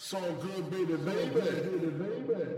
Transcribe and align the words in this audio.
So 0.00 0.20
good, 0.20 0.70
baby, 0.70 0.94
baby, 0.96 1.90
baby. 1.90 2.57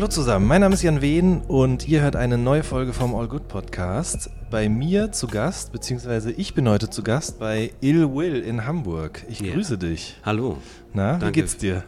Hallo 0.00 0.08
zusammen, 0.08 0.46
mein 0.46 0.62
Name 0.62 0.72
ist 0.72 0.82
Jan 0.82 1.02
Wehn 1.02 1.42
und 1.42 1.86
ihr 1.86 2.00
hört 2.00 2.16
eine 2.16 2.38
neue 2.38 2.62
Folge 2.62 2.94
vom 2.94 3.14
All 3.14 3.28
Good 3.28 3.48
Podcast. 3.48 4.30
Bei 4.50 4.66
mir 4.70 5.12
zu 5.12 5.26
Gast, 5.26 5.72
beziehungsweise 5.72 6.32
ich 6.32 6.54
bin 6.54 6.66
heute 6.70 6.88
zu 6.88 7.02
Gast 7.02 7.38
bei 7.38 7.72
Ill 7.82 8.14
Will 8.14 8.36
in 8.36 8.64
Hamburg. 8.64 9.22
Ich 9.28 9.42
yeah. 9.42 9.52
grüße 9.52 9.76
dich. 9.76 10.16
Hallo. 10.24 10.56
Na, 10.94 11.18
Danke. 11.18 11.26
wie 11.26 11.32
geht's 11.32 11.58
dir? 11.58 11.84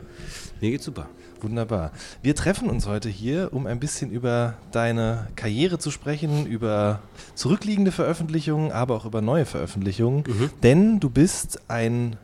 Mir 0.61 0.73
geht's 0.73 0.85
super. 0.85 1.09
Wunderbar. 1.41 1.91
Wir 2.21 2.35
treffen 2.35 2.69
uns 2.69 2.87
heute 2.87 3.09
hier, 3.09 3.49
um 3.51 3.67
ein 3.67 3.81
bisschen 3.81 4.11
über 4.11 4.59
deine 4.73 5.29
Karriere 5.35 5.79
zu 5.79 5.91
sprechen, 5.91 6.45
über 6.45 7.01
zurückliegende 7.35 7.93
Veröffentlichungen, 7.93 8.73
aber 8.73 8.95
auch 8.95 9.07
über 9.07 9.23
neue 9.23 9.47
Veröffentlichungen. 9.47 10.25
Mhm. 10.27 10.51
Denn 10.63 11.01
du 11.01 11.09
bist 11.09 11.63
ein 11.69 12.17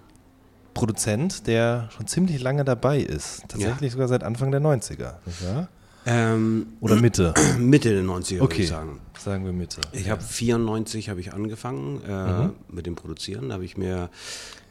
Produzent, 0.74 1.46
der 1.46 1.88
schon 1.96 2.06
ziemlich 2.06 2.42
lange 2.42 2.66
dabei 2.66 2.98
ist. 2.98 3.44
Tatsächlich 3.48 3.88
ja. 3.88 3.92
sogar 3.92 4.08
seit 4.08 4.22
Anfang 4.22 4.50
der 4.50 4.60
90er, 4.60 5.14
nicht 5.24 5.46
wahr? 5.46 5.68
Ähm, 6.10 6.66
Oder 6.80 6.96
Mitte? 6.96 7.34
Mitte 7.58 7.92
der 7.92 8.02
90er, 8.02 8.40
okay. 8.40 8.40
würde 8.40 8.54
ich 8.62 8.68
sagen. 8.68 9.00
Sagen 9.18 9.44
wir 9.44 9.52
Mitte. 9.52 9.82
Ich 9.92 10.06
ja. 10.06 10.12
habe 10.12 10.22
94 10.22 11.10
habe 11.10 11.20
ich 11.20 11.34
angefangen 11.34 12.00
äh, 12.06 12.44
mhm. 12.44 12.52
mit 12.70 12.86
dem 12.86 12.94
Produzieren. 12.94 13.48
Da 13.48 13.54
habe 13.54 13.64
ich 13.66 13.76
mir 13.76 14.08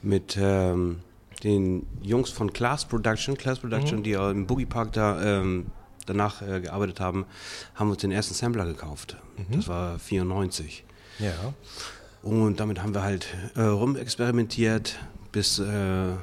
mit 0.01 0.35
ähm, 0.39 0.99
den 1.43 1.85
Jungs 2.01 2.31
von 2.31 2.51
Class 2.53 2.85
Production, 2.85 3.37
Class 3.37 3.59
Production, 3.59 3.99
mhm. 3.99 4.03
die 4.03 4.13
im 4.13 4.47
Boogie 4.47 4.65
Park 4.65 4.93
da 4.93 5.21
ähm, 5.21 5.67
danach 6.07 6.41
äh, 6.41 6.59
gearbeitet 6.59 6.99
haben, 6.99 7.25
haben 7.75 7.91
uns 7.91 8.01
den 8.01 8.11
ersten 8.11 8.33
Sampler 8.33 8.65
gekauft. 8.65 9.17
Mhm. 9.37 9.57
Das 9.57 9.67
war 9.67 9.99
94. 9.99 10.85
Ja. 11.19 11.53
Und 12.23 12.59
damit 12.59 12.81
haben 12.81 12.95
wir 12.95 13.03
halt 13.03 13.27
äh, 13.55 13.61
rumexperimentiert, 13.61 14.97
bis 15.31 15.59
äh, 15.59 16.13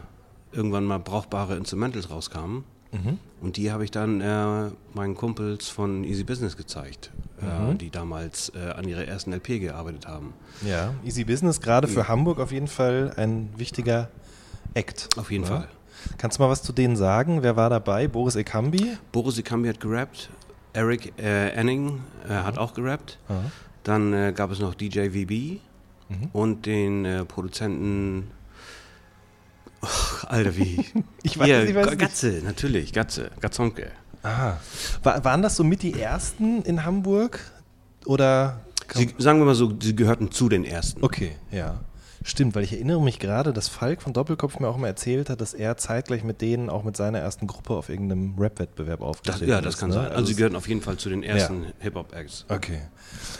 irgendwann 0.52 0.84
mal 0.84 0.98
brauchbare 0.98 1.56
Instrumentals 1.56 2.10
rauskamen. 2.10 2.64
Mhm. 2.94 3.18
Und 3.40 3.56
die 3.56 3.72
habe 3.72 3.84
ich 3.84 3.90
dann 3.90 4.20
äh, 4.20 4.70
meinen 4.94 5.14
Kumpels 5.14 5.68
von 5.68 6.04
Easy 6.04 6.24
Business 6.24 6.56
gezeigt, 6.56 7.10
äh, 7.42 7.44
mhm. 7.44 7.78
die 7.78 7.90
damals 7.90 8.52
äh, 8.54 8.70
an 8.70 8.88
ihrer 8.88 9.04
ersten 9.04 9.32
LP 9.32 9.60
gearbeitet 9.60 10.06
haben. 10.06 10.32
Ja, 10.64 10.94
Easy 11.04 11.24
Business, 11.24 11.60
gerade 11.60 11.88
für 11.88 12.00
ja. 12.00 12.08
Hamburg 12.08 12.38
auf 12.38 12.52
jeden 12.52 12.68
Fall 12.68 13.12
ein 13.16 13.50
wichtiger 13.56 14.08
Act. 14.74 15.08
Auf 15.18 15.30
jeden 15.30 15.44
ja. 15.44 15.50
Fall. 15.50 15.68
Kannst 16.18 16.38
du 16.38 16.42
mal 16.42 16.50
was 16.50 16.62
zu 16.62 16.72
denen 16.72 16.96
sagen? 16.96 17.42
Wer 17.42 17.56
war 17.56 17.70
dabei? 17.70 18.08
Boris 18.08 18.36
Ekambi? 18.36 18.96
Boris 19.10 19.38
Ekambi 19.38 19.68
hat 19.68 19.80
gerappt. 19.80 20.30
Eric 20.72 21.12
äh, 21.18 21.50
Enning 21.50 22.00
äh, 22.28 22.32
mhm. 22.32 22.44
hat 22.44 22.58
auch 22.58 22.74
gerappt. 22.74 23.18
Dann 23.82 24.34
gab 24.34 24.50
es 24.50 24.60
noch 24.60 24.74
DJ 24.74 25.10
VB 25.10 25.60
mhm. 26.08 26.30
und 26.32 26.64
den 26.64 27.26
Produzenten 27.28 28.30
Och, 29.84 30.24
Alter, 30.30 30.56
wie? 30.56 30.84
ich 31.22 31.38
weiß, 31.38 31.46
Hier, 31.46 31.64
ich 31.64 31.74
weiß 31.74 31.98
Gatze, 31.98 32.28
nicht. 32.28 32.44
natürlich, 32.44 32.92
Gatze, 32.92 33.30
Gatzonke. 33.40 33.90
Aha. 34.22 34.58
War, 35.02 35.24
waren 35.24 35.42
das 35.42 35.56
so 35.56 35.64
mit 35.64 35.82
die 35.82 36.00
ersten 36.00 36.62
in 36.62 36.84
Hamburg? 36.84 37.40
Oder? 38.06 38.60
Sie, 38.94 39.14
sagen 39.18 39.38
wir 39.40 39.46
mal 39.46 39.54
so, 39.54 39.72
sie 39.80 39.94
gehörten 39.94 40.30
zu 40.30 40.48
den 40.48 40.64
ersten. 40.64 41.02
Okay, 41.04 41.32
ja. 41.50 41.80
Stimmt, 42.26 42.54
weil 42.54 42.64
ich 42.64 42.72
erinnere 42.72 43.02
mich 43.02 43.18
gerade, 43.18 43.52
dass 43.52 43.68
Falk 43.68 44.00
von 44.00 44.14
Doppelkopf 44.14 44.58
mir 44.58 44.68
auch 44.68 44.78
mal 44.78 44.86
erzählt 44.86 45.28
hat, 45.28 45.42
dass 45.42 45.52
er 45.52 45.76
zeitgleich 45.76 46.24
mit 46.24 46.40
denen 46.40 46.70
auch 46.70 46.82
mit 46.82 46.96
seiner 46.96 47.18
ersten 47.18 47.46
Gruppe 47.46 47.74
auf 47.74 47.90
irgendeinem 47.90 48.38
Rap-Wettbewerb 48.38 49.02
aufgetreten 49.02 49.44
ist. 49.44 49.50
Ja, 49.50 49.60
das 49.60 49.76
kann 49.76 49.90
ne? 49.90 49.96
sein. 49.96 50.04
Also, 50.04 50.16
also 50.16 50.26
sie 50.28 50.34
gehören 50.34 50.56
auf 50.56 50.66
jeden 50.66 50.80
Fall 50.80 50.96
zu 50.96 51.10
den 51.10 51.22
ersten 51.22 51.64
ja. 51.64 51.70
Hip-Hop-Acts. 51.80 52.46
Okay. 52.48 52.80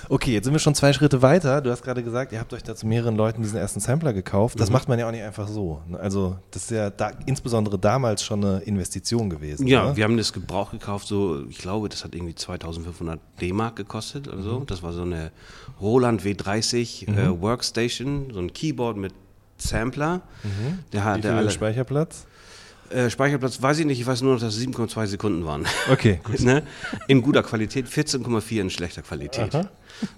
Okay, 0.08 0.32
jetzt 0.32 0.44
sind 0.44 0.52
wir 0.52 0.58
schon 0.58 0.74
zwei 0.74 0.92
Schritte 0.92 1.22
weiter. 1.22 1.60
Du 1.60 1.70
hast 1.70 1.82
gerade 1.82 2.02
gesagt, 2.02 2.32
ihr 2.32 2.40
habt 2.40 2.52
euch 2.52 2.62
da 2.62 2.74
zu 2.74 2.86
mehreren 2.86 3.16
Leuten 3.16 3.42
diesen 3.42 3.58
ersten 3.58 3.80
Sampler 3.80 4.12
gekauft. 4.12 4.60
Das 4.60 4.68
mhm. 4.68 4.74
macht 4.74 4.88
man 4.88 4.98
ja 4.98 5.06
auch 5.06 5.10
nicht 5.10 5.22
einfach 5.22 5.48
so. 5.48 5.80
Ne? 5.88 5.98
Also 5.98 6.36
das 6.50 6.64
ist 6.64 6.70
ja 6.70 6.90
da, 6.90 7.12
insbesondere 7.26 7.78
damals 7.78 8.22
schon 8.22 8.44
eine 8.44 8.58
Investition 8.60 9.30
gewesen. 9.30 9.66
Ja, 9.66 9.84
oder? 9.84 9.96
wir 9.96 10.04
haben 10.04 10.16
das 10.16 10.32
Gebrauch 10.32 10.70
gekauft, 10.70 11.06
so 11.06 11.44
ich 11.48 11.58
glaube, 11.58 11.88
das 11.88 12.04
hat 12.04 12.14
irgendwie 12.14 12.34
2500 12.34 13.20
D-Mark 13.40 13.76
gekostet 13.76 14.28
oder 14.28 14.42
so. 14.42 14.60
Mhm. 14.60 14.66
Das 14.66 14.82
war 14.82 14.92
so 14.92 15.02
eine 15.02 15.30
Roland 15.80 16.22
W30 16.22 17.10
mhm. 17.10 17.18
äh, 17.18 17.40
Workstation, 17.40 18.30
so 18.32 18.40
ein 18.40 18.52
Keyboard 18.52 18.96
mit 18.96 19.12
Sampler. 19.56 20.22
Mhm. 20.42 20.80
Der 20.92 21.04
hat 21.04 21.18
Wie 21.18 21.22
viel 21.22 21.30
der 21.30 21.38
alle, 21.38 21.50
Speicherplatz? 21.50 22.26
Äh, 22.94 23.10
Speicherplatz 23.10 23.60
weiß 23.60 23.80
ich 23.80 23.86
nicht, 23.86 24.00
ich 24.00 24.06
weiß 24.06 24.22
nur 24.22 24.34
noch, 24.34 24.40
dass 24.40 24.56
es 24.56 24.64
7,2 24.64 25.06
Sekunden 25.06 25.44
waren. 25.44 25.66
Okay, 25.90 26.20
gut. 26.24 26.40
ne? 26.40 26.62
In 27.08 27.22
guter 27.22 27.42
Qualität, 27.42 27.88
14,4 27.88 28.60
in 28.60 28.70
schlechter 28.70 29.02
Qualität. 29.02 29.54
Aha. 29.54 29.68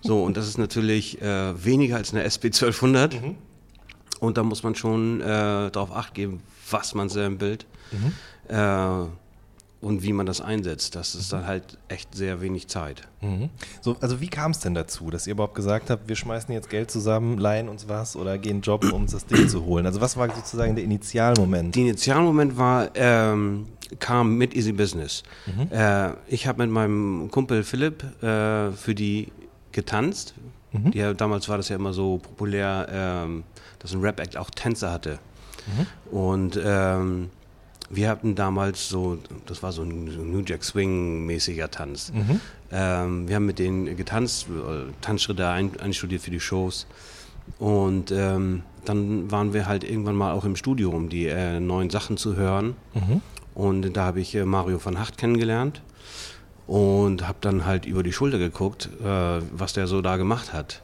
So, 0.03 0.23
und 0.23 0.37
das 0.37 0.47
ist 0.47 0.59
natürlich 0.59 1.21
äh, 1.23 1.65
weniger 1.65 1.97
als 1.97 2.13
eine 2.13 2.23
SP 2.29 2.53
1200. 2.53 3.15
Mhm. 3.23 3.37
Und 4.21 4.37
da 4.37 4.43
muss 4.43 4.63
man 4.63 4.75
schon 4.75 5.21
äh, 5.21 5.25
darauf 5.71 5.93
acht 5.93 6.15
geben, 6.15 6.43
was 6.71 6.95
man 6.95 7.09
samplet. 7.09 7.67
Mhm. 7.93 8.13
Und 9.87 10.03
wie 10.03 10.13
man 10.13 10.27
das 10.27 10.41
einsetzt. 10.41 10.97
Das 10.97 11.15
ist 11.15 11.33
dann 11.33 11.47
halt 11.47 11.79
echt 11.87 12.13
sehr 12.13 12.41
wenig 12.41 12.67
Zeit. 12.67 13.07
Mhm. 13.21 13.51
So, 13.81 13.97
also 14.01 14.21
wie 14.21 14.27
kam 14.27 14.51
es 14.51 14.59
denn 14.59 14.75
dazu, 14.75 15.11
dass 15.11 15.29
ihr 15.29 15.35
überhaupt 15.35 15.55
gesagt 15.55 15.91
habt, 15.91 16.09
wir 16.09 16.17
schmeißen 16.17 16.53
jetzt 16.53 16.71
Geld 16.71 16.91
zusammen, 16.91 17.39
leihen 17.39 17.69
uns 17.69 17.89
was 17.89 18.17
oder 18.17 18.37
gehen 18.37 18.63
jobben, 18.63 18.91
um 18.91 19.03
uns 19.03 19.13
das 19.13 19.27
Ding 19.27 19.49
zu 19.49 19.65
holen? 19.65 19.87
Also 19.87 20.01
was 20.01 20.17
war 20.17 20.29
sozusagen 20.35 20.75
der 20.75 20.83
Initialmoment? 20.83 21.77
Der 21.77 21.83
Initialmoment 21.83 22.57
war, 22.59 22.91
ähm, 22.97 23.67
kam 24.01 24.37
mit 24.37 24.57
Easy 24.57 24.73
Business. 24.73 25.23
Mhm. 25.47 25.71
Äh, 25.71 26.15
ich 26.27 26.49
habe 26.49 26.67
mit 26.67 26.73
meinem 26.73 27.31
Kumpel 27.31 27.63
Philipp 27.63 28.03
äh, 28.25 28.73
für 28.73 28.97
die 28.97 29.31
getanzt. 29.71 30.35
Mhm. 30.73 30.91
Die, 30.91 31.15
damals 31.17 31.49
war 31.49 31.59
das 31.59 31.69
ja 31.69 31.77
immer 31.77 31.93
so 31.93 32.19
populär, 32.19 32.89
ähm, 32.91 33.45
dass 33.79 33.93
ein 33.93 34.01
Rap-Act 34.01 34.37
auch 34.37 34.51
Tänzer 34.51 34.91
hatte. 34.91 35.21
Mhm. 35.69 36.13
Und 36.13 36.61
ähm, 36.61 37.31
wir 37.91 38.09
hatten 38.09 38.35
damals 38.35 38.89
so, 38.89 39.19
das 39.47 39.63
war 39.63 39.73
so 39.73 39.83
ein, 39.83 40.05
New 40.05 40.43
Jack 40.45 40.65
Swing-mäßiger 40.65 41.71
Tanz. 41.71 42.13
Mhm. 42.13 42.41
Ähm, 42.73 43.29
wir 43.29 43.37
haben 43.37 43.47
mit 43.47 43.59
denen 43.59 43.97
getanzt, 43.97 44.49
äh, 44.49 44.93
Tanzschritte 45.01 45.49
ein, 45.49 45.79
einstudiert 45.79 46.23
für 46.23 46.31
die 46.31 46.41
Shows. 46.41 46.87
Und 47.59 48.11
ähm, 48.11 48.63
dann 48.85 49.31
waren 49.31 49.53
wir 49.53 49.67
halt 49.67 49.85
irgendwann 49.85 50.17
mal 50.17 50.33
auch 50.33 50.45
im 50.45 50.57
Studio, 50.57 50.91
um 50.91 51.09
die 51.09 51.27
äh, 51.27 51.61
neuen 51.61 51.91
Sachen 51.91 52.17
zu 52.17 52.37
hören. 52.37 52.75
Mhm. 52.95 53.21
Und 53.55 53.97
da 53.97 54.05
habe 54.05 54.21
ich 54.21 54.35
äh, 54.35 54.45
Mario 54.45 54.85
van 54.85 54.99
Hacht 54.99 55.17
kennengelernt 55.17 55.81
und 56.67 57.27
habe 57.27 57.39
dann 57.41 57.65
halt 57.65 57.87
über 57.87 58.03
die 58.03 58.13
Schulter 58.13 58.39
geguckt, 58.39 58.91
äh, 59.03 59.41
was 59.53 59.73
der 59.73 59.87
so 59.87 60.03
da 60.03 60.17
gemacht 60.17 60.53
hat. 60.53 60.83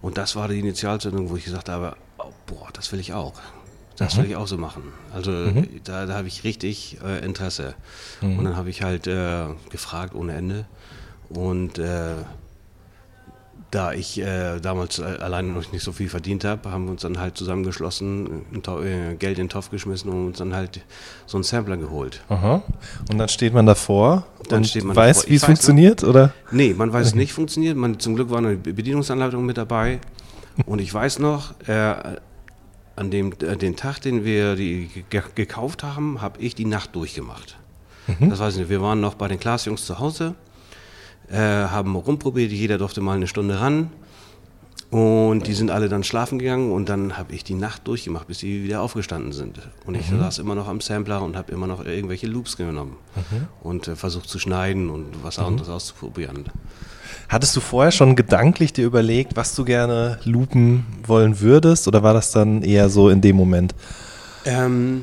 Und 0.00 0.18
das 0.18 0.36
war 0.36 0.48
die 0.48 0.58
Initialzündung, 0.58 1.30
wo 1.30 1.36
ich 1.36 1.44
gesagt 1.44 1.68
habe, 1.68 1.96
oh, 2.18 2.32
boah, 2.46 2.68
das 2.72 2.92
will 2.92 3.00
ich 3.00 3.12
auch. 3.12 3.34
Das 3.96 4.16
mhm. 4.16 4.22
will 4.22 4.30
ich 4.30 4.36
auch 4.36 4.46
so 4.46 4.58
machen. 4.58 4.82
Also 5.14 5.30
mhm. 5.30 5.68
da, 5.84 6.06
da 6.06 6.14
habe 6.14 6.28
ich 6.28 6.44
richtig 6.44 6.98
äh, 7.04 7.24
Interesse. 7.24 7.74
Mhm. 8.20 8.38
Und 8.38 8.44
dann 8.44 8.56
habe 8.56 8.70
ich 8.70 8.82
halt 8.82 9.06
äh, 9.06 9.46
gefragt 9.70 10.14
ohne 10.14 10.34
Ende. 10.34 10.66
Und 11.28 11.78
äh, 11.78 12.14
da 13.70 13.92
ich 13.92 14.18
äh, 14.20 14.60
damals 14.60 15.00
alleine 15.00 15.48
noch 15.48 15.72
nicht 15.72 15.82
so 15.82 15.92
viel 15.92 16.08
verdient 16.08 16.44
habe, 16.44 16.70
haben 16.70 16.84
wir 16.84 16.92
uns 16.92 17.02
dann 17.02 17.18
halt 17.18 17.36
zusammengeschlossen, 17.36 18.44
äh, 18.54 19.14
Geld 19.16 19.38
in 19.38 19.44
den 19.44 19.48
Topf 19.48 19.70
geschmissen 19.70 20.10
und 20.10 20.26
uns 20.28 20.38
dann 20.38 20.54
halt 20.54 20.80
so 21.26 21.36
einen 21.36 21.44
Sampler 21.44 21.76
geholt. 21.76 22.22
Aha. 22.28 22.62
Und 23.10 23.18
dann 23.18 23.28
steht 23.28 23.52
man 23.54 23.66
davor 23.66 24.26
dann 24.48 24.58
und 24.58 24.68
steht 24.68 24.84
man 24.84 24.94
weiß, 24.94 25.28
wie 25.28 25.34
es 25.34 25.44
funktioniert, 25.44 26.02
noch, 26.02 26.10
oder? 26.10 26.32
Nee, 26.52 26.74
man 26.74 26.92
weiß 26.92 27.08
es 27.08 27.14
nicht 27.14 27.32
funktioniert. 27.32 27.76
Man, 27.76 27.98
zum 27.98 28.14
Glück 28.14 28.30
war 28.30 28.38
eine 28.38 28.56
Bedienungsanleitung 28.56 29.44
mit 29.44 29.58
dabei. 29.58 30.00
Und 30.64 30.80
ich 30.80 30.92
weiß 30.92 31.18
noch, 31.18 31.54
äh, 31.68 31.94
an 32.96 33.10
dem 33.10 33.32
äh, 33.42 33.56
den 33.56 33.76
Tag, 33.76 34.00
den 34.00 34.24
wir 34.24 34.56
die 34.56 34.88
gekauft 35.34 35.82
haben, 35.82 36.20
habe 36.20 36.40
ich 36.40 36.54
die 36.54 36.64
Nacht 36.64 36.94
durchgemacht. 36.96 37.56
Mhm. 38.06 38.30
Das 38.30 38.38
weiß 38.38 38.54
ich 38.54 38.60
nicht. 38.60 38.70
Wir 38.70 38.82
waren 38.82 39.00
noch 39.00 39.14
bei 39.14 39.28
den 39.28 39.38
Klaasjungs 39.38 39.84
zu 39.84 39.98
Hause, 39.98 40.34
äh, 41.30 41.36
haben 41.36 41.94
rumprobiert, 41.94 42.50
jeder 42.50 42.78
durfte 42.78 43.00
mal 43.00 43.16
eine 43.16 43.26
Stunde 43.26 43.60
ran. 43.60 43.90
Und 44.88 45.48
die 45.48 45.52
sind 45.52 45.72
alle 45.72 45.88
dann 45.88 46.04
schlafen 46.04 46.38
gegangen 46.38 46.70
und 46.70 46.88
dann 46.88 47.18
habe 47.18 47.34
ich 47.34 47.42
die 47.42 47.54
Nacht 47.54 47.88
durchgemacht, 47.88 48.28
bis 48.28 48.38
sie 48.38 48.62
wieder 48.62 48.82
aufgestanden 48.82 49.32
sind. 49.32 49.58
Und 49.84 49.96
ich 49.96 50.08
mhm. 50.12 50.20
saß 50.20 50.38
immer 50.38 50.54
noch 50.54 50.68
am 50.68 50.80
Sampler 50.80 51.22
und 51.22 51.36
habe 51.36 51.50
immer 51.50 51.66
noch 51.66 51.84
irgendwelche 51.84 52.28
Loops 52.28 52.56
genommen 52.56 52.96
mhm. 53.16 53.48
und 53.62 53.88
äh, 53.88 53.96
versucht 53.96 54.28
zu 54.28 54.38
schneiden 54.38 54.88
und 54.88 55.24
was 55.24 55.38
mhm. 55.38 55.46
anderes 55.46 55.68
auszuprobieren. 55.68 56.44
Hattest 57.28 57.56
du 57.56 57.60
vorher 57.60 57.92
schon 57.92 58.16
gedanklich 58.16 58.72
dir 58.72 58.84
überlegt, 58.84 59.36
was 59.36 59.54
du 59.54 59.64
gerne 59.64 60.18
loopen 60.24 60.86
wollen 61.06 61.40
würdest 61.40 61.88
oder 61.88 62.02
war 62.02 62.14
das 62.14 62.32
dann 62.32 62.62
eher 62.62 62.88
so 62.88 63.08
in 63.08 63.20
dem 63.20 63.36
Moment? 63.36 63.74
Ähm, 64.44 65.02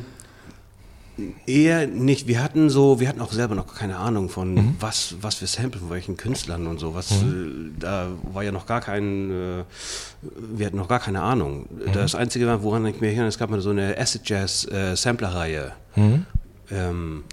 Eher 1.46 1.86
nicht. 1.86 2.28
Wir 2.28 2.42
hatten 2.44 2.72
so, 2.72 3.00
wir 3.00 3.08
hatten 3.08 3.22
auch 3.22 3.32
selber 3.32 3.54
noch 3.54 3.76
keine 3.76 3.98
Ahnung 3.98 4.30
von 4.30 4.56
mhm. 4.56 4.76
was, 4.80 5.16
was 5.22 5.42
wir 5.42 5.48
samplen, 5.48 5.82
von 5.82 5.92
welchen 5.92 6.18
Künstlern 6.18 6.66
und 6.66 6.80
so. 6.80 6.96
Was, 6.96 7.22
mhm. 7.22 7.74
äh, 7.78 7.80
da 7.80 8.08
war 8.32 8.44
ja 8.44 8.52
noch 8.52 8.66
gar 8.66 8.82
kein, 8.82 9.30
äh, 9.30 9.64
wir 10.22 10.66
hatten 10.66 10.78
noch 10.78 10.88
gar 10.88 11.00
keine 11.00 11.22
Ahnung. 11.22 11.68
Mhm. 11.70 11.92
Das 11.94 12.16
Einzige, 12.16 12.64
woran 12.64 12.88
ich 12.88 13.00
mich 13.00 13.12
erinnere, 13.12 13.28
es 13.28 13.38
gab 13.38 13.52
mal 13.52 13.62
so 13.62 13.70
eine 13.70 13.96
Acid 13.96 14.28
Jazz 14.28 14.66
äh, 14.66 14.96
Sampler-Reihe. 14.96 15.74
Mhm. 15.96 16.26
Ähm, 16.72 17.24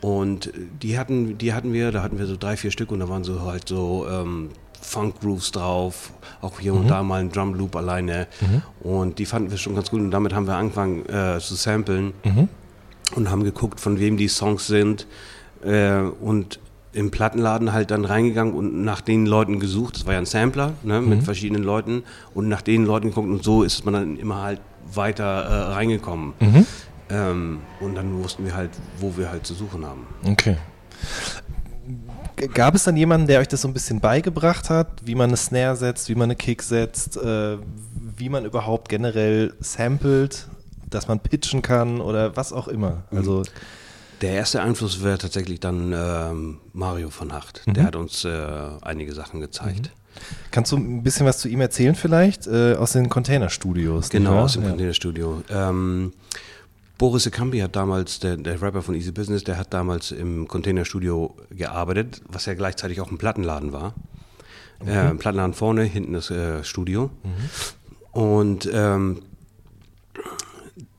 und 0.00 0.52
die 0.82 0.98
hatten, 0.98 1.38
die 1.38 1.52
hatten 1.52 1.72
wir, 1.72 1.92
da 1.92 2.02
hatten 2.02 2.18
wir 2.18 2.26
so 2.26 2.36
drei, 2.36 2.56
vier 2.56 2.70
Stück 2.70 2.90
und 2.92 3.00
da 3.00 3.08
waren 3.08 3.24
so 3.24 3.42
halt 3.42 3.68
so 3.68 4.06
ähm, 4.10 4.50
Funk 4.80 5.20
Grooves 5.20 5.52
drauf, 5.52 6.12
auch 6.40 6.58
hier 6.60 6.72
und 6.72 6.84
mhm. 6.84 6.88
da 6.88 7.02
mal 7.02 7.20
ein 7.20 7.30
Drum 7.30 7.54
Loop 7.54 7.76
alleine. 7.76 8.26
Mhm. 8.40 8.62
Und 8.80 9.18
die 9.18 9.26
fanden 9.26 9.50
wir 9.50 9.58
schon 9.58 9.74
ganz 9.74 9.90
gut 9.90 10.00
und 10.00 10.10
damit 10.10 10.34
haben 10.34 10.46
wir 10.46 10.56
angefangen 10.56 11.04
äh, 11.06 11.38
zu 11.38 11.54
samplen. 11.54 12.14
Mhm 12.24 12.48
und 13.14 13.30
haben 13.30 13.44
geguckt, 13.44 13.80
von 13.80 13.98
wem 13.98 14.16
die 14.16 14.28
Songs 14.28 14.66
sind 14.66 15.06
äh, 15.64 16.00
und 16.00 16.60
im 16.92 17.10
Plattenladen 17.10 17.72
halt 17.72 17.92
dann 17.92 18.04
reingegangen 18.04 18.52
und 18.52 18.82
nach 18.82 19.00
den 19.00 19.24
Leuten 19.24 19.60
gesucht. 19.60 19.96
Das 19.96 20.06
war 20.06 20.14
ja 20.14 20.18
ein 20.18 20.26
Sampler 20.26 20.72
ne, 20.82 21.00
mit 21.00 21.20
mhm. 21.20 21.22
verschiedenen 21.22 21.62
Leuten 21.62 22.02
und 22.34 22.48
nach 22.48 22.62
den 22.62 22.84
Leuten 22.84 23.08
geguckt 23.08 23.28
und 23.28 23.44
so 23.44 23.62
ist 23.62 23.84
man 23.84 23.94
dann 23.94 24.16
immer 24.16 24.42
halt 24.42 24.60
weiter 24.92 25.24
äh, 25.24 25.72
reingekommen. 25.72 26.32
Mhm. 26.40 26.66
Ähm, 27.10 27.60
und 27.80 27.94
dann 27.94 28.22
wussten 28.22 28.44
wir 28.44 28.54
halt, 28.54 28.70
wo 28.98 29.16
wir 29.16 29.30
halt 29.30 29.46
zu 29.46 29.54
suchen 29.54 29.84
haben. 29.84 30.06
Okay. 30.24 30.56
Gab 32.54 32.74
es 32.74 32.84
dann 32.84 32.96
jemanden, 32.96 33.26
der 33.26 33.40
euch 33.40 33.48
das 33.48 33.62
so 33.62 33.68
ein 33.68 33.74
bisschen 33.74 34.00
beigebracht 34.00 34.70
hat, 34.70 34.88
wie 35.04 35.14
man 35.14 35.30
eine 35.30 35.36
Snare 35.36 35.76
setzt, 35.76 36.08
wie 36.08 36.14
man 36.14 36.24
eine 36.24 36.36
Kick 36.36 36.62
setzt, 36.62 37.16
äh, 37.16 37.58
wie 38.16 38.28
man 38.28 38.44
überhaupt 38.44 38.88
generell 38.88 39.54
samplet? 39.60 40.46
dass 40.90 41.08
man 41.08 41.20
pitchen 41.20 41.62
kann 41.62 42.00
oder 42.00 42.36
was 42.36 42.52
auch 42.52 42.68
immer. 42.68 43.04
Mhm. 43.10 43.18
Also 43.18 43.42
der 44.20 44.32
erste 44.32 44.60
Einfluss 44.60 45.02
wäre 45.02 45.18
tatsächlich 45.18 45.60
dann 45.60 45.94
ähm, 45.96 46.58
Mario 46.72 47.10
von 47.10 47.32
Hacht. 47.32 47.66
Mhm. 47.66 47.74
Der 47.74 47.84
hat 47.84 47.96
uns 47.96 48.24
äh, 48.24 48.46
einige 48.82 49.14
Sachen 49.14 49.40
gezeigt. 49.40 49.86
Mhm. 49.86 50.20
Kannst 50.50 50.72
du 50.72 50.76
ein 50.76 51.02
bisschen 51.02 51.24
was 51.24 51.38
zu 51.38 51.48
ihm 51.48 51.60
erzählen 51.60 51.94
vielleicht 51.94 52.46
äh, 52.46 52.74
aus 52.74 52.92
den 52.92 53.08
Containerstudios? 53.08 54.10
Genau, 54.10 54.40
aus 54.40 54.54
dem 54.54 54.64
ja. 54.64 54.70
Containerstudio. 54.70 55.42
Ähm, 55.48 56.12
Boris 57.00 57.24
Ekambi 57.24 57.60
hat 57.60 57.76
damals, 57.76 58.18
der, 58.18 58.36
der, 58.36 58.60
Rapper 58.60 58.82
von 58.82 58.94
Easy 58.94 59.10
Business, 59.10 59.42
der 59.42 59.56
hat 59.56 59.72
damals 59.72 60.10
im 60.10 60.46
Containerstudio 60.46 61.34
gearbeitet, 61.48 62.20
was 62.28 62.44
ja 62.44 62.52
gleichzeitig 62.52 63.00
auch 63.00 63.10
ein 63.10 63.16
Plattenladen 63.16 63.72
war. 63.72 63.94
Mhm. 64.82 64.88
Äh, 64.88 64.98
ein 64.98 65.16
Plattenladen 65.16 65.54
vorne, 65.54 65.84
hinten 65.84 66.12
das 66.12 66.30
äh, 66.30 66.62
Studio. 66.62 67.08
Mhm. 67.22 68.20
Und 68.20 68.70
ähm, 68.70 69.22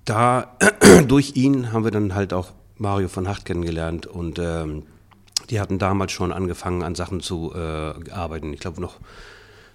da 0.03 0.57
durch 1.07 1.36
ihn 1.36 1.71
haben 1.71 1.83
wir 1.83 1.92
dann 1.92 2.15
halt 2.15 2.33
auch 2.33 2.50
Mario 2.80 3.07
von 3.07 3.27
Hacht 3.27 3.45
kennengelernt 3.45 4.07
und 4.07 4.39
ähm, 4.39 4.81
die 5.51 5.59
hatten 5.59 5.77
damals 5.77 6.13
schon 6.13 6.31
angefangen 6.31 6.81
an 6.81 6.95
Sachen 6.95 7.19
zu 7.19 7.53
äh, 7.53 8.09
arbeiten. 8.09 8.51
Ich 8.53 8.59
glaube 8.59 8.81
noch, 8.81 8.95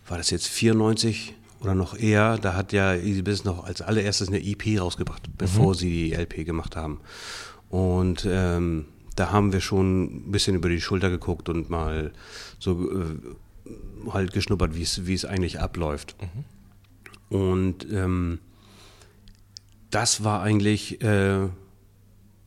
war 0.08 0.18
das 0.18 0.30
jetzt 0.30 0.48
94 0.48 1.36
oder 1.66 1.74
noch 1.74 1.98
eher, 1.98 2.38
da 2.38 2.54
hat 2.54 2.72
ja 2.72 2.94
Easy 2.94 3.22
Business 3.22 3.44
noch 3.44 3.64
als 3.64 3.82
allererstes 3.82 4.28
eine 4.28 4.40
EP 4.40 4.80
rausgebracht, 4.80 5.36
bevor 5.36 5.70
mhm. 5.70 5.74
sie 5.74 5.90
die 5.90 6.14
LP 6.14 6.46
gemacht 6.46 6.76
haben. 6.76 7.00
Und 7.68 8.24
ähm, 8.30 8.86
da 9.16 9.32
haben 9.32 9.52
wir 9.52 9.60
schon 9.60 10.28
ein 10.28 10.30
bisschen 10.30 10.54
über 10.54 10.68
die 10.68 10.80
Schulter 10.80 11.10
geguckt 11.10 11.48
und 11.48 11.68
mal 11.68 12.12
so 12.60 12.88
äh, 12.88 14.12
halt 14.12 14.32
geschnuppert, 14.32 14.76
wie 14.76 15.14
es 15.14 15.24
eigentlich 15.24 15.58
abläuft. 15.58 16.14
Mhm. 16.20 17.36
Und 17.36 17.92
ähm, 17.92 18.38
das 19.90 20.22
war 20.22 20.42
eigentlich 20.42 21.02
äh, 21.02 21.48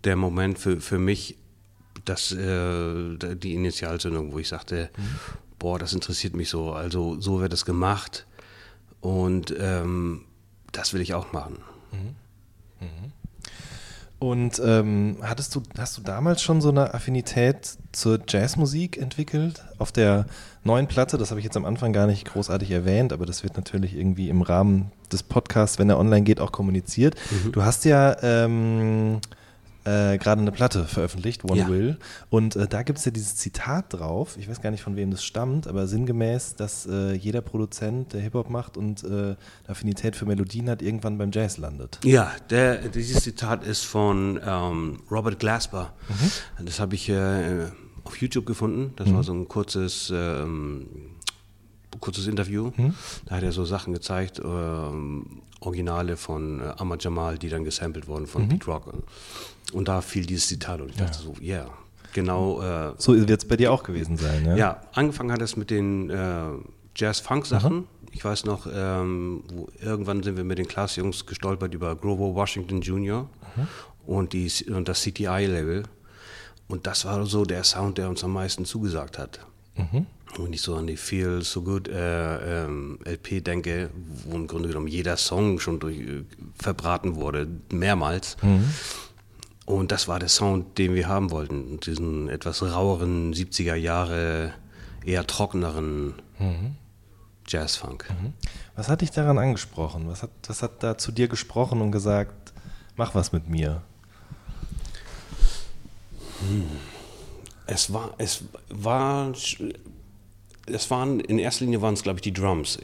der 0.05 0.15
Moment 0.15 0.59
für, 0.59 0.79
für 0.79 0.97
mich, 0.97 1.37
dass 2.05 2.31
äh, 2.31 3.17
die 3.35 3.53
Initialzündung, 3.53 4.31
wo 4.31 4.39
ich 4.39 4.47
sagte, 4.47 4.89
mhm. 4.95 5.03
boah, 5.57 5.77
das 5.77 5.91
interessiert 5.91 6.37
mich 6.37 6.47
so. 6.47 6.71
Also 6.71 7.19
so 7.19 7.41
wird 7.41 7.51
es 7.51 7.65
gemacht 7.65 8.25
und 9.01 9.53
ähm, 9.59 10.25
das 10.71 10.93
will 10.93 11.01
ich 11.01 11.13
auch 11.13 11.31
machen. 11.31 11.59
Mhm. 11.91 12.85
Mhm. 12.85 13.11
Und 14.19 14.61
ähm, 14.63 15.17
hattest 15.21 15.55
du, 15.55 15.63
hast 15.77 15.97
du 15.97 16.01
damals 16.01 16.41
schon 16.41 16.59
so 16.59 16.69
eine 16.69 16.93
Affinität 16.93 17.77
zur 17.93 18.19
Jazzmusik 18.27 18.97
entwickelt? 18.97 19.63
Auf 19.77 19.93
der 19.93 20.25
neuen 20.65 20.87
Platte, 20.87 21.17
das 21.17 21.29
habe 21.29 21.39
ich 21.39 21.45
jetzt 21.45 21.55
am 21.55 21.63
Anfang 21.63 21.93
gar 21.93 22.05
nicht 22.05 22.25
großartig 22.25 22.69
erwähnt, 22.69 23.13
aber 23.13 23.25
das 23.25 23.43
wird 23.43 23.55
natürlich 23.55 23.95
irgendwie 23.95 24.27
im 24.27 24.41
Rahmen 24.41 24.91
des 25.09 25.23
Podcasts, 25.23 25.79
wenn 25.79 25.89
er 25.89 25.97
online 25.97 26.23
geht, 26.23 26.41
auch 26.41 26.51
kommuniziert. 26.51 27.15
Mhm. 27.31 27.53
Du 27.53 27.63
hast 27.63 27.85
ja 27.85 28.17
ähm, 28.21 29.21
äh, 29.85 30.17
gerade 30.17 30.41
eine 30.41 30.51
Platte 30.51 30.85
veröffentlicht, 30.85 31.43
One 31.43 31.59
ja. 31.59 31.67
Will. 31.67 31.97
Und 32.29 32.55
äh, 32.55 32.67
da 32.67 32.83
gibt 32.83 32.99
es 32.99 33.05
ja 33.05 33.11
dieses 33.11 33.35
Zitat 33.35 33.93
drauf, 33.93 34.37
ich 34.37 34.49
weiß 34.49 34.61
gar 34.61 34.71
nicht, 34.71 34.81
von 34.81 34.95
wem 34.95 35.11
das 35.11 35.23
stammt, 35.23 35.67
aber 35.67 35.87
sinngemäß, 35.87 36.55
dass 36.55 36.85
äh, 36.85 37.13
jeder 37.13 37.41
Produzent, 37.41 38.13
der 38.13 38.21
Hip-Hop 38.21 38.49
macht 38.49 38.77
und 38.77 39.03
äh, 39.03 39.35
Affinität 39.67 40.15
für 40.15 40.25
Melodien 40.25 40.69
hat, 40.69 40.81
irgendwann 40.81 41.17
beim 41.17 41.31
Jazz 41.31 41.57
landet. 41.57 41.99
Ja, 42.03 42.31
der, 42.49 42.89
dieses 42.89 43.23
Zitat 43.23 43.63
ist 43.65 43.83
von 43.83 44.39
ähm, 44.45 44.99
Robert 45.09 45.39
Glasper. 45.39 45.93
Mhm. 46.07 46.65
Das 46.65 46.79
habe 46.79 46.95
ich 46.95 47.09
äh, 47.09 47.67
auf 48.03 48.17
YouTube 48.17 48.45
gefunden. 48.45 48.93
Das 48.95 49.07
mhm. 49.07 49.15
war 49.15 49.23
so 49.23 49.33
ein 49.33 49.47
kurzes 49.47 50.11
ähm, 50.13 50.87
kurzes 51.99 52.27
Interview. 52.27 52.71
Hm? 52.75 52.93
Da 53.25 53.35
hat 53.35 53.43
er 53.43 53.51
so 53.51 53.65
Sachen 53.65 53.93
gezeigt, 53.93 54.39
ähm, 54.43 55.41
Originale 55.61 56.17
von 56.17 56.61
äh, 56.61 56.73
Ahmad 56.77 57.03
Jamal, 57.03 57.37
die 57.37 57.49
dann 57.49 57.63
gesampelt 57.63 58.07
wurden 58.07 58.27
von 58.27 58.43
mhm. 58.43 58.49
Pete 58.49 58.65
Rock. 58.65 58.93
Und 59.73 59.87
da 59.87 60.01
fiel 60.01 60.25
dieses 60.25 60.47
Zitat 60.47 60.81
und 60.81 60.89
ich 60.89 60.95
dachte 60.95 61.17
ja. 61.17 61.23
so, 61.23 61.33
ja, 61.39 61.55
yeah, 61.57 61.73
genau. 62.13 62.61
Äh, 62.61 62.93
so 62.97 63.15
wird 63.15 63.43
es 63.43 63.47
bei 63.47 63.57
dir 63.57 63.71
auch 63.71 63.83
gewesen 63.83 64.17
sein, 64.17 64.45
ja? 64.45 64.55
Ja, 64.55 64.81
angefangen 64.93 65.31
hat 65.31 65.41
es 65.41 65.55
mit 65.55 65.69
den 65.69 66.09
äh, 66.09 66.49
Jazz-Funk-Sachen. 66.95 67.75
Mhm. 67.75 67.87
Ich 68.11 68.25
weiß 68.25 68.45
noch, 68.45 68.67
ähm, 68.71 69.43
wo, 69.53 69.69
irgendwann 69.81 70.23
sind 70.23 70.37
wir 70.37 70.43
mit 70.43 70.57
den 70.57 70.67
Klassjungs 70.67 71.25
gestolpert 71.25 71.73
über 71.73 71.95
Grover 71.95 72.33
Washington 72.35 72.81
Jr. 72.81 73.29
Mhm. 73.55 73.67
und, 74.05 74.33
die, 74.33 74.51
und 74.69 74.87
das 74.87 75.03
CTI-Label. 75.03 75.83
Und 76.67 76.85
das 76.87 77.05
war 77.05 77.25
so 77.25 77.45
der 77.45 77.63
Sound, 77.63 77.97
der 77.97 78.09
uns 78.09 78.23
am 78.23 78.33
meisten 78.33 78.65
zugesagt 78.65 79.17
hat. 79.17 79.39
Mhm. 79.75 80.05
Wenn 80.37 80.53
ich 80.53 80.61
so 80.61 80.75
an 80.75 80.85
die 80.85 80.97
Feel 80.97 81.41
So 81.41 81.63
Good 81.63 81.87
äh, 81.87 82.65
ähm, 82.65 82.99
LP 83.03 83.43
denke, 83.43 83.89
wo 84.25 84.35
im 84.35 84.45
Grunde 84.45 84.69
genommen 84.69 84.87
jeder 84.87 85.17
Song 85.17 85.59
schon 85.59 85.79
durch, 85.79 85.97
äh, 85.97 86.23
verbraten 86.61 87.15
wurde, 87.15 87.47
mehrmals. 87.71 88.37
Mhm. 88.43 88.65
Und 89.69 89.91
das 89.91 90.07
war 90.07 90.17
der 90.17 90.29
Sound, 90.29 90.79
den 90.79 90.95
wir 90.95 91.07
haben 91.07 91.29
wollten. 91.29 91.79
Diesen 91.79 92.27
etwas 92.27 92.63
raueren 92.63 93.35
70er 93.35 93.75
Jahre, 93.75 94.51
eher 95.05 95.27
trockeneren 95.27 96.15
mhm. 96.39 96.75
Jazzfunk. 97.47 98.09
Mhm. 98.09 98.33
Was 98.75 98.89
hat 98.89 99.01
dich 99.01 99.11
daran 99.11 99.37
angesprochen? 99.37 100.07
Was 100.07 100.23
hat, 100.23 100.31
was 100.47 100.63
hat 100.63 100.81
da 100.81 100.97
zu 100.97 101.11
dir 101.11 101.27
gesprochen 101.27 101.81
und 101.81 101.91
gesagt, 101.91 102.51
mach 102.95 103.13
was 103.13 103.31
mit 103.31 103.47
mir? 103.47 103.83
Hm. 106.39 106.65
Es 107.67 107.93
war, 107.93 108.15
es 108.17 108.45
war 108.69 109.33
es 110.65 110.89
waren, 110.89 111.19
in 111.19 111.37
erster 111.37 111.65
Linie 111.65 111.83
waren 111.83 111.93
es, 111.93 112.01
glaube 112.01 112.17
ich, 112.17 112.23
die 112.23 112.33
Drums. 112.33 112.79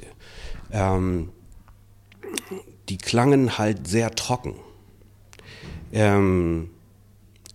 Ähm, 0.72 1.32
die 2.90 2.98
klangen 3.00 3.58
halt 3.58 3.88
sehr 3.88 4.12
trocken. 4.12 4.54
Ähm, 5.92 6.70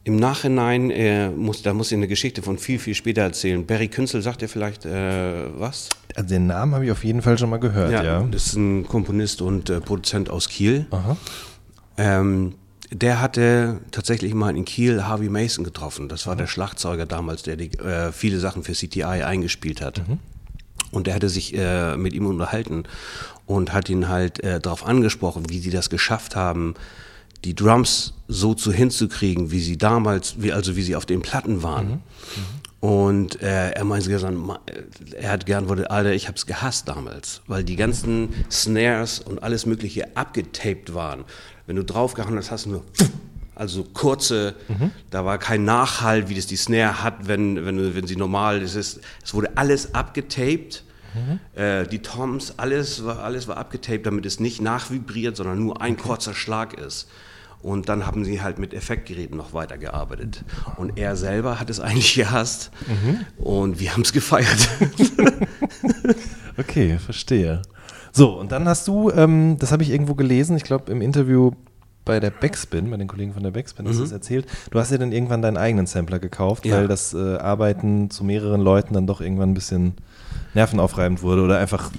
Im 0.03 0.17
Nachhinein, 0.17 0.91
äh, 0.91 1.29
muss, 1.29 1.63
da 1.63 1.75
muss 1.75 1.93
ich 1.93 1.97
eine 1.97 2.09
Geschichte 2.09 2.41
von 2.41 2.57
viel, 2.57 2.79
viel 2.79 2.95
später 2.95 3.21
erzählen. 3.21 3.67
Barry 3.67 3.89
Künzel 3.89 4.23
sagt 4.23 4.41
dir 4.41 4.49
vielleicht 4.49 4.87
äh, 4.87 5.59
was? 5.59 5.91
Also 6.17 6.29
den 6.29 6.47
Namen 6.47 6.75
habe 6.75 6.87
ich 6.87 6.91
auf 6.91 7.05
jeden 7.05 7.21
Fall 7.21 7.37
schon 7.37 7.51
mal 7.51 7.59
gehört, 7.61 7.93
ja. 7.93 8.03
ja. 8.03 8.23
Das 8.31 8.47
ist 8.47 8.57
ein 8.57 8.87
Komponist 8.87 9.43
und 9.43 9.69
äh, 9.69 9.81
Produzent 9.81 10.31
aus 10.31 10.49
Kiel. 10.49 10.87
Ähm, 11.99 12.55
der 12.91 13.21
hatte 13.21 13.81
tatsächlich 13.91 14.33
mal 14.33 14.57
in 14.57 14.65
Kiel 14.65 15.05
Harvey 15.05 15.29
Mason 15.29 15.65
getroffen. 15.65 16.09
Das 16.09 16.27
war 16.27 16.35
mhm. 16.35 16.39
der 16.39 16.47
Schlagzeuger 16.47 17.05
damals, 17.07 17.43
der 17.43 17.57
die, 17.57 17.71
äh, 17.79 18.11
viele 18.11 18.41
Sachen 18.41 18.65
für 18.65 18.73
CTI 18.73 19.05
eingespielt 19.05 19.83
hat. 19.83 20.09
Mhm. 20.09 20.19
Und 20.91 21.07
der 21.07 21.15
hatte 21.15 21.29
sich 21.29 21.55
äh, 21.57 21.97
mit 21.97 22.15
ihm 22.15 22.27
unterhalten 22.27 22.85
und 23.47 23.73
hat 23.73 23.89
ihn 23.89 24.09
halt 24.09 24.43
äh, 24.43 24.61
darauf 24.61 24.85
angesprochen, 24.85 25.45
wie 25.49 25.59
sie 25.59 25.71
das 25.71 25.91
geschafft 25.91 26.37
haben, 26.37 26.75
die 27.45 27.55
Drums 27.55 28.15
so 28.29 28.55
zu 28.55 28.73
hinzukriegen, 28.73 29.51
wie 29.51 29.61
sie 29.61 29.79
damals, 29.79 30.35
wie, 30.39 30.53
also 30.53 30.77
wie 30.77 30.83
sie 30.83 30.97
auf 30.97 31.07
den 31.07 31.23
Platten 31.23 31.63
waren. 31.63 31.89
Mhm. 31.89 32.01
Und 32.81 33.43
äh, 33.43 33.73
er 33.73 33.85
meinte 33.85 34.09
gesagt, 34.09 34.35
er 35.15 35.31
hat 35.31 35.45
gern 35.45 35.69
wurde, 35.69 35.91
Alter, 35.91 36.13
ich 36.13 36.29
hab's 36.29 36.47
gehasst 36.47 36.89
damals, 36.89 37.43
weil 37.47 37.63
die 37.63 37.77
ganzen 37.77 38.31
Snares 38.51 39.21
und 39.21 39.43
alles 39.43 39.67
Mögliche 39.67 40.17
abgetaped 40.17 40.95
waren. 40.95 41.25
Wenn 41.67 41.77
du 41.77 41.85
draufgehauen 41.85 42.37
hast, 42.39 42.51
hast 42.51 42.67
du 42.67 42.71
nur 42.71 42.85
also 43.55 43.85
kurze, 43.85 44.55
mhm. 44.69 44.91
da 45.11 45.27
war 45.27 45.37
kein 45.37 45.65
Nachhall, 45.65 46.31
wie 46.31 46.35
das 46.35 46.47
die 46.47 46.57
Snare 46.57 47.03
hat, 47.03 47.29
wenn, 47.29 47.67
wenn, 47.67 47.95
wenn 47.95 48.07
sie 48.07 48.17
normal 48.17 48.63
ist. 48.63 48.75
Es 48.75 49.01
wurde 49.35 49.51
alles 49.57 49.95
abgetaped. 49.95 50.83
Mhm. 51.13 51.61
Äh, 51.61 51.87
die 51.87 51.99
Toms, 51.99 52.55
alles 52.57 53.05
war, 53.05 53.19
alles 53.19 53.49
war 53.49 53.59
abgetaped, 53.59 54.07
damit 54.07 54.25
es 54.25 54.41
nicht 54.41 54.63
nachvibriert, 54.63 55.37
sondern 55.37 55.59
nur 55.63 55.83
ein 55.83 55.93
okay. 55.93 56.03
kurzer 56.05 56.33
Schlag 56.33 56.73
ist. 56.73 57.07
Und 57.63 57.89
dann 57.89 58.07
haben 58.07 58.25
sie 58.25 58.41
halt 58.41 58.59
mit 58.59 58.73
Effektgeräten 58.73 59.37
noch 59.37 59.53
weitergearbeitet. 59.53 60.45
Und 60.77 60.99
er 60.99 61.17
selber 61.17 61.61
hat 61.61 61.71
es 61.71 61.81
eigentlich 61.81 62.15
gehasst. 62.15 62.71
Mhm. 62.87 63.45
Und 63.45 63.81
wir 63.81 63.93
haben 63.93 64.03
es 64.03 64.13
gefeiert. 64.13 64.69
okay, 66.59 66.99
verstehe. 66.99 67.63
So, 68.13 68.39
und 68.39 68.51
dann 68.53 68.67
hast 68.67 68.89
du, 68.89 69.11
ähm, 69.11 69.57
das 69.59 69.73
habe 69.73 69.83
ich 69.83 69.91
irgendwo 69.91 70.15
gelesen, 70.15 70.57
ich 70.57 70.65
glaube 70.65 70.91
im 70.91 71.01
Interview 71.01 71.53
bei 72.05 72.19
der 72.19 72.31
Backspin, 72.31 72.91
bei 72.91 72.97
den 72.97 73.07
Kollegen 73.07 73.35
von 73.35 73.43
der 73.43 73.51
Backspin, 73.51 73.87
hast 73.87 73.97
du 73.97 74.01
mhm. 74.01 74.05
das 74.05 74.13
erzählt. 74.13 74.47
Du 74.71 74.81
hast 74.81 74.91
dir 74.91 74.99
dann 74.99 75.13
irgendwann 75.13 75.43
deinen 75.43 75.57
eigenen 75.57 75.87
Sampler 75.87 76.19
gekauft, 76.19 76.67
ja. 76.67 76.77
weil 76.77 76.89
das 76.89 77.15
äh, 77.15 77.37
Arbeiten 77.37 78.11
zu 78.11 78.25
mehreren 78.25 78.61
Leuten 78.61 78.95
dann 78.95 79.07
doch 79.07 79.21
irgendwann 79.21 79.51
ein 79.51 79.55
bisschen 79.55 79.95
nervenaufreibend 80.55 81.23
wurde 81.23 81.43
oder 81.43 81.59
einfach 81.59 81.91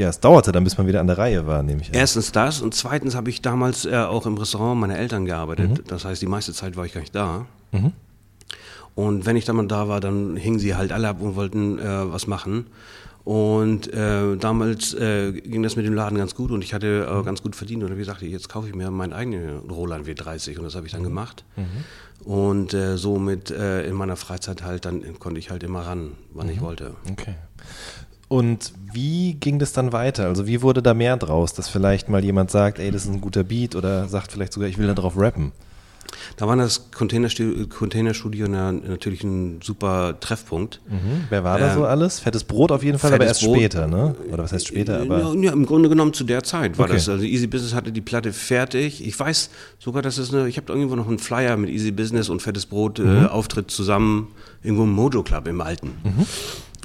ja, 0.00 0.08
es 0.08 0.18
dauerte 0.18 0.50
dann, 0.50 0.64
bis 0.64 0.78
man 0.78 0.86
wieder 0.86 1.00
an 1.00 1.06
der 1.06 1.18
Reihe 1.18 1.46
war, 1.46 1.62
nehme 1.62 1.82
ich 1.82 1.88
an. 1.88 1.94
Erstens 1.94 2.32
das 2.32 2.62
und 2.62 2.74
zweitens 2.74 3.14
habe 3.14 3.28
ich 3.28 3.42
damals 3.42 3.84
äh, 3.84 3.94
auch 3.96 4.24
im 4.24 4.38
Restaurant 4.38 4.80
meiner 4.80 4.98
Eltern 4.98 5.26
gearbeitet. 5.26 5.70
Mhm. 5.70 5.84
Das 5.88 6.06
heißt, 6.06 6.22
die 6.22 6.26
meiste 6.26 6.54
Zeit 6.54 6.74
war 6.76 6.86
ich 6.86 6.94
gar 6.94 7.02
nicht 7.02 7.14
da. 7.14 7.46
Mhm. 7.72 7.92
Und 8.94 9.26
wenn 9.26 9.36
ich 9.36 9.44
dann 9.44 9.56
mal 9.56 9.66
da 9.66 9.88
war, 9.88 10.00
dann 10.00 10.36
hingen 10.36 10.58
sie 10.58 10.74
halt 10.74 10.90
alle 10.90 11.08
ab 11.08 11.20
und 11.20 11.36
wollten 11.36 11.78
äh, 11.78 12.12
was 12.12 12.26
machen. 12.26 12.66
Und 13.24 13.92
äh, 13.92 14.36
damals 14.38 14.94
äh, 14.94 15.32
ging 15.32 15.62
das 15.62 15.76
mit 15.76 15.84
dem 15.84 15.92
Laden 15.92 16.16
ganz 16.16 16.34
gut 16.34 16.50
und 16.50 16.64
ich 16.64 16.72
hatte 16.72 17.06
äh, 17.06 17.22
ganz 17.22 17.42
gut 17.42 17.54
verdient. 17.54 17.84
Und 17.84 17.94
wie 17.94 17.98
gesagt, 17.98 18.22
jetzt 18.22 18.48
kaufe 18.48 18.68
ich 18.68 18.74
mir 18.74 18.90
meinen 18.90 19.12
eigenen 19.12 19.58
Roland 19.70 20.08
W30 20.08 20.56
und 20.56 20.64
das 20.64 20.74
habe 20.74 20.86
ich 20.86 20.92
dann 20.92 21.02
mhm. 21.02 21.08
gemacht. 21.08 21.44
Mhm. 21.56 22.24
Und 22.24 22.72
äh, 22.72 22.96
somit 22.96 23.50
äh, 23.50 23.86
in 23.86 23.94
meiner 23.94 24.16
Freizeit 24.16 24.62
halt, 24.62 24.86
dann 24.86 25.18
konnte 25.18 25.38
ich 25.38 25.50
halt 25.50 25.62
immer 25.62 25.82
ran, 25.82 26.12
wann 26.32 26.46
mhm. 26.46 26.52
ich 26.52 26.60
wollte. 26.62 26.94
Okay. 27.10 27.34
Und 28.30 28.72
wie 28.92 29.34
ging 29.34 29.58
das 29.58 29.72
dann 29.72 29.92
weiter? 29.92 30.26
Also 30.26 30.46
wie 30.46 30.62
wurde 30.62 30.82
da 30.82 30.94
mehr 30.94 31.16
draus, 31.16 31.52
dass 31.52 31.68
vielleicht 31.68 32.08
mal 32.08 32.22
jemand 32.22 32.52
sagt, 32.52 32.78
ey, 32.78 32.92
das 32.92 33.04
ist 33.04 33.10
ein 33.10 33.20
guter 33.20 33.42
Beat 33.42 33.74
oder 33.74 34.06
sagt 34.06 34.30
vielleicht 34.30 34.52
sogar, 34.52 34.68
ich 34.68 34.78
will 34.78 34.86
da 34.86 34.94
drauf 34.94 35.14
rappen? 35.16 35.50
Da 36.36 36.46
war 36.46 36.54
das 36.54 36.92
Containerstudio, 36.92 37.66
Containerstudio 37.66 38.46
natürlich 38.46 39.24
ein 39.24 39.60
super 39.62 40.14
Treffpunkt. 40.20 40.80
Mhm. 40.88 41.24
Wer 41.28 41.42
war 41.42 41.58
da 41.58 41.74
so 41.74 41.80
ähm, 41.80 41.86
alles? 41.86 42.20
Fettes 42.20 42.44
Brot 42.44 42.70
auf 42.70 42.84
jeden 42.84 43.00
Fall, 43.00 43.12
aber 43.12 43.26
erst 43.26 43.42
Brot. 43.42 43.56
später, 43.56 43.88
ne? 43.88 44.14
Oder 44.32 44.44
was 44.44 44.52
heißt 44.52 44.68
später? 44.68 45.00
Aber 45.00 45.18
ja, 45.18 45.34
ja, 45.34 45.52
im 45.52 45.66
Grunde 45.66 45.88
genommen 45.88 46.12
zu 46.12 46.22
der 46.22 46.44
Zeit 46.44 46.78
war 46.78 46.84
okay. 46.84 46.94
das. 46.94 47.08
Also 47.08 47.24
Easy 47.24 47.48
Business 47.48 47.74
hatte 47.74 47.90
die 47.90 48.00
Platte 48.00 48.32
fertig. 48.32 49.04
Ich 49.04 49.18
weiß 49.18 49.50
sogar, 49.80 50.02
dass 50.02 50.18
es 50.18 50.32
eine, 50.32 50.46
ich 50.48 50.56
habe 50.56 50.72
irgendwo 50.72 50.94
noch 50.94 51.08
einen 51.08 51.18
Flyer 51.18 51.56
mit 51.56 51.68
Easy 51.68 51.90
Business 51.90 52.28
und 52.28 52.42
Fettes 52.42 52.66
Brot 52.66 53.00
äh, 53.00 53.02
mhm. 53.02 53.24
äh, 53.24 53.26
Auftritt 53.26 53.72
zusammen 53.72 54.28
irgendwo 54.62 54.84
im 54.84 54.92
Mojo 54.92 55.24
Club 55.24 55.48
im 55.48 55.60
Alten. 55.60 55.88
Mhm. 56.04 56.26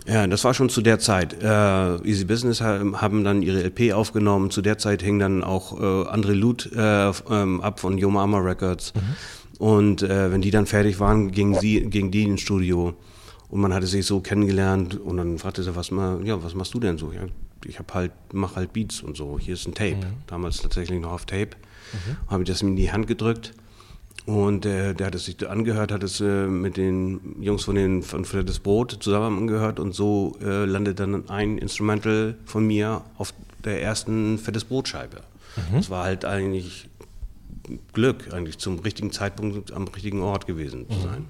Ja, 0.07 0.27
das 0.27 0.43
war 0.43 0.53
schon 0.53 0.69
zu 0.69 0.81
der 0.81 0.99
Zeit. 0.99 1.41
Äh, 1.41 2.07
Easy 2.07 2.25
Business 2.25 2.61
haben 2.61 3.23
dann 3.23 3.41
ihre 3.41 3.63
LP 3.63 3.93
aufgenommen. 3.93 4.51
Zu 4.51 4.61
der 4.61 4.77
Zeit 4.77 5.01
hing 5.01 5.17
dann 5.17 5.43
auch 5.43 5.79
äh, 5.79 5.83
André 5.83 6.33
Loot 6.33 6.71
äh, 6.75 7.09
ähm, 7.09 7.61
ab 7.61 7.79
von 7.79 7.97
Yo 7.97 8.09
Mama 8.11 8.37
Records. 8.37 8.93
Mhm. 8.93 9.01
Und 9.57 10.03
äh, 10.03 10.31
wenn 10.31 10.41
die 10.41 10.51
dann 10.51 10.65
fertig 10.65 10.99
waren, 10.99 11.31
gingen, 11.31 11.55
sie, 11.55 11.81
gingen 11.81 12.11
die 12.11 12.23
ins 12.23 12.41
Studio. 12.41 12.93
Und 13.49 13.61
man 13.61 13.73
hatte 13.73 13.87
sich 13.87 14.05
so 14.05 14.19
kennengelernt 14.19 14.99
und 14.99 15.17
dann 15.17 15.37
fragte 15.37 15.63
sie, 15.63 15.75
was, 15.75 15.91
mal, 15.91 16.25
ja, 16.25 16.43
was 16.43 16.55
machst 16.55 16.73
du 16.73 16.79
denn 16.79 16.97
so? 16.97 17.11
Ja, 17.11 17.21
ich 17.65 17.79
hab 17.79 17.93
halt, 17.93 18.11
mach 18.31 18.55
halt 18.55 18.73
Beats 18.73 19.01
und 19.01 19.17
so. 19.17 19.39
Hier 19.39 19.53
ist 19.53 19.67
ein 19.67 19.73
Tape. 19.73 19.95
Mhm. 19.95 20.17
Damals 20.27 20.61
tatsächlich 20.61 20.99
noch 20.99 21.13
auf 21.13 21.25
Tape. 21.25 21.51
Mhm. 21.93 22.29
Habe 22.29 22.43
ich 22.43 22.49
das 22.49 22.61
in 22.61 22.75
die 22.75 22.91
Hand 22.91 23.07
gedrückt. 23.07 23.53
Und 24.25 24.65
äh, 24.65 24.95
der 24.95 25.07
hat 25.07 25.15
es 25.15 25.25
sich 25.25 25.47
angehört, 25.47 25.91
hat 25.91 26.01
es 26.01 26.19
äh, 26.19 26.47
mit 26.47 26.77
den 26.77 27.35
Jungs 27.41 27.63
von, 27.63 27.75
den, 27.75 28.01
von 28.01 28.25
Freddes 28.25 28.59
Brot 28.59 28.97
zusammen 28.99 29.37
angehört 29.37 29.79
und 29.79 29.93
so 29.93 30.35
äh, 30.41 30.65
landet 30.65 30.99
dann 30.99 31.29
ein 31.29 31.59
Instrumental 31.59 32.35
von 32.45 32.65
mir 32.65 33.03
auf 33.17 33.33
der 33.63 33.83
ersten 33.83 34.39
Fettes 34.39 34.63
Brotscheibe. 34.63 35.17
Mhm. 35.57 35.77
Das 35.77 35.89
war 35.91 36.05
halt 36.05 36.25
eigentlich 36.25 36.89
Glück, 37.93 38.33
eigentlich 38.33 38.57
zum 38.57 38.79
richtigen 38.79 39.11
Zeitpunkt 39.11 39.71
am 39.71 39.87
richtigen 39.87 40.21
Ort 40.21 40.47
gewesen 40.47 40.89
zu 40.89 40.97
mhm. 40.97 41.03
sein. 41.03 41.25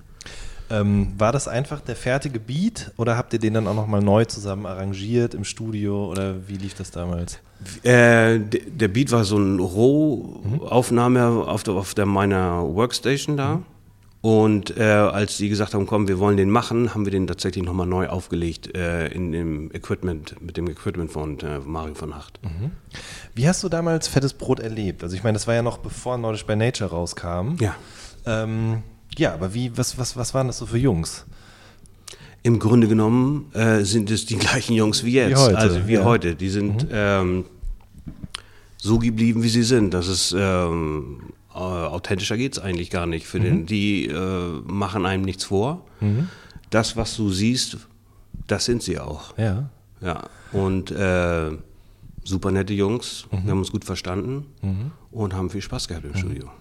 Ähm, 0.70 1.14
war 1.18 1.32
das 1.32 1.48
einfach 1.48 1.82
der 1.82 1.96
fertige 1.96 2.40
Beat 2.40 2.92
oder 2.98 3.18
habt 3.18 3.34
ihr 3.34 3.40
den 3.40 3.54
dann 3.54 3.68
auch 3.68 3.76
nochmal 3.76 4.02
neu 4.02 4.26
zusammen 4.26 4.66
arrangiert 4.66 5.34
im 5.34 5.44
Studio 5.44 6.10
oder 6.10 6.48
wie 6.48 6.56
lief 6.56 6.74
das 6.74 6.92
damals? 6.92 7.40
Äh, 7.84 8.40
der 8.40 8.88
Beat 8.88 9.12
war 9.12 9.24
so 9.24 9.38
eine 9.38 9.62
Rohaufnahme 9.62 11.30
mhm. 11.30 11.42
auf, 11.42 11.64
der, 11.64 11.74
auf 11.76 11.94
der 11.94 12.06
meiner 12.06 12.62
Workstation 12.76 13.38
da. 13.38 13.56
Mhm. 13.56 13.66
Und 14.26 14.76
äh, 14.76 14.82
als 14.82 15.38
die 15.38 15.50
gesagt 15.50 15.76
haben, 15.76 15.86
komm, 15.86 16.08
wir 16.08 16.18
wollen 16.18 16.36
den 16.36 16.50
machen, 16.50 16.96
haben 16.96 17.06
wir 17.06 17.12
den 17.12 17.28
tatsächlich 17.28 17.64
nochmal 17.64 17.86
neu 17.86 18.08
aufgelegt 18.08 18.76
äh, 18.76 19.06
in 19.10 19.32
dem 19.32 19.72
Equipment, 19.72 20.42
mit 20.42 20.58
dem 20.58 20.68
Equipment 20.68 21.12
von 21.12 21.40
äh, 21.42 21.60
Mario 21.64 21.94
von 21.94 22.16
Hacht. 22.16 22.40
Mhm. 22.42 22.72
Wie 23.36 23.48
hast 23.48 23.64
du 23.64 23.70
damals 23.70 24.08
Fettes 24.08 24.34
Brot 24.34 24.60
erlebt? 24.60 25.04
Also 25.04 25.16
ich 25.16 25.24
meine, 25.24 25.34
das 25.36 25.46
war 25.46 25.54
ja 25.54 25.62
noch 25.62 25.78
bevor 25.78 26.18
Nordisch 26.18 26.44
by 26.44 26.56
Nature 26.56 26.90
rauskam. 26.90 27.58
Ja. 27.60 27.76
Ähm, 28.26 28.82
ja, 29.16 29.32
aber 29.32 29.54
wie, 29.54 29.78
was, 29.78 30.00
was, 30.00 30.18
was 30.18 30.34
waren 30.34 30.48
das 30.48 30.58
so 30.58 30.66
für 30.66 30.80
Jungs? 30.80 31.26
Im 32.42 32.58
Grunde 32.58 32.88
genommen 32.88 33.52
äh, 33.54 33.82
sind 33.82 34.10
es 34.10 34.26
die 34.26 34.38
gleichen 34.38 34.74
Jungs 34.74 35.04
wie 35.04 35.14
jetzt, 35.14 35.32
wie 35.32 35.36
heute, 35.36 35.58
also 35.58 35.88
wie 35.88 35.94
ja. 35.94 36.04
heute. 36.04 36.34
Die 36.34 36.50
sind 36.50 36.86
mhm. 36.86 36.90
ähm, 36.92 37.46
so 38.78 39.00
geblieben, 39.00 39.44
wie 39.44 39.50
sie 39.50 39.64
sind. 39.64 39.94
Das 39.94 40.08
ist 40.08 40.36
ähm, 40.38 41.34
äh, 41.54 41.58
authentischer 41.58 42.38
geht 42.38 42.54
es 42.54 42.60
eigentlich 42.60 42.90
gar 42.90 43.06
nicht. 43.06 43.28
Für 43.28 43.40
mhm. 43.40 43.44
den, 43.44 43.66
die 43.66 44.08
äh, 44.08 44.62
machen 44.66 45.06
einem 45.06 45.24
nichts 45.24 45.46
vor. 45.46 45.86
Mhm. 46.02 46.30
Das, 46.70 46.98
was 46.98 47.16
du 47.16 47.30
siehst, 47.30 47.78
das 48.48 48.66
sind 48.66 48.84
sie 48.84 49.00
auch. 49.00 49.38
Ja. 49.38 49.70
Ja. 50.02 50.24
Und 50.52 50.92
äh, 50.92 51.52
super 52.24 52.52
nette 52.52 52.74
Jungs, 52.74 53.28
mhm. 53.32 53.44
wir 53.46 53.52
haben 53.52 53.60
uns 53.60 53.72
gut 53.72 53.86
verstanden 53.86 54.46
mhm. 54.62 54.92
und 55.12 55.34
haben 55.34 55.50
viel 55.50 55.62
Spaß 55.62 55.88
gehabt 55.88 56.06
im 56.06 56.12
mhm. 56.12 56.18
Studio. 56.18 56.52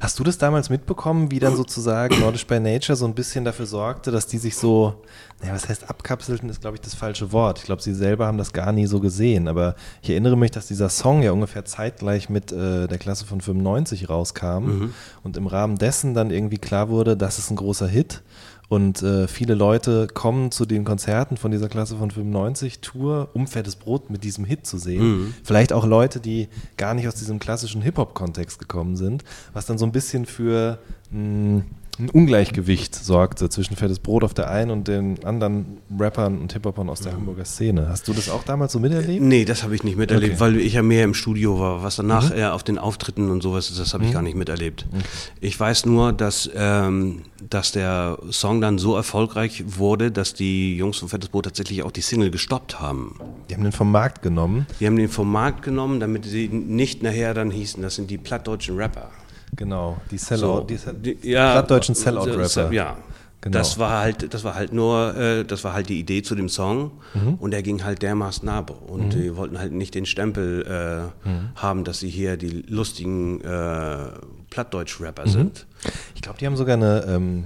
Hast 0.00 0.18
du 0.18 0.24
das 0.24 0.38
damals 0.38 0.70
mitbekommen, 0.70 1.30
wie 1.30 1.38
dann 1.38 1.56
sozusagen 1.56 2.18
Nordisch 2.20 2.46
by 2.46 2.60
Nature 2.60 2.96
so 2.96 3.06
ein 3.06 3.14
bisschen 3.14 3.44
dafür 3.44 3.66
sorgte, 3.66 4.10
dass 4.10 4.26
die 4.26 4.38
sich 4.38 4.56
so, 4.56 5.02
naja, 5.40 5.54
was 5.54 5.68
heißt 5.68 5.88
abkapselten, 5.88 6.48
ist 6.48 6.60
glaube 6.60 6.76
ich 6.76 6.80
das 6.80 6.94
falsche 6.94 7.32
Wort. 7.32 7.58
Ich 7.58 7.64
glaube, 7.64 7.82
sie 7.82 7.94
selber 7.94 8.26
haben 8.26 8.38
das 8.38 8.52
gar 8.52 8.72
nie 8.72 8.86
so 8.86 9.00
gesehen. 9.00 9.48
Aber 9.48 9.74
ich 10.02 10.10
erinnere 10.10 10.36
mich, 10.36 10.50
dass 10.50 10.66
dieser 10.66 10.88
Song 10.88 11.22
ja 11.22 11.32
ungefähr 11.32 11.64
zeitgleich 11.64 12.28
mit 12.28 12.52
äh, 12.52 12.86
der 12.86 12.98
Klasse 12.98 13.24
von 13.26 13.40
95 13.40 14.08
rauskam 14.08 14.64
mhm. 14.64 14.94
und 15.22 15.36
im 15.36 15.46
Rahmen 15.46 15.76
dessen 15.76 16.14
dann 16.14 16.30
irgendwie 16.30 16.58
klar 16.58 16.88
wurde, 16.88 17.16
das 17.16 17.38
ist 17.38 17.50
ein 17.50 17.56
großer 17.56 17.88
Hit. 17.88 18.22
Und 18.68 19.02
äh, 19.02 19.28
viele 19.28 19.54
Leute 19.54 20.06
kommen 20.06 20.50
zu 20.50 20.64
den 20.64 20.84
Konzerten 20.84 21.36
von 21.36 21.50
dieser 21.50 21.68
Klasse 21.68 21.96
von 21.96 22.10
95 22.10 22.80
Tour, 22.80 23.28
um 23.34 23.46
fettes 23.46 23.76
Brot 23.76 24.10
mit 24.10 24.24
diesem 24.24 24.44
Hit 24.44 24.66
zu 24.66 24.78
sehen. 24.78 25.02
Mhm. 25.02 25.34
Vielleicht 25.42 25.72
auch 25.72 25.84
Leute, 25.84 26.20
die 26.20 26.48
gar 26.76 26.94
nicht 26.94 27.06
aus 27.06 27.14
diesem 27.14 27.38
klassischen 27.38 27.82
Hip-Hop-Kontext 27.82 28.58
gekommen 28.58 28.96
sind, 28.96 29.22
was 29.52 29.66
dann 29.66 29.78
so 29.78 29.84
ein 29.84 29.92
bisschen 29.92 30.24
für 30.24 30.78
mh, 31.10 31.18
hm, 31.18 31.64
ein 31.98 32.10
Ungleichgewicht 32.10 32.94
sorgte 32.94 33.48
zwischen 33.48 33.76
Fettes 33.76 33.98
Brot 33.98 34.24
auf 34.24 34.34
der 34.34 34.50
einen 34.50 34.70
und 34.70 34.88
den 34.88 35.24
anderen 35.24 35.78
Rappern 35.98 36.38
und 36.38 36.52
Hip-Hopern 36.52 36.88
aus 36.88 37.00
der 37.00 37.12
mhm. 37.12 37.18
Hamburger 37.18 37.44
Szene. 37.44 37.88
Hast 37.88 38.08
du 38.08 38.12
das 38.12 38.28
auch 38.28 38.44
damals 38.44 38.72
so 38.72 38.80
miterlebt? 38.80 39.22
Nee, 39.22 39.44
das 39.44 39.62
habe 39.62 39.74
ich 39.74 39.84
nicht 39.84 39.96
miterlebt, 39.96 40.34
okay. 40.34 40.40
weil 40.40 40.56
ich 40.56 40.74
ja 40.74 40.82
mehr 40.82 41.04
im 41.04 41.14
Studio 41.14 41.58
war. 41.58 41.82
Was 41.82 41.96
danach 41.96 42.30
mhm. 42.30 42.36
eher 42.36 42.54
auf 42.54 42.62
den 42.62 42.78
Auftritten 42.78 43.30
und 43.30 43.42
sowas 43.42 43.70
ist, 43.70 43.78
das 43.78 43.94
habe 43.94 44.04
ich 44.04 44.10
mhm. 44.10 44.14
gar 44.14 44.22
nicht 44.22 44.36
miterlebt. 44.36 44.86
Okay. 44.90 45.02
Ich 45.40 45.58
weiß 45.58 45.86
nur, 45.86 46.12
dass, 46.12 46.50
ähm, 46.54 47.22
dass 47.48 47.72
der 47.72 48.18
Song 48.30 48.60
dann 48.60 48.78
so 48.78 48.96
erfolgreich 48.96 49.64
wurde, 49.66 50.10
dass 50.10 50.34
die 50.34 50.76
Jungs 50.76 50.98
von 50.98 51.08
Fettes 51.08 51.28
Brot 51.28 51.44
tatsächlich 51.44 51.82
auch 51.82 51.92
die 51.92 52.02
Single 52.02 52.30
gestoppt 52.30 52.80
haben. 52.80 53.18
Die 53.48 53.54
haben 53.54 53.62
den 53.62 53.72
vom 53.72 53.90
Markt 53.90 54.22
genommen? 54.22 54.66
Die 54.80 54.86
haben 54.86 54.96
den 54.96 55.08
vom 55.08 55.30
Markt 55.30 55.62
genommen, 55.62 56.00
damit 56.00 56.24
sie 56.24 56.48
nicht 56.48 57.02
nachher 57.02 57.34
dann 57.34 57.50
hießen, 57.50 57.82
das 57.82 57.94
sind 57.94 58.10
die 58.10 58.18
plattdeutschen 58.18 58.76
Rapper. 58.76 59.10
Genau, 59.56 59.98
die 60.10 60.18
Sellout, 60.18 60.66
so, 60.68 60.92
die, 60.92 61.14
die 61.16 61.30
ja, 61.30 61.52
plattdeutschen 61.52 61.94
Sellout-Rapper. 61.94 62.72
Ja, 62.72 62.96
Genau. 63.44 63.58
Das 63.58 63.78
war 63.78 64.00
halt, 64.00 64.32
das 64.32 64.42
war 64.42 64.54
halt 64.54 64.72
nur, 64.72 65.14
äh, 65.18 65.44
das 65.44 65.64
war 65.64 65.74
halt 65.74 65.90
die 65.90 66.00
Idee 66.00 66.22
zu 66.22 66.34
dem 66.34 66.48
Song 66.48 66.92
mhm. 67.12 67.34
und 67.34 67.50
der 67.50 67.62
ging 67.62 67.84
halt 67.84 68.00
dermaßen 68.00 68.48
ab 68.48 68.74
und 68.88 69.08
mhm. 69.08 69.10
die 69.10 69.36
wollten 69.36 69.58
halt 69.58 69.72
nicht 69.72 69.94
den 69.94 70.06
Stempel 70.06 70.64
äh, 70.66 71.28
mhm. 71.28 71.50
haben, 71.54 71.84
dass 71.84 71.98
sie 71.98 72.08
hier 72.08 72.38
die 72.38 72.64
lustigen 72.66 73.42
äh, 73.42 74.06
Plattdeutsch-Rapper 74.48 75.26
mhm. 75.26 75.30
sind. 75.30 75.66
Ich 76.14 76.22
glaube, 76.22 76.38
die 76.38 76.46
haben 76.46 76.56
sogar 76.56 76.76
eine 76.76 77.04
ähm, 77.06 77.44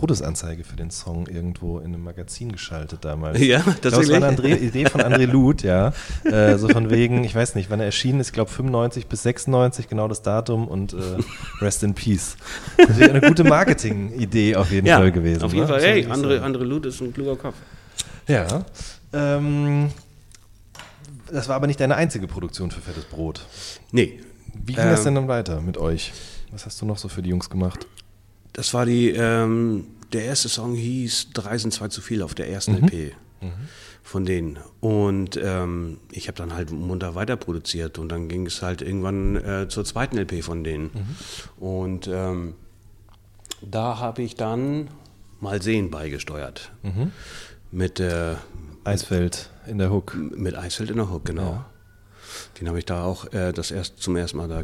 Todesanzeige 0.00 0.64
für 0.64 0.76
den 0.76 0.90
Song 0.90 1.26
irgendwo 1.26 1.78
in 1.78 1.86
einem 1.86 2.02
Magazin 2.02 2.52
geschaltet 2.52 3.04
damals. 3.04 3.38
Ja, 3.38 3.62
das 3.82 3.92
war 3.92 4.16
eine 4.16 4.30
André, 4.30 4.56
Idee 4.60 4.86
von 4.86 5.02
André 5.02 5.26
Luth, 5.26 5.62
ja. 5.62 5.92
Äh, 6.24 6.56
so 6.56 6.68
von 6.70 6.88
wegen, 6.88 7.22
ich 7.24 7.34
weiß 7.34 7.54
nicht, 7.54 7.68
wann 7.68 7.80
er 7.80 7.86
erschienen 7.86 8.20
ist, 8.20 8.28
ich 8.28 8.32
glaube 8.32 8.50
95 8.50 9.08
bis 9.08 9.24
96, 9.24 9.88
genau 9.88 10.08
das 10.08 10.22
Datum 10.22 10.68
und 10.68 10.94
äh, 10.94 10.96
Rest 11.60 11.82
in 11.82 11.94
Peace. 11.94 12.36
Das 12.78 12.98
wäre 12.98 13.10
eine 13.10 13.20
gute 13.20 13.44
Marketing-Idee 13.44 14.56
auf 14.56 14.70
jeden 14.70 14.86
ja, 14.86 14.96
Fall 14.96 15.12
gewesen. 15.12 15.42
Auf 15.42 15.52
jeden 15.52 15.66
ne? 15.66 15.68
Fall, 15.68 15.82
hey, 15.82 16.06
André, 16.06 16.40
André 16.40 16.64
Luth 16.64 16.86
ist 16.86 17.02
ein 17.02 17.12
kluger 17.12 17.36
Kopf. 17.36 17.56
Ja. 18.26 18.64
Ähm, 19.12 19.90
das 21.30 21.48
war 21.48 21.56
aber 21.56 21.66
nicht 21.66 21.80
deine 21.80 21.96
einzige 21.96 22.26
Produktion 22.26 22.70
für 22.70 22.80
Fettes 22.80 23.04
Brot. 23.04 23.44
Nee. 23.92 24.20
Wie 24.54 24.72
ging 24.72 24.82
ähm, 24.82 24.90
das 24.90 25.04
denn 25.04 25.14
dann 25.14 25.28
weiter 25.28 25.60
mit 25.60 25.76
euch? 25.76 26.12
Was 26.52 26.64
hast 26.64 26.80
du 26.80 26.86
noch 26.86 26.96
so 26.96 27.08
für 27.08 27.20
die 27.20 27.28
Jungs 27.28 27.50
gemacht? 27.50 27.86
Das 28.52 28.74
war 28.74 28.86
die, 28.86 29.10
ähm, 29.10 29.86
der 30.12 30.24
erste 30.24 30.48
Song 30.48 30.74
hieß 30.74 31.28
Drei 31.32 31.58
sind 31.58 31.72
zwei 31.72 31.88
zu 31.88 32.00
viel 32.00 32.22
auf 32.22 32.34
der 32.34 32.48
ersten 32.50 32.72
mhm. 32.72 32.84
LP 32.84 33.14
mhm. 33.40 33.52
von 34.02 34.24
denen. 34.24 34.58
Und 34.80 35.38
ähm, 35.42 35.98
ich 36.10 36.28
habe 36.28 36.36
dann 36.36 36.54
halt 36.54 36.70
munter 36.70 37.14
weiter 37.14 37.36
produziert 37.36 37.98
und 37.98 38.08
dann 38.08 38.28
ging 38.28 38.46
es 38.46 38.62
halt 38.62 38.82
irgendwann 38.82 39.36
äh, 39.36 39.68
zur 39.68 39.84
zweiten 39.84 40.18
LP 40.18 40.42
von 40.42 40.64
denen. 40.64 40.90
Mhm. 40.92 41.64
Und 41.64 42.08
ähm, 42.08 42.54
da 43.62 43.98
habe 43.98 44.22
ich 44.22 44.34
dann 44.36 44.88
mal 45.40 45.62
sehen 45.62 45.90
beigesteuert. 45.90 46.72
Mhm. 46.82 47.12
Mit 47.70 48.00
äh, 48.00 48.34
Eisfeld 48.84 49.50
in 49.66 49.78
der 49.78 49.90
Hook. 49.90 50.14
Mit 50.14 50.56
Eisfeld 50.56 50.90
in 50.90 50.96
der 50.96 51.10
Hook, 51.10 51.24
genau. 51.24 51.52
Ja. 51.52 51.66
Den 52.58 52.68
habe 52.68 52.78
ich 52.78 52.84
da 52.84 53.04
auch 53.04 53.32
äh, 53.32 53.52
das 53.52 53.70
erst 53.70 54.02
zum 54.02 54.16
ersten 54.16 54.38
Mal 54.38 54.48
da 54.48 54.62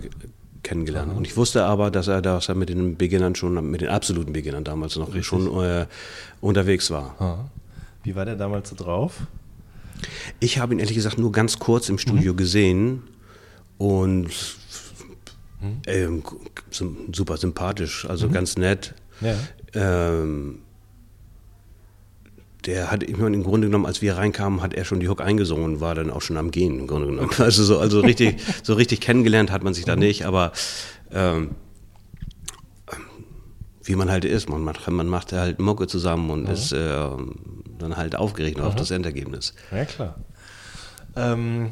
kennengelernt. 0.66 1.12
Mhm. 1.12 1.18
Und 1.18 1.26
ich 1.26 1.36
wusste 1.36 1.64
aber, 1.64 1.90
dass 1.90 2.08
er, 2.08 2.20
dass 2.20 2.48
er 2.48 2.54
mit 2.54 2.68
den 2.68 2.96
Beginnern 2.96 3.34
schon, 3.34 3.70
mit 3.70 3.80
den 3.80 3.88
absoluten 3.88 4.32
Beginnern 4.32 4.64
damals 4.64 4.96
noch 4.96 5.08
Richtig. 5.08 5.26
schon 5.26 5.62
äh, 5.62 5.86
unterwegs 6.40 6.90
war. 6.90 7.14
Mhm. 7.20 7.50
Wie 8.02 8.14
war 8.16 8.24
der 8.24 8.36
damals 8.36 8.70
so 8.70 8.76
drauf? 8.76 9.20
Ich 10.40 10.58
habe 10.58 10.74
ihn 10.74 10.80
ehrlich 10.80 10.96
gesagt 10.96 11.18
nur 11.18 11.32
ganz 11.32 11.58
kurz 11.58 11.88
im 11.88 11.98
Studio 11.98 12.32
mhm. 12.32 12.36
gesehen 12.36 13.02
und 13.78 14.30
äh, 15.86 16.08
super 16.70 17.36
sympathisch, 17.36 18.04
also 18.08 18.28
mhm. 18.28 18.32
ganz 18.32 18.56
nett. 18.56 18.94
Ja. 19.20 19.36
Ähm, 19.74 20.58
der 22.66 22.90
hat, 22.90 23.02
ich 23.02 23.16
meine, 23.16 23.36
im 23.36 23.44
Grunde 23.44 23.68
genommen, 23.68 23.86
als 23.86 24.02
wir 24.02 24.16
reinkamen, 24.16 24.60
hat 24.60 24.74
er 24.74 24.84
schon 24.84 25.00
die 25.00 25.08
Hook 25.08 25.20
eingesungen 25.20 25.64
und 25.64 25.80
war 25.80 25.94
dann 25.94 26.10
auch 26.10 26.22
schon 26.22 26.36
am 26.36 26.50
Gehen, 26.50 26.80
im 26.80 26.86
Grunde 26.86 27.08
genommen. 27.08 27.30
Also 27.38 27.64
so, 27.64 27.78
also 27.78 28.00
richtig, 28.00 28.36
so 28.62 28.74
richtig 28.74 29.00
kennengelernt 29.00 29.52
hat 29.52 29.62
man 29.62 29.72
sich 29.72 29.84
da 29.84 29.94
mhm. 29.94 30.00
nicht, 30.00 30.26
aber 30.26 30.52
ähm, 31.12 31.52
wie 33.84 33.94
man 33.94 34.10
halt 34.10 34.24
ist, 34.24 34.48
man 34.48 34.62
macht, 34.62 34.88
man 34.90 35.06
macht 35.06 35.32
halt 35.32 35.60
Mucke 35.60 35.86
zusammen 35.86 36.30
und 36.30 36.44
mhm. 36.44 36.50
ist 36.50 36.72
äh, 36.72 37.08
dann 37.78 37.96
halt 37.96 38.16
aufgeregt 38.16 38.58
mhm. 38.58 38.64
auf 38.64 38.74
das 38.74 38.90
Endergebnis. 38.90 39.54
Ja, 39.70 39.84
klar. 39.84 40.16
Ähm, 41.14 41.70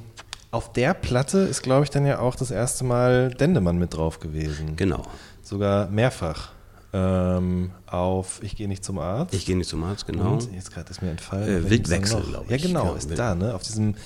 auf 0.52 0.72
der 0.72 0.94
Platte 0.94 1.38
ist, 1.38 1.62
glaube 1.62 1.82
ich, 1.82 1.90
dann 1.90 2.06
ja 2.06 2.20
auch 2.20 2.36
das 2.36 2.52
erste 2.52 2.84
Mal 2.84 3.30
Dendemann 3.30 3.76
mit 3.76 3.94
drauf 3.94 4.20
gewesen. 4.20 4.76
Genau. 4.76 5.02
Sogar 5.42 5.90
mehrfach 5.90 6.53
ähm, 6.94 7.72
auf 7.86 8.40
Ich 8.42 8.54
gehe 8.54 8.68
nicht 8.68 8.84
zum 8.84 9.00
Arzt. 9.00 9.34
Ich 9.34 9.44
gehe 9.44 9.56
nicht 9.56 9.68
zum 9.68 9.82
Arzt, 9.82 10.06
genau. 10.06 10.34
Und 10.34 10.52
jetzt 10.54 10.72
gerade 10.72 10.88
ist 10.90 11.02
mir 11.02 11.10
entfallen. 11.10 11.66
Äh, 11.66 11.70
Wildwechsel, 11.70 12.22
glaube 12.22 12.44
ich. 12.48 12.50
Ja, 12.62 12.68
genau, 12.68 12.84
ja, 12.92 12.96
ist 12.96 13.08
Wild. 13.08 13.18
da, 13.18 13.34
ne? 13.34 13.54
Auf 13.54 13.62
diesem 13.62 13.96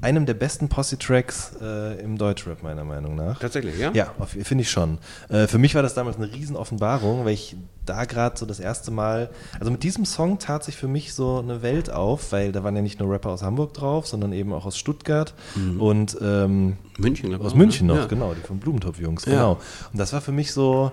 einem 0.00 0.26
der 0.26 0.34
besten 0.34 0.68
Posse-Tracks 0.68 1.52
äh, 1.62 2.00
im 2.02 2.18
Deutschrap, 2.18 2.62
meiner 2.62 2.84
Meinung 2.84 3.14
nach. 3.14 3.38
Tatsächlich, 3.38 3.78
ja? 3.78 3.92
Ja, 3.94 4.12
finde 4.26 4.62
ich 4.62 4.70
schon. 4.70 4.98
Äh, 5.28 5.46
für 5.46 5.58
mich 5.58 5.74
war 5.74 5.82
das 5.82 5.94
damals 5.94 6.16
eine 6.16 6.32
Riesenoffenbarung, 6.32 7.24
weil 7.24 7.32
ich 7.34 7.56
da 7.86 8.04
gerade 8.04 8.36
so 8.36 8.44
das 8.44 8.60
erste 8.60 8.90
Mal, 8.90 9.30
also 9.58 9.70
mit 9.70 9.82
diesem 9.82 10.04
Song 10.04 10.38
tat 10.38 10.64
sich 10.64 10.76
für 10.76 10.88
mich 10.88 11.14
so 11.14 11.38
eine 11.38 11.62
Welt 11.62 11.90
auf, 11.90 12.32
weil 12.32 12.50
da 12.50 12.64
waren 12.64 12.74
ja 12.74 12.82
nicht 12.82 12.98
nur 12.98 13.10
Rapper 13.10 13.30
aus 13.30 13.42
Hamburg 13.42 13.72
drauf, 13.74 14.06
sondern 14.06 14.32
eben 14.32 14.52
auch 14.52 14.66
aus 14.66 14.76
Stuttgart 14.76 15.32
mhm. 15.54 15.80
und 15.80 16.18
ähm, 16.20 16.76
München, 16.98 17.34
aus 17.34 17.52
auch, 17.52 17.56
München 17.56 17.86
ne? 17.86 17.94
noch, 17.94 18.00
ja. 18.02 18.06
genau, 18.06 18.34
die 18.34 18.40
von 18.40 18.58
Blumentopf-Jungs, 18.58 19.24
genau. 19.24 19.52
Ja. 19.52 19.58
Und 19.92 19.98
das 19.98 20.12
war 20.12 20.20
für 20.20 20.32
mich 20.32 20.52
so, 20.52 20.92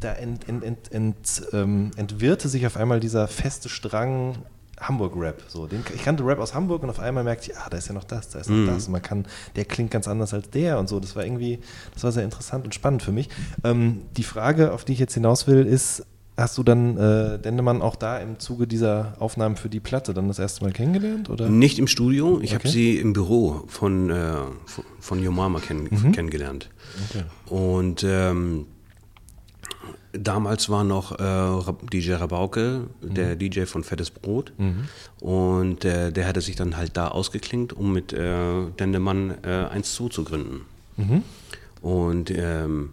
da 0.00 0.12
ent, 0.12 0.48
ent, 0.48 0.64
ent, 0.64 0.92
ent 0.92 1.42
ähm, 1.52 1.90
entwirrte 1.96 2.48
sich 2.48 2.66
auf 2.66 2.76
einmal 2.76 3.00
dieser 3.00 3.28
feste 3.28 3.68
Strang 3.68 4.36
Hamburg-Rap. 4.80 5.42
So, 5.48 5.68
ich 5.94 6.02
kannte 6.02 6.24
Rap 6.24 6.38
aus 6.38 6.54
Hamburg 6.54 6.82
und 6.82 6.90
auf 6.90 7.00
einmal 7.00 7.24
merkte 7.24 7.50
ich, 7.50 7.56
ah, 7.56 7.68
da 7.70 7.76
ist 7.76 7.88
ja 7.88 7.94
noch 7.94 8.04
das, 8.04 8.28
da 8.28 8.38
ist 8.40 8.48
noch 8.48 8.56
mm. 8.56 8.66
das. 8.66 8.86
Und 8.86 8.92
man 8.92 9.02
kann, 9.02 9.26
der 9.56 9.64
klingt 9.64 9.90
ganz 9.90 10.08
anders 10.08 10.32
als 10.34 10.50
der 10.50 10.78
und 10.78 10.88
so. 10.88 11.00
Das 11.00 11.16
war 11.16 11.24
irgendwie, 11.24 11.58
das 11.94 12.04
war 12.04 12.12
sehr 12.12 12.24
interessant 12.24 12.64
und 12.64 12.74
spannend 12.74 13.02
für 13.02 13.12
mich. 13.12 13.28
Ähm, 13.64 14.02
die 14.16 14.22
Frage, 14.22 14.72
auf 14.72 14.84
die 14.84 14.92
ich 14.92 14.98
jetzt 14.98 15.14
hinaus 15.14 15.46
will, 15.46 15.66
ist, 15.66 16.04
hast 16.36 16.56
du 16.56 16.62
dann 16.62 16.96
äh, 16.96 17.38
Dendemann 17.38 17.82
auch 17.82 17.96
da 17.96 18.18
im 18.18 18.38
Zuge 18.38 18.66
dieser 18.66 19.14
Aufnahmen 19.18 19.56
für 19.56 19.68
die 19.68 19.80
Platte 19.80 20.14
dann 20.14 20.28
das 20.28 20.38
erste 20.38 20.64
Mal 20.64 20.72
kennengelernt? 20.72 21.28
Oder? 21.28 21.48
Nicht 21.48 21.78
im 21.78 21.88
Studio, 21.88 22.38
ich 22.40 22.50
okay. 22.50 22.58
habe 22.60 22.68
sie 22.68 22.98
im 22.98 23.12
Büro 23.12 23.64
von, 23.66 24.10
äh, 24.10 24.34
von 25.00 25.22
Yo 25.22 25.32
Mama 25.32 25.60
kenn 25.60 25.88
mhm. 25.90 26.12
kennengelernt. 26.12 26.70
Okay. 27.10 27.24
Und 27.52 28.04
ähm, 28.04 28.66
Damals 30.12 30.70
war 30.70 30.84
noch 30.84 31.12
äh, 31.18 31.72
DJ 31.92 32.14
Rabauke, 32.14 32.86
mhm. 33.00 33.14
der 33.14 33.36
DJ 33.36 33.64
von 33.64 33.84
Fettes 33.84 34.10
Brot. 34.10 34.52
Mhm. 34.56 34.88
Und 35.20 35.84
äh, 35.84 36.12
der 36.12 36.26
hatte 36.26 36.40
sich 36.40 36.56
dann 36.56 36.76
halt 36.76 36.96
da 36.96 37.08
ausgeklinkt, 37.08 37.72
um 37.74 37.92
mit 37.92 38.12
äh, 38.12 38.70
Dendemann 38.78 39.34
äh, 39.42 39.66
eins 39.70 39.92
zuzugründen. 39.94 40.62
Mhm. 40.96 41.22
Und 41.82 42.30
ähm, 42.30 42.90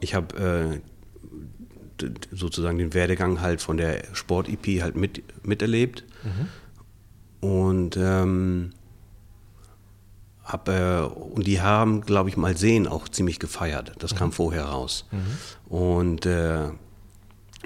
ich 0.00 0.14
habe 0.14 0.80
äh, 2.00 2.06
sozusagen 2.32 2.78
den 2.78 2.94
Werdegang 2.94 3.40
halt 3.40 3.60
von 3.60 3.76
der 3.76 4.04
Sport-EP 4.12 4.82
halt 4.82 4.96
mit, 4.96 5.22
miterlebt. 5.44 6.04
Mhm. 6.22 7.48
Und 7.48 7.96
ähm, 7.96 8.70
hab, 10.44 10.68
äh, 10.68 11.00
und 11.00 11.46
die 11.46 11.60
haben, 11.60 12.02
glaube 12.02 12.28
ich, 12.28 12.36
mal 12.36 12.56
sehen 12.56 12.86
auch 12.86 13.08
ziemlich 13.08 13.38
gefeiert. 13.38 13.92
Das 13.98 14.12
mhm. 14.12 14.16
kam 14.16 14.32
vorher 14.32 14.64
raus. 14.64 15.06
Mhm. 15.10 15.74
Und 15.74 16.26
äh, 16.26 16.68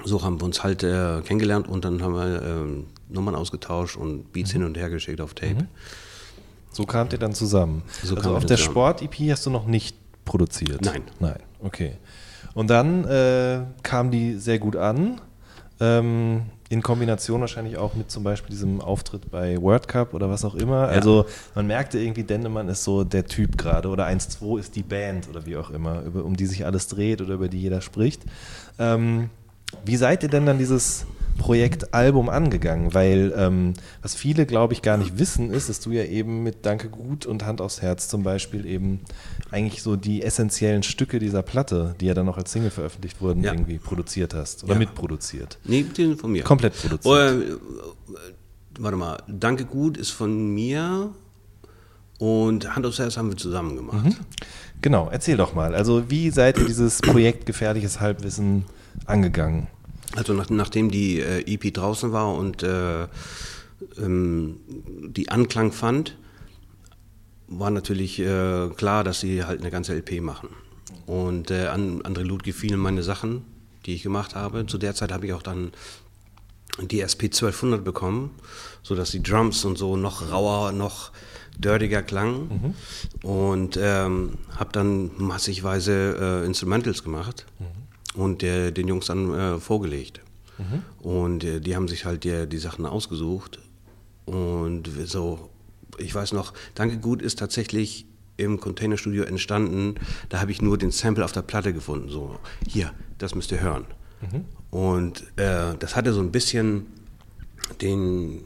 so 0.05 0.23
haben 0.23 0.39
wir 0.39 0.45
uns 0.45 0.63
halt 0.63 0.83
äh, 0.83 1.21
kennengelernt 1.21 1.67
und 1.67 1.83
dann 1.83 2.01
haben 2.01 2.15
wir 2.15 2.41
ähm, 2.41 2.87
Nummern 3.09 3.35
ausgetauscht 3.35 3.97
und 3.97 4.31
Beats 4.31 4.51
mhm. 4.51 4.53
hin 4.53 4.63
und 4.65 4.77
her 4.77 4.89
geschickt 4.89 5.19
auf 5.19 5.33
Tape. 5.33 5.55
Mhm. 5.55 5.67
So 6.71 6.85
kamt 6.85 7.13
ihr 7.13 7.19
dann 7.19 7.33
zusammen. 7.33 7.83
So 8.03 8.15
also 8.15 8.35
auf 8.35 8.45
der 8.45 8.57
Sport-EP 8.57 9.31
hast 9.31 9.45
du 9.45 9.49
noch 9.49 9.65
nicht 9.65 9.97
produziert? 10.23 10.81
Nein. 10.81 11.03
Nein, 11.19 11.39
okay. 11.61 11.97
Und 12.53 12.69
dann 12.69 13.05
äh, 13.05 13.61
kam 13.83 14.11
die 14.11 14.35
sehr 14.35 14.59
gut 14.59 14.75
an. 14.75 15.19
Ähm, 15.79 16.43
in 16.69 16.83
Kombination 16.83 17.41
wahrscheinlich 17.41 17.77
auch 17.77 17.95
mit 17.95 18.11
zum 18.11 18.23
Beispiel 18.23 18.51
diesem 18.51 18.79
Auftritt 18.79 19.31
bei 19.31 19.59
World 19.59 19.87
Cup 19.87 20.13
oder 20.13 20.29
was 20.29 20.45
auch 20.45 20.53
immer. 20.53 20.83
Ja. 20.83 20.87
Also 20.89 21.25
man 21.55 21.65
merkte 21.65 21.99
irgendwie, 21.99 22.23
Dendemann 22.23 22.69
ist 22.69 22.83
so 22.83 23.03
der 23.03 23.25
Typ 23.25 23.57
gerade 23.57 23.89
oder 23.89 24.07
1-2 24.07 24.59
ist 24.59 24.75
die 24.75 24.83
Band 24.83 25.27
oder 25.29 25.47
wie 25.47 25.57
auch 25.57 25.71
immer, 25.71 26.03
über, 26.03 26.23
um 26.23 26.35
die 26.35 26.45
sich 26.45 26.65
alles 26.67 26.87
dreht 26.87 27.21
oder 27.21 27.33
über 27.33 27.49
die 27.49 27.59
jeder 27.59 27.81
spricht. 27.81 28.21
Ähm, 28.77 29.31
wie 29.83 29.97
seid 29.97 30.21
ihr 30.21 30.29
denn 30.29 30.45
dann 30.45 30.59
dieses 30.59 31.05
Projekt 31.39 31.93
Album 31.93 32.29
angegangen? 32.29 32.93
Weil 32.93 33.33
ähm, 33.35 33.73
was 34.03 34.13
viele, 34.13 34.45
glaube 34.45 34.73
ich, 34.73 34.83
gar 34.83 34.97
nicht 34.97 35.17
wissen, 35.17 35.51
ist, 35.51 35.69
dass 35.69 35.79
du 35.79 35.91
ja 35.91 36.03
eben 36.03 36.43
mit 36.43 36.67
Danke 36.67 36.89
gut 36.89 37.25
und 37.25 37.45
Hand 37.45 37.61
aufs 37.61 37.81
Herz 37.81 38.07
zum 38.09 38.21
Beispiel 38.21 38.67
eben 38.67 39.01
eigentlich 39.51 39.81
so 39.81 39.95
die 39.95 40.21
essentiellen 40.21 40.83
Stücke 40.83 41.19
dieser 41.19 41.41
Platte, 41.41 41.95
die 41.99 42.05
ja 42.05 42.13
dann 42.13 42.25
noch 42.25 42.37
als 42.37 42.51
Single 42.51 42.69
veröffentlicht 42.69 43.21
wurden, 43.21 43.43
ja. 43.43 43.51
irgendwie 43.51 43.77
produziert 43.77 44.33
hast 44.33 44.63
oder 44.63 44.73
ja. 44.73 44.79
mitproduziert. 44.79 45.57
Nee, 45.63 45.83
die 45.83 46.03
sind 46.03 46.19
von 46.19 46.31
mir. 46.31 46.43
Komplett 46.43 46.79
produziert. 46.79 47.05
Oder, 47.05 47.33
äh, 47.33 47.57
warte 48.79 48.97
mal, 48.97 49.23
Danke 49.27 49.65
gut 49.65 49.97
ist 49.97 50.11
von 50.11 50.53
mir 50.53 51.11
und 52.19 52.75
Hand 52.75 52.85
aufs 52.85 52.99
Herz 52.99 53.17
haben 53.17 53.29
wir 53.29 53.37
zusammen 53.37 53.75
gemacht. 53.75 54.05
Mhm. 54.05 54.15
Genau, 54.81 55.09
erzähl 55.11 55.37
doch 55.37 55.53
mal. 55.53 55.73
Also 55.73 56.09
wie 56.09 56.29
seid 56.29 56.57
ihr 56.57 56.65
dieses 56.65 57.01
Projekt 57.01 57.45
Gefährliches 57.45 57.99
Halbwissen 57.99 58.65
angegangen? 59.05 59.67
Also 60.15 60.33
nach, 60.33 60.49
nachdem 60.49 60.91
die 60.91 61.19
äh, 61.19 61.41
EP 61.45 61.73
draußen 61.73 62.11
war 62.11 62.33
und 62.33 62.63
äh, 62.63 63.07
ähm, 63.97 64.57
die 64.67 65.29
Anklang 65.29 65.71
fand, 65.71 66.17
war 67.49 67.71
natürlich 67.71 68.19
äh, 68.19 68.69
klar, 68.69 69.03
dass 69.03 69.19
sie 69.19 69.43
halt 69.43 69.61
eine 69.61 69.71
ganze 69.71 69.93
LP 69.93 70.21
machen. 70.21 70.49
Und 71.05 71.51
äh, 71.51 71.67
an 71.67 72.01
André 72.03 72.23
Luth 72.23 72.43
gefielen 72.43 72.79
meine 72.79 73.03
Sachen, 73.03 73.43
die 73.85 73.95
ich 73.95 74.03
gemacht 74.03 74.35
habe. 74.35 74.65
Zu 74.65 74.77
der 74.77 74.95
Zeit 74.95 75.11
habe 75.11 75.25
ich 75.25 75.33
auch 75.33 75.41
dann 75.41 75.71
die 76.81 77.01
SP 77.01 77.27
1200 77.27 77.83
bekommen, 77.83 78.31
sodass 78.83 79.11
die 79.11 79.23
Drums 79.23 79.65
und 79.65 79.77
so 79.77 79.97
noch 79.97 80.31
rauer, 80.31 80.71
noch 80.71 81.11
dirtiger 81.57 82.03
klangen. 82.03 82.75
Mhm. 83.21 83.27
Und 83.27 83.79
ähm, 83.81 84.37
habe 84.55 84.71
dann 84.71 85.11
massigweise 85.17 86.41
äh, 86.43 86.45
Instrumentals 86.45 87.03
gemacht. 87.03 87.45
Mhm 87.59 87.79
und 88.13 88.41
der, 88.41 88.71
den 88.71 88.87
Jungs 88.87 89.07
dann 89.07 89.33
äh, 89.33 89.59
vorgelegt. 89.59 90.21
Mhm. 90.57 91.07
Und 91.07 91.43
äh, 91.43 91.59
die 91.59 91.75
haben 91.75 91.87
sich 91.87 92.05
halt 92.05 92.23
die, 92.23 92.47
die 92.47 92.57
Sachen 92.57 92.85
ausgesucht. 92.85 93.59
Und 94.25 94.89
so, 95.05 95.49
ich 95.99 96.13
weiß 96.13 96.33
noch, 96.33 96.53
Danke 96.75 96.97
Gut 96.97 97.21
ist 97.21 97.39
tatsächlich 97.39 98.05
im 98.37 98.59
Containerstudio 98.59 99.23
entstanden. 99.23 99.95
Da 100.29 100.39
habe 100.39 100.51
ich 100.51 100.61
nur 100.61 100.77
den 100.77 100.91
Sample 100.91 101.23
auf 101.23 101.31
der 101.31 101.41
Platte 101.41 101.73
gefunden. 101.73 102.09
So, 102.09 102.39
hier, 102.67 102.93
das 103.17 103.35
müsst 103.35 103.51
ihr 103.51 103.61
hören. 103.61 103.85
Mhm. 104.21 104.45
Und 104.71 105.23
äh, 105.37 105.75
das 105.77 105.95
hatte 105.95 106.13
so 106.13 106.21
ein 106.21 106.31
bisschen 106.31 106.87
den, 107.81 108.41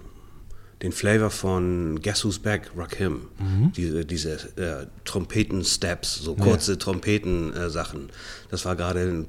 den 0.81 0.91
Flavor 0.91 1.29
von 1.29 1.99
Guess 2.01 2.25
Who's 2.25 2.39
Back, 2.39 2.71
Rakim. 2.75 3.27
Mhm. 3.39 3.71
Diese, 3.73 4.05
diese 4.05 4.33
äh, 4.57 4.87
Trompeten-Steps, 5.05 6.15
so 6.15 6.35
kurze 6.35 6.73
ja. 6.73 6.77
Trompeten-Sachen. 6.77 8.09
das 8.49 8.65
war 8.65 8.75
gerade 8.75 9.25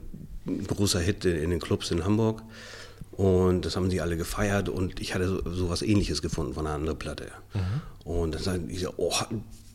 ein 0.46 0.66
großer 0.66 1.00
Hit 1.00 1.24
in, 1.24 1.36
in, 1.36 1.50
den 1.50 1.60
Clubs 1.60 1.90
in 1.90 2.04
Hamburg. 2.04 2.42
Und 3.12 3.64
das 3.64 3.76
haben 3.76 3.90
sie 3.90 4.00
alle 4.00 4.16
gefeiert 4.16 4.68
und 4.68 5.00
ich 5.00 5.14
hatte 5.14 5.28
so, 5.28 5.52
so 5.52 5.70
was 5.70 5.82
ähnliches 5.82 6.20
gefunden 6.20 6.54
von 6.54 6.66
einer 6.66 6.74
anderen 6.74 6.98
Platte. 6.98 7.26
Mhm. 7.54 7.80
Und 8.04 8.34
dann 8.34 8.42
sagte 8.42 8.66
ich, 8.68 8.80
so, 8.80 8.92
oh, 8.96 9.14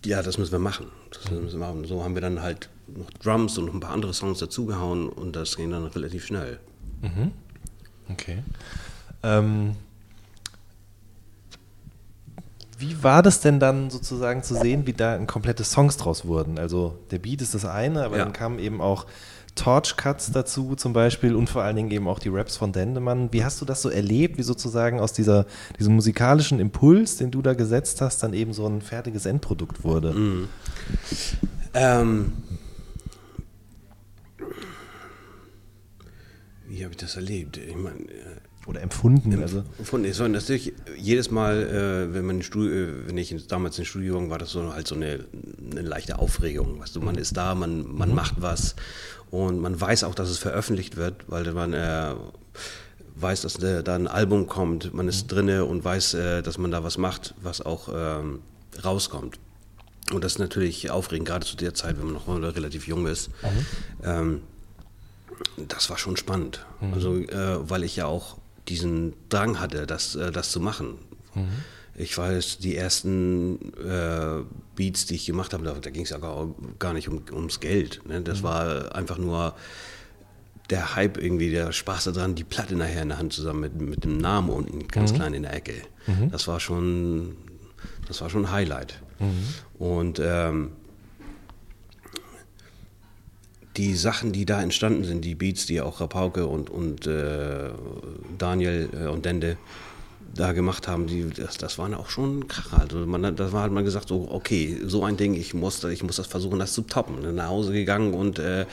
ja, 0.06 0.22
das 0.22 0.38
müssen 0.38 0.52
wir 0.52 0.60
machen. 0.60 0.88
Das 1.12 1.30
müssen 1.32 1.60
wir 1.60 1.68
machen. 1.68 1.86
So 1.86 2.04
haben 2.04 2.16
wir 2.16 2.22
dann 2.22 2.42
halt 2.42 2.70
noch 2.88 3.10
Drums 3.12 3.58
und 3.58 3.66
noch 3.66 3.74
ein 3.74 3.80
paar 3.80 3.92
andere 3.92 4.14
Songs 4.14 4.40
dazugehauen 4.40 5.10
und 5.10 5.36
das 5.36 5.58
ging 5.58 5.72
dann 5.72 5.86
relativ 5.86 6.26
schnell. 6.26 6.60
Mhm. 7.02 7.32
Okay. 8.10 8.44
Ähm, 9.24 9.76
wie 12.78 13.04
war 13.04 13.22
das 13.22 13.42
denn 13.42 13.60
dann 13.60 13.90
sozusagen 13.90 14.42
zu 14.42 14.56
sehen, 14.56 14.88
wie 14.88 14.94
da 14.94 15.14
ein 15.14 15.28
komplette 15.28 15.64
Songs 15.64 15.98
draus 15.98 16.26
wurden? 16.26 16.58
Also 16.58 16.98
der 17.12 17.20
Beat 17.20 17.42
ist 17.42 17.54
das 17.54 17.66
eine, 17.66 18.06
aber 18.06 18.18
ja. 18.18 18.24
dann 18.24 18.34
kamen 18.34 18.58
eben 18.60 18.80
auch 18.80 19.06
Torch-Cuts 19.60 20.32
dazu 20.32 20.76
zum 20.76 20.94
Beispiel 20.94 21.36
und 21.36 21.50
vor 21.50 21.64
allen 21.64 21.76
Dingen 21.76 21.92
eben 21.92 22.08
auch 22.08 22.20
die 22.20 22.30
Raps 22.30 22.56
von 22.56 22.72
Dendemann. 22.72 23.32
Wie 23.34 23.44
hast 23.44 23.60
du 23.60 23.66
das 23.66 23.82
so 23.82 23.90
erlebt, 23.90 24.38
wie 24.38 24.44
sozusagen 24.44 25.00
aus 25.00 25.12
dieser, 25.12 25.46
diesem 25.78 25.96
musikalischen 25.96 26.60
Impuls, 26.60 27.18
den 27.18 27.30
du 27.30 27.42
da 27.42 27.54
gesetzt 27.54 28.00
hast, 28.00 28.24
dann 28.24 28.34
eben 28.34 28.54
so 28.54 28.66
ein 28.66 28.82
fertiges 28.82 29.26
Endprodukt 29.26 29.84
wurde? 29.84 30.14
Mhm. 30.14 30.48
Ähm, 31.74 32.34
wie 36.68 36.84
habe 36.84 36.92
ich 36.92 36.98
das 36.98 37.18
erlebt? 37.18 37.58
Ich 37.58 37.76
meine, 37.76 38.00
äh, 38.00 38.40
oder 38.70 38.82
empfunden? 38.82 39.42
Also. 39.42 39.64
Empfunden. 39.80 40.20
War 40.20 40.30
natürlich 40.30 40.74
jedes 40.96 41.32
Mal, 41.32 41.64
äh, 41.64 42.14
wenn 42.14 42.26
man 42.26 42.44
Studio, 42.44 42.72
äh, 42.72 43.08
wenn 43.08 43.18
ich 43.18 43.48
damals 43.48 43.80
in 43.80 43.86
Studio 43.86 44.30
war, 44.30 44.38
das 44.38 44.52
so 44.52 44.74
halt 44.74 44.88
so 44.88 44.94
eine, 44.94 45.26
eine 45.72 45.82
leichte 45.82 46.20
Aufregung. 46.20 46.80
Weißt 46.80 46.96
du, 46.96 47.02
man 47.02 47.16
ist 47.16 47.36
da, 47.36 47.56
man, 47.56 47.92
man 47.92 48.10
mhm. 48.10 48.16
macht 48.16 48.36
was 48.42 48.76
und 49.32 49.60
man 49.60 49.80
weiß 49.80 50.04
auch, 50.04 50.16
dass 50.16 50.30
es 50.30 50.38
veröffentlicht 50.38 50.96
wird, 50.96 51.26
weil 51.28 51.52
man 51.54 51.74
äh, 51.74 52.16
weiß, 53.16 53.42
dass 53.42 53.54
da 53.56 53.96
ein 53.96 54.08
Album 54.08 54.48
kommt, 54.48 54.94
man 54.94 55.08
ist 55.08 55.24
mhm. 55.24 55.28
drinne 55.28 55.66
und 55.66 55.84
weiß, 55.84 56.14
äh, 56.16 56.42
dass 56.42 56.58
man 56.58 56.72
da 56.72 56.84
was 56.84 56.98
macht, 56.98 57.36
was 57.42 57.62
auch 57.62 57.90
ähm, 57.94 58.42
rauskommt. 58.84 59.40
Und 60.12 60.24
das 60.24 60.34
ist 60.34 60.40
natürlich 60.40 60.90
aufregend, 60.90 61.28
gerade 61.28 61.46
zu 61.46 61.56
der 61.56 61.74
Zeit, 61.74 61.98
wenn 62.00 62.12
man 62.12 62.42
noch 62.42 62.56
relativ 62.56 62.88
jung 62.88 63.06
ist. 63.06 63.30
Mhm. 63.44 63.66
Ähm, 64.04 64.42
das 65.68 65.90
war 65.90 65.98
schon 65.98 66.18
spannend. 66.18 66.66
Mhm. 66.82 66.94
Also, 66.94 67.16
äh, 67.16 67.70
weil 67.70 67.84
ich 67.84 67.96
ja 67.96 68.06
auch 68.06 68.38
diesen 68.68 69.14
Drang 69.30 69.60
hatte, 69.60 69.86
das, 69.86 70.16
äh, 70.16 70.32
das 70.32 70.52
zu 70.52 70.60
machen. 70.60 70.96
Ich 72.00 72.18
weiß, 72.18 72.60
die 72.60 72.78
ersten 72.78 73.74
äh, 73.78 74.44
Beats, 74.76 75.06
die 75.06 75.16
ich 75.16 75.26
gemacht 75.26 75.54
habe, 75.54 75.66
da, 75.66 75.74
da 75.74 75.90
ging 75.90 76.04
es 76.04 76.12
ja 76.12 76.18
gar, 76.18 76.48
gar 76.80 76.94
nicht 76.94 77.10
um, 77.10 77.22
ums 77.34 77.60
Geld. 77.60 78.00
Ne? 78.08 78.22
Das 78.22 78.40
mhm. 78.40 78.44
war 78.44 78.96
einfach 78.96 79.18
nur 79.18 79.54
der 80.70 80.96
Hype 80.96 81.18
irgendwie, 81.18 81.52
der 81.52 81.74
Spaß 81.74 82.06
daran, 82.06 82.36
die 82.36 82.46
Platte 82.46 82.78
nachher 82.78 83.02
in 83.02 83.10
der 83.10 83.18
Hand 83.18 83.34
zusammen 83.34 83.60
mit, 83.60 83.82
mit 83.82 84.04
dem 84.06 84.18
Namen 84.18 84.50
unten 84.50 84.88
ganz 84.88 85.12
mhm. 85.12 85.16
klein 85.16 85.34
in 85.34 85.44
der 85.44 85.54
Ecke. 85.54 85.74
Mhm. 86.08 86.32
Das 86.32 86.48
war 86.48 86.62
schon, 86.62 87.36
das 88.08 88.22
war 88.22 88.30
schon 88.30 88.46
ein 88.46 88.52
Highlight. 88.54 89.02
Mhm. 89.20 89.84
Und 89.84 90.22
ähm, 90.24 90.72
die 93.76 93.94
Sachen, 93.94 94.32
die 94.32 94.46
da 94.46 94.62
entstanden 94.62 95.04
sind, 95.04 95.26
die 95.26 95.36
Beats, 95.36 95.66
die 95.66 95.82
auch 95.82 96.00
Rapauke 96.00 96.48
und, 96.48 96.70
und 96.70 97.08
äh, 97.08 97.72
Daniel 98.38 98.90
äh, 98.94 99.08
und 99.08 99.26
Dende 99.26 99.58
da 100.34 100.54
gemacht 100.54 100.88
haben, 100.88 101.08
die, 101.08 101.30
das, 101.30 101.58
das 101.58 101.78
waren 101.78 101.94
auch 101.94 102.10
schon 102.10 102.48
Kracher. 102.48 102.82
Also 102.82 103.06
man, 103.06 103.36
da 103.36 103.52
war 103.52 103.64
halt 103.64 103.72
mal 103.72 103.84
gesagt, 103.84 104.08
so, 104.10 104.28
okay, 104.32 104.80
so 104.86 105.04
ein 105.04 105.18
Ding, 105.18 105.34
ich 105.34 105.54
muss, 105.54 105.84
ich 105.84 106.04
muss 106.04 106.18
das 106.18 106.28
versuchen, 106.28 106.60
das 106.60 106.74
zu 106.74 106.82
toppen. 106.82 107.22
Dann 107.22 107.36
nach 107.36 107.48
Hause 107.48 107.74
gegangen 107.74 108.14
und 108.14 108.40
äh, 108.40 108.66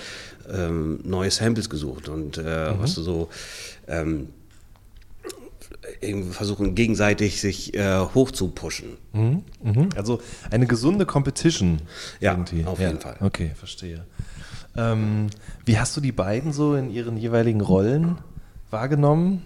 ähm, 0.53 1.01
neue 1.03 1.31
Samples 1.31 1.71
gesucht 1.71 2.09
und 2.09 2.39
äh, 2.39 2.73
mhm. 2.73 2.81
was 2.81 2.95
du 2.95 3.03
so 3.03 3.29
ähm, 3.89 4.29
versuchen 6.31 6.75
gegenseitig 6.75 7.41
sich 7.41 7.75
äh, 7.75 8.01
hoch 8.15 8.31
zu 8.31 8.49
pushen. 8.49 8.97
Mhm. 9.13 9.43
Mhm. 9.63 9.89
Also 9.97 10.21
eine 10.51 10.67
gesunde 10.67 11.07
Competition. 11.07 11.81
Ja, 12.21 12.33
irgendwie. 12.33 12.65
auf 12.65 12.79
jeden 12.79 12.97
ja. 12.97 13.01
Fall. 13.01 13.17
Okay, 13.21 13.53
verstehe. 13.55 14.05
Ähm, 14.77 15.29
wie 15.65 15.79
hast 15.79 15.97
du 15.97 16.01
die 16.01 16.13
beiden 16.13 16.53
so 16.53 16.75
in 16.75 16.91
ihren 16.91 17.17
jeweiligen 17.17 17.61
Rollen 17.61 18.19
wahrgenommen? 18.71 19.43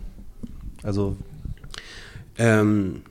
Also 0.83 1.16
ähm, 2.40 3.03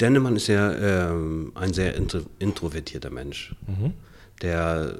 Dennemann 0.00 0.36
ist 0.36 0.48
ja 0.48 0.72
ähm, 0.72 1.52
ein 1.54 1.72
sehr 1.72 1.94
intro 1.94 2.20
introvertierter 2.40 3.10
Mensch, 3.10 3.54
mhm. 3.66 3.92
der 4.42 4.98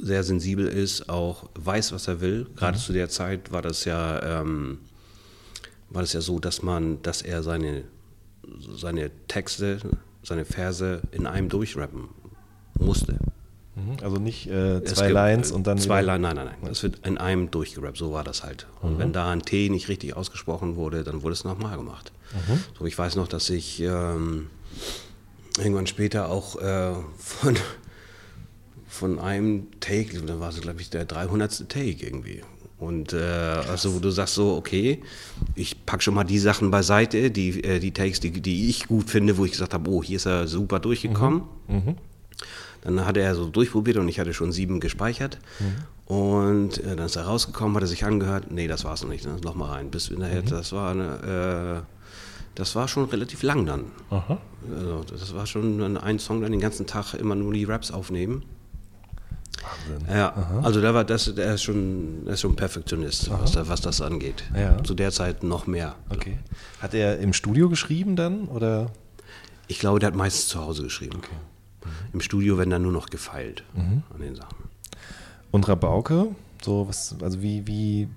sehr 0.00 0.24
sensibel 0.24 0.66
ist, 0.66 1.08
auch 1.08 1.48
weiß, 1.54 1.92
was 1.92 2.08
er 2.08 2.20
will. 2.20 2.46
Gerade 2.56 2.78
mhm. 2.78 2.82
zu 2.82 2.92
der 2.92 3.08
Zeit 3.08 3.52
war 3.52 3.62
das 3.62 3.84
ja 3.84 4.40
ähm, 4.40 4.78
war 5.90 6.02
das 6.02 6.14
ja 6.14 6.20
so, 6.20 6.38
dass 6.38 6.62
man, 6.62 7.00
dass 7.02 7.22
er 7.22 7.42
seine 7.42 7.84
seine 8.74 9.10
Texte, 9.28 9.78
seine 10.22 10.44
Verse 10.44 11.02
in 11.12 11.26
einem 11.26 11.48
durchrappen 11.48 12.08
musste. 12.78 13.18
Mhm. 13.74 14.04
Also 14.04 14.16
nicht 14.16 14.48
äh, 14.48 14.84
zwei 14.84 15.08
Lines 15.08 15.50
und 15.50 15.66
dann. 15.66 15.78
Zwei 15.78 16.02
Lines, 16.02 16.22
nein, 16.22 16.36
nein, 16.36 16.46
nein. 16.46 16.68
Das 16.68 16.82
wird 16.82 17.06
in 17.06 17.16
einem 17.16 17.50
durchgerappt, 17.50 17.96
so 17.96 18.12
war 18.12 18.24
das 18.24 18.42
halt. 18.42 18.66
Und 18.82 18.94
mhm. 18.94 18.98
wenn 18.98 19.12
da 19.12 19.30
ein 19.30 19.42
T 19.42 19.68
nicht 19.70 19.88
richtig 19.88 20.14
ausgesprochen 20.16 20.76
wurde, 20.76 21.04
dann 21.04 21.22
wurde 21.22 21.32
es 21.32 21.44
nochmal 21.44 21.76
gemacht. 21.76 22.12
Mhm. 22.34 22.60
So, 22.78 22.84
ich 22.84 22.98
weiß 22.98 23.16
noch, 23.16 23.28
dass 23.28 23.48
ich 23.48 23.80
ähm, 23.80 24.48
irgendwann 25.58 25.86
später 25.86 26.28
auch 26.28 26.60
äh, 26.60 26.92
von, 27.16 27.56
von 28.88 29.18
einem 29.18 29.68
Take, 29.80 30.20
da 30.20 30.38
war 30.38 30.50
es, 30.50 30.60
glaube 30.60 30.80
ich, 30.80 30.90
der 30.90 31.06
300. 31.06 31.68
Take 31.68 32.04
irgendwie. 32.04 32.42
Und 32.78 33.12
äh, 33.12 33.18
also 33.20 33.94
wo 33.94 34.00
du 34.00 34.10
sagst 34.10 34.34
so, 34.34 34.56
okay, 34.56 35.02
ich 35.54 35.86
packe 35.86 36.02
schon 36.02 36.14
mal 36.14 36.24
die 36.24 36.40
Sachen 36.40 36.72
beiseite, 36.72 37.30
die, 37.30 37.62
äh, 37.62 37.78
die 37.78 37.92
Takes, 37.92 38.18
die, 38.18 38.32
die 38.32 38.68
ich 38.68 38.88
gut 38.88 39.08
finde, 39.08 39.38
wo 39.38 39.44
ich 39.44 39.52
gesagt 39.52 39.72
habe, 39.72 39.88
oh, 39.88 40.02
hier 40.02 40.16
ist 40.16 40.26
er 40.26 40.48
super 40.48 40.80
durchgekommen. 40.80 41.42
Mhm. 41.68 41.96
Dann 42.82 43.04
hatte 43.06 43.20
er 43.20 43.34
so 43.34 43.46
durchprobiert 43.46 43.96
und 43.96 44.08
ich 44.08 44.20
hatte 44.20 44.34
schon 44.34 44.52
sieben 44.52 44.80
gespeichert. 44.80 45.38
Mhm. 45.60 46.14
Und 46.14 46.78
äh, 46.78 46.96
dann 46.96 47.06
ist 47.06 47.16
er 47.16 47.24
rausgekommen, 47.24 47.76
hat 47.76 47.84
er 47.84 47.86
sich 47.86 48.04
angehört. 48.04 48.50
Nee, 48.50 48.68
das 48.68 48.84
war 48.84 48.94
es 48.94 49.02
noch 49.02 49.08
nicht. 49.08 49.24
Dann 49.24 49.40
noch 49.40 49.54
mal 49.54 49.70
rein. 49.70 49.90
Bis 49.90 50.08
hinterher, 50.08 50.42
mhm. 50.42 50.46
das 50.46 50.72
war 50.72 50.90
eine, 50.90 51.84
äh, 51.84 51.92
das 52.54 52.74
war 52.74 52.88
schon 52.88 53.06
relativ 53.06 53.42
lang 53.42 53.64
dann. 53.64 53.84
Aha. 54.10 54.38
Also, 54.76 55.04
das 55.04 55.34
war 55.34 55.46
schon 55.46 55.96
ein 55.96 56.18
Song, 56.18 56.42
dann 56.42 56.52
den 56.52 56.60
ganzen 56.60 56.86
Tag 56.86 57.14
immer 57.14 57.34
nur 57.34 57.52
die 57.52 57.64
Raps 57.64 57.90
aufnehmen. 57.90 58.44
Wahnsinn. 59.62 60.08
Ja, 60.08 60.34
Aha. 60.34 60.60
also 60.62 60.80
der 60.80 60.94
war 60.94 61.04
das, 61.04 61.32
der 61.34 61.54
ist 61.54 61.62
schon, 61.62 62.24
der 62.24 62.34
ist 62.34 62.40
schon 62.40 62.56
Perfektionist, 62.56 63.30
was, 63.30 63.56
was, 63.68 63.80
das 63.80 64.00
angeht. 64.00 64.44
Ja. 64.56 64.82
Zu 64.82 64.94
der 64.94 65.10
Zeit 65.12 65.42
noch 65.42 65.66
mehr. 65.66 65.94
Okay. 66.10 66.38
Hat 66.80 66.94
er 66.94 67.18
im 67.18 67.32
Studio 67.32 67.68
geschrieben 67.68 68.16
dann 68.16 68.48
oder? 68.48 68.90
Ich 69.68 69.78
glaube, 69.78 70.00
der 70.00 70.08
hat 70.08 70.16
meistens 70.16 70.48
zu 70.48 70.60
Hause 70.60 70.82
geschrieben. 70.82 71.18
Okay. 71.18 71.36
Im 72.12 72.20
Studio 72.20 72.58
werden 72.58 72.70
dann 72.70 72.82
nur 72.82 72.92
noch 72.92 73.08
gefeilt 73.08 73.64
mhm. 73.74 74.02
an 74.12 74.20
den 74.20 74.34
Sachen. 74.34 74.56
Und 75.50 75.68
Rabauke, 75.68 76.28
so 76.62 76.88
was, 76.88 77.14
also 77.20 77.42
wie, 77.42 77.66
wie 77.66 78.08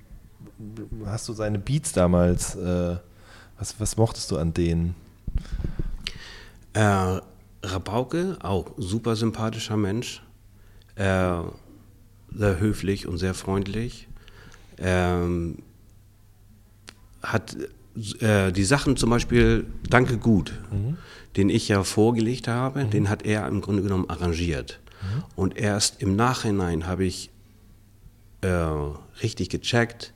hast 1.05 1.27
du 1.27 1.33
seine 1.33 1.59
Beats 1.59 1.91
damals, 1.91 2.55
äh, 2.55 2.97
was, 3.57 3.79
was 3.79 3.97
mochtest 3.97 4.31
du 4.31 4.37
an 4.37 4.53
denen? 4.53 4.95
Äh, 6.73 7.19
Rabauke, 7.63 8.37
auch 8.41 8.71
super 8.77 9.15
sympathischer 9.15 9.77
Mensch, 9.77 10.21
äh, 10.95 11.37
sehr 12.33 12.59
höflich 12.59 13.07
und 13.07 13.17
sehr 13.17 13.33
freundlich. 13.33 14.07
Ähm, 14.77 15.59
hat 17.23 17.57
äh, 18.19 18.51
die 18.51 18.65
Sachen 18.65 18.97
zum 18.97 19.09
Beispiel 19.09 19.65
Danke 19.89 20.17
gut. 20.17 20.53
Mhm 20.71 20.97
den 21.37 21.49
ich 21.49 21.67
ja 21.67 21.83
vorgelegt 21.83 22.47
habe, 22.47 22.85
mhm. 22.85 22.89
den 22.89 23.09
hat 23.09 23.25
er 23.25 23.47
im 23.47 23.61
Grunde 23.61 23.83
genommen 23.83 24.09
arrangiert. 24.09 24.79
Mhm. 25.01 25.23
Und 25.35 25.57
erst 25.57 26.01
im 26.01 26.15
Nachhinein 26.15 26.87
habe 26.87 27.05
ich 27.05 27.29
äh, 28.41 28.47
richtig 29.21 29.49
gecheckt, 29.49 30.13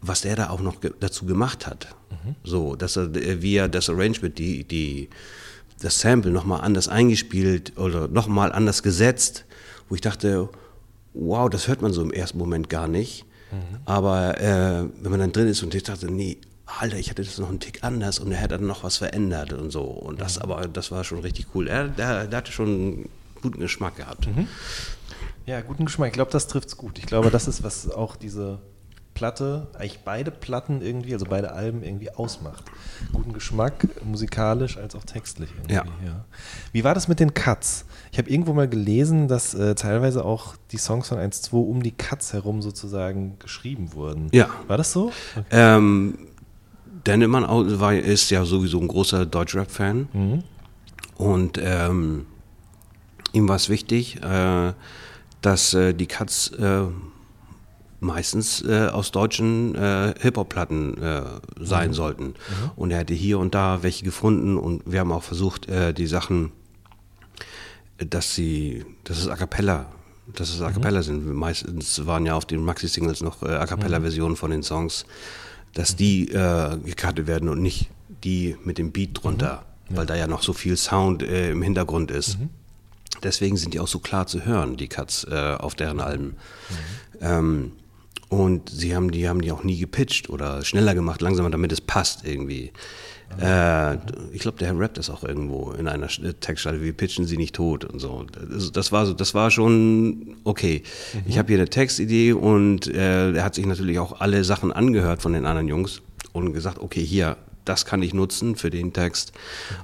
was 0.00 0.22
der 0.22 0.36
da 0.36 0.50
auch 0.50 0.60
noch 0.60 0.80
ge 0.80 0.92
dazu 1.00 1.26
gemacht 1.26 1.66
hat. 1.66 1.94
Mhm. 2.10 2.34
So, 2.44 2.76
dass 2.76 2.96
er, 2.96 3.14
äh, 3.14 3.42
wie 3.42 3.56
er 3.56 3.68
das 3.68 3.88
Arrangement, 3.88 4.38
die, 4.38 4.64
die, 4.64 5.08
das 5.80 6.00
Sample 6.00 6.30
nochmal 6.30 6.60
anders 6.60 6.88
eingespielt 6.88 7.78
oder 7.78 8.08
nochmal 8.08 8.52
anders 8.52 8.82
gesetzt, 8.82 9.44
wo 9.88 9.94
ich 9.94 10.00
dachte, 10.00 10.48
wow, 11.14 11.48
das 11.48 11.68
hört 11.68 11.82
man 11.82 11.92
so 11.92 12.02
im 12.02 12.12
ersten 12.12 12.38
Moment 12.38 12.68
gar 12.68 12.88
nicht. 12.88 13.24
Mhm. 13.50 13.78
Aber 13.84 14.40
äh, 14.40 14.88
wenn 15.00 15.10
man 15.10 15.20
dann 15.20 15.32
drin 15.32 15.48
ist 15.48 15.62
und 15.62 15.74
ich 15.74 15.82
dachte, 15.82 16.10
nee, 16.10 16.38
Alter, 16.80 16.96
ich 16.96 17.10
hatte 17.10 17.22
das 17.22 17.38
noch 17.38 17.48
einen 17.48 17.60
Tick 17.60 17.82
anders 17.82 18.18
und 18.18 18.32
er 18.32 18.40
hat 18.40 18.52
dann 18.52 18.66
noch 18.66 18.84
was 18.84 18.98
verändert 18.98 19.52
und 19.52 19.70
so. 19.70 19.82
Und 19.82 20.20
das 20.20 20.36
mhm. 20.36 20.42
aber, 20.42 20.68
das 20.68 20.90
war 20.90 21.04
schon 21.04 21.20
richtig 21.20 21.46
cool. 21.54 21.68
Er, 21.68 21.88
der, 21.88 22.26
der 22.26 22.38
hatte 22.38 22.52
schon 22.52 22.68
einen 22.68 23.08
guten 23.42 23.60
Geschmack 23.60 23.96
gehabt. 23.96 24.26
Mhm. 24.26 24.48
Ja, 25.46 25.60
guten 25.60 25.84
Geschmack. 25.84 26.08
Ich 26.08 26.14
glaube, 26.14 26.30
das 26.30 26.46
trifft 26.46 26.68
es 26.68 26.76
gut. 26.76 26.98
Ich 26.98 27.06
glaube, 27.06 27.30
das 27.30 27.48
ist, 27.48 27.62
was 27.62 27.90
auch 27.90 28.16
diese 28.16 28.60
Platte, 29.14 29.68
eigentlich 29.74 30.00
beide 30.04 30.30
Platten 30.30 30.80
irgendwie, 30.80 31.12
also 31.12 31.26
beide 31.28 31.52
Alben 31.52 31.82
irgendwie 31.82 32.10
ausmacht. 32.10 32.64
Guten 33.12 33.32
Geschmack, 33.32 33.86
musikalisch 34.04 34.78
als 34.78 34.94
auch 34.94 35.04
textlich 35.04 35.50
irgendwie. 35.54 35.74
Ja. 35.74 35.84
Ja. 36.04 36.24
Wie 36.72 36.84
war 36.84 36.94
das 36.94 37.08
mit 37.08 37.20
den 37.20 37.34
Cuts? 37.34 37.84
Ich 38.10 38.18
habe 38.18 38.30
irgendwo 38.30 38.52
mal 38.52 38.68
gelesen, 38.68 39.28
dass 39.28 39.54
äh, 39.54 39.74
teilweise 39.74 40.24
auch 40.24 40.56
die 40.70 40.78
Songs 40.78 41.08
von 41.08 41.18
1-2 41.18 41.52
um 41.52 41.82
die 41.82 41.92
Cuts 41.92 42.32
herum 42.32 42.62
sozusagen 42.62 43.38
geschrieben 43.38 43.92
wurden. 43.92 44.28
Ja. 44.32 44.48
War 44.66 44.78
das 44.78 44.92
so? 44.92 45.12
Okay. 45.36 45.44
Ähm, 45.50 46.18
Dennemann 47.06 47.44
war, 47.80 47.94
ist 47.94 48.30
ja 48.30 48.44
sowieso 48.44 48.80
ein 48.80 48.88
großer 48.88 49.26
Deutschrap-Fan. 49.26 50.08
Mhm. 50.12 50.42
Und 51.16 51.58
ähm, 51.62 52.26
ihm 53.32 53.48
war 53.48 53.56
es 53.56 53.68
wichtig, 53.68 54.22
äh, 54.22 54.72
dass 55.40 55.74
äh, 55.74 55.92
die 55.94 56.06
Cuts 56.06 56.48
äh, 56.48 56.82
meistens 58.00 58.62
äh, 58.62 58.88
aus 58.92 59.12
deutschen 59.12 59.74
äh, 59.74 60.14
Hip-Hop-Platten 60.18 61.00
äh, 61.00 61.22
sein 61.60 61.92
sollten. 61.92 62.34
Und 62.76 62.90
er 62.90 62.98
hätte 62.98 63.14
hier 63.14 63.38
und 63.38 63.54
da 63.54 63.82
welche 63.82 64.04
gefunden 64.04 64.58
und 64.58 64.82
wir 64.84 65.00
haben 65.00 65.12
auch 65.12 65.22
versucht, 65.22 65.68
die 65.68 66.06
Sachen, 66.06 66.50
dass 67.98 68.34
sie, 68.34 68.84
dass 69.04 69.18
es 69.18 69.28
A 69.28 69.36
Cappella, 69.36 69.86
dass 70.34 70.50
es 70.50 70.60
A 70.60 70.70
Cappella 70.70 71.02
sind. 71.02 71.26
Meistens 71.32 72.06
waren 72.06 72.26
ja 72.26 72.34
auf 72.34 72.44
den 72.44 72.64
Maxi-Singles 72.64 73.22
noch 73.22 73.42
äh, 73.42 73.54
A 73.54 73.66
Cappella-Versionen 73.66 74.36
von 74.36 74.50
den 74.50 74.62
Songs, 74.62 75.06
dass 75.74 75.96
die 75.96 76.28
äh, 76.28 76.78
gecuttet 76.78 77.26
werden 77.26 77.48
und 77.48 77.62
nicht 77.62 77.88
die 78.24 78.56
mit 78.64 78.78
dem 78.78 78.92
Beat 78.92 79.10
drunter, 79.22 79.64
weil 79.88 80.06
da 80.06 80.14
ja 80.14 80.26
noch 80.26 80.42
so 80.42 80.52
viel 80.52 80.76
Sound 80.76 81.22
äh, 81.22 81.50
im 81.50 81.62
Hintergrund 81.62 82.10
ist. 82.10 82.38
Deswegen 83.22 83.56
sind 83.56 83.74
die 83.74 83.80
auch 83.80 83.88
so 83.88 83.98
klar 83.98 84.26
zu 84.26 84.44
hören, 84.44 84.76
die 84.76 84.88
Cuts 84.88 85.24
äh, 85.24 85.56
auf 85.58 85.74
deren 85.74 86.00
Alben. 86.00 86.36
Ähm, 87.20 87.72
und 88.28 88.70
sie 88.70 88.96
haben 88.96 89.10
die, 89.10 89.28
haben 89.28 89.42
die 89.42 89.52
auch 89.52 89.62
nie 89.62 89.78
gepitcht 89.78 90.30
oder 90.30 90.64
schneller 90.64 90.94
gemacht, 90.94 91.20
langsamer, 91.20 91.50
damit 91.50 91.70
es 91.70 91.80
passt 91.80 92.24
irgendwie. 92.24 92.72
Äh, 93.40 93.94
ich 94.32 94.40
glaube, 94.40 94.58
der 94.58 94.68
Herr 94.68 94.78
rappt 94.78 94.98
das 94.98 95.08
auch 95.10 95.24
irgendwo 95.24 95.70
in 95.72 95.88
einer 95.88 96.08
Sch- 96.08 96.32
Textstelle, 96.40 96.80
wir 96.82 96.92
pitchen 96.92 97.24
sie 97.26 97.36
nicht 97.36 97.54
tot 97.54 97.84
und 97.84 97.98
so. 97.98 98.24
Das, 98.50 98.72
das 98.72 98.92
war 98.92 99.06
so, 99.06 99.12
das 99.14 99.34
war 99.34 99.50
schon 99.50 100.36
okay. 100.44 100.82
Ich 101.26 101.38
habe 101.38 101.48
hier 101.48 101.58
eine 101.58 101.68
Textidee 101.68 102.32
und 102.32 102.86
äh, 102.88 103.32
er 103.32 103.44
hat 103.44 103.54
sich 103.54 103.66
natürlich 103.66 103.98
auch 103.98 104.20
alle 104.20 104.44
Sachen 104.44 104.72
angehört 104.72 105.22
von 105.22 105.32
den 105.32 105.46
anderen 105.46 105.68
Jungs 105.68 106.02
und 106.32 106.52
gesagt, 106.52 106.78
okay, 106.78 107.04
hier, 107.04 107.36
das 107.64 107.84
kann 107.86 108.02
ich 108.02 108.12
nutzen 108.12 108.56
für 108.56 108.70
den 108.70 108.92
Text. 108.92 109.32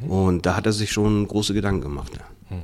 Und 0.06 0.46
da 0.46 0.56
hat 0.56 0.66
er 0.66 0.72
sich 0.72 0.90
schon 0.90 1.26
große 1.28 1.54
Gedanken 1.54 1.80
gemacht. 1.82 2.12
Ja. 2.50 2.56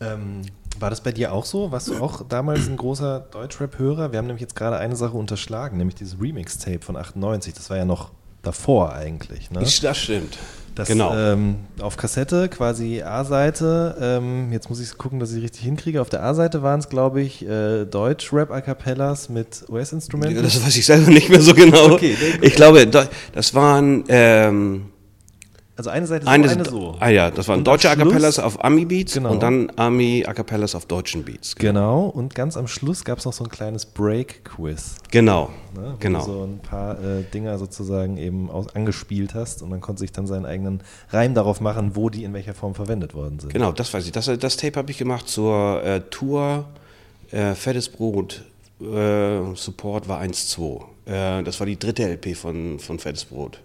Ähm, 0.00 0.42
war 0.78 0.90
das 0.90 1.00
bei 1.02 1.10
dir 1.12 1.32
auch 1.32 1.44
so? 1.46 1.72
Warst 1.72 1.88
du 1.88 1.96
auch 1.96 2.22
damals 2.28 2.68
ein 2.68 2.76
großer 2.76 3.20
Deutschrap-Hörer? 3.30 4.12
Wir 4.12 4.18
haben 4.18 4.26
nämlich 4.26 4.42
jetzt 4.42 4.54
gerade 4.56 4.76
eine 4.76 4.94
Sache 4.94 5.16
unterschlagen, 5.16 5.78
nämlich 5.78 5.94
dieses 5.94 6.20
Remix-Tape 6.20 6.80
von 6.82 6.96
98. 6.96 7.54
Das 7.54 7.70
war 7.70 7.78
ja 7.78 7.86
noch 7.86 8.10
davor 8.46 8.92
eigentlich. 8.94 9.50
Ne? 9.50 9.60
Das 9.60 9.98
stimmt. 9.98 10.38
Das, 10.74 10.88
genau. 10.88 11.16
ähm, 11.16 11.56
auf 11.80 11.96
Kassette 11.96 12.50
quasi 12.50 13.00
A-Seite. 13.00 13.96
Ähm, 13.98 14.52
jetzt 14.52 14.68
muss 14.68 14.78
ich 14.78 14.98
gucken, 14.98 15.18
dass 15.20 15.32
ich 15.32 15.42
richtig 15.42 15.62
hinkriege. 15.62 16.02
Auf 16.02 16.10
der 16.10 16.22
A-Seite 16.22 16.62
waren 16.62 16.80
es, 16.80 16.90
glaube 16.90 17.22
ich, 17.22 17.46
äh, 17.48 17.86
Deutsch-Rap-A-Cappellas 17.86 19.30
mit 19.30 19.64
US-Instrumenten. 19.70 20.36
Ja, 20.36 20.42
das 20.42 20.62
weiß 20.62 20.76
ich 20.76 20.84
selber 20.84 21.10
nicht 21.10 21.30
mehr 21.30 21.40
so 21.40 21.54
genau. 21.54 21.92
Okay, 21.92 22.14
ich 22.42 22.54
glaube, 22.54 22.86
da- 22.86 23.08
das 23.32 23.54
waren 23.54 24.04
ähm, 24.08 24.86
also 25.76 25.90
eine 25.90 26.06
Seite 26.06 26.24
so, 26.24 26.30
eine, 26.30 26.48
eine, 26.50 26.64
so. 26.64 26.94
Ah 27.00 27.08
ja, 27.10 27.30
das 27.30 27.48
waren 27.48 27.58
Und 27.58 27.66
deutsche 27.66 27.90
A 27.90 27.92
Schluss- 27.94 28.04
Cappellas 28.08 28.38
auf 28.38 28.64
Ami 28.64 28.86
Beats 28.86 29.12
Genau. 29.14 29.30
und 29.32 29.42
dann 29.42 29.70
Ami 29.76 30.24
A 30.26 30.32
Cappellas 30.32 30.74
auf 30.74 30.86
deutschen 30.86 31.22
Beats. 31.24 31.54
Genau. 31.56 32.06
Und 32.06 32.34
ganz 32.34 32.56
am 32.56 32.66
Schluss 32.66 33.04
gab 33.04 33.18
es 33.18 33.26
noch 33.26 33.34
so 33.34 33.44
ein 33.44 33.50
kleines 33.50 33.84
Break-Quiz. 33.84 34.96
Genau. 35.10 35.50
Ne, 35.74 35.92
wo 35.92 35.96
genau. 35.98 36.20
du 36.20 36.24
so 36.32 36.42
ein 36.44 36.58
paar 36.60 36.98
äh, 37.02 37.22
Dinger 37.32 37.58
sozusagen 37.58 38.16
eben 38.16 38.50
aus, 38.50 38.74
angespielt 38.74 39.34
hast 39.34 39.60
und 39.62 39.68
man 39.68 39.80
konnte 39.82 40.00
sich 40.00 40.12
dann 40.12 40.26
seinen 40.26 40.46
eigenen 40.46 40.80
Reim 41.10 41.34
darauf 41.34 41.60
machen, 41.60 41.94
wo 41.94 42.08
die 42.08 42.24
in 42.24 42.32
welcher 42.32 42.54
Form 42.54 42.74
verwendet 42.74 43.14
worden 43.14 43.38
sind. 43.38 43.52
Genau, 43.52 43.72
das 43.72 43.92
weiß 43.92 44.06
ich. 44.06 44.12
Das, 44.12 44.30
das 44.38 44.56
Tape 44.56 44.78
habe 44.78 44.90
ich 44.90 44.96
gemacht 44.96 45.28
zur 45.28 45.82
äh, 45.84 46.00
Tour 46.10 46.64
äh, 47.30 47.54
Fettes 47.54 47.90
Brot. 47.90 48.44
Äh, 48.80 49.54
Support 49.54 50.08
war 50.08 50.22
1-2. 50.22 50.80
Äh, 51.06 51.42
das 51.42 51.60
war 51.60 51.66
die 51.66 51.78
dritte 51.78 52.02
LP 52.10 52.34
von, 52.34 52.78
von 52.78 52.98
Fettes 52.98 53.26
Brot. 53.26 53.60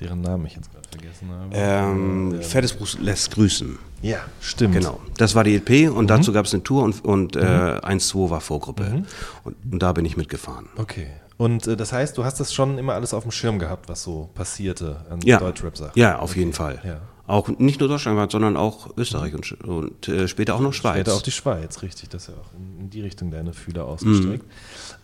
Deren 0.00 0.20
Namen 0.22 0.46
ich 0.46 0.54
jetzt 0.56 0.70
gerade 0.72 0.81
vergessen 0.92 1.28
habe. 1.30 1.50
Ähm, 1.52 2.34
Äh, 2.34 2.42
Fettes 2.42 2.72
Brot 2.74 2.98
lässt 3.00 3.30
grüßen. 3.32 3.78
ja, 4.02 4.18
stimmt. 4.40 4.74
Genau, 4.74 5.00
das 5.16 5.34
war 5.34 5.44
die 5.44 5.54
LP 5.56 5.88
und 5.90 6.04
Mhm. 6.04 6.08
dazu 6.08 6.32
gab 6.32 6.46
es 6.46 6.54
eine 6.54 6.62
Tour 6.62 6.82
und, 6.84 7.04
und 7.04 7.36
äh, 7.36 7.40
1-2 7.40 8.30
war 8.30 8.40
Vorgruppe. 8.40 9.04
Und, 9.44 9.56
und 9.70 9.82
da 9.82 9.92
bin 9.92 10.04
ich 10.04 10.16
mitgefahren. 10.16 10.66
Okay. 10.76 11.08
Und 11.38 11.66
äh, 11.66 11.76
das 11.76 11.92
heißt, 11.92 12.16
du 12.18 12.24
hast 12.24 12.38
das 12.40 12.52
schon 12.54 12.78
immer 12.78 12.92
alles 12.94 13.14
auf 13.14 13.22
dem 13.24 13.32
Schirm 13.32 13.58
gehabt, 13.58 13.88
was 13.88 14.02
so 14.04 14.30
passierte 14.34 15.04
an 15.10 15.20
Ja, 15.22 15.38
Deutschrap-Sachen. 15.38 15.92
ja 15.98 16.18
auf 16.18 16.36
jeden 16.36 16.52
Fall. 16.52 16.80
Ja. 16.84 17.00
Auch 17.26 17.48
nicht 17.48 17.78
nur 17.80 17.88
Deutschland, 17.88 18.30
sondern 18.32 18.56
auch 18.56 18.90
Österreich 18.96 19.32
und, 19.32 19.52
und 19.62 20.08
äh, 20.08 20.26
später 20.28 20.54
auch 20.56 20.60
noch 20.60 20.72
Schweiz. 20.74 20.96
Später 20.96 21.14
auch 21.14 21.22
die 21.22 21.30
Schweiz, 21.30 21.80
richtig. 21.82 22.10
Das 22.10 22.22
ist 22.22 22.28
ja 22.28 22.34
auch 22.34 22.52
in, 22.58 22.80
in 22.80 22.90
die 22.90 23.00
Richtung 23.00 23.30
deine 23.30 23.52
Fühler 23.52 23.86
ausgestreckt. 23.86 24.44
Mhm. 24.44 24.50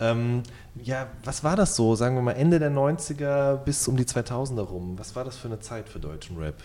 Ähm, 0.00 0.42
ja, 0.82 1.08
was 1.24 1.42
war 1.42 1.56
das 1.56 1.74
so, 1.74 1.94
sagen 1.96 2.14
wir 2.14 2.22
mal 2.22 2.32
Ende 2.32 2.58
der 2.58 2.70
90er 2.70 3.56
bis 3.56 3.88
um 3.88 3.96
die 3.96 4.04
2000er 4.04 4.60
rum? 4.60 4.94
Was 4.98 5.16
war 5.16 5.24
das 5.24 5.36
für 5.36 5.48
eine 5.48 5.60
Zeit 5.60 5.88
für 5.88 5.98
deutschen 5.98 6.36
Rap? 6.38 6.62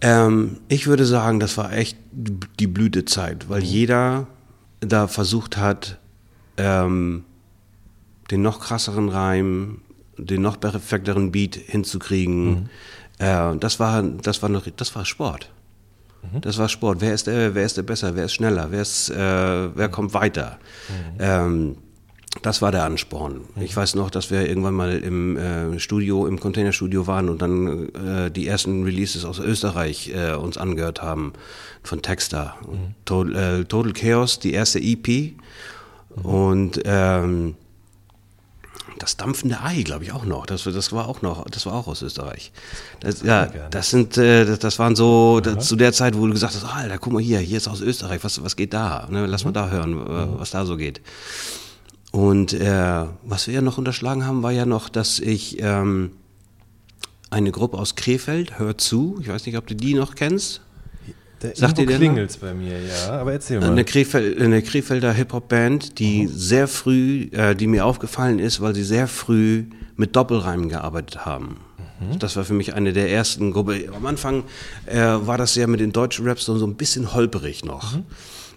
Ähm, 0.00 0.58
ich 0.68 0.86
würde 0.86 1.06
sagen, 1.06 1.40
das 1.40 1.56
war 1.56 1.72
echt 1.72 1.96
die 2.12 2.66
Blütezeit, 2.66 3.48
weil 3.48 3.62
jeder 3.62 4.26
da 4.80 5.08
versucht 5.08 5.56
hat, 5.56 5.98
ähm, 6.56 7.24
den 8.30 8.42
noch 8.42 8.60
krasseren 8.60 9.08
Reim, 9.08 9.80
den 10.16 10.42
noch 10.42 10.60
perfekteren 10.60 11.32
Beat 11.32 11.56
hinzukriegen. 11.56 12.68
Äh, 13.18 13.56
das 13.56 13.80
war, 13.80 14.02
das 14.02 14.42
war 14.42 14.48
noch, 14.48 14.66
das 14.76 14.94
war 14.94 15.04
Sport. 15.04 15.50
Das 16.42 16.58
war 16.58 16.68
Sport. 16.68 17.00
Wer 17.00 17.14
ist 17.14 17.26
der, 17.26 17.54
wer 17.54 17.64
ist 17.64 17.76
der 17.76 17.84
besser? 17.84 18.14
Wer 18.14 18.24
ist 18.24 18.34
schneller? 18.34 18.66
Wer 18.70 18.82
ist, 18.82 19.08
äh, 19.08 19.16
wer 19.76 19.88
kommt 19.88 20.14
weiter? 20.14 20.58
Ähm, 21.18 21.76
das 22.42 22.62
war 22.62 22.72
der 22.72 22.84
Ansporn. 22.84 23.40
Ich 23.60 23.76
weiß 23.76 23.94
noch, 23.94 24.10
dass 24.10 24.30
wir 24.30 24.48
irgendwann 24.48 24.74
mal 24.74 24.98
im 24.98 25.36
äh, 25.36 25.78
Studio, 25.80 26.26
im 26.26 26.38
Containerstudio 26.38 27.06
waren 27.06 27.28
und 27.28 27.42
dann 27.42 27.88
äh, 27.94 28.30
die 28.30 28.46
ersten 28.46 28.84
Releases 28.84 29.24
aus 29.24 29.38
Österreich 29.38 30.12
äh, 30.14 30.34
uns 30.34 30.56
angehört 30.56 31.02
haben 31.02 31.32
von 31.82 32.02
Texter. 32.02 32.56
Total, 33.04 33.60
äh, 33.60 33.64
Total 33.64 33.92
Chaos, 33.92 34.38
die 34.38 34.52
erste 34.52 34.78
EP 34.80 35.32
und 36.22 36.80
ähm, 36.84 37.54
das 38.98 39.16
dampfende 39.16 39.60
Ei, 39.62 39.82
glaube 39.82 40.04
ich 40.04 40.12
auch 40.12 40.24
noch. 40.24 40.46
Das, 40.46 40.64
das 40.64 40.92
war 40.92 41.08
auch 41.08 41.22
noch, 41.22 41.44
das 41.50 41.66
war 41.66 41.74
auch 41.74 41.86
aus 41.86 42.02
Österreich. 42.02 42.52
Das, 43.00 43.22
ja, 43.22 43.46
das 43.46 43.90
sind, 43.90 44.16
äh, 44.16 44.44
das, 44.44 44.58
das 44.58 44.78
waren 44.78 44.96
so 44.96 45.40
das, 45.40 45.68
zu 45.68 45.76
der 45.76 45.92
Zeit, 45.92 46.16
wo 46.16 46.26
du 46.26 46.32
gesagt 46.32 46.54
hast, 46.54 46.64
Alter, 46.64 46.98
guck 46.98 47.12
mal 47.12 47.22
hier, 47.22 47.38
hier 47.38 47.58
ist 47.58 47.68
aus 47.68 47.80
Österreich, 47.80 48.22
was, 48.24 48.42
was 48.42 48.56
geht 48.56 48.74
da? 48.74 49.06
Ne, 49.10 49.26
lass 49.26 49.44
mal 49.44 49.52
da 49.52 49.68
hören, 49.68 49.92
äh, 49.92 50.40
was 50.40 50.50
da 50.50 50.64
so 50.66 50.76
geht. 50.76 51.00
Und 52.10 52.52
äh, 52.54 53.04
was 53.22 53.46
wir 53.46 53.54
ja 53.54 53.60
noch 53.60 53.78
unterschlagen 53.78 54.24
haben, 54.26 54.42
war 54.42 54.52
ja 54.52 54.66
noch, 54.66 54.88
dass 54.88 55.18
ich 55.18 55.58
ähm, 55.60 56.12
eine 57.30 57.50
Gruppe 57.50 57.76
aus 57.76 57.94
Krefeld, 57.94 58.58
hör 58.58 58.78
zu, 58.78 59.18
ich 59.20 59.28
weiß 59.28 59.44
nicht, 59.46 59.58
ob 59.58 59.66
du 59.66 59.74
die 59.74 59.94
noch 59.94 60.14
kennst. 60.14 60.62
Der 61.42 61.54
Sagt 61.54 61.78
ihr 61.78 61.86
klingelt's 61.86 62.38
bei 62.38 62.52
mir, 62.52 62.80
ja, 62.80 63.20
aber 63.20 63.32
erzähl 63.32 63.60
mal. 63.60 63.70
Eine, 63.70 63.84
Krefeld, 63.84 64.40
eine 64.40 64.60
Krefelder 64.60 65.12
Hip-Hop-Band, 65.12 66.00
die 66.00 66.26
sehr 66.26 66.66
früh, 66.66 67.28
äh, 67.30 67.54
die 67.54 67.68
mir 67.68 67.84
aufgefallen 67.86 68.40
ist, 68.40 68.60
weil 68.60 68.74
sie 68.74 68.82
sehr 68.82 69.06
früh 69.06 69.66
mit 69.94 70.16
Doppelreimen 70.16 70.68
gearbeitet 70.68 71.26
haben. 71.26 71.58
Das 72.20 72.36
war 72.36 72.44
für 72.44 72.54
mich 72.54 72.74
eine 72.74 72.92
der 72.92 73.10
ersten 73.10 73.52
Gruppen. 73.52 73.92
Am 73.92 74.06
Anfang 74.06 74.44
äh, 74.86 74.96
war 74.96 75.36
das 75.36 75.56
ja 75.56 75.66
mit 75.66 75.80
den 75.80 75.92
deutschen 75.92 76.26
Raps 76.28 76.44
so, 76.44 76.56
so 76.56 76.66
ein 76.66 76.76
bisschen 76.76 77.12
holperig 77.12 77.64
noch. 77.64 77.98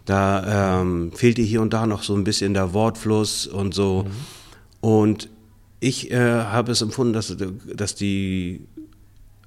Da 0.05 0.81
ähm, 0.81 1.11
fehlte 1.13 1.41
hier 1.41 1.61
und 1.61 1.73
da 1.73 1.85
noch 1.85 2.03
so 2.03 2.15
ein 2.15 2.23
bisschen 2.23 2.53
der 2.53 2.73
Wortfluss 2.73 3.47
und 3.47 3.73
so. 3.73 4.05
Und 4.79 5.29
ich 5.79 6.11
äh, 6.11 6.17
habe 6.17 6.71
es 6.71 6.81
empfunden, 6.81 7.13
dass, 7.13 7.35
dass 7.73 7.95
die, 7.95 8.61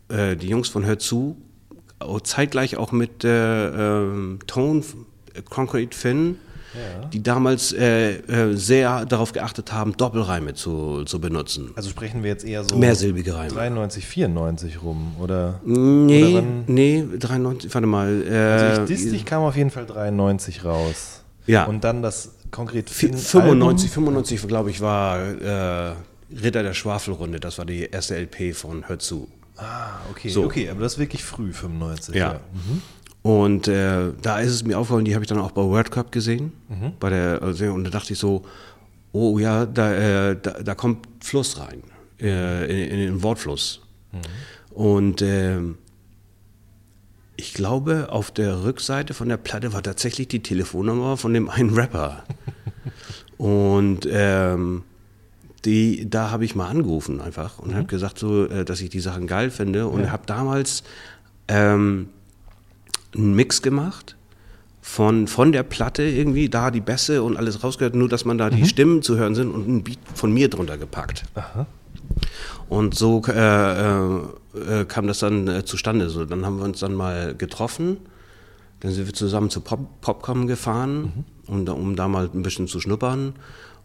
äh, 0.08 0.36
die 0.36 0.48
Jungs 0.48 0.68
von 0.68 0.84
Hör 0.84 0.98
zu 0.98 1.36
auch 2.04 2.20
zeitgleich 2.20 2.76
auch 2.76 2.92
mit 2.92 3.24
äh, 3.24 3.68
ähm, 3.68 4.38
Tone, 4.46 4.82
äh, 5.34 5.42
Concrete 5.42 5.96
Finn, 5.96 6.38
Ja. 6.74 7.06
die 7.08 7.22
damals 7.22 7.72
äh, 7.72 8.14
äh, 8.16 8.56
sehr 8.56 9.04
darauf 9.06 9.32
geachtet 9.32 9.72
haben, 9.72 9.96
Doppelreime 9.96 10.54
zu, 10.54 11.04
zu 11.04 11.20
benutzen. 11.20 11.70
also 11.76 11.88
sprechen 11.90 12.22
wir 12.22 12.30
jetzt 12.30 12.44
eher 12.44 12.64
so 12.64 12.76
Mehrsilbige 12.76 13.34
Reime. 13.36 13.48
93, 13.52 14.04
94 14.06 14.82
rum, 14.82 15.14
oder? 15.20 15.60
Nee, 15.64 16.24
Oder 16.38 16.42
nee, 16.66 17.04
93, 17.18 17.72
warte 17.74 17.86
mal. 17.86 18.22
Äh, 18.26 18.34
Also 18.36 18.82
ich, 18.82 18.88
Distig 18.88 19.24
kam 19.24 19.42
auf 19.42 19.56
jeden 19.56 19.70
Fall 19.70 19.86
93 19.86 20.64
raus. 20.64 21.20
Ja. 21.46 21.64
Und 21.66 21.84
dann 21.84 22.02
das 22.02 22.30
konkret 22.50 22.88
vi- 22.88 22.92
Finn 22.94 23.16
95, 23.16 23.90
Album. 23.90 24.04
95, 24.14 24.48
glaube 24.48 24.70
ich, 24.70 24.80
war 24.80 25.18
äh, 25.20 25.92
Ritter 26.42 26.62
der 26.62 26.74
Schwafelrunde. 26.74 27.38
Das 27.38 27.58
war 27.58 27.64
die 27.66 27.82
erste 27.84 28.16
LP 28.16 28.52
von 28.54 28.88
Hör 28.88 28.98
zu. 28.98 29.28
Ah, 29.56 29.98
okay, 30.10 30.30
So. 30.30 30.42
okay, 30.44 30.68
aber 30.70 30.80
das 30.80 30.94
ist 30.94 30.98
wirklich 30.98 31.22
früh, 31.22 31.52
95. 31.52 32.14
Ja. 32.16 32.40
Und 33.24 33.68
äh, 33.68 34.12
da 34.20 34.38
ist 34.38 34.52
es 34.52 34.64
mir 34.64 34.78
aufgefallen, 34.78 35.06
die 35.06 35.14
habe 35.14 35.24
ich 35.24 35.28
dann 35.30 35.38
auch 35.38 35.52
bei 35.52 35.62
World 35.62 35.90
Cup 35.90 36.12
gesehen. 36.12 36.52
Bei 37.00 37.08
der, 37.08 37.40
also, 37.40 37.72
und 37.72 37.84
da 37.84 37.90
dachte 37.90 38.12
ich 38.12 38.18
so, 38.18 38.44
oh 39.12 39.38
ja, 39.38 39.64
da, 39.64 39.94
äh, 39.94 40.36
da, 40.40 40.62
da, 40.62 40.74
kommt 40.74 41.08
Fluss 41.20 41.58
rein, 41.58 41.82
äh, 42.20 42.64
in, 42.64 42.90
in, 42.90 42.98
den 42.98 43.22
Wortfluss. 43.22 43.80
Mhm. 44.12 44.76
Und 44.76 45.22
äh, 45.22 45.58
ich 47.36 47.54
glaube, 47.54 48.08
auf 48.10 48.30
der 48.30 48.62
Rückseite 48.62 49.14
von 49.14 49.30
der 49.30 49.38
Platte 49.38 49.72
war 49.72 49.82
tatsächlich 49.82 50.28
die 50.28 50.42
Telefonnummer 50.42 51.16
von 51.16 51.32
dem 51.32 51.48
einen 51.48 51.70
Rapper. 51.70 52.24
Und 53.38 54.06
ähm, 54.10 54.82
die, 55.64 56.10
da 56.10 56.30
habe 56.30 56.44
ich 56.44 56.54
mal 56.54 56.68
angerufen 56.68 57.22
einfach 57.22 57.58
und 57.58 57.70
mhm. 57.70 57.76
habe 57.76 57.86
gesagt, 57.86 58.18
so, 58.18 58.46
äh, 58.46 58.66
dass 58.66 58.82
ich 58.82 58.90
die 58.90 59.00
Sachen 59.00 59.26
geil 59.26 59.50
finde 59.50 59.88
und 59.88 60.04
ja. 60.04 60.10
habe 60.10 60.24
damals 60.26 60.84
ähm, 61.48 62.10
einen 63.14 63.34
Mix 63.34 63.62
gemacht 63.62 64.16
von, 64.80 65.26
von 65.28 65.52
der 65.52 65.62
Platte 65.62 66.02
irgendwie, 66.02 66.48
da 66.48 66.70
die 66.70 66.80
Bässe 66.80 67.22
und 67.22 67.36
alles 67.36 67.64
rausgehört, 67.64 67.94
nur 67.94 68.08
dass 68.08 68.24
man 68.24 68.36
da 68.36 68.50
mhm. 68.50 68.56
die 68.56 68.66
Stimmen 68.66 69.02
zu 69.02 69.16
hören 69.16 69.34
sind 69.34 69.50
und 69.50 69.66
ein 69.66 69.82
Beat 69.82 69.98
von 70.14 70.32
mir 70.32 70.48
drunter 70.50 70.76
gepackt. 70.76 71.24
Aha. 71.34 71.66
Und 72.68 72.94
so 72.94 73.22
äh, 73.26 73.32
äh, 73.32 74.80
äh, 74.80 74.84
kam 74.84 75.06
das 75.06 75.20
dann 75.20 75.48
äh, 75.48 75.64
zustande. 75.64 76.10
So, 76.10 76.24
dann 76.24 76.44
haben 76.44 76.58
wir 76.58 76.64
uns 76.64 76.80
dann 76.80 76.94
mal 76.94 77.34
getroffen, 77.34 77.98
dann 78.80 78.92
sind 78.92 79.06
wir 79.06 79.14
zusammen 79.14 79.50
zu 79.50 79.62
Pop 79.62 80.00
Popcom 80.00 80.46
gefahren, 80.46 81.24
mhm. 81.48 81.68
um, 81.68 81.68
um 81.68 81.96
da 81.96 82.08
mal 82.08 82.28
ein 82.32 82.42
bisschen 82.42 82.68
zu 82.68 82.80
schnuppern. 82.80 83.34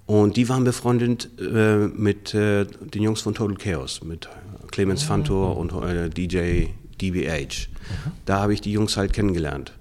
Und 0.05 0.37
die 0.37 0.49
waren 0.49 0.63
befreundet 0.63 1.29
äh, 1.39 1.87
mit 1.87 2.33
äh, 2.33 2.65
den 2.65 3.03
Jungs 3.03 3.21
von 3.21 3.35
Total 3.35 3.55
Chaos, 3.55 4.03
mit 4.03 4.27
Clemens 4.71 5.03
oh. 5.03 5.07
Fantor 5.07 5.57
und 5.57 5.71
DJ 6.17 6.65
DBH. 7.01 7.67
Mhm. 7.67 8.11
Da 8.25 8.39
habe 8.39 8.53
ich 8.53 8.61
die 8.61 8.71
Jungs 8.71 8.97
halt 8.97 9.13
kennengelernt. 9.13 9.73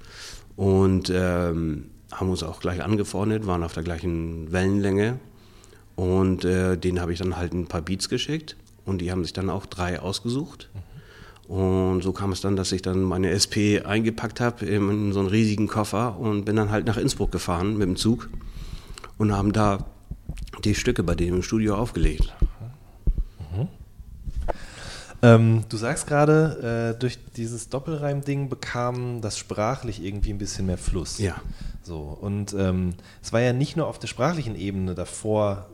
Und 0.57 1.11
ähm, 1.15 1.91
haben 2.13 2.31
uns 2.31 2.43
auch 2.43 2.61
gleich 2.61 2.83
angefreundet, 2.83 3.47
waren 3.47 3.63
auf 3.63 3.75
der 3.75 3.83
gleichen 3.83 4.51
Wellenlänge. 4.51 5.19
Und 5.95 6.45
äh, 6.45 6.77
denen 6.77 7.01
habe 7.01 7.13
ich 7.13 7.19
dann 7.19 7.37
halt 7.37 7.53
ein 7.53 7.67
paar 7.67 7.83
Beats 7.83 8.09
geschickt. 8.09 8.57
Und 8.85 9.01
die 9.01 9.11
haben 9.11 9.23
sich 9.23 9.33
dann 9.33 9.51
auch 9.51 9.67
drei 9.67 10.01
ausgesucht. 10.01 10.71
Mhm. 10.73 10.89
Und 11.49 12.03
so 12.03 12.13
kam 12.13 12.31
es 12.33 12.43
dann, 12.43 12.57
dass 12.57 12.73
ich 12.73 12.83
dann 12.83 13.03
meine 13.03 13.31
SP 13.33 13.81
eingepackt 13.81 14.39
habe 14.41 14.67
in 14.67 15.13
so 15.13 15.21
einen 15.21 15.29
riesigen 15.29 15.67
Koffer 15.67 16.19
und 16.19 16.45
bin 16.45 16.57
dann 16.57 16.71
halt 16.71 16.87
nach 16.87 16.99
Innsbruck 16.99 17.33
gefahren 17.33 17.79
mit 17.79 17.89
dem 17.89 17.97
Zug 17.97 18.29
und 19.17 19.33
haben 19.33 19.53
da 19.53 19.87
die 20.63 20.75
Stücke 20.75 21.03
bei 21.03 21.15
denen 21.15 21.37
im 21.37 21.43
Studio 21.43 21.77
aufgelegt. 21.77 22.35
Ähm, 25.23 25.65
du 25.69 25.77
sagst 25.77 26.07
gerade, 26.07 26.95
äh, 26.95 26.99
durch 26.99 27.19
dieses 27.37 27.69
Doppelreim-Ding 27.69 28.49
bekam 28.49 29.21
das 29.21 29.37
sprachlich 29.37 30.03
irgendwie 30.03 30.33
ein 30.33 30.39
bisschen 30.39 30.67
mehr 30.67 30.79
Fluss. 30.79 31.19
Ja. 31.19 31.37
So, 31.83 32.17
und 32.21 32.55
ähm, 32.55 32.95
es 33.23 33.33
war 33.33 33.41
ja 33.41 33.53
nicht 33.53 33.77
nur 33.77 33.87
auf 33.87 33.99
der 33.99 34.09
sprachlichen 34.09 34.55
Ebene 34.55 34.95
davor 34.95 35.67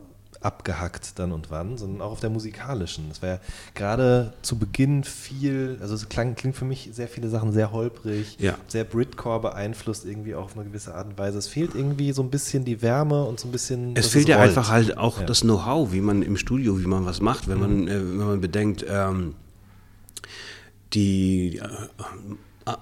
abgehackt 0.45 1.17
dann 1.17 1.31
und 1.31 1.49
wann, 1.49 1.77
sondern 1.77 2.01
auch 2.01 2.11
auf 2.11 2.19
der 2.19 2.29
musikalischen. 2.29 3.09
Es 3.09 3.21
war 3.21 3.29
ja 3.29 3.39
gerade 3.73 4.33
zu 4.43 4.57
Beginn 4.57 5.03
viel, 5.03 5.77
also 5.81 5.95
es 5.95 6.07
klang, 6.07 6.35
klingt 6.35 6.55
für 6.55 6.65
mich 6.65 6.89
sehr 6.93 7.07
viele 7.07 7.29
Sachen 7.29 7.51
sehr 7.51 7.71
holprig, 7.71 8.37
ja. 8.39 8.55
sehr 8.67 8.83
Britcore 8.83 9.41
beeinflusst 9.41 10.05
irgendwie 10.05 10.35
auch 10.35 10.45
auf 10.45 10.55
eine 10.55 10.65
gewisse 10.65 10.93
Art 10.93 11.07
und 11.07 11.17
Weise. 11.17 11.39
Es 11.39 11.47
fehlt 11.47 11.73
irgendwie 11.73 12.11
so 12.11 12.21
ein 12.21 12.29
bisschen 12.29 12.63
die 12.63 12.81
Wärme 12.81 13.23
und 13.23 13.39
so 13.39 13.47
ein 13.47 13.51
bisschen. 13.51 13.95
Es 13.95 14.07
fehlt 14.07 14.29
ja 14.29 14.39
einfach 14.39 14.69
halt 14.69 14.97
auch 14.97 15.19
ja. 15.19 15.25
das 15.25 15.41
Know-how, 15.41 15.91
wie 15.91 16.01
man 16.01 16.21
im 16.21 16.37
Studio, 16.37 16.79
wie 16.79 16.87
man 16.87 17.05
was 17.05 17.21
macht, 17.21 17.47
wenn 17.47 17.59
man, 17.59 17.81
mhm. 17.81 17.87
äh, 17.87 17.99
wenn 17.99 18.27
man 18.27 18.41
bedenkt, 18.41 18.85
ähm, 18.87 19.33
die 20.93 21.57
äh, 21.57 21.67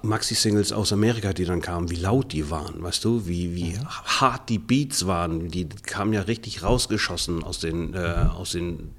Maxi-Singles 0.02 0.72
aus 0.72 0.92
Amerika, 0.92 1.34
die 1.34 1.44
dann 1.44 1.60
kamen, 1.60 1.90
wie 1.90 1.96
laut 1.96 2.32
die 2.32 2.48
waren, 2.50 2.82
weißt 2.82 3.04
du, 3.04 3.26
wie, 3.26 3.54
wie 3.54 3.74
mhm. 3.74 3.86
hart 3.86 4.48
die 4.48 4.58
Beats 4.58 5.06
waren, 5.06 5.50
die 5.50 5.68
kamen 5.68 6.14
ja 6.14 6.22
richtig 6.22 6.62
rausgeschossen 6.62 7.44
aus 7.44 7.58
den, 7.58 7.92
äh, 7.92 8.28
aus 8.34 8.52
den 8.52 8.92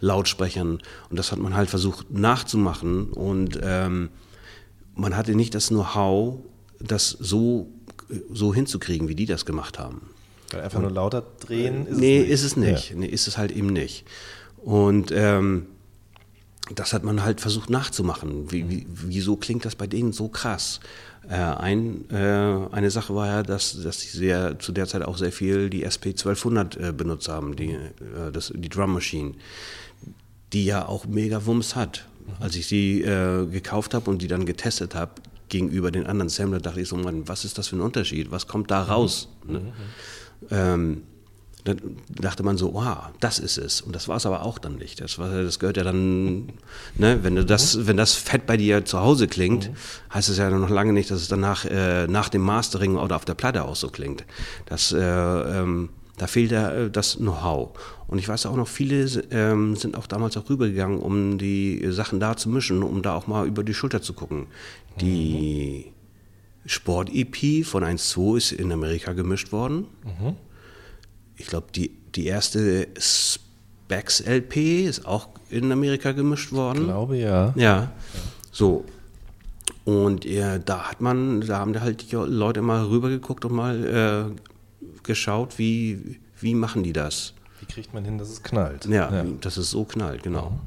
Lautsprechern 0.00 0.80
und 1.10 1.18
das 1.18 1.32
hat 1.32 1.40
man 1.40 1.56
halt 1.56 1.68
versucht 1.68 2.12
nachzumachen 2.12 3.10
und 3.10 3.58
ähm, 3.62 4.10
man 4.94 5.16
hatte 5.16 5.34
nicht 5.34 5.54
das 5.54 5.68
Know-how, 5.68 6.38
das 6.78 7.10
so, 7.10 7.68
so 8.32 8.54
hinzukriegen, 8.54 9.08
wie 9.08 9.16
die 9.16 9.26
das 9.26 9.44
gemacht 9.44 9.80
haben. 9.80 10.10
Weil 10.52 10.62
einfach 10.62 10.80
nur 10.80 10.90
lauter 10.90 11.24
drehen 11.40 11.86
ist 11.86 11.98
nee, 11.98 12.18
es 12.18 12.22
nicht. 12.22 12.32
ist 12.32 12.44
es 12.44 12.56
nicht. 12.56 12.90
Ja. 12.90 12.96
Nee, 12.96 13.06
ist 13.06 13.26
es 13.26 13.36
halt 13.36 13.50
eben 13.50 13.68
nicht. 13.68 14.04
Und 14.58 15.10
ähm, 15.12 15.66
das 16.74 16.92
hat 16.92 17.04
man 17.04 17.22
halt 17.22 17.40
versucht 17.40 17.70
nachzumachen. 17.70 18.50
Wie, 18.50 18.68
wie, 18.68 18.86
wieso 18.88 19.36
klingt 19.36 19.64
das 19.64 19.74
bei 19.74 19.86
denen 19.86 20.12
so 20.12 20.28
krass? 20.28 20.80
Äh, 21.28 21.34
ein, 21.34 22.08
äh, 22.10 22.68
eine 22.72 22.90
Sache 22.90 23.14
war 23.14 23.26
ja, 23.26 23.42
dass, 23.42 23.80
dass 23.82 24.00
sie 24.00 24.16
sehr, 24.16 24.58
zu 24.58 24.72
der 24.72 24.86
Zeit 24.86 25.02
auch 25.02 25.18
sehr 25.18 25.32
viel 25.32 25.70
die 25.70 25.84
SP 25.84 26.10
1200 26.14 26.76
äh, 26.76 26.92
benutzt 26.92 27.28
haben, 27.28 27.56
die, 27.56 27.72
äh, 27.72 28.32
das, 28.32 28.52
die 28.54 28.68
Drum 28.68 28.94
Machine, 28.94 29.34
die 30.52 30.64
ja 30.64 30.86
auch 30.86 31.06
mega 31.06 31.44
Wumms 31.46 31.76
hat. 31.76 32.06
Als 32.38 32.54
ich 32.54 32.66
sie 32.66 33.02
äh, 33.02 33.46
gekauft 33.46 33.92
habe 33.92 34.08
und 34.10 34.22
die 34.22 34.28
dann 34.28 34.46
getestet 34.46 34.94
habe 34.94 35.12
gegenüber 35.48 35.90
den 35.90 36.06
anderen 36.06 36.28
Sampler, 36.28 36.60
dachte 36.60 36.80
ich 36.80 36.88
so, 36.88 36.96
Mann, 36.96 37.26
was 37.26 37.44
ist 37.44 37.58
das 37.58 37.68
für 37.68 37.76
ein 37.76 37.80
Unterschied? 37.80 38.30
Was 38.30 38.46
kommt 38.46 38.70
da 38.70 38.82
raus? 38.82 39.28
Mhm. 39.46 39.52
Ne? 39.52 39.72
Ähm, 40.50 41.02
dann 41.64 41.96
dachte 42.08 42.42
man 42.42 42.56
so, 42.56 42.74
wow, 42.74 43.08
das 43.20 43.38
ist 43.38 43.58
es. 43.58 43.80
Und 43.80 43.94
das 43.94 44.08
war 44.08 44.16
es 44.16 44.26
aber 44.26 44.42
auch 44.42 44.58
dann 44.58 44.76
nicht. 44.76 45.00
Das, 45.00 45.18
war, 45.18 45.42
das 45.42 45.58
gehört 45.58 45.76
ja 45.76 45.84
dann, 45.84 46.52
ne, 46.96 47.18
wenn 47.22 47.36
du 47.36 47.44
das, 47.44 47.86
wenn 47.86 47.96
das 47.96 48.14
Fett 48.14 48.46
bei 48.46 48.56
dir 48.56 48.84
zu 48.84 49.00
Hause 49.00 49.28
klingt, 49.28 49.70
mhm. 49.70 50.14
heißt 50.14 50.28
es 50.28 50.38
ja 50.38 50.50
noch 50.50 50.70
lange 50.70 50.92
nicht, 50.92 51.10
dass 51.10 51.20
es 51.20 51.28
danach 51.28 51.64
äh, 51.64 52.06
nach 52.06 52.28
dem 52.28 52.42
Mastering 52.42 52.96
oder 52.96 53.16
auf 53.16 53.24
der 53.24 53.34
Platte 53.34 53.64
auch 53.64 53.76
so 53.76 53.88
klingt. 53.88 54.24
Das, 54.66 54.92
äh, 54.92 54.98
ähm, 54.98 55.90
da 56.18 56.26
fehlt 56.26 56.50
ja 56.50 56.72
äh, 56.72 56.90
das 56.90 57.16
Know-how. 57.16 57.70
Und 58.06 58.18
ich 58.18 58.28
weiß 58.28 58.46
auch 58.46 58.56
noch, 58.56 58.68
viele 58.68 59.04
ähm, 59.30 59.76
sind 59.76 59.96
auch 59.96 60.06
damals 60.06 60.36
auch 60.36 60.48
rübergegangen, 60.48 60.98
um 60.98 61.38
die 61.38 61.86
Sachen 61.90 62.20
da 62.20 62.36
zu 62.36 62.48
mischen, 62.48 62.82
um 62.82 63.02
da 63.02 63.14
auch 63.14 63.26
mal 63.26 63.46
über 63.46 63.62
die 63.62 63.74
Schulter 63.74 64.02
zu 64.02 64.14
gucken. 64.14 64.46
Die 65.00 65.86
mhm. 65.86 66.68
Sport-EP 66.68 67.64
von 67.64 67.84
1.2 67.84 68.36
ist 68.36 68.52
in 68.52 68.72
Amerika 68.72 69.12
gemischt 69.12 69.52
worden. 69.52 69.86
Mhm 70.04 70.36
ich 71.40 71.46
glaube, 71.46 71.68
die, 71.74 71.90
die 72.14 72.26
erste 72.26 72.88
Specs 72.98 74.20
LP 74.20 74.84
ist 74.84 75.06
auch 75.06 75.28
in 75.48 75.72
Amerika 75.72 76.12
gemischt 76.12 76.52
worden. 76.52 76.82
Ich 76.82 76.84
glaube 76.84 77.16
ja. 77.16 77.52
Ja. 77.56 77.92
So. 78.52 78.84
Und 79.84 80.26
ja, 80.26 80.58
da 80.58 80.90
hat 80.90 81.00
man, 81.00 81.40
da 81.40 81.58
haben 81.58 81.80
halt 81.80 82.12
die 82.12 82.16
Leute 82.16 82.60
mal 82.60 82.84
rübergeguckt 82.84 83.46
und 83.46 83.54
mal 83.54 84.30
äh, 84.30 84.86
geschaut, 85.02 85.58
wie, 85.58 86.20
wie 86.38 86.54
machen 86.54 86.82
die 86.82 86.92
das? 86.92 87.32
Wie 87.58 87.66
kriegt 87.66 87.94
man 87.94 88.04
hin, 88.04 88.18
dass 88.18 88.28
es 88.28 88.42
knallt? 88.42 88.84
Ja, 88.84 89.10
ja. 89.10 89.24
dass 89.40 89.56
es 89.56 89.70
so 89.70 89.84
knallt, 89.84 90.22
genau. 90.22 90.60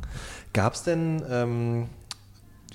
Gab 0.53 0.73
es 0.73 0.83
denn 0.83 1.21
ähm, 1.29 1.89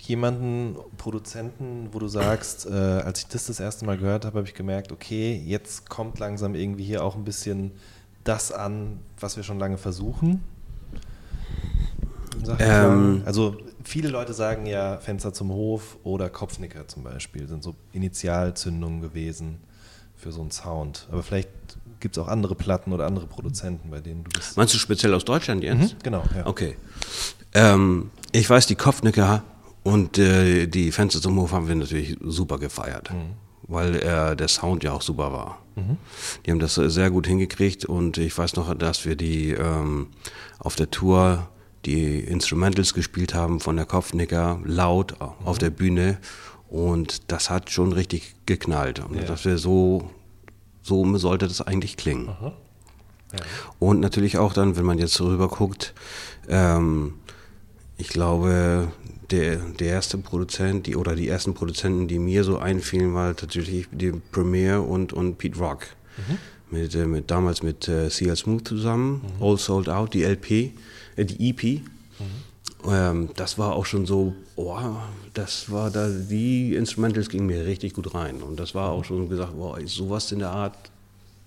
jemanden, 0.09 0.77
Produzenten, 0.97 1.89
wo 1.93 1.99
du 1.99 2.09
sagst, 2.09 2.67
äh, 2.67 2.73
als 2.73 3.21
ich 3.21 3.29
das 3.29 3.47
das 3.47 3.61
erste 3.61 3.85
Mal 3.85 3.99
gehört 3.99 4.25
habe, 4.25 4.39
habe 4.39 4.49
ich 4.49 4.55
gemerkt, 4.55 4.91
okay, 4.91 5.41
jetzt 5.45 5.91
kommt 5.91 6.19
langsam 6.19 6.55
irgendwie 6.55 6.85
hier 6.85 7.05
auch 7.05 7.15
ein 7.15 7.25
bisschen 7.25 7.73
das 8.25 8.51
an, 8.51 9.01
was 9.21 9.37
wir 9.37 9.45
schon 9.45 9.59
lange 9.59 9.77
versuchen? 9.77 10.43
Ähm, 12.59 13.23
also 13.27 13.57
viele 13.85 14.09
Leute 14.09 14.33
sagen 14.33 14.65
ja 14.67 14.99
Fenster 14.99 15.35
zum 15.35 15.51
Hof 15.51 15.99
oder 16.05 16.31
Kopfnicker 16.31 16.87
zum 16.89 17.03
Beispiel 17.03 17.47
sind 17.47 17.63
so 17.63 17.75
Initialzündungen 17.93 19.03
gewesen 19.03 19.59
für 20.17 20.33
so 20.33 20.41
einen 20.41 20.51
Sound. 20.51 21.07
Aber 21.11 21.23
vielleicht 21.23 21.51
gibt 22.01 22.17
es 22.17 22.23
auch 22.23 22.29
andere 22.29 22.55
Platten 22.55 22.93
oder 22.93 23.07
andere 23.07 23.27
Produzenten, 23.27 23.91
bei 23.91 24.01
denen 24.01 24.25
du 24.25 24.31
bist. 24.31 24.57
Meinst 24.57 24.73
du 24.73 24.79
speziell 24.79 25.13
aus 25.13 25.25
Deutschland 25.25 25.63
jetzt? 25.63 25.95
Mhm, 25.95 25.99
genau, 26.03 26.23
ja. 26.35 26.47
Okay. 26.47 26.77
Ähm, 27.55 28.11
ich 28.33 28.49
weiß, 28.49 28.67
die 28.67 28.77
Kopfnicker 28.77 29.43
und 29.83 30.19
äh, 30.19 30.67
die 30.67 30.93
Fenster 30.93 31.21
zum 31.21 31.39
Hof 31.39 31.53
haben 31.53 31.69
wir 31.69 31.75
natürlich 31.75 32.17
super 32.21 32.59
gefeiert, 32.59 33.11
mhm. 33.11 33.35
weil 33.69 33.97
äh, 33.97 34.37
der 34.37 34.49
Sound 34.49 34.85
ja 34.85 34.93
auch 34.93 35.03
super 35.03 35.33
war. 35.33 35.59
Mhm. 35.77 35.97
Die 36.45 36.51
haben 36.51 36.59
das 36.59 36.75
sehr 36.75 37.11
gut 37.11 37.27
hingekriegt 37.27 37.85
und 37.85 38.19
ich 38.19 38.37
weiß 38.37 38.57
noch, 38.57 38.75
dass 38.75 39.05
wir 39.05 39.17
die 39.17 39.53
ähm, 39.53 40.09
auf 40.59 40.77
der 40.77 40.91
Tour 40.91 41.49
die 41.85 42.19
Instrumentals 42.19 42.93
gespielt 42.93 43.35
haben 43.35 43.61
von 43.61 43.77
der 43.77 43.87
Kopfnicker 43.87 44.61
laut 44.65 45.19
mhm. 45.21 45.47
auf 45.47 45.59
der 45.59 45.71
Bühne 45.71 46.19
und 46.69 47.31
das 47.33 47.51
hat 47.51 47.71
schon 47.71 47.93
richtig 47.93 48.35
geknallt. 48.47 49.01
Und 49.01 49.17
ja. 49.17 49.23
dass 49.23 49.45
wir 49.45 49.59
so, 49.59 50.11
so 50.83 51.17
sollte 51.17 51.49
das 51.49 51.63
eigentlich 51.63 51.97
klingen. 51.97 52.29
Ja. 52.29 52.53
Und 53.79 54.01
natürlich 54.01 54.39
auch 54.39 54.53
dann, 54.53 54.77
wenn 54.77 54.85
man 54.85 54.99
jetzt 54.99 55.21
rüber 55.21 55.49
guckt, 55.49 55.95
ähm, 56.49 57.15
ich 57.97 58.09
glaube, 58.09 58.93
der, 59.31 59.57
der 59.57 59.89
erste 59.89 60.19
Produzent, 60.19 60.87
die 60.87 60.97
oder 60.97 61.15
die 61.15 61.29
ersten 61.29 61.55
Produzenten, 61.55 62.09
die 62.09 62.19
mir 62.19 62.45
so 62.45 62.59
einfielen, 62.59 63.15
war 63.15 63.37
tatsächlich 63.37 63.87
die 63.91 64.13
Premiere 64.13 64.81
und, 64.81 65.13
und 65.13 65.37
Pete 65.39 65.59
Rock. 65.59 65.87
Mhm. 66.17 66.39
Mit, 66.71 66.95
äh, 66.95 67.07
mit, 67.07 67.31
damals 67.31 67.63
mit 67.63 67.89
äh, 67.89 68.09
CL 68.09 68.37
Smooth 68.37 68.69
zusammen, 68.69 69.23
mhm. 69.23 69.43
All 69.43 69.59
Sold 69.59 69.89
Out, 69.89 70.15
die 70.15 70.25
LP, 70.25 70.51
äh, 71.17 71.25
die 71.25 71.51
EP. 71.51 71.63
Mhm. 71.63 72.91
Ähm, 72.91 73.31
das 73.37 73.59
war 73.59 73.75
auch 73.75 73.87
schon 73.87 74.07
so, 74.07 74.35
oh, 74.57 74.79
das 75.35 75.71
war 75.71 75.91
da, 75.91 76.09
die 76.09 76.75
Instrumentals 76.75 77.29
gingen 77.29 77.47
mir 77.47 77.65
richtig 77.67 77.95
gut 77.95 78.15
rein. 78.15 78.43
Und 78.43 78.59
das 78.61 78.75
war 78.75 78.91
auch 78.91 79.05
schon 79.05 79.29
gesagt, 79.29 79.57
boah, 79.57 79.79
sowas 79.87 80.31
in 80.33 80.41
der 80.41 80.51
Art 80.51 80.77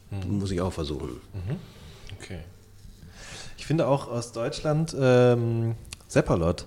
mhm. 0.09 0.39
muss 0.39 0.51
ich 0.51 0.61
auch 0.61 0.73
versuchen. 0.73 1.09
Mhm. 1.33 1.57
Okay. 2.19 2.39
Ich 3.57 3.65
finde 3.65 3.87
auch 3.87 4.07
aus 4.09 4.31
Deutschland 4.31 4.95
ähm, 4.99 5.75
Seppalot, 6.07 6.65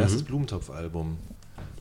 erstes 0.00 0.22
mhm. 0.22 0.26
Blumentopf-Album. 0.26 1.18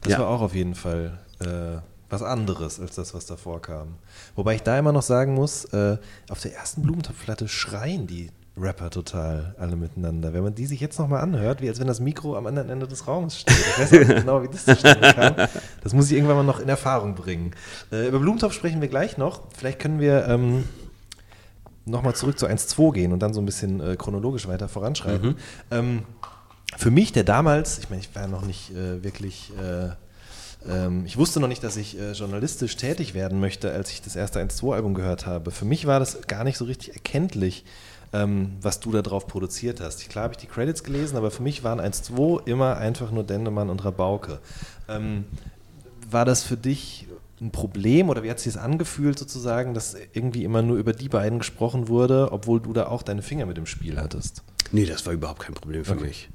Das 0.02 0.14
ja. 0.14 0.20
war 0.20 0.28
auch 0.28 0.42
auf 0.42 0.56
jeden 0.56 0.76
Fall 0.76 1.20
äh, 1.40 1.80
was 2.10 2.24
anderes 2.24 2.80
als 2.80 2.96
das, 2.96 3.14
was 3.14 3.26
davor 3.26 3.62
kam. 3.62 3.96
Wobei 4.36 4.56
ich 4.56 4.64
da 4.64 4.78
immer 4.78 4.92
noch 4.92 5.02
sagen 5.02 5.34
muss, 5.34 5.66
äh, 5.66 5.98
auf 6.30 6.40
der 6.42 6.56
ersten 6.56 6.82
Blumentopfplatte 6.82 7.48
schreien 7.48 8.08
die 8.08 8.30
Rapper 8.58 8.90
total 8.90 9.56
alle 9.58 9.76
miteinander. 9.76 10.34
Wenn 10.34 10.44
man 10.44 10.54
die 10.54 10.66
sich 10.66 10.82
jetzt 10.82 11.00
nochmal 11.00 11.22
anhört, 11.22 11.62
wie 11.62 11.70
als 11.70 11.80
wenn 11.80 11.88
das 11.88 12.02
Mikro 12.02 12.36
am 12.36 12.48
anderen 12.48 12.70
Ende 12.70 12.88
des 12.88 13.08
Raums 13.08 13.40
steht. 13.40 13.58
Ich 13.58 13.80
weiß 13.80 13.92
nicht 13.92 14.08
genau, 14.08 14.44
wie 14.44 14.50
das 14.50 14.66
zustande 14.66 15.14
kam. 15.14 15.36
Das 15.84 15.94
muss 15.94 16.12
ich 16.12 16.18
irgendwann 16.18 16.36
mal 16.36 16.44
noch 16.44 16.60
in 16.60 16.68
Erfahrung 16.68 17.16
bringen. 17.16 17.52
Äh, 17.92 18.08
über 18.08 18.20
Blumentopf 18.20 18.54
sprechen 18.54 18.82
wir 18.82 18.90
gleich 18.90 19.18
noch. 19.18 19.44
Vielleicht 19.56 19.80
können 19.80 20.00
wir 20.00 20.28
ähm, 20.28 20.66
nochmal 21.86 22.14
zurück 22.14 22.38
zu 22.38 22.46
1.2 22.46 22.94
gehen 22.94 23.14
und 23.14 23.20
dann 23.20 23.34
so 23.34 23.42
ein 23.42 23.46
bisschen 23.46 23.80
äh, 23.80 23.96
chronologisch 23.96 24.48
weiter 24.48 24.68
voranschreiten. 24.68 25.30
Mhm. 25.30 25.36
Ähm, 25.72 26.04
für 26.78 26.92
mich, 26.92 27.12
der 27.12 27.24
damals, 27.24 27.80
ich 27.80 27.90
meine, 27.90 28.02
ich 28.02 28.14
war 28.16 28.28
noch 28.28 28.46
nicht 28.46 28.72
äh, 28.72 29.04
wirklich 29.04 29.52
äh, 29.58 29.90
ähm, 30.68 31.04
ich 31.06 31.18
wusste 31.18 31.40
noch 31.40 31.48
nicht, 31.48 31.64
dass 31.64 31.78
ich 31.78 32.00
äh, 32.00 32.12
journalistisch 32.12 32.76
tätig 32.78 33.14
werden 33.14 33.40
möchte, 33.40 33.72
als 33.72 33.92
ich 33.92 34.02
das 34.02 34.16
erste 34.16 34.40
1-2-Album 34.40 34.94
gehört 34.94 35.26
habe. 35.26 35.52
Für 35.52 35.66
mich 35.66 35.88
war 35.88 36.00
das 36.00 36.28
gar 36.28 36.44
nicht 36.44 36.58
so 36.58 36.66
richtig 36.66 36.94
erkenntlich, 36.94 37.66
ähm, 38.14 38.54
was 38.62 38.80
du 38.80 38.92
da 38.92 39.02
drauf 39.02 39.28
produziert 39.28 39.80
hast. 39.80 40.08
Klar 40.10 40.26
habe 40.26 40.34
ich 40.34 40.40
die 40.40 40.48
Credits 40.48 40.84
gelesen, 40.84 41.18
aber 41.18 41.32
für 41.32 41.44
mich 41.44 41.64
waren 41.64 41.80
1-2 41.80 42.48
immer 42.48 42.78
einfach 42.78 43.12
nur 43.12 43.24
Dendemann 43.24 43.70
und 43.70 43.84
Rabauke. 43.84 44.40
Ähm, 44.88 45.26
war 46.10 46.26
das 46.26 46.44
für 46.44 46.58
dich 46.58 47.08
ein 47.40 47.52
Problem 47.52 48.10
oder 48.10 48.22
wie 48.22 48.30
hat 48.30 48.38
es 48.38 48.44
sich 48.44 48.54
das 48.54 48.62
angefühlt 48.62 49.18
sozusagen, 49.18 49.74
dass 49.74 49.96
irgendwie 50.14 50.44
immer 50.44 50.62
nur 50.62 50.78
über 50.78 50.94
die 50.94 51.10
beiden 51.10 51.40
gesprochen 51.40 51.88
wurde, 51.88 52.32
obwohl 52.32 52.60
du 52.60 52.72
da 52.72 52.88
auch 52.88 53.02
deine 53.02 53.24
Finger 53.24 53.48
mit 53.48 53.58
im 53.58 53.66
Spiel 53.66 54.00
hattest? 54.00 54.44
Nee, 54.72 54.86
das 54.86 55.06
war 55.08 55.14
überhaupt 55.14 55.40
kein 55.40 55.56
Problem 55.56 55.84
für 55.84 55.94
okay. 55.94 56.04
mich. 56.04 56.30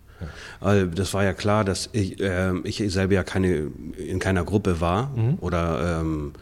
Also 0.60 0.86
das 0.86 1.14
war 1.14 1.24
ja 1.24 1.32
klar, 1.32 1.64
dass 1.64 1.90
ich, 1.92 2.20
äh, 2.20 2.52
ich 2.64 2.82
selber 2.92 3.14
ja 3.14 3.24
keine, 3.24 3.70
in 3.96 4.18
keiner 4.18 4.44
Gruppe 4.44 4.80
war 4.80 5.10
mhm. 5.16 5.38
oder 5.40 6.00
ähm, 6.00 6.32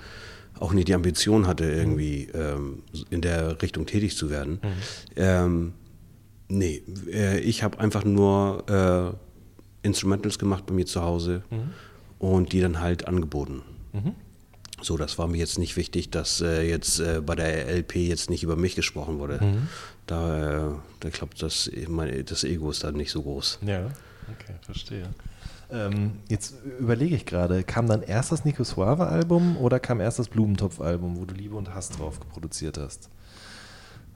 auch 0.58 0.72
nicht 0.72 0.88
die 0.88 0.94
Ambition 0.94 1.46
hatte, 1.46 1.64
irgendwie 1.64 2.28
ähm, 2.34 2.82
in 3.10 3.20
der 3.20 3.60
Richtung 3.62 3.86
tätig 3.86 4.16
zu 4.16 4.30
werden. 4.30 4.60
Mhm. 4.62 4.68
Ähm, 5.16 5.72
nee, 6.48 6.82
äh, 7.10 7.40
ich 7.40 7.62
habe 7.62 7.80
einfach 7.80 8.04
nur 8.04 9.16
äh, 9.82 9.86
Instrumentals 9.86 10.38
gemacht 10.38 10.66
bei 10.66 10.74
mir 10.74 10.86
zu 10.86 11.02
Hause 11.02 11.42
mhm. 11.50 11.70
und 12.18 12.52
die 12.52 12.60
dann 12.60 12.80
halt 12.80 13.08
angeboten. 13.08 13.62
Mhm. 13.92 14.12
So, 14.80 14.96
das 14.96 15.18
war 15.18 15.28
mir 15.28 15.38
jetzt 15.38 15.58
nicht 15.58 15.76
wichtig, 15.76 16.10
dass 16.10 16.40
äh, 16.40 16.68
jetzt 16.68 17.00
äh, 17.00 17.22
bei 17.24 17.34
der 17.34 17.68
LP 17.68 17.96
jetzt 17.96 18.28
nicht 18.28 18.42
über 18.42 18.56
mich 18.56 18.74
gesprochen 18.74 19.18
wurde. 19.18 19.40
Mhm. 19.42 19.68
Da, 20.06 20.68
äh, 20.68 20.74
da 21.00 21.10
klappt 21.10 21.42
das, 21.42 21.70
mein, 21.88 22.24
das 22.26 22.44
Ego 22.44 22.70
ist 22.70 22.84
dann 22.84 22.94
nicht 22.94 23.10
so 23.10 23.22
groß. 23.22 23.60
Ja, 23.62 23.86
okay, 24.30 24.54
verstehe. 24.62 25.08
Ähm, 25.70 26.18
jetzt 26.28 26.54
überlege 26.78 27.16
ich 27.16 27.26
gerade, 27.26 27.64
kam 27.64 27.86
dann 27.86 28.02
erst 28.02 28.32
das 28.32 28.44
Nico 28.44 28.64
Suave 28.64 29.06
Album 29.06 29.56
oder 29.56 29.80
kam 29.80 30.00
erst 30.00 30.18
das 30.18 30.28
Blumentopf 30.28 30.80
Album, 30.80 31.16
wo 31.16 31.24
du 31.24 31.34
Liebe 31.34 31.56
und 31.56 31.74
Hass 31.74 31.88
drauf 31.90 32.20
produziert 32.32 32.78
hast? 32.78 33.08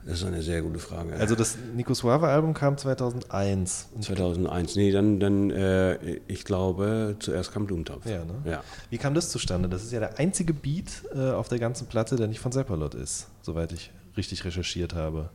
Das 0.05 0.21
ist 0.21 0.25
eine 0.25 0.41
sehr 0.41 0.61
gute 0.61 0.79
Frage. 0.79 1.13
Also 1.15 1.35
das 1.35 1.57
Nico 1.75 1.93
Suave 1.93 2.27
Album 2.27 2.53
kam 2.53 2.77
2001. 2.77 3.89
2001, 3.99 4.75
nee, 4.75 4.91
dann, 4.91 5.19
dann 5.19 5.51
äh, 5.51 6.19
ich 6.27 6.45
glaube, 6.45 7.17
zuerst 7.19 7.51
kam 7.51 7.65
Blumentopf. 7.65 8.05
Ja, 8.05 8.23
ne? 8.23 8.35
ja. 8.45 8.63
Wie 8.89 8.97
kam 8.97 9.13
das 9.13 9.29
zustande? 9.29 9.67
Das 9.67 9.83
ist 9.83 9.91
ja 9.91 9.99
der 9.99 10.17
einzige 10.17 10.53
Beat 10.53 11.03
äh, 11.13 11.31
auf 11.31 11.49
der 11.49 11.59
ganzen 11.59 11.87
Platte, 11.87 12.15
der 12.15 12.27
nicht 12.27 12.39
von 12.39 12.51
Seppalot 12.51 12.95
ist, 12.95 13.27
soweit 13.41 13.73
ich 13.73 13.91
richtig 14.15 14.45
recherchiert 14.45 14.93
habe. 14.95 15.29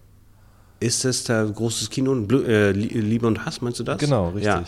Ist 0.81 1.05
das 1.05 1.25
da 1.25 1.45
großes 1.45 1.91
Kino, 1.91 2.14
äh, 2.14 2.72
Liebe 2.72 3.27
und 3.27 3.45
Hass, 3.47 3.61
meinst 3.61 3.79
du 3.81 3.85
das? 3.85 3.99
Genau, 3.99 4.29
richtig. 4.29 4.45
Ja. 4.45 4.64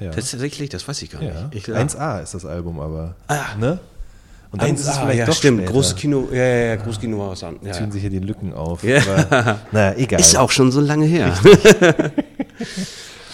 Ja. 0.00 0.10
Tatsächlich, 0.10 0.70
das 0.70 0.88
weiß 0.88 1.02
ich 1.02 1.10
gar 1.10 1.20
nicht. 1.20 1.34
Ich, 1.52 1.64
1A 1.64 2.22
ist 2.22 2.32
das 2.32 2.46
Album 2.46 2.80
aber. 2.80 3.16
Ah. 3.28 3.54
Ne? 3.58 3.78
Und 4.50 4.62
dann 4.62 4.70
1A, 4.70 4.74
ist 4.74 4.86
es 4.88 4.98
vielleicht 4.98 5.18
ja, 5.18 5.26
doch 5.26 5.34
stimmt. 5.34 5.58
Später. 5.58 5.72
Großes 5.72 5.96
Kino, 5.96 6.28
ja, 6.32 6.38
ja, 6.38 6.66
ja, 6.66 6.76
großes 6.76 7.00
Kino 7.00 7.18
war 7.18 7.30
was 7.30 7.44
an. 7.44 7.58
Ja. 7.62 7.72
Ziehen 7.72 7.92
sich 7.92 8.00
hier 8.00 8.10
die 8.10 8.18
Lücken 8.18 8.52
auf. 8.52 8.82
Ja. 8.82 9.00
Aber, 9.02 9.60
naja, 9.72 9.96
egal. 9.96 10.20
Ist 10.20 10.36
auch 10.36 10.50
schon 10.50 10.72
so 10.72 10.80
lange 10.80 11.04
her. 11.04 11.34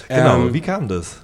genau, 0.08 0.36
ähm, 0.36 0.52
wie 0.52 0.60
kam 0.60 0.88
das? 0.88 1.18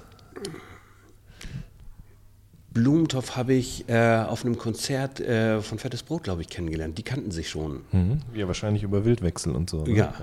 Blumentopf 2.71 3.35
habe 3.35 3.53
ich 3.53 3.87
äh, 3.87 4.17
auf 4.17 4.45
einem 4.45 4.57
Konzert 4.57 5.19
äh, 5.19 5.61
von 5.61 5.77
Fettes 5.77 6.01
Brot, 6.01 6.23
glaube 6.23 6.41
ich, 6.41 6.49
kennengelernt. 6.49 6.97
Die 6.97 7.03
kannten 7.03 7.29
sich 7.29 7.49
schon. 7.49 7.81
Mhm. 7.91 8.21
Ja, 8.33 8.47
wahrscheinlich 8.47 8.81
über 8.81 9.05
Wildwechsel 9.05 9.55
und 9.55 9.69
so. 9.69 9.83
Ne? 9.83 9.95
Ja. 9.95 10.13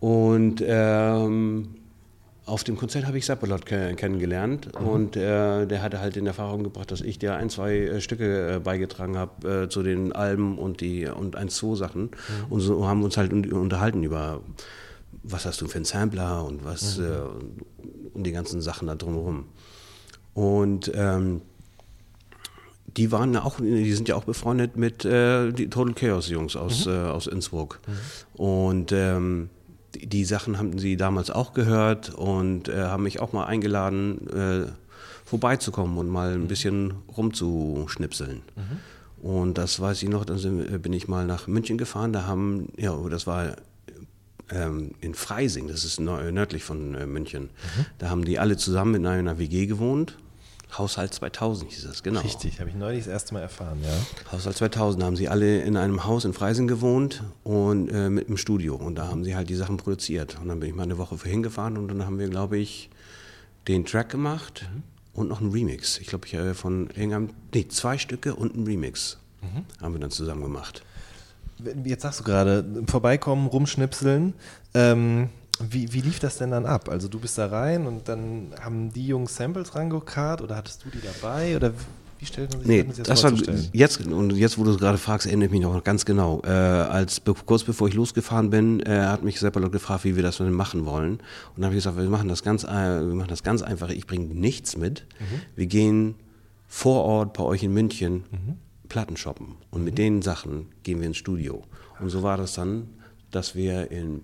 Und 0.00 0.62
ähm, 0.66 1.68
auf 2.46 2.64
dem 2.64 2.76
Konzert 2.76 3.06
habe 3.06 3.18
ich 3.18 3.26
Seppalot 3.26 3.64
kennengelernt 3.66 4.68
mhm. 4.78 4.86
und 4.86 5.16
äh, 5.16 5.66
der 5.66 5.82
hatte 5.82 6.00
halt 6.00 6.16
in 6.16 6.26
Erfahrung 6.26 6.64
gebracht, 6.64 6.90
dass 6.90 7.00
ich 7.00 7.18
dir 7.18 7.36
ein, 7.36 7.48
zwei 7.48 7.76
äh, 7.76 8.00
Stücke 8.00 8.56
äh, 8.56 8.58
beigetragen 8.58 9.16
habe 9.16 9.64
äh, 9.64 9.68
zu 9.68 9.82
den 9.82 10.12
Alben 10.12 10.58
und 10.58 10.80
die 10.80 11.06
und 11.06 11.36
ein, 11.36 11.48
zwei 11.48 11.76
Sachen 11.76 12.02
mhm. 12.02 12.10
und 12.48 12.60
so 12.60 12.88
haben 12.88 13.04
uns 13.04 13.16
halt 13.16 13.32
unterhalten 13.32 14.02
über 14.02 14.40
was 15.22 15.44
hast 15.44 15.60
du 15.60 15.68
für 15.68 15.76
einen 15.76 15.84
Sampler 15.84 16.44
und 16.44 16.64
was 16.64 16.98
mhm. 16.98 17.04
Äh, 17.04 17.08
und 18.14 18.24
die 18.24 18.32
ganzen 18.32 18.60
Sachen 18.60 18.88
da 18.88 18.96
drumherum. 18.96 19.44
Und 20.34 20.90
ähm, 20.94 21.42
die 22.96 23.12
waren 23.12 23.36
auch, 23.36 23.60
die 23.60 23.92
sind 23.92 24.08
ja 24.08 24.16
auch 24.16 24.24
befreundet 24.24 24.76
mit 24.76 25.04
äh, 25.04 25.52
die 25.52 25.70
Total 25.70 25.94
Chaos 25.94 26.28
Jungs 26.28 26.56
aus, 26.56 26.86
mhm. 26.86 26.92
aus 26.92 27.26
Innsbruck. 27.28 27.80
Mhm. 27.86 28.42
Und 28.42 28.92
ähm, 28.92 29.50
die, 29.94 30.24
Sachen 30.24 30.58
haben 30.58 30.78
sie 30.78 30.96
damals 30.96 31.30
auch 31.30 31.52
gehört 31.52 32.10
und 32.14 32.68
äh, 32.68 32.82
haben 32.82 33.02
mich 33.02 33.20
auch 33.20 33.32
mal 33.32 33.46
eingeladen, 33.46 34.28
äh, 34.28 34.66
vorbeizukommen 35.24 35.98
und 35.98 36.08
mal 36.08 36.32
ein 36.32 36.48
bisschen 36.48 36.94
rumzuschnipseln. 37.16 38.42
Mhm. 38.56 39.26
Und 39.26 39.58
das 39.58 39.78
weiß 39.78 40.02
ich 40.02 40.08
noch, 40.08 40.24
dann 40.24 40.38
sind, 40.38 40.72
äh, 40.72 40.78
bin 40.78 40.92
ich 40.92 41.08
mal 41.08 41.26
nach 41.26 41.46
München 41.46 41.78
gefahren, 41.78 42.12
da 42.12 42.24
haben, 42.26 42.68
ja, 42.76 42.96
das 43.08 43.26
war 43.26 43.56
ähm, 44.50 44.92
in 45.00 45.14
Freising, 45.14 45.68
das 45.68 45.84
ist 45.84 46.00
nördlich 46.00 46.64
von 46.64 46.94
äh, 46.94 47.06
München, 47.06 47.44
mhm. 47.44 47.86
da 47.98 48.10
haben 48.10 48.24
die 48.24 48.38
alle 48.38 48.56
zusammen 48.56 48.94
in 48.94 49.06
einer 49.06 49.38
WG 49.38 49.66
gewohnt 49.66 50.16
Haushalt 50.76 51.12
2000 51.14 51.70
hieß 51.70 51.84
das, 51.84 52.02
genau. 52.02 52.20
Richtig, 52.20 52.60
habe 52.60 52.70
ich 52.70 52.76
neulich 52.76 53.04
das 53.04 53.12
erste 53.12 53.34
Mal 53.34 53.40
erfahren, 53.40 53.78
ja. 53.82 54.32
Haushalt 54.32 54.56
2000 54.56 55.02
haben 55.04 55.16
sie 55.16 55.28
alle 55.28 55.62
in 55.62 55.76
einem 55.76 56.04
Haus 56.04 56.24
in 56.24 56.32
Freising 56.32 56.68
gewohnt 56.68 57.22
und 57.44 57.88
äh, 57.88 58.08
mit 58.08 58.28
einem 58.28 58.36
Studio. 58.36 58.76
Und 58.76 58.96
da 58.96 59.08
haben 59.08 59.24
sie 59.24 59.34
halt 59.34 59.48
die 59.48 59.54
Sachen 59.54 59.76
produziert. 59.76 60.38
Und 60.40 60.48
dann 60.48 60.60
bin 60.60 60.68
ich 60.68 60.74
mal 60.74 60.84
eine 60.84 60.98
Woche 60.98 61.18
für 61.18 61.28
hingefahren 61.28 61.76
und 61.76 61.88
dann 61.88 62.06
haben 62.06 62.18
wir, 62.18 62.28
glaube 62.28 62.58
ich, 62.58 62.90
den 63.68 63.84
Track 63.84 64.10
gemacht 64.10 64.68
mhm. 64.72 64.82
und 65.14 65.28
noch 65.28 65.40
einen 65.40 65.50
Remix. 65.50 65.98
Ich 65.98 66.06
glaube, 66.06 66.26
ich 66.26 66.34
habe 66.34 66.54
von 66.54 66.88
irgendeinem, 66.88 67.30
nee, 67.54 67.66
zwei 67.68 67.98
Stücke 67.98 68.34
und 68.34 68.54
einen 68.54 68.66
Remix 68.66 69.18
mhm. 69.42 69.64
haben 69.82 69.94
wir 69.94 70.00
dann 70.00 70.10
zusammen 70.10 70.42
gemacht. 70.42 70.82
Jetzt 71.84 72.02
sagst 72.02 72.20
du 72.20 72.24
gerade, 72.24 72.64
vorbeikommen, 72.86 73.46
rumschnipseln. 73.46 74.34
Ähm, 74.72 75.28
wie, 75.68 75.92
wie 75.92 76.00
lief 76.00 76.18
das 76.18 76.38
denn 76.38 76.50
dann 76.50 76.66
ab? 76.66 76.88
Also 76.88 77.08
du 77.08 77.18
bist 77.18 77.38
da 77.38 77.46
rein 77.46 77.86
und 77.86 78.08
dann 78.08 78.52
haben 78.60 78.92
die 78.92 79.06
Jungs 79.06 79.36
Samples 79.36 79.74
rangekarrt 79.74 80.42
oder 80.42 80.56
hattest 80.56 80.84
du 80.84 80.90
die 80.90 81.00
dabei 81.00 81.56
oder 81.56 81.72
wie 82.18 82.26
stellt 82.26 82.50
man 82.50 82.60
sich 82.60 82.68
nee, 82.68 82.84
das, 82.84 82.98
das 82.98 83.24
war 83.24 83.32
jetzt 83.72 84.06
und 84.06 84.32
jetzt, 84.32 84.58
wo 84.58 84.64
du 84.64 84.72
es 84.72 84.78
gerade 84.78 84.98
fragst, 84.98 85.26
erinnere 85.26 85.46
ich 85.46 85.52
mich 85.52 85.62
noch 85.62 85.82
ganz 85.82 86.04
genau. 86.04 86.42
Äh, 86.44 86.50
als 86.50 87.22
kurz 87.46 87.64
bevor 87.64 87.88
ich 87.88 87.94
losgefahren 87.94 88.50
bin, 88.50 88.80
äh, 88.80 89.06
hat 89.06 89.22
mich 89.22 89.40
Seppalot 89.40 89.72
gefragt, 89.72 90.04
wie 90.04 90.16
wir 90.16 90.22
das 90.22 90.36
denn 90.36 90.52
machen 90.52 90.84
wollen. 90.84 91.12
Und 91.14 91.22
dann 91.56 91.64
habe 91.64 91.74
ich 91.74 91.78
gesagt, 91.78 91.96
wir 91.96 92.04
machen 92.10 92.28
das 92.28 92.42
ganz, 92.42 92.64
äh, 92.64 92.68
wir 92.68 93.14
machen 93.14 93.30
das 93.30 93.42
ganz 93.42 93.62
einfach. 93.62 93.88
Ich 93.88 94.06
bringe 94.06 94.34
nichts 94.34 94.76
mit. 94.76 95.06
Mhm. 95.18 95.24
Wir 95.56 95.66
gehen 95.66 96.14
vor 96.68 97.04
Ort 97.04 97.32
bei 97.32 97.42
euch 97.42 97.62
in 97.62 97.72
München 97.72 98.24
mhm. 98.30 98.56
Platten 98.90 99.16
shoppen 99.16 99.56
und 99.70 99.80
mhm. 99.80 99.84
mit 99.86 99.96
den 99.96 100.20
Sachen 100.20 100.66
gehen 100.82 101.00
wir 101.00 101.06
ins 101.06 101.16
Studio. 101.16 101.62
Und 102.00 102.10
so 102.10 102.22
war 102.22 102.36
das 102.36 102.52
dann, 102.52 102.88
dass 103.30 103.54
wir 103.54 103.90
in 103.90 104.22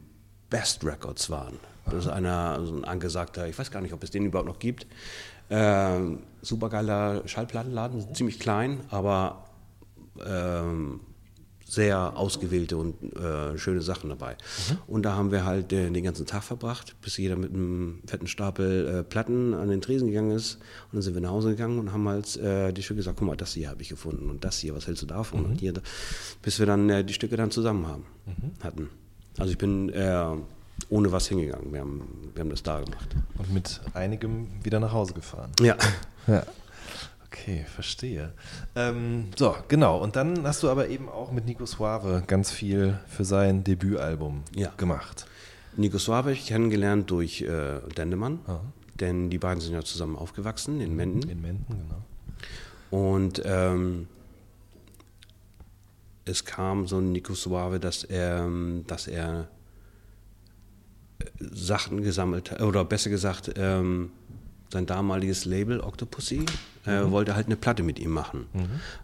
Best 0.56 0.82
Records 0.86 1.28
waren. 1.28 1.58
Das 1.84 2.06
ist 2.06 2.08
einer, 2.08 2.64
so 2.64 2.74
ein 2.74 2.84
angesagter, 2.86 3.46
ich 3.46 3.58
weiß 3.58 3.70
gar 3.70 3.82
nicht, 3.82 3.92
ob 3.92 4.02
es 4.02 4.10
den 4.10 4.24
überhaupt 4.24 4.48
noch 4.48 4.58
gibt. 4.58 4.86
Ähm, 5.50 6.20
supergeiler 6.40 7.28
Schallplattenladen, 7.28 8.14
ziemlich 8.14 8.40
klein, 8.40 8.80
aber 8.88 9.50
ähm, 10.26 11.00
sehr 11.66 12.16
ausgewählte 12.16 12.78
und 12.78 12.94
äh, 13.16 13.58
schöne 13.58 13.82
Sachen 13.82 14.08
dabei. 14.08 14.32
Mhm. 14.32 14.78
Und 14.86 15.02
da 15.02 15.14
haben 15.14 15.30
wir 15.30 15.44
halt 15.44 15.74
äh, 15.74 15.90
den 15.90 16.02
ganzen 16.02 16.24
Tag 16.24 16.42
verbracht, 16.42 16.96
bis 17.02 17.18
jeder 17.18 17.36
mit 17.36 17.52
einem 17.52 18.00
fetten 18.06 18.26
Stapel 18.26 18.86
äh, 18.86 19.02
Platten 19.02 19.52
an 19.52 19.68
den 19.68 19.82
Tresen 19.82 20.08
gegangen 20.08 20.30
ist. 20.30 20.54
Und 20.54 20.94
dann 20.94 21.02
sind 21.02 21.12
wir 21.12 21.20
nach 21.20 21.32
Hause 21.32 21.50
gegangen 21.50 21.78
und 21.78 21.92
haben 21.92 22.08
halt 22.08 22.34
äh, 22.38 22.72
die 22.72 22.82
Stücke 22.82 22.98
gesagt, 22.98 23.18
guck 23.18 23.28
mal, 23.28 23.36
das 23.36 23.52
hier 23.52 23.68
habe 23.68 23.82
ich 23.82 23.90
gefunden 23.90 24.30
und 24.30 24.42
das 24.42 24.58
hier, 24.58 24.74
was 24.74 24.86
hältst 24.86 25.02
du 25.02 25.06
davon? 25.06 25.40
Mhm. 25.40 25.46
Und 25.50 25.60
hier, 25.60 25.74
bis 26.40 26.58
wir 26.58 26.64
dann 26.64 26.88
äh, 26.88 27.04
die 27.04 27.12
Stücke 27.12 27.36
dann 27.36 27.50
zusammen 27.50 27.86
haben, 27.86 28.06
mhm. 28.24 28.64
hatten. 28.64 28.88
Also 29.38 29.52
ich 29.52 29.58
bin 29.58 29.90
äh, 29.90 30.36
ohne 30.88 31.12
was 31.12 31.28
hingegangen. 31.28 31.72
Wir 31.72 31.80
haben, 31.80 32.30
wir 32.34 32.40
haben 32.40 32.50
das 32.50 32.62
da 32.62 32.80
gemacht. 32.80 33.16
Und 33.38 33.52
mit 33.52 33.80
einigem 33.94 34.48
wieder 34.62 34.80
nach 34.80 34.92
Hause 34.92 35.14
gefahren. 35.14 35.52
Ja. 35.60 35.76
ja. 36.26 36.42
Okay, 37.26 37.66
verstehe. 37.68 38.32
Ähm, 38.74 39.28
so, 39.36 39.54
genau. 39.68 39.98
Und 39.98 40.16
dann 40.16 40.46
hast 40.46 40.62
du 40.62 40.70
aber 40.70 40.88
eben 40.88 41.08
auch 41.08 41.32
mit 41.32 41.44
Nico 41.44 41.66
Suave 41.66 42.22
ganz 42.26 42.50
viel 42.50 42.98
für 43.08 43.24
sein 43.24 43.62
Debütalbum 43.62 44.42
ja. 44.54 44.72
gemacht. 44.76 45.26
Nico 45.76 45.98
Suave 45.98 46.18
habe 46.18 46.32
ich 46.32 46.46
kennengelernt 46.46 47.10
durch 47.10 47.42
äh, 47.42 47.80
Dendemann, 47.96 48.38
denn 48.98 49.28
die 49.28 49.38
beiden 49.38 49.60
sind 49.60 49.74
ja 49.74 49.82
zusammen 49.82 50.16
aufgewachsen 50.16 50.80
in 50.80 50.96
Menden. 50.96 51.28
In 51.28 51.42
Menden, 51.42 51.66
genau. 51.68 52.02
Und 52.90 53.42
ähm, 53.44 54.08
es 56.26 56.44
kam 56.44 56.86
so 56.86 56.98
ein 56.98 57.12
Nico 57.12 57.34
Suave, 57.34 57.80
dass 57.80 58.04
er, 58.04 58.40
ähm, 58.44 58.84
dass 58.86 59.06
er 59.08 59.48
äh, 61.20 61.24
Sachen 61.40 62.02
gesammelt 62.02 62.50
hat, 62.50 62.60
oder 62.62 62.84
besser 62.84 63.10
gesagt, 63.10 63.52
ähm, 63.56 64.10
sein 64.72 64.84
damaliges 64.86 65.44
Label 65.44 65.80
Octopussy 65.80 66.44
äh, 66.86 67.02
Mhm. 67.02 67.10
wollte 67.12 67.34
halt 67.36 67.46
eine 67.46 67.56
Platte 67.56 67.82
mit 67.84 67.98
ihm 68.00 68.10
machen. 68.10 68.46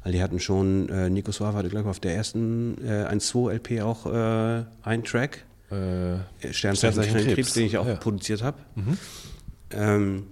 Weil 0.02 0.12
die 0.12 0.22
hatten 0.22 0.40
schon, 0.40 0.88
äh, 0.88 1.08
Nico 1.08 1.30
Suave 1.32 1.56
hatte, 1.56 1.68
glaube 1.68 1.84
ich, 1.88 1.90
auf 1.90 2.00
der 2.00 2.14
ersten 2.16 2.76
äh, 2.84 3.06
1-2 3.08 3.52
LP 3.52 3.80
auch 3.82 4.06
äh, 4.06 4.64
einen 4.82 5.04
Track, 5.04 5.44
Äh, 5.70 6.52
Sternzeichen 6.52 7.02
Krebs, 7.14 7.34
Krebs, 7.34 7.52
den 7.54 7.66
ich 7.66 7.78
auch 7.78 7.86
ja. 7.86 7.94
produziert 7.94 8.42
habe. 8.42 8.58
Ähm, 9.70 10.26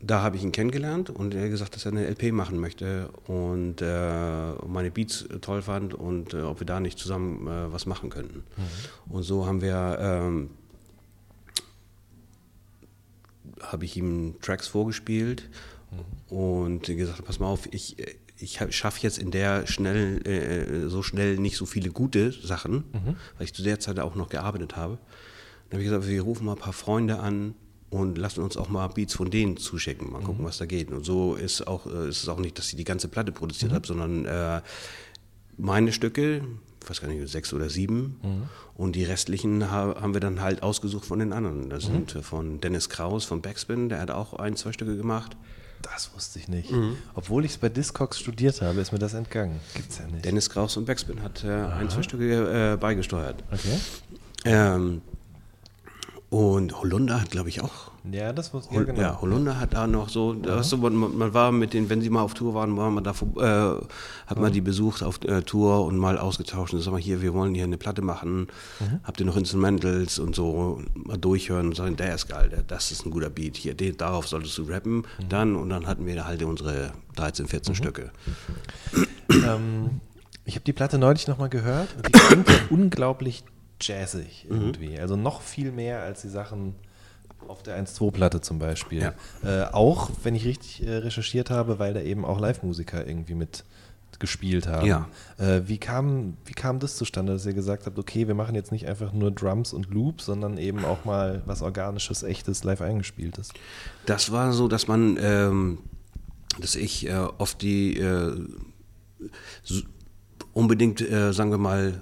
da 0.00 0.22
habe 0.22 0.36
ich 0.36 0.44
ihn 0.44 0.52
kennengelernt 0.52 1.10
und 1.10 1.34
er 1.34 1.44
hat 1.44 1.50
gesagt, 1.50 1.74
dass 1.74 1.84
er 1.84 1.92
eine 1.92 2.06
LP 2.08 2.32
machen 2.32 2.58
möchte 2.58 3.08
und 3.26 3.82
äh, 3.82 4.52
meine 4.66 4.90
Beats 4.92 5.22
äh, 5.22 5.40
toll 5.40 5.60
fand 5.62 5.92
und 5.92 6.34
äh, 6.34 6.42
ob 6.42 6.60
wir 6.60 6.66
da 6.66 6.78
nicht 6.78 6.98
zusammen 6.98 7.46
äh, 7.48 7.72
was 7.72 7.84
machen 7.86 8.08
könnten. 8.08 8.44
Und 9.08 9.24
so 9.24 9.46
haben 9.46 9.60
wir, 9.60 9.98
ähm, 10.00 10.50
habe 13.60 13.84
ich 13.84 13.96
ihm 13.96 14.36
Tracks 14.40 14.68
vorgespielt 14.68 15.48
und 16.28 16.82
gesagt, 16.82 17.24
pass 17.24 17.40
mal 17.40 17.46
auf, 17.48 17.66
ich, 17.72 17.96
ich 18.38 18.60
schaffe 18.70 19.00
jetzt 19.02 19.18
in 19.18 19.32
der 19.32 19.66
schnell, 19.66 20.24
äh, 20.28 20.88
so 20.88 21.02
schnell 21.02 21.38
nicht 21.38 21.56
so 21.56 21.66
viele 21.66 21.90
gute 21.90 22.30
Sachen, 22.30 22.84
weil 23.36 23.46
ich 23.46 23.54
zu 23.54 23.62
der 23.64 23.80
Zeit 23.80 23.98
auch 23.98 24.14
noch 24.14 24.28
gearbeitet 24.28 24.76
habe. 24.76 24.98
Dann 25.70 25.78
habe 25.78 25.82
ich 25.82 25.88
gesagt, 25.88 26.06
wir 26.06 26.22
rufen 26.22 26.44
mal 26.46 26.52
ein 26.52 26.58
paar 26.58 26.72
Freunde 26.72 27.18
an 27.18 27.54
und 27.90 28.18
lassen 28.18 28.42
uns 28.42 28.56
auch 28.56 28.68
mal 28.68 28.86
Beats 28.88 29.14
von 29.14 29.30
denen 29.30 29.56
zuschicken, 29.56 30.12
mal 30.12 30.20
gucken, 30.20 30.44
was 30.44 30.58
da 30.58 30.66
geht. 30.66 30.90
Und 30.90 31.04
so 31.04 31.34
ist, 31.34 31.66
auch, 31.66 31.86
äh, 31.86 32.08
ist 32.08 32.22
es 32.22 32.28
auch 32.28 32.38
nicht, 32.38 32.58
dass 32.58 32.68
ich 32.68 32.76
die 32.76 32.84
ganze 32.84 33.08
Platte 33.08 33.32
produziert 33.32 33.72
habe, 33.72 33.86
sondern 33.86 34.24
äh, 34.26 34.60
meine 35.56 35.92
Stücke, 35.92 36.42
ich 36.82 36.90
weiß 36.90 37.00
gar 37.00 37.08
nicht, 37.08 37.26
sechs 37.28 37.52
oder 37.52 37.68
sieben. 37.70 38.48
Und 38.74 38.94
die 38.94 39.04
restlichen 39.04 39.70
ha 39.70 39.96
haben 40.00 40.12
wir 40.14 40.20
dann 40.20 40.40
halt 40.40 40.62
ausgesucht 40.62 41.04
von 41.06 41.18
den 41.18 41.32
anderen. 41.32 41.70
Das 41.70 41.84
sind 41.84 42.14
äh, 42.14 42.22
von 42.22 42.60
Dennis 42.60 42.88
Kraus 42.88 43.24
von 43.24 43.40
Backspin, 43.42 43.88
der 43.88 44.00
hat 44.00 44.10
auch 44.10 44.34
ein, 44.34 44.54
zwei 44.56 44.72
Stücke 44.72 44.96
gemacht. 44.96 45.36
das 45.82 46.10
wusste 46.14 46.38
ich 46.38 46.48
nicht. 46.48 46.70
Mhm. 46.70 46.96
Obwohl 47.14 47.44
ich 47.44 47.52
es 47.52 47.58
bei 47.58 47.68
Discogs 47.68 48.18
studiert 48.18 48.60
habe, 48.62 48.80
ist 48.80 48.92
mir 48.92 48.98
das 48.98 49.14
entgangen. 49.14 49.60
Gibt's 49.74 49.98
ja 49.98 50.06
nicht. 50.06 50.24
Dennis 50.24 50.50
Kraus 50.50 50.74
von 50.74 50.84
Backspin 50.84 51.22
hat 51.22 51.42
äh, 51.42 51.48
ein, 51.48 51.88
zwei 51.88 52.02
Stücke 52.02 52.72
äh, 52.74 52.76
beigesteuert. 52.76 53.42
okay. 53.50 53.78
Ähm, 54.44 55.02
und 56.30 56.78
Holunder 56.78 57.20
hat, 57.20 57.30
glaube 57.30 57.48
ich, 57.48 57.62
auch. 57.62 57.90
Ja, 58.10 58.32
das 58.32 58.52
Hol 58.52 58.62
ja, 58.70 58.82
genau. 58.82 59.00
ja, 59.00 59.20
Holunder 59.20 59.58
hat 59.58 59.72
da 59.72 59.86
noch 59.86 60.08
so, 60.10 60.34
da 60.34 60.56
hast 60.56 60.72
du, 60.72 60.76
man, 60.76 61.16
man 61.16 61.34
war 61.34 61.52
mit 61.52 61.72
denen, 61.72 61.88
wenn 61.88 62.02
sie 62.02 62.10
mal 62.10 62.22
auf 62.22 62.34
Tour 62.34 62.54
waren, 62.54 62.76
war 62.76 62.90
man 62.90 63.02
da, 63.02 63.10
äh, 63.12 63.80
hat 64.26 64.38
man 64.38 64.52
die 64.52 64.60
besucht 64.60 65.02
auf 65.02 65.22
äh, 65.24 65.42
Tour 65.42 65.84
und 65.84 65.96
mal 65.96 66.18
ausgetauscht 66.18 66.74
und 66.74 66.80
sag 66.80 66.92
mal 66.92 67.00
hier, 67.00 67.22
wir 67.22 67.32
wollen 67.32 67.54
hier 67.54 67.64
eine 67.64 67.78
Platte 67.78 68.02
machen, 68.02 68.48
habt 69.04 69.20
ihr 69.20 69.26
noch 69.26 69.36
Instrumentals 69.36 70.18
und 70.18 70.34
so, 70.34 70.82
mal 70.94 71.16
durchhören 71.18 71.68
und 71.68 71.76
sagen, 71.76 71.96
der 71.96 72.14
ist 72.14 72.28
geil, 72.28 72.48
der, 72.50 72.62
das 72.62 72.90
ist 72.90 73.06
ein 73.06 73.10
guter 73.10 73.30
Beat, 73.30 73.56
hier, 73.56 73.74
den, 73.74 73.96
darauf 73.96 74.28
solltest 74.28 74.56
du 74.58 74.62
rappen, 74.64 75.04
dann 75.28 75.56
und 75.56 75.70
dann 75.70 75.86
hatten 75.86 76.06
wir 76.06 76.26
halt 76.26 76.42
unsere 76.42 76.92
13, 77.16 77.46
14 77.48 77.74
Stücke. 77.74 78.10
Ähm, 79.30 80.00
ich 80.44 80.54
habe 80.54 80.64
die 80.64 80.72
Platte 80.72 80.98
neulich 80.98 81.26
nochmal 81.26 81.50
gehört 81.50 81.88
und 81.96 82.06
die 82.06 82.12
klingt 82.12 82.48
ja 82.48 82.56
unglaublich 82.70 83.44
jazzig 83.80 84.46
Mhm. 84.48 84.56
irgendwie. 84.60 84.98
Also 84.98 85.16
noch 85.16 85.40
viel 85.42 85.72
mehr 85.72 86.02
als 86.02 86.22
die 86.22 86.28
Sachen 86.28 86.74
auf 87.46 87.62
der 87.62 87.76
1-2-Platte 87.82 88.40
zum 88.40 88.58
Beispiel. 88.58 89.00
Ja. 89.02 89.14
Äh, 89.44 89.64
auch, 89.72 90.10
wenn 90.22 90.34
ich 90.34 90.44
richtig 90.44 90.86
äh, 90.86 90.96
recherchiert 90.96 91.50
habe, 91.50 91.78
weil 91.78 91.94
da 91.94 92.00
eben 92.00 92.24
auch 92.24 92.40
Live-Musiker 92.40 93.06
irgendwie 93.06 93.34
mit 93.34 93.64
gespielt 94.18 94.66
haben. 94.66 94.84
Ja. 94.86 95.08
Äh, 95.36 95.60
wie, 95.68 95.78
kam, 95.78 96.36
wie 96.44 96.52
kam 96.52 96.80
das 96.80 96.96
zustande, 96.96 97.34
dass 97.34 97.46
ihr 97.46 97.52
gesagt 97.52 97.86
habt, 97.86 97.96
okay, 98.00 98.26
wir 98.26 98.34
machen 98.34 98.56
jetzt 98.56 98.72
nicht 98.72 98.88
einfach 98.88 99.12
nur 99.12 99.30
Drums 99.30 99.72
und 99.72 99.90
Loops, 99.90 100.24
sondern 100.24 100.58
eben 100.58 100.84
auch 100.84 101.04
mal 101.04 101.42
was 101.46 101.62
Organisches, 101.62 102.24
Echtes, 102.24 102.64
live 102.64 102.80
eingespieltes? 102.80 103.50
Das 104.06 104.32
war 104.32 104.52
so, 104.52 104.66
dass 104.66 104.88
man, 104.88 105.16
ähm, 105.20 105.78
dass 106.58 106.74
ich 106.74 107.06
äh, 107.08 107.14
oft 107.38 107.62
die 107.62 107.96
äh, 108.00 108.36
so- 109.62 109.82
unbedingt, 110.52 111.00
äh, 111.00 111.32
sagen 111.32 111.52
wir 111.52 111.58
mal, 111.58 112.00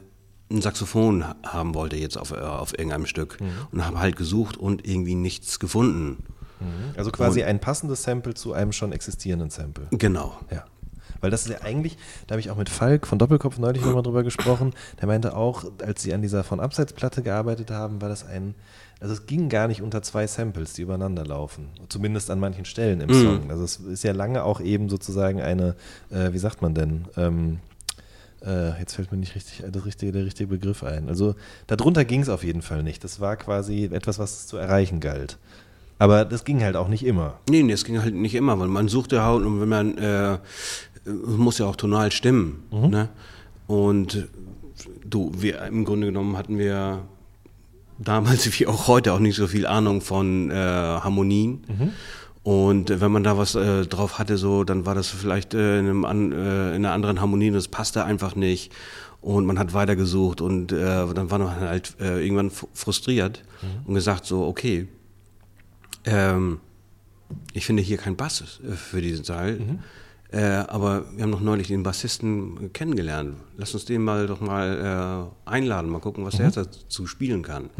ein 0.51 0.63
Saxophon 0.63 1.27
ha- 1.27 1.37
haben 1.45 1.75
wollte 1.75 1.97
jetzt 1.97 2.17
auf, 2.17 2.31
äh, 2.33 2.37
auf 2.37 2.73
irgendeinem 2.79 3.07
Stück 3.07 3.39
und 3.73 3.85
habe 3.85 3.99
halt 4.01 4.17
gesucht 4.17 4.57
und 4.57 4.87
irgendwie 4.87 5.15
nichts 5.15 5.59
gefunden. 5.59 6.23
Also 6.97 7.11
quasi 7.11 7.43
ein 7.43 7.61
passendes 7.61 8.03
Sample 8.05 8.33
zu 8.35 8.55
einem 8.55 8.73
schon 8.73 8.93
existierenden 8.93 9.51
Sample. 9.51 9.89
Genau. 9.91 10.39
Ja. 10.51 10.65
Weil 11.21 11.31
das 11.31 11.47
ist 11.47 11.53
ja 11.53 11.61
eigentlich, 11.63 11.97
da 12.27 12.33
habe 12.35 12.41
ich 12.41 12.51
auch 12.51 12.57
mit 12.57 12.69
Falk 12.71 13.07
von 13.07 13.19
Doppelkopf 13.19 13.59
neulich 13.59 13.85
nochmal 13.85 14.03
drüber 14.03 14.23
gesprochen, 14.23 14.73
der 15.01 15.07
meinte 15.09 15.37
auch, 15.37 15.65
als 15.83 16.03
sie 16.03 16.15
an 16.15 16.23
dieser 16.23 16.45
von 16.45 16.61
Abseitsplatte 16.61 17.23
gearbeitet 17.23 17.71
haben, 17.71 18.01
war 18.01 18.09
das 18.09 18.25
ein, 18.27 18.55
also 19.01 19.13
es 19.15 19.27
ging 19.27 19.49
gar 19.49 19.67
nicht 19.69 19.83
unter 19.83 20.01
zwei 20.03 20.27
Samples, 20.27 20.73
die 20.75 20.83
übereinander 20.83 21.25
laufen. 21.27 21.69
Zumindest 21.89 22.31
an 22.31 22.39
manchen 22.41 22.65
Stellen 22.65 23.01
im 23.01 23.13
Song. 23.13 23.51
Also 23.51 23.65
es 23.65 23.77
ist 23.77 24.05
ja 24.05 24.13
lange 24.13 24.43
auch 24.45 24.61
eben 24.61 24.89
sozusagen 24.89 25.41
eine, 25.43 25.75
äh, 26.11 26.33
wie 26.33 26.39
sagt 26.39 26.63
man 26.63 26.75
denn, 26.75 27.07
ähm, 27.17 27.59
äh, 28.47 28.79
jetzt 28.79 28.95
fällt 28.95 29.11
mir 29.11 29.19
nicht 29.19 29.35
richtig 29.35 29.65
das 29.71 29.85
richtige, 29.85 30.13
der 30.13 30.25
richtige 30.25 30.49
Begriff 30.49 30.83
ein. 30.83 31.09
Also 31.09 31.35
darunter 31.67 32.05
ging 32.05 32.21
es 32.23 32.29
auf 32.29 32.45
jeden 32.45 32.63
Fall 32.63 32.83
nicht. 32.83 33.03
Das 33.05 33.21
war 33.21 33.37
quasi 33.37 33.91
etwas, 33.93 34.19
was 34.19 34.47
zu 34.47 34.57
erreichen 34.57 35.01
galt. 35.01 35.39
Aber 35.99 36.25
das 36.25 36.45
ging 36.45 36.63
halt 36.63 36.77
auch 36.77 36.89
nicht 36.89 37.05
immer. 37.05 37.39
Nee, 37.49 37.63
nee, 37.63 37.73
es 37.73 37.85
ging 37.85 38.01
halt 38.01 38.15
nicht 38.15 38.35
immer, 38.35 38.59
weil 38.59 38.69
man 38.69 38.89
suchte 38.89 39.23
halt 39.23 39.45
und 39.45 39.61
wenn 39.61 39.69
man, 39.69 39.99
äh, 39.99 40.39
muss 41.07 41.59
ja 41.59 41.67
auch 41.67 41.77
tonal 41.77 42.13
stimmen. 42.13 42.65
Ne? 42.89 43.09
Und 43.67 44.29
du, 45.05 45.33
wir, 45.37 45.63
im 45.63 45.85
Grunde 45.85 46.09
genommen 46.09 46.37
hatten 46.37 46.59
wir 46.59 47.01
damals 47.99 48.47
wie 48.59 48.67
auch 48.67 48.89
heute 48.89 49.13
auch 49.13 49.21
nicht 49.21 49.37
so 49.37 49.47
viel 49.47 49.67
Ahnung 49.67 50.01
von 50.01 50.51
äh, 50.51 50.55
Harmonien. 50.55 51.65
Und 52.47 53.01
wenn 53.01 53.11
man 53.11 53.25
da 53.25 53.37
was 53.37 53.57
äh, 53.57 53.87
drauf 53.87 54.21
hatte, 54.21 54.39
so, 54.39 54.63
dann 54.63 54.87
war 54.87 54.95
das 54.95 55.09
vielleicht 55.09 55.53
äh, 55.53 55.81
in, 55.81 56.05
an, 56.05 56.31
äh, 56.31 56.77
in 56.77 56.85
einer 56.85 56.93
anderen 56.93 57.21
Harmonie 57.21 57.49
und 57.49 57.55
das 57.55 57.67
passte 57.67 58.05
einfach 58.05 58.37
nicht. 58.37 58.73
Und 59.21 59.47
man 59.47 59.59
hat 59.59 59.75
weitergesucht 59.75 60.41
und 60.41 60.71
äh, 60.71 60.77
dann 61.13 61.29
war 61.33 61.41
man 61.41 61.59
halt 61.59 61.97
äh, 62.01 62.23
irgendwann 62.23 62.53
frustriert 62.73 63.43
und 63.85 63.95
gesagt 63.95 64.27
so, 64.27 64.47
okay, 64.47 64.87
ähm, 66.05 66.61
ich 67.53 67.67
finde 67.67 67.83
hier 67.83 67.97
kein 67.97 68.15
Bass 68.15 68.61
äh, 68.65 68.77
für 68.77 69.01
diesen 69.01 69.25
Teil. 69.25 69.59
Äh, 70.33 70.43
aber 70.43 71.05
wir 71.15 71.23
haben 71.23 71.31
noch 71.31 71.41
neulich 71.41 71.69
den 71.69 71.83
Bassisten 71.83 72.73
kennengelernt. 72.73 73.37
Lass 73.57 73.75
uns 73.75 73.85
den 73.85 74.03
mal 74.03 74.27
doch 74.27 74.41
mal 74.41 75.31
äh, 75.47 75.51
einladen, 75.51 75.91
mal 75.91 76.01
gucken, 76.01 76.25
was 76.25 76.37
der 76.37 76.51
dazu 76.51 77.07
spielen 77.07 77.43
kann. 77.43 77.71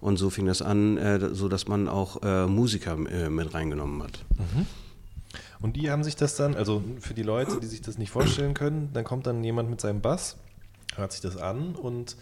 Und 0.00 0.16
so 0.16 0.30
fing 0.30 0.46
das 0.46 0.62
an, 0.62 0.96
äh, 0.98 1.34
so 1.34 1.48
dass 1.48 1.66
man 1.66 1.88
auch 1.88 2.22
äh, 2.22 2.46
Musiker 2.46 2.96
äh, 3.10 3.28
mit 3.28 3.52
reingenommen 3.54 4.02
hat. 4.02 4.24
Und 5.60 5.76
die 5.76 5.90
haben 5.90 6.04
sich 6.04 6.16
das 6.16 6.36
dann, 6.36 6.54
also 6.54 6.82
für 7.00 7.14
die 7.14 7.22
Leute, 7.22 7.60
die 7.60 7.66
sich 7.66 7.82
das 7.82 7.98
nicht 7.98 8.10
vorstellen 8.10 8.54
können, 8.54 8.90
dann 8.92 9.04
kommt 9.04 9.26
dann 9.26 9.44
jemand 9.44 9.68
mit 9.68 9.80
seinem 9.80 10.00
Bass, 10.00 10.36
hört 10.96 11.12
sich 11.12 11.20
das 11.20 11.36
an 11.36 11.74
und 11.74 12.16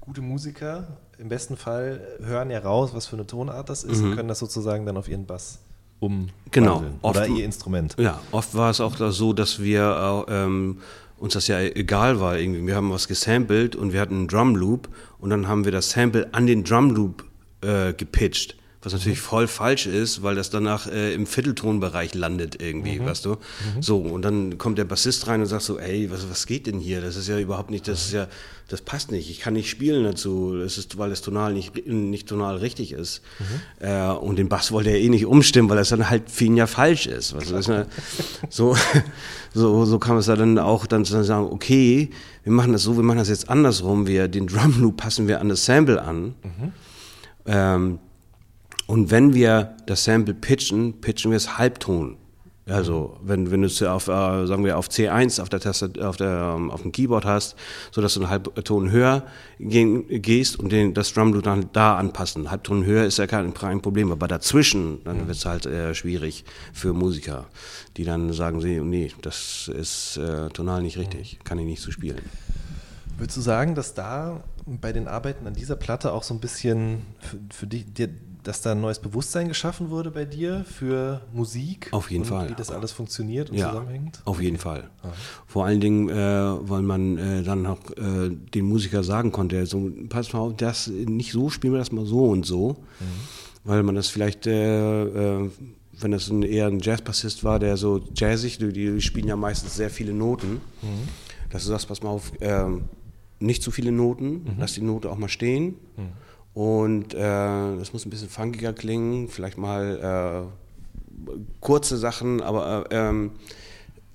gute 0.00 0.20
Musiker 0.22 0.96
im 1.18 1.28
besten 1.28 1.56
Fall 1.56 2.00
hören 2.20 2.50
ja 2.50 2.58
raus, 2.58 2.90
was 2.94 3.06
für 3.06 3.14
eine 3.14 3.26
Tonart 3.26 3.68
das 3.68 3.84
ist 3.84 4.00
und 4.00 4.16
können 4.16 4.28
das 4.28 4.40
sozusagen 4.40 4.84
dann 4.86 4.96
auf 4.96 5.08
ihren 5.08 5.26
Bass 5.26 5.60
umwandeln. 6.02 6.32
Genau. 6.50 6.82
Oder 7.02 7.22
Oft- 7.22 7.30
ihr 7.30 7.44
Instrument. 7.44 7.94
Ja, 7.98 8.20
oft 8.30 8.54
war 8.54 8.70
es 8.70 8.80
auch 8.80 8.96
so, 9.10 9.32
dass 9.32 9.62
wir 9.62 10.24
äh, 10.28 10.44
ähm, 10.44 10.78
uns 11.18 11.32
das 11.34 11.46
ja 11.48 11.60
egal 11.60 12.20
war. 12.20 12.38
Irgendwie. 12.38 12.66
Wir 12.66 12.76
haben 12.76 12.90
was 12.90 13.08
gesampelt 13.08 13.74
und 13.76 13.92
wir 13.92 14.00
hatten 14.00 14.14
einen 14.16 14.28
Drum 14.28 14.54
Loop 14.56 14.88
und 15.18 15.30
dann 15.30 15.48
haben 15.48 15.64
wir 15.64 15.72
das 15.72 15.90
Sample 15.90 16.28
an 16.32 16.46
den 16.46 16.64
Drum 16.64 16.90
Loop 16.90 17.24
äh, 17.62 17.92
gepitcht. 17.94 18.56
Was 18.82 18.92
natürlich 18.92 19.20
voll 19.20 19.46
falsch 19.46 19.86
ist, 19.86 20.24
weil 20.24 20.34
das 20.34 20.50
danach 20.50 20.88
äh, 20.88 21.14
im 21.14 21.26
Vierteltonbereich 21.26 22.14
landet 22.14 22.60
irgendwie, 22.60 22.98
weißt 23.04 23.24
du? 23.24 23.36
So, 23.80 23.98
und 23.98 24.22
dann 24.22 24.58
kommt 24.58 24.76
der 24.76 24.84
Bassist 24.84 25.28
rein 25.28 25.40
und 25.40 25.46
sagt 25.46 25.62
so, 25.62 25.78
ey, 25.78 26.10
was, 26.10 26.28
was 26.28 26.46
geht 26.46 26.66
denn 26.66 26.80
hier? 26.80 27.00
Das 27.00 27.14
ist 27.14 27.28
ja 27.28 27.38
überhaupt 27.38 27.70
nicht, 27.70 27.86
das 27.86 28.06
ist 28.06 28.12
ja, 28.12 28.26
das 28.68 28.80
passt 28.80 29.12
nicht. 29.12 29.30
Ich 29.30 29.38
kann 29.38 29.52
nicht 29.52 29.68
spielen 29.68 30.02
dazu. 30.02 30.56
Das 30.56 30.78
ist, 30.78 30.98
weil 30.98 31.10
das 31.10 31.20
tonal 31.20 31.52
nicht, 31.52 31.86
nicht 31.86 32.28
tonal 32.28 32.56
richtig 32.56 32.92
ist. 32.92 33.20
Äh, 33.80 34.12
und 34.14 34.36
den 34.36 34.48
Bass 34.48 34.72
wollte 34.72 34.90
er 34.90 34.98
eh 34.98 35.08
nicht 35.10 35.26
umstimmen, 35.26 35.68
weil 35.68 35.76
das 35.76 35.90
dann 35.90 36.08
halt 36.08 36.30
für 36.30 36.46
ihn 36.46 36.56
ja 36.56 36.66
falsch 36.66 37.06
ist. 37.06 37.36
Weißt 37.36 37.50
du? 37.50 37.56
Ist 37.56 37.68
ja, 37.68 37.86
so, 38.48 38.74
so, 39.54 39.84
so 39.84 39.98
kam 39.98 40.16
es 40.16 40.26
da 40.26 40.36
dann 40.36 40.58
auch 40.58 40.86
dann 40.86 41.04
zu 41.04 41.22
sagen, 41.22 41.46
okay, 41.52 42.10
wir 42.44 42.52
machen 42.52 42.72
das 42.72 42.82
so, 42.82 42.96
wir 42.96 43.04
machen 43.04 43.18
das 43.18 43.28
jetzt 43.28 43.48
andersrum. 43.48 44.06
Wir, 44.06 44.26
den 44.26 44.46
Drum 44.46 44.80
Loop 44.80 44.96
passen 44.96 45.28
wir 45.28 45.40
an 45.40 45.50
das 45.50 45.66
Sample 45.66 46.02
an. 46.02 46.34
Ähm, 47.44 47.98
und 48.92 49.10
wenn 49.10 49.32
wir 49.32 49.74
das 49.86 50.04
Sample 50.04 50.34
pitchen, 50.34 51.00
pitchen 51.00 51.30
wir 51.30 51.38
es 51.38 51.56
Halbton. 51.56 52.18
Also 52.66 53.16
wenn, 53.22 53.50
wenn 53.50 53.62
du 53.62 53.66
es 53.66 53.82
auf, 53.82 54.06
äh, 54.08 54.46
sagen 54.46 54.66
wir, 54.66 54.76
auf 54.76 54.88
C1 54.88 55.40
auf 55.40 55.48
der 55.48 55.60
Taste, 55.60 55.92
auf, 56.06 56.18
der, 56.18 56.56
ähm, 56.58 56.70
auf 56.70 56.82
dem 56.82 56.92
Keyboard 56.92 57.24
hast, 57.24 57.56
sodass 57.90 58.12
du 58.12 58.20
einen 58.20 58.28
Halbton 58.28 58.90
höher 58.90 59.24
gehen, 59.58 60.04
gehst 60.20 60.58
und 60.58 60.72
den, 60.72 60.92
das 60.92 61.14
Drum 61.14 61.32
du 61.32 61.40
dann 61.40 61.70
da 61.72 61.96
anpassen. 61.96 62.50
Halbton 62.50 62.84
höher 62.84 63.06
ist 63.06 63.16
ja 63.16 63.26
kein, 63.26 63.54
kein 63.54 63.80
Problem, 63.80 64.12
aber 64.12 64.28
dazwischen, 64.28 65.02
dann 65.04 65.26
wird 65.26 65.38
es 65.38 65.46
halt 65.46 65.64
äh, 65.64 65.94
schwierig 65.94 66.44
für 66.74 66.92
Musiker, 66.92 67.46
die 67.96 68.04
dann 68.04 68.30
sagen, 68.34 68.60
sie, 68.60 68.78
nee, 68.80 69.10
das 69.22 69.70
ist 69.74 70.18
äh, 70.18 70.50
tonal 70.50 70.82
nicht 70.82 70.98
richtig, 70.98 71.38
kann 71.44 71.58
ich 71.58 71.64
nicht 71.64 71.80
so 71.80 71.92
spielen. 71.92 72.20
Würdest 73.16 73.38
du 73.38 73.40
sagen, 73.40 73.74
dass 73.74 73.94
da 73.94 74.44
bei 74.66 74.92
den 74.92 75.08
Arbeiten 75.08 75.46
an 75.46 75.54
dieser 75.54 75.76
Platte 75.76 76.12
auch 76.12 76.24
so 76.24 76.34
ein 76.34 76.40
bisschen 76.40 77.06
für, 77.20 77.38
für 77.50 77.66
dich, 77.66 77.90
dir, 77.90 78.10
dass 78.42 78.60
da 78.60 78.72
ein 78.72 78.80
neues 78.80 78.98
Bewusstsein 78.98 79.48
geschaffen 79.48 79.90
wurde 79.90 80.10
bei 80.10 80.24
dir 80.24 80.64
für 80.64 81.22
Musik? 81.32 81.88
Auf 81.92 82.10
jeden 82.10 82.24
und 82.24 82.28
Fall. 82.28 82.50
Wie 82.50 82.54
das 82.54 82.70
alles 82.70 82.92
funktioniert 82.92 83.50
und 83.50 83.56
ja, 83.56 83.68
zusammenhängt? 83.68 84.20
Auf 84.24 84.40
jeden 84.40 84.58
Fall. 84.58 84.90
Vor 85.46 85.64
allen 85.64 85.80
Dingen, 85.80 86.08
äh, 86.08 86.14
weil 86.14 86.82
man 86.82 87.18
äh, 87.18 87.42
dann 87.42 87.66
auch 87.66 87.90
äh, 87.92 88.30
den 88.30 88.64
Musiker 88.64 89.04
sagen 89.04 89.32
konnte, 89.32 89.64
so, 89.66 89.90
pass 90.08 90.32
mal 90.32 90.40
auf, 90.40 90.56
das 90.56 90.88
nicht 90.88 91.32
so, 91.32 91.50
spielen 91.50 91.72
wir 91.72 91.78
das 91.78 91.92
mal 91.92 92.06
so 92.06 92.24
und 92.26 92.44
so. 92.44 92.84
Mhm. 93.00 93.04
Weil 93.64 93.82
man 93.84 93.94
das 93.94 94.08
vielleicht, 94.08 94.46
äh, 94.46 95.04
äh, 95.04 95.50
wenn 95.92 96.10
das 96.10 96.28
ein, 96.28 96.42
eher 96.42 96.66
ein 96.66 96.80
Jazzbassist 96.80 97.44
war, 97.44 97.58
der 97.58 97.76
so 97.76 98.00
jazzig, 98.14 98.58
die, 98.58 98.72
die 98.72 99.00
spielen 99.00 99.28
ja 99.28 99.36
meistens 99.36 99.76
sehr 99.76 99.90
viele 99.90 100.12
Noten, 100.12 100.54
mhm. 100.82 101.08
dass 101.50 101.62
du 101.62 101.68
sagst, 101.68 101.86
pass 101.86 102.02
mal 102.02 102.10
auf, 102.10 102.32
ähm, 102.40 102.86
nicht 103.38 103.62
zu 103.62 103.70
viele 103.70 103.92
Noten, 103.92 104.32
mhm. 104.32 104.54
lass 104.58 104.74
die 104.74 104.82
Note 104.82 105.10
auch 105.10 105.18
mal 105.18 105.28
stehen. 105.28 105.76
Mhm. 105.96 106.08
Und 106.54 107.14
äh, 107.14 107.18
das 107.18 107.92
muss 107.92 108.04
ein 108.04 108.10
bisschen 108.10 108.28
funkiger 108.28 108.72
klingen, 108.72 109.28
vielleicht 109.28 109.56
mal 109.56 110.50
äh, 110.50 111.32
kurze 111.60 111.96
Sachen, 111.96 112.42
aber 112.42 112.90
äh, 112.90 112.96
ähm, 112.96 113.32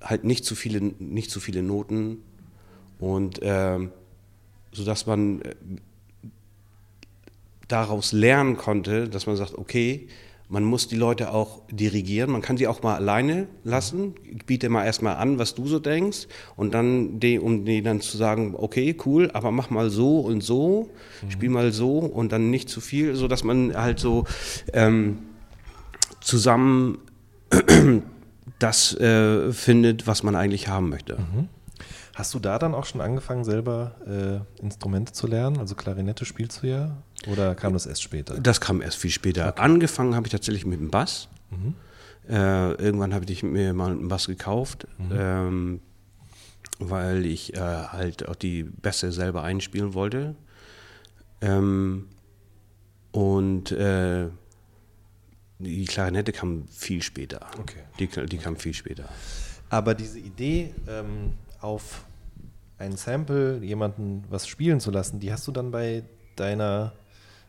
halt 0.00 0.24
nicht 0.24 0.44
zu 0.44 0.54
viele, 0.54 0.80
nicht 0.80 1.30
zu 1.30 1.40
viele 1.40 1.62
Noten. 1.62 2.22
Und 3.00 3.40
ähm, 3.42 3.90
sodass 4.72 5.06
man 5.06 5.42
äh, 5.42 5.54
daraus 7.66 8.12
lernen 8.12 8.56
konnte, 8.56 9.08
dass 9.08 9.26
man 9.26 9.36
sagt, 9.36 9.56
okay, 9.56 10.08
man 10.48 10.64
muss 10.64 10.88
die 10.88 10.96
Leute 10.96 11.32
auch 11.32 11.60
dirigieren. 11.70 12.30
Man 12.30 12.40
kann 12.40 12.56
sie 12.56 12.66
auch 12.66 12.82
mal 12.82 12.94
alleine 12.94 13.48
lassen. 13.64 14.14
Ich 14.24 14.46
biete 14.46 14.70
mal 14.70 14.84
erstmal 14.84 15.16
an, 15.16 15.38
was 15.38 15.54
du 15.54 15.66
so 15.66 15.78
denkst. 15.78 16.26
Und 16.56 16.72
dann, 16.72 17.20
die, 17.20 17.38
um 17.38 17.66
denen 17.66 17.84
dann 17.84 18.00
zu 18.00 18.16
sagen, 18.16 18.54
okay, 18.56 18.96
cool, 19.04 19.30
aber 19.34 19.50
mach 19.50 19.68
mal 19.68 19.90
so 19.90 20.20
und 20.20 20.42
so, 20.42 20.88
mhm. 21.22 21.30
spiel 21.30 21.50
mal 21.50 21.72
so 21.72 21.98
und 21.98 22.32
dann 22.32 22.50
nicht 22.50 22.70
zu 22.70 22.80
viel, 22.80 23.14
sodass 23.14 23.44
man 23.44 23.76
halt 23.76 23.98
so 23.98 24.24
ähm, 24.72 25.18
zusammen 26.20 26.98
das 28.58 28.94
äh, 28.96 29.52
findet, 29.52 30.06
was 30.06 30.22
man 30.22 30.34
eigentlich 30.34 30.68
haben 30.68 30.88
möchte. 30.88 31.18
Mhm. 31.18 31.48
Hast 32.14 32.34
du 32.34 32.38
da 32.38 32.58
dann 32.58 32.74
auch 32.74 32.84
schon 32.84 33.00
angefangen, 33.00 33.44
selber 33.44 34.42
äh, 34.58 34.62
Instrumente 34.62 35.12
zu 35.12 35.26
lernen? 35.26 35.58
Also 35.58 35.74
Klarinette 35.74 36.24
spielst 36.24 36.62
du 36.62 36.66
ja? 36.66 36.96
Oder 37.26 37.54
kam 37.54 37.72
das 37.72 37.86
erst 37.86 38.02
später? 38.02 38.38
Das 38.40 38.60
kam 38.60 38.80
erst 38.80 38.96
viel 38.98 39.10
später. 39.10 39.48
Okay. 39.48 39.60
Angefangen 39.60 40.14
habe 40.14 40.26
ich 40.26 40.32
tatsächlich 40.32 40.64
mit 40.64 40.80
dem 40.80 40.90
Bass. 40.90 41.28
Mhm. 41.50 41.74
Äh, 42.28 42.72
irgendwann 42.74 43.14
habe 43.14 43.24
ich 43.30 43.42
mir 43.42 43.72
mal 43.72 43.90
einen 43.90 44.08
Bass 44.08 44.26
gekauft, 44.26 44.86
mhm. 44.98 45.10
ähm, 45.12 45.80
weil 46.78 47.26
ich 47.26 47.54
äh, 47.54 47.58
halt 47.58 48.28
auch 48.28 48.36
die 48.36 48.62
Bässe 48.62 49.10
selber 49.12 49.42
einspielen 49.42 49.94
wollte. 49.94 50.36
Ähm, 51.40 52.06
und 53.12 53.72
äh, 53.72 54.28
die 55.58 55.84
Klarinette 55.86 56.32
kam 56.32 56.68
viel 56.68 57.02
später. 57.02 57.46
Okay. 57.58 57.80
Die, 57.98 58.06
die 58.26 58.38
kam 58.38 58.56
viel 58.56 58.74
später. 58.74 59.08
Aber 59.70 59.94
diese 59.94 60.18
Idee, 60.18 60.72
ähm, 60.86 61.32
auf 61.60 62.04
ein 62.78 62.96
Sample 62.96 63.58
jemanden 63.58 64.24
was 64.28 64.46
spielen 64.46 64.80
zu 64.80 64.90
lassen, 64.90 65.18
die 65.18 65.32
hast 65.32 65.48
du 65.48 65.52
dann 65.52 65.70
bei 65.70 66.04
deiner 66.36 66.92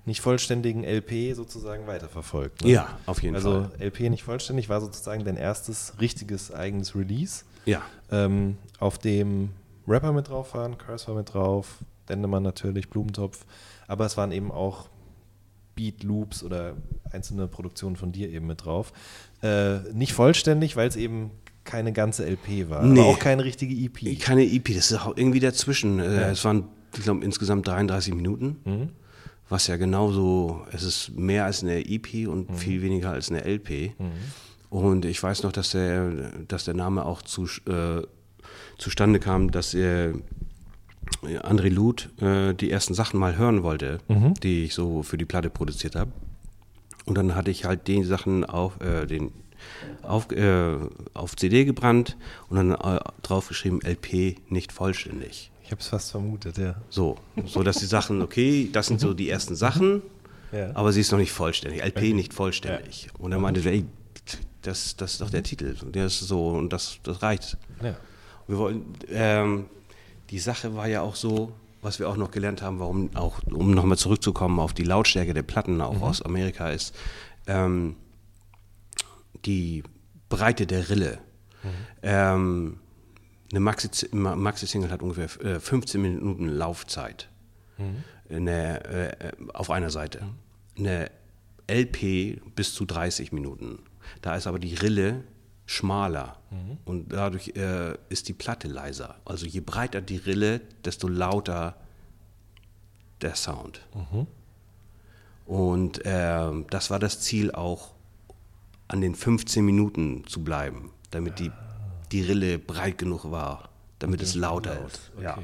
nicht 0.09 0.21
vollständigen 0.21 0.83
LP 0.83 1.35
sozusagen 1.35 1.87
weiterverfolgt. 1.87 2.65
Ne? 2.65 2.71
Ja, 2.71 2.97
auf 3.05 3.23
jeden 3.23 3.35
also, 3.35 3.51
Fall. 3.51 3.71
Also 3.71 3.83
LP 3.85 4.09
nicht 4.09 4.23
vollständig 4.23 4.67
war 4.67 4.81
sozusagen 4.81 5.23
dein 5.23 5.37
erstes 5.37 5.93
richtiges 6.01 6.53
eigenes 6.53 6.95
Release. 6.95 7.45
Ja. 7.65 7.81
Ähm, 8.11 8.57
auf 8.79 8.97
dem 8.97 9.51
Rapper 9.87 10.11
mit 10.11 10.27
drauf 10.27 10.53
waren, 10.53 10.77
Curse 10.77 11.07
war 11.07 11.15
mit 11.15 11.33
drauf, 11.33 11.77
Dendemann 12.09 12.43
natürlich, 12.43 12.89
Blumentopf, 12.89 13.45
aber 13.87 14.05
es 14.05 14.17
waren 14.17 14.31
eben 14.31 14.51
auch 14.51 14.89
Beat 15.75 16.03
Loops 16.03 16.43
oder 16.43 16.73
einzelne 17.11 17.47
Produktionen 17.47 17.95
von 17.95 18.11
dir 18.11 18.29
eben 18.29 18.47
mit 18.47 18.65
drauf. 18.65 18.91
Äh, 19.41 19.79
nicht 19.93 20.13
vollständig, 20.13 20.75
weil 20.75 20.87
es 20.87 20.95
eben 20.95 21.31
keine 21.63 21.93
ganze 21.93 22.25
LP 22.25 22.69
war. 22.69 22.83
Nee. 22.83 22.99
Aber 22.99 23.09
auch 23.09 23.19
keine 23.19 23.43
richtige 23.43 23.73
EP. 23.73 24.19
Keine 24.19 24.43
EP, 24.43 24.73
das 24.73 24.91
ist 24.91 24.99
auch 24.99 25.15
irgendwie 25.15 25.39
dazwischen. 25.39 25.99
Äh, 25.99 26.15
ja. 26.15 26.31
Es 26.31 26.43
waren, 26.43 26.65
ich 26.95 27.03
glaube, 27.03 27.23
insgesamt 27.23 27.67
33 27.67 28.13
Minuten. 28.13 28.57
Mhm. 28.65 28.89
Was 29.49 29.67
ja 29.67 29.77
genauso, 29.77 30.65
es 30.71 30.83
ist 30.83 31.17
mehr 31.17 31.45
als 31.45 31.63
eine 31.63 31.85
EP 31.85 32.27
und 32.27 32.49
mhm. 32.51 32.55
viel 32.55 32.81
weniger 32.81 33.11
als 33.11 33.29
eine 33.29 33.43
LP. 33.43 33.93
Mhm. 33.97 34.11
Und 34.69 35.05
ich 35.05 35.21
weiß 35.21 35.43
noch, 35.43 35.51
dass 35.51 35.71
der, 35.71 36.11
dass 36.47 36.65
der 36.65 36.75
Name 36.75 37.05
auch 37.05 37.23
zu, 37.23 37.45
äh, 37.67 38.03
zustande 38.77 39.19
kam, 39.19 39.51
dass 39.51 39.73
er 39.73 40.13
André 41.23 41.69
Luth 41.69 42.09
äh, 42.21 42.53
die 42.53 42.69
ersten 42.69 42.93
Sachen 42.93 43.19
mal 43.19 43.37
hören 43.37 43.63
wollte, 43.63 43.99
mhm. 44.07 44.35
die 44.35 44.65
ich 44.65 44.73
so 44.73 45.03
für 45.03 45.17
die 45.17 45.25
Platte 45.25 45.49
produziert 45.49 45.95
habe. 45.95 46.11
Und 47.05 47.17
dann 47.17 47.33
hatte 47.35 47.49
ich 47.49 47.65
halt 47.65 47.87
die 47.87 48.03
Sachen 48.03 48.45
auf, 48.45 48.79
äh, 48.81 49.07
den 49.07 49.31
auf, 50.03 50.31
äh, 50.31 50.77
auf 51.13 51.35
CD 51.35 51.65
gebrannt 51.65 52.17
und 52.49 52.57
dann 52.57 52.71
äh, 52.71 52.99
draufgeschrieben 53.23 53.81
LP 53.81 54.37
nicht 54.49 54.71
vollständig. 54.71 55.51
Ich 55.69 55.71
habe 55.71 55.81
es 55.81 55.87
fast 55.87 56.09
vermutet, 56.09 56.57
ja. 56.57 56.73
So, 56.89 57.15
so 57.45 57.61
dass 57.61 57.77
die 57.77 57.85
Sachen, 57.85 58.23
okay, 58.23 58.71
das 58.73 58.87
sind 58.87 58.99
so 58.99 59.13
die 59.13 59.29
ersten 59.29 59.55
Sachen, 59.55 60.01
ja. 60.51 60.71
aber 60.73 60.91
sie 60.91 61.01
ist 61.01 61.11
noch 61.11 61.19
nicht 61.19 61.31
vollständig. 61.31 61.83
LP 61.83 61.97
okay. 61.97 62.13
nicht 62.13 62.33
vollständig. 62.33 63.03
Ja. 63.03 63.11
Und 63.19 63.33
er 63.33 63.37
meinte, 63.37 63.61
ey, 63.69 63.85
das, 64.63 64.95
das 64.95 65.11
ist 65.11 65.21
doch 65.21 65.29
der 65.29 65.43
Titel. 65.43 65.75
Der 65.91 66.07
ist 66.07 66.21
so 66.21 66.47
und 66.47 66.73
das, 66.73 66.97
das 67.03 67.21
reicht. 67.21 67.55
Ja. 67.83 67.95
Wir 68.47 68.57
wollen, 68.57 68.83
ähm, 69.09 69.67
die 70.31 70.39
Sache 70.39 70.75
war 70.75 70.87
ja 70.87 71.01
auch 71.01 71.15
so, 71.15 71.51
was 71.83 71.99
wir 71.99 72.09
auch 72.09 72.17
noch 72.17 72.31
gelernt 72.31 72.63
haben, 72.63 72.79
warum 72.79 73.15
auch, 73.15 73.39
um 73.45 73.69
nochmal 73.69 73.99
zurückzukommen 73.99 74.59
auf 74.59 74.73
die 74.73 74.85
Lautstärke 74.85 75.35
der 75.35 75.43
Platten 75.43 75.81
auch 75.81 75.97
mhm. 75.97 76.03
aus 76.03 76.23
Amerika 76.23 76.71
ist, 76.71 76.95
ähm, 77.45 77.95
die 79.45 79.83
Breite 80.29 80.65
der 80.65 80.89
Rille. 80.89 81.19
Mhm. 81.61 81.69
Ähm, 82.01 82.77
eine 83.51 83.59
Maxi-Single 83.59 84.35
Maxi 84.35 84.67
hat 84.67 85.01
ungefähr 85.01 85.55
äh, 85.55 85.59
15 85.59 86.01
Minuten 86.01 86.47
Laufzeit 86.47 87.29
mhm. 87.77 88.03
eine, 88.29 88.85
äh, 88.85 89.31
auf 89.53 89.71
einer 89.71 89.89
Seite. 89.89 90.23
Mhm. 90.23 90.85
Eine 90.85 91.11
LP 91.69 92.41
bis 92.55 92.73
zu 92.73 92.85
30 92.85 93.31
Minuten. 93.31 93.79
Da 94.21 94.35
ist 94.35 94.47
aber 94.47 94.59
die 94.59 94.75
Rille 94.75 95.23
schmaler 95.65 96.37
mhm. 96.49 96.77
und 96.85 97.13
dadurch 97.13 97.49
äh, 97.55 97.95
ist 98.09 98.27
die 98.27 98.33
Platte 98.33 98.67
leiser. 98.67 99.15
Also 99.25 99.45
je 99.45 99.59
breiter 99.59 100.01
die 100.01 100.17
Rille, 100.17 100.61
desto 100.83 101.07
lauter 101.07 101.75
der 103.21 103.35
Sound. 103.35 103.81
Mhm. 103.93 104.27
Und 105.45 106.05
äh, 106.05 106.51
das 106.69 106.89
war 106.89 106.99
das 106.99 107.21
Ziel 107.21 107.51
auch 107.51 107.93
an 108.87 109.01
den 109.01 109.15
15 109.15 109.63
Minuten 109.63 110.25
zu 110.27 110.43
bleiben, 110.43 110.91
damit 111.11 111.39
die, 111.39 111.51
die 112.11 112.21
Rille 112.21 112.59
breit 112.59 112.97
genug 112.97 113.31
war, 113.31 113.69
damit 113.99 114.21
es 114.21 114.35
lauter 114.35 114.75
laut. 114.75 114.87
ist. 114.87 115.11
Okay. 115.15 115.23
Ja. 115.23 115.37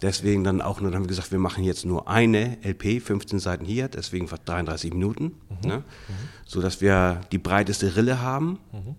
Deswegen 0.00 0.44
dann 0.44 0.60
auch 0.60 0.80
nur, 0.80 0.90
dann 0.90 1.00
haben 1.00 1.04
wir 1.04 1.08
gesagt, 1.08 1.32
wir 1.32 1.40
machen 1.40 1.64
jetzt 1.64 1.84
nur 1.84 2.08
eine 2.08 2.58
LP, 2.62 3.00
15 3.02 3.40
Seiten 3.40 3.64
hier, 3.64 3.88
deswegen 3.88 4.28
fast 4.28 4.48
33 4.48 4.92
Minuten, 4.92 5.24
mhm. 5.24 5.68
Ne? 5.68 5.78
Mhm. 5.78 6.12
sodass 6.44 6.80
wir 6.80 7.22
die 7.32 7.38
breiteste 7.38 7.96
Rille 7.96 8.20
haben. 8.20 8.60
Mhm. 8.72 8.94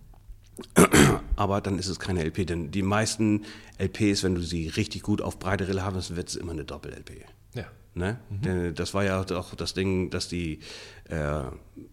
Aber 1.38 1.62
dann 1.62 1.80
ist 1.80 1.88
es 1.88 2.00
keine 2.00 2.22
LP, 2.26 2.46
denn 2.46 2.70
die 2.72 2.82
meisten 2.82 3.46
LPs, 3.78 4.24
wenn 4.24 4.36
du 4.36 4.42
sie 4.42 4.68
richtig 4.68 5.04
gut 5.04 5.22
auf 5.22 5.40
breite 5.40 5.70
Rille 5.70 5.84
haben, 5.84 5.96
dann 5.96 6.18
wird 6.18 6.28
es 6.28 6.36
immer 6.36 6.52
eine 6.52 6.66
Doppel-LP. 6.66 7.24
Ja. 7.54 7.66
Ne? 7.94 8.20
Mhm. 8.30 8.76
Das 8.76 8.94
war 8.94 9.06
ja 9.06 9.22
auch 9.22 9.56
das 9.56 9.74
Ding, 9.74 10.10
dass 10.10 10.28
die, 10.28 10.60
äh, 11.06 11.44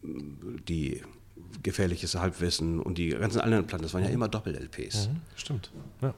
die 0.03 1.03
gefährliches 1.63 2.15
Halbwissen 2.15 2.81
und 2.81 2.99
die 2.99 3.11
ganzen 3.11 3.41
anderen 3.41 3.67
Platten, 3.67 3.83
das 3.83 3.95
waren 3.95 4.05
ja 4.05 4.11
immer 4.11 4.29
Doppel-LPs. 4.29 5.09
Mhm, 5.09 5.21
stimmt. 5.35 5.71
Ja. 6.03 6.15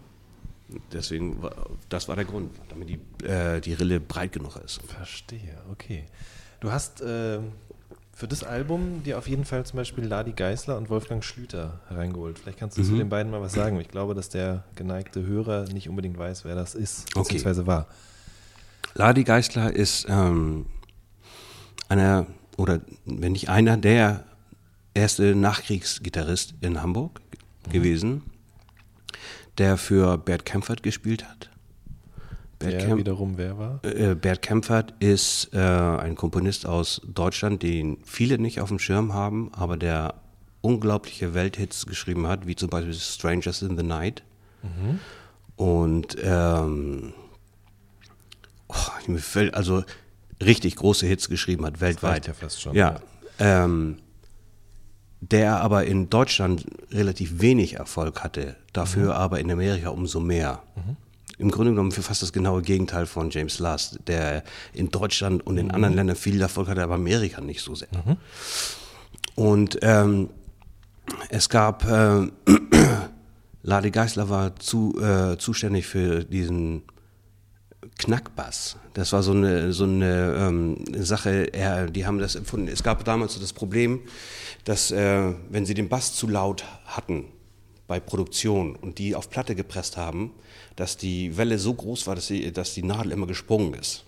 Deswegen, 0.92 1.40
das 1.88 2.08
war 2.08 2.16
der 2.16 2.26
Grund, 2.26 2.50
damit 2.68 2.90
die, 2.90 3.26
äh, 3.26 3.60
die 3.60 3.72
Rille 3.72 4.00
breit 4.00 4.32
genug 4.32 4.56
ist. 4.56 4.80
Verstehe, 4.82 5.56
okay. 5.70 6.04
Du 6.60 6.70
hast 6.70 7.00
äh, 7.00 7.38
für 8.12 8.28
das 8.28 8.44
Album 8.44 9.02
dir 9.02 9.16
auf 9.16 9.28
jeden 9.28 9.44
Fall 9.44 9.64
zum 9.64 9.78
Beispiel 9.78 10.04
Ladi 10.04 10.32
Geisler 10.32 10.76
und 10.76 10.90
Wolfgang 10.90 11.24
Schlüter 11.24 11.80
hereingeholt. 11.88 12.38
Vielleicht 12.38 12.58
kannst 12.58 12.76
du 12.76 12.82
mhm. 12.82 12.86
zu 12.86 12.96
den 12.96 13.08
beiden 13.08 13.30
mal 13.30 13.40
was 13.40 13.52
sagen. 13.52 13.80
Ich 13.80 13.88
glaube, 13.88 14.14
dass 14.14 14.28
der 14.28 14.64
geneigte 14.74 15.24
Hörer 15.24 15.64
nicht 15.72 15.88
unbedingt 15.88 16.18
weiß, 16.18 16.44
wer 16.44 16.54
das 16.54 16.74
ist, 16.74 17.14
beziehungsweise 17.14 17.62
okay. 17.62 17.68
war. 17.68 17.86
Ladi 18.94 19.24
Geisler 19.24 19.72
ist 19.72 20.06
ähm, 20.08 20.66
einer, 21.88 22.26
oder 22.56 22.80
wenn 23.06 23.32
nicht 23.32 23.48
einer 23.48 23.76
der 23.76 24.24
erste 24.98 25.34
Nachkriegsgitarrist 25.34 26.54
in 26.60 26.82
Hamburg 26.82 27.20
mhm. 27.66 27.72
gewesen, 27.72 28.22
der 29.58 29.76
für 29.76 30.18
Bert 30.18 30.44
Kempfert 30.44 30.82
gespielt 30.82 31.24
hat. 31.24 31.50
Bert 32.58 32.72
der 32.72 32.86
Kemp 32.86 32.98
wiederum 32.98 33.38
wer 33.38 33.58
war? 33.58 33.84
Äh, 33.84 34.14
Bert 34.14 34.42
Kempfert 34.42 34.94
ist 34.98 35.50
äh, 35.52 35.58
ein 35.58 36.16
Komponist 36.16 36.66
aus 36.66 37.00
Deutschland, 37.06 37.62
den 37.62 37.98
viele 38.04 38.38
nicht 38.38 38.60
auf 38.60 38.68
dem 38.68 38.78
Schirm 38.78 39.14
haben, 39.14 39.52
aber 39.54 39.76
der 39.76 40.14
unglaubliche 40.60 41.34
Welthits 41.34 41.86
geschrieben 41.86 42.26
hat, 42.26 42.46
wie 42.46 42.56
zum 42.56 42.68
Beispiel 42.68 42.94
Strangers 42.94 43.62
in 43.62 43.76
the 43.76 43.84
Night. 43.84 44.24
Mhm. 44.62 44.98
Und 45.56 46.16
ähm, 46.20 47.12
oh, 48.68 48.74
also 49.52 49.84
richtig 50.42 50.76
große 50.76 51.06
Hits 51.06 51.28
geschrieben 51.28 51.64
hat, 51.64 51.80
weltweit. 51.80 52.26
Das 52.26 52.26
ja 52.26 52.32
fast 52.34 52.60
schon. 52.60 52.74
Ja. 52.74 53.00
ja. 53.38 53.64
Ähm, 53.64 53.98
der 55.20 55.60
aber 55.60 55.84
in 55.84 56.10
Deutschland 56.10 56.64
relativ 56.90 57.40
wenig 57.40 57.74
Erfolg 57.74 58.22
hatte, 58.22 58.56
dafür 58.72 59.06
mhm. 59.06 59.20
aber 59.20 59.40
in 59.40 59.50
Amerika 59.50 59.88
umso 59.90 60.20
mehr. 60.20 60.62
Mhm. 60.76 60.96
Im 61.38 61.50
Grunde 61.50 61.70
genommen 61.72 61.92
für 61.92 62.02
fast 62.02 62.22
das 62.22 62.32
genaue 62.32 62.62
Gegenteil 62.62 63.06
von 63.06 63.30
James 63.30 63.58
Last, 63.60 64.00
der 64.06 64.42
in 64.72 64.90
Deutschland 64.90 65.46
und 65.46 65.56
in 65.56 65.66
mhm. 65.66 65.74
anderen 65.74 65.94
Ländern 65.94 66.16
viel 66.16 66.40
Erfolg 66.40 66.68
hatte, 66.68 66.82
aber 66.82 66.94
Amerika 66.94 67.40
nicht 67.40 67.60
so 67.60 67.74
sehr. 67.74 67.88
Mhm. 67.92 68.16
Und 69.34 69.78
ähm, 69.82 70.30
es 71.28 71.48
gab, 71.48 71.84
äh, 71.88 72.28
Ladi 73.62 73.90
Geisler 73.90 74.28
war 74.28 74.56
zu, 74.56 75.00
äh, 75.00 75.36
zuständig 75.38 75.86
für 75.86 76.24
diesen 76.24 76.82
Knackbass. 77.98 78.76
Das 78.94 79.12
war 79.12 79.22
so 79.22 79.32
eine, 79.32 79.72
so 79.72 79.84
eine 79.84 80.34
ähm, 80.38 80.84
Sache, 80.96 81.52
er, 81.52 81.86
die 81.86 82.06
haben 82.06 82.18
das 82.18 82.34
empfunden. 82.34 82.68
Es 82.68 82.82
gab 82.82 83.04
damals 83.04 83.34
so 83.34 83.40
das 83.40 83.52
Problem, 83.52 84.00
dass 84.64 84.90
äh, 84.90 85.32
wenn 85.48 85.66
sie 85.66 85.74
den 85.74 85.88
Bass 85.88 86.14
zu 86.14 86.28
laut 86.28 86.64
hatten 86.86 87.26
bei 87.86 88.00
Produktion 88.00 88.76
und 88.76 88.98
die 88.98 89.14
auf 89.14 89.30
Platte 89.30 89.54
gepresst 89.54 89.96
haben, 89.96 90.32
dass 90.76 90.96
die 90.96 91.36
Welle 91.36 91.58
so 91.58 91.74
groß 91.74 92.06
war, 92.06 92.14
dass, 92.14 92.26
sie, 92.26 92.52
dass 92.52 92.74
die 92.74 92.82
Nadel 92.82 93.12
immer 93.12 93.26
gesprungen 93.26 93.74
ist. 93.74 94.04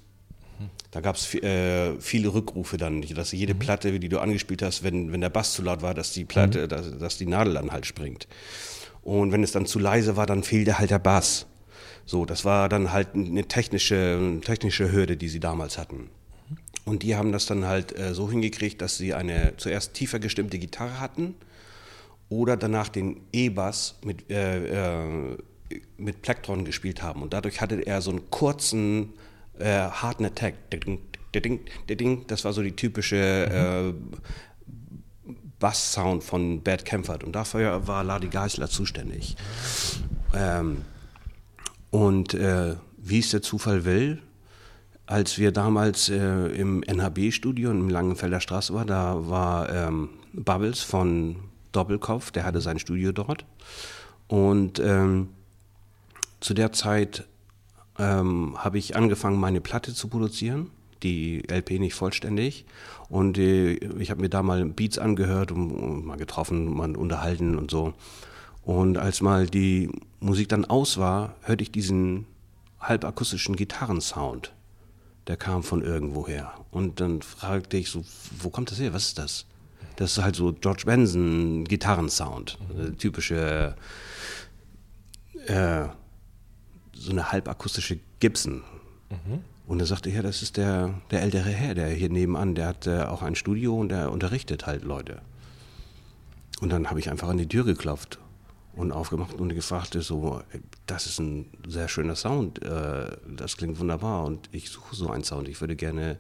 Da 0.91 1.01
gab 1.01 1.17
es 1.17 1.35
äh, 1.35 1.99
viele 2.01 2.35
Rückrufe 2.35 2.77
dann, 2.77 3.03
dass 3.03 3.33
jede 3.33 3.55
mhm. 3.55 3.59
Platte, 3.61 3.99
die 3.99 4.09
du 4.09 4.19
angespielt 4.19 4.63
hast, 4.63 4.83
wenn, 4.83 5.13
wenn 5.13 5.21
der 5.21 5.31
Bass 5.31 5.55
zu 5.55 5.63
laut 5.63 5.83
war, 5.83 5.95
dass 5.95 6.13
die 6.13 6.25
Platte, 6.25 6.65
mhm. 6.65 6.69
dass, 6.69 6.99
dass 6.99 7.19
die 7.19 7.27
Nadel 7.27 7.55
dann 7.55 7.71
halt 7.71 7.87
springt. 7.87 8.27
Und 9.03 9.33
wenn 9.33 9.43
es 9.43 9.53
dann 9.53 9.67
zu 9.67 9.79
leise 9.79 10.17
war, 10.17 10.27
dann 10.27 10.43
fehlte 10.43 10.79
halt 10.79 10.91
der 10.91 10.99
Bass. 10.99 11.47
So, 12.05 12.25
das 12.25 12.45
war 12.45 12.69
dann 12.69 12.93
halt 12.93 13.15
eine 13.15 13.47
technische, 13.47 14.19
eine 14.21 14.41
technische 14.41 14.91
Hürde, 14.91 15.17
die 15.17 15.29
sie 15.29 15.41
damals 15.41 15.79
hatten. 15.79 16.11
Und 16.85 17.03
die 17.03 17.17
haben 17.17 17.33
das 17.33 17.47
dann 17.47 17.67
halt 17.67 17.97
äh, 17.99 18.15
so 18.15 18.31
hingekriegt, 18.31 18.81
dass 18.81 18.97
sie 18.97 19.15
eine 19.15 19.55
zuerst 19.57 19.95
tiefer 19.95 20.19
gestimmte 20.19 20.59
Gitarre 20.59 21.01
hatten 21.01 21.35
oder 22.29 22.57
danach 22.57 22.89
den 22.89 23.21
E-Bass 23.33 23.97
mit, 24.05 24.31
äh, 24.31 25.03
äh, 25.03 25.37
mit 25.99 26.23
Plektron 26.23 26.65
gespielt 26.65 27.03
haben. 27.03 27.23
Und 27.23 27.33
dadurch 27.33 27.61
hatte 27.61 27.81
er 27.87 28.01
so 28.01 28.11
einen 28.11 28.31
kurzen, 28.31 29.13
äh, 29.59 29.67
harten 29.67 30.25
Attack. 30.25 30.55
Das 32.27 32.45
war 32.45 32.53
so 32.53 32.63
die 32.63 32.73
typische 32.73 33.93
mhm. 33.93 34.13
Bass-Sound 35.59 36.25
von 36.25 36.63
Bad 36.63 36.85
Kempfert. 36.85 37.23
Und 37.23 37.33
dafür 37.33 37.87
war 37.87 38.03
Ladi 38.03 38.29
Geisler 38.29 38.69
zuständig. 38.69 39.37
Ähm, 40.35 40.79
und 41.91 42.35
äh, 42.35 42.77
wie 42.97 43.19
es 43.19 43.31
der 43.31 43.43
Zufall 43.43 43.85
will, 43.85 44.23
als 45.11 45.39
wir 45.39 45.51
damals 45.51 46.09
äh, 46.09 46.47
im 46.53 46.85
NHB-Studio 46.85 47.73
in 47.73 47.91
Langenfelder 47.91 48.41
Straße 48.41 48.73
waren, 48.73 48.87
da 48.87 49.29
war 49.29 49.69
ähm, 49.69 50.11
Bubbles 50.33 50.83
von 50.83 51.35
Doppelkopf, 51.73 52.31
der 52.31 52.45
hatte 52.45 52.61
sein 52.61 52.79
Studio 52.79 53.11
dort. 53.11 53.45
Und 54.29 54.79
ähm, 54.79 55.31
zu 56.39 56.55
der 56.55 56.73
Zeit 56.73 57.27
ähm, 57.99 58.55
habe 58.59 58.79
ich 58.79 58.95
angefangen, 58.95 59.41
meine 59.41 59.61
Platte 59.61 59.93
zu 59.95 60.07
produzieren, 60.07 60.71
die 61.03 61.43
LP 61.51 61.81
nicht 61.81 61.95
vollständig. 61.95 62.65
Und 63.09 63.37
äh, 63.37 63.73
ich 63.99 64.13
habe 64.13 64.21
mir 64.21 64.29
da 64.29 64.45
mal 64.45 64.65
Beats 64.65 64.97
angehört 64.97 65.51
und, 65.51 65.73
und 65.73 66.07
mal 66.07 66.19
getroffen, 66.19 66.73
mal 66.73 66.97
unterhalten 66.97 67.59
und 67.59 67.73
so. 67.73 67.95
Und 68.63 68.97
als 68.97 69.23
mal 69.23 69.47
die 69.49 69.91
Musik 70.21 70.49
dann 70.51 70.67
aus 70.67 70.99
war, 70.99 71.35
hörte 71.43 71.65
ich 71.65 71.73
diesen 71.73 72.27
halbakustischen 72.79 73.57
Gitarrensound. 73.57 74.53
Der 75.27 75.37
kam 75.37 75.63
von 75.63 75.83
irgendwoher. 75.83 76.53
Und 76.71 77.01
dann 77.01 77.23
fragte 77.23 77.77
ich 77.77 77.91
so, 77.91 78.05
wo 78.39 78.51
kommt 78.51 78.71
das 78.71 78.81
her? 78.81 78.93
Was 78.93 79.09
ist 79.09 79.19
das? 79.19 79.47
Das 79.97 80.13
ist 80.13 80.23
halt 80.23 80.37
so 80.37 80.53
George 80.53 80.85
Benson 80.87 81.65
Gitarrensound. 81.65 82.59
Mhm. 82.75 82.99
Typische, 82.99 83.75
äh, 85.47 85.85
so 86.95 87.11
eine 87.11 87.33
halbakustische 87.33 87.99
Gibson. 88.19 88.63
Mhm. 89.11 89.45
Und 89.67 89.81
er 89.81 89.87
sagte, 89.87 90.11
ja, 90.11 90.23
das 90.23 90.43
ist 90.43 90.57
der, 90.57 90.95
der 91.11 91.23
ältere 91.23 91.51
Herr, 91.51 91.75
der 91.75 91.89
hier 91.89 92.09
nebenan, 92.09 92.55
der 92.55 92.69
hat 92.69 92.87
äh, 92.87 93.03
auch 93.03 93.23
ein 93.23 93.35
Studio 93.35 93.79
und 93.79 93.91
der 93.91 94.11
unterrichtet 94.11 94.67
halt 94.67 94.85
Leute. 94.85 95.21
Und 96.61 96.71
dann 96.71 96.91
habe 96.91 97.01
ich 97.01 97.11
einfach 97.11 97.29
an 97.29 97.39
die 97.39 97.49
Tür 97.49 97.65
geklopft 97.65 98.19
und 98.81 98.93
aufgemacht 98.93 99.35
und 99.35 99.55
gefragt, 99.55 99.97
so, 100.01 100.41
das 100.87 101.07
ist 101.07 101.21
ein 101.21 101.47
sehr 101.69 101.89
schöner 101.89 102.17
Sound, 102.17 102.63
äh, 102.63 103.11
das 103.29 103.57
klingt 103.57 103.79
wunderbar 103.79 104.25
und 104.25 104.49
ich 104.53 104.71
suche 104.71 104.97
so 104.97 105.11
einen 105.11 105.23
Sound, 105.23 105.49
ich 105.49 105.61
würde 105.61 105.77
gerne, 105.77 106.19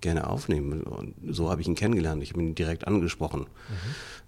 gerne 0.00 0.28
aufnehmen. 0.28 0.82
Und 0.82 1.14
so 1.30 1.50
habe 1.50 1.62
ich 1.62 1.66
ihn 1.66 1.74
kennengelernt, 1.74 2.22
ich 2.22 2.30
habe 2.32 2.42
ihn 2.42 2.54
direkt 2.54 2.86
angesprochen 2.86 3.46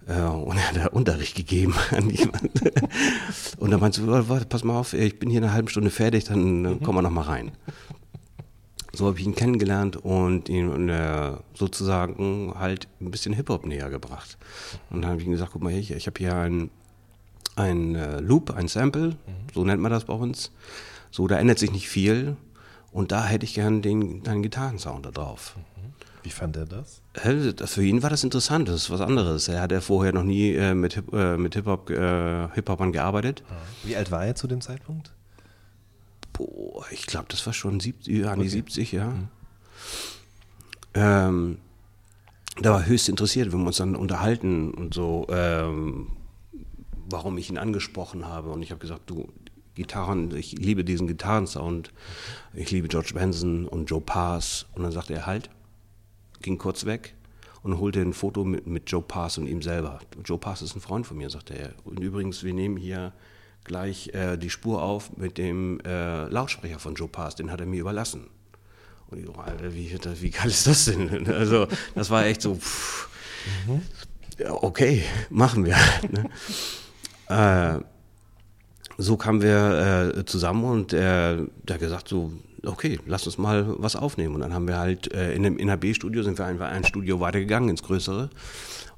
mhm. 0.07 0.12
äh, 0.12 0.22
und 0.22 0.57
er 0.57 0.85
hat 0.85 0.93
Unterricht 0.93 1.37
gegeben 1.37 1.74
an 1.91 2.09
jemanden. 2.09 2.70
und 3.59 3.70
dann 3.70 3.81
meinte 3.81 4.01
er, 4.11 4.45
pass 4.47 4.64
mal 4.64 4.79
auf, 4.79 4.95
ich 4.95 5.18
bin 5.18 5.29
hier 5.29 5.43
eine 5.43 5.53
halbe 5.53 5.70
Stunde 5.70 5.91
fertig, 5.91 6.24
dann 6.24 6.62
mhm. 6.62 6.83
kommen 6.83 6.99
wir 6.99 7.03
noch 7.03 7.11
mal 7.11 7.22
rein. 7.22 7.53
So 8.93 9.07
habe 9.07 9.18
ich 9.20 9.27
ihn 9.27 9.35
kennengelernt 9.35 9.97
und 9.97 10.49
ihn 10.49 10.89
äh, 10.89 11.33
sozusagen 11.53 12.55
halt 12.59 12.89
ein 13.03 13.11
bisschen 13.11 13.35
Hip-Hop 13.35 13.66
näher 13.66 13.91
gebracht. 13.91 14.39
Und 14.89 15.03
dann 15.03 15.11
habe 15.11 15.20
ich 15.20 15.27
ihm 15.27 15.33
gesagt, 15.33 15.51
guck 15.53 15.62
mal, 15.62 15.74
ich, 15.74 15.91
ich 15.91 16.07
habe 16.07 16.18
hier 16.18 16.35
einen 16.35 16.70
ein 17.57 17.95
äh, 17.95 18.21
Loop, 18.21 18.55
ein 18.55 18.69
Sample, 18.69 19.09
mhm. 19.09 19.15
so 19.53 19.65
nennt 19.65 19.83
man 19.83 19.91
das 19.91 20.05
bei 20.05 20.15
uns. 20.15 20.53
So, 21.11 21.27
da 21.27 21.39
ändert 21.39 21.59
sich 21.59 21.73
nicht 21.73 21.89
viel 21.89 22.37
und 22.93 23.13
da 23.13 23.25
hätte 23.25 23.45
ich 23.45 23.55
gern 23.55 23.83
den, 23.83 24.23
deinen 24.23 24.43
Gitarrensound 24.43 25.07
da 25.07 25.11
drauf. 25.11 25.57
Mhm. 25.57 25.93
Wie 26.23 26.31
fand 26.31 26.57
er 26.57 26.67
das? 26.67 27.03
Für 27.71 27.85
ihn 27.85 28.03
war 28.03 28.11
das 28.11 28.25
interessant, 28.25 28.69
das 28.69 28.75
ist 28.75 28.91
was 28.91 29.01
anderes. 29.01 29.47
Er 29.47 29.61
hat 29.61 29.71
ja 29.71 29.81
vorher 29.81 30.13
noch 30.13 30.25
nie 30.25 30.55
äh, 30.55 30.75
mit, 30.75 30.95
Hip, 30.95 31.13
äh, 31.13 31.37
mit 31.37 31.55
Hip-Hop, 31.55 31.89
äh, 31.89 32.49
Hip-Hopern 32.53 32.93
gearbeitet. 32.93 33.45
Wie 33.85 33.97
alt 33.97 34.11
war 34.11 34.27
er 34.27 34.35
zu 34.35 34.49
dem 34.49 34.61
Zeitpunkt? 34.61 35.13
Boah, 36.33 36.85
ich 36.91 37.07
glaube, 37.07 37.27
das 37.29 37.47
war 37.47 37.53
schon 37.53 37.79
70, 37.79 38.27
an 38.27 38.41
die 38.41 38.49
70, 38.49 38.91
ja. 38.91 39.07
Mhm. 39.07 39.29
Ähm, 40.95 41.59
da 42.61 42.73
war 42.73 42.87
höchst 42.87 43.09
interessiert, 43.09 43.53
wenn 43.53 43.61
wir 43.61 43.69
uns 43.69 43.77
dann 43.77 43.95
unterhalten 43.95 44.73
und 44.73 44.95
so. 44.95 45.27
Ähm, 45.31 46.09
warum 47.09 47.39
ich 47.39 47.51
ihn 47.51 47.59
angesprochen 47.59 48.27
habe. 48.27 48.51
Und 48.51 48.63
ich 48.63 48.71
habe 48.71 48.81
gesagt, 48.81 49.09
du, 49.11 49.29
Gitarren, 49.75 50.35
ich 50.35 50.53
liebe 50.53 50.85
diesen 50.85 51.07
Gitarrensound. 51.07 51.93
Ich 52.55 52.71
liebe 52.71 52.89
George 52.89 53.13
Benson 53.15 53.69
und 53.69 53.91
Joe 53.91 54.01
Pass. 54.01 54.67
Und 54.75 54.83
dann 54.83 54.93
sagte 54.93 55.15
er 55.15 55.27
halt, 55.27 55.51
ging 56.41 56.59
kurz 56.59 56.87
weg 56.87 57.15
und 57.63 57.79
holte 57.79 58.01
ein 58.01 58.13
Foto 58.13 58.45
mit, 58.45 58.67
mit 58.67 58.91
Joe 58.91 59.03
Pass 59.03 59.39
und 59.39 59.47
ihm 59.47 59.63
selber. 59.63 60.01
Joe 60.25 60.39
Pass 60.39 60.63
ist 60.63 60.75
ein 60.77 60.81
Freund 60.81 61.07
von 61.07 61.17
mir, 61.17 61.31
sagte 61.31 61.55
er. 61.55 61.75
Und 61.85 62.01
übrigens, 62.01 62.43
wir 62.43 62.55
nehmen 62.55 62.77
hier 62.77 63.13
gleich 63.65 64.15
äh, 64.15 64.37
die 64.37 64.51
Spur 64.51 64.83
auf 64.83 65.17
mit 65.17 65.39
dem 65.39 65.81
äh, 65.81 66.27
Lautsprecher 66.29 66.79
von 66.79 66.95
Joe 66.95 67.09
Pass, 67.09 67.35
den 67.35 67.51
hat 67.51 67.61
er 67.61 67.67
mir 67.67 67.81
überlassen. 67.81 68.29
Und 69.09 69.19
ich 69.19 69.27
so, 69.27 69.35
Alter, 69.35 69.75
wie, 69.75 69.93
wie 69.93 70.31
geil 70.31 70.49
ist 70.49 70.67
das 70.67 70.87
denn? 70.87 71.27
Also, 71.33 71.67
das 71.95 72.11
war 72.11 72.25
echt 72.25 72.43
so, 72.43 72.55
pff, 72.55 73.09
mhm. 73.67 73.83
okay, 74.49 75.03
machen 75.29 75.65
wir. 75.65 75.77
Ne? 76.11 76.31
Äh, 77.29 77.81
so 78.99 79.16
kamen 79.16 79.43
wir 79.43 80.14
äh, 80.16 80.24
zusammen 80.24 80.64
und 80.64 80.93
äh, 80.93 81.37
der 81.64 81.79
gesagt 81.79 82.09
so, 82.09 82.33
okay, 82.64 82.99
lass 83.07 83.27
uns 83.27 83.39
mal 83.39 83.74
was 83.79 83.97
aufnehmen. 83.97 84.35
Und 84.35 84.41
dann 84.41 84.55
haben 84.55 84.66
wir 84.68 84.79
halt 84.79 85.12
äh, 85.12 85.35
in 85.35 85.43
dem 85.43 85.59
NHB-Studio, 85.59 86.22
sind 86.22 86.39
wir 86.39 86.47
einfach 86.47 86.68
ein 86.68 86.85
Studio 86.85 87.20
weitergegangen 87.20 87.68
ins 87.68 87.83
Größere 87.83 88.31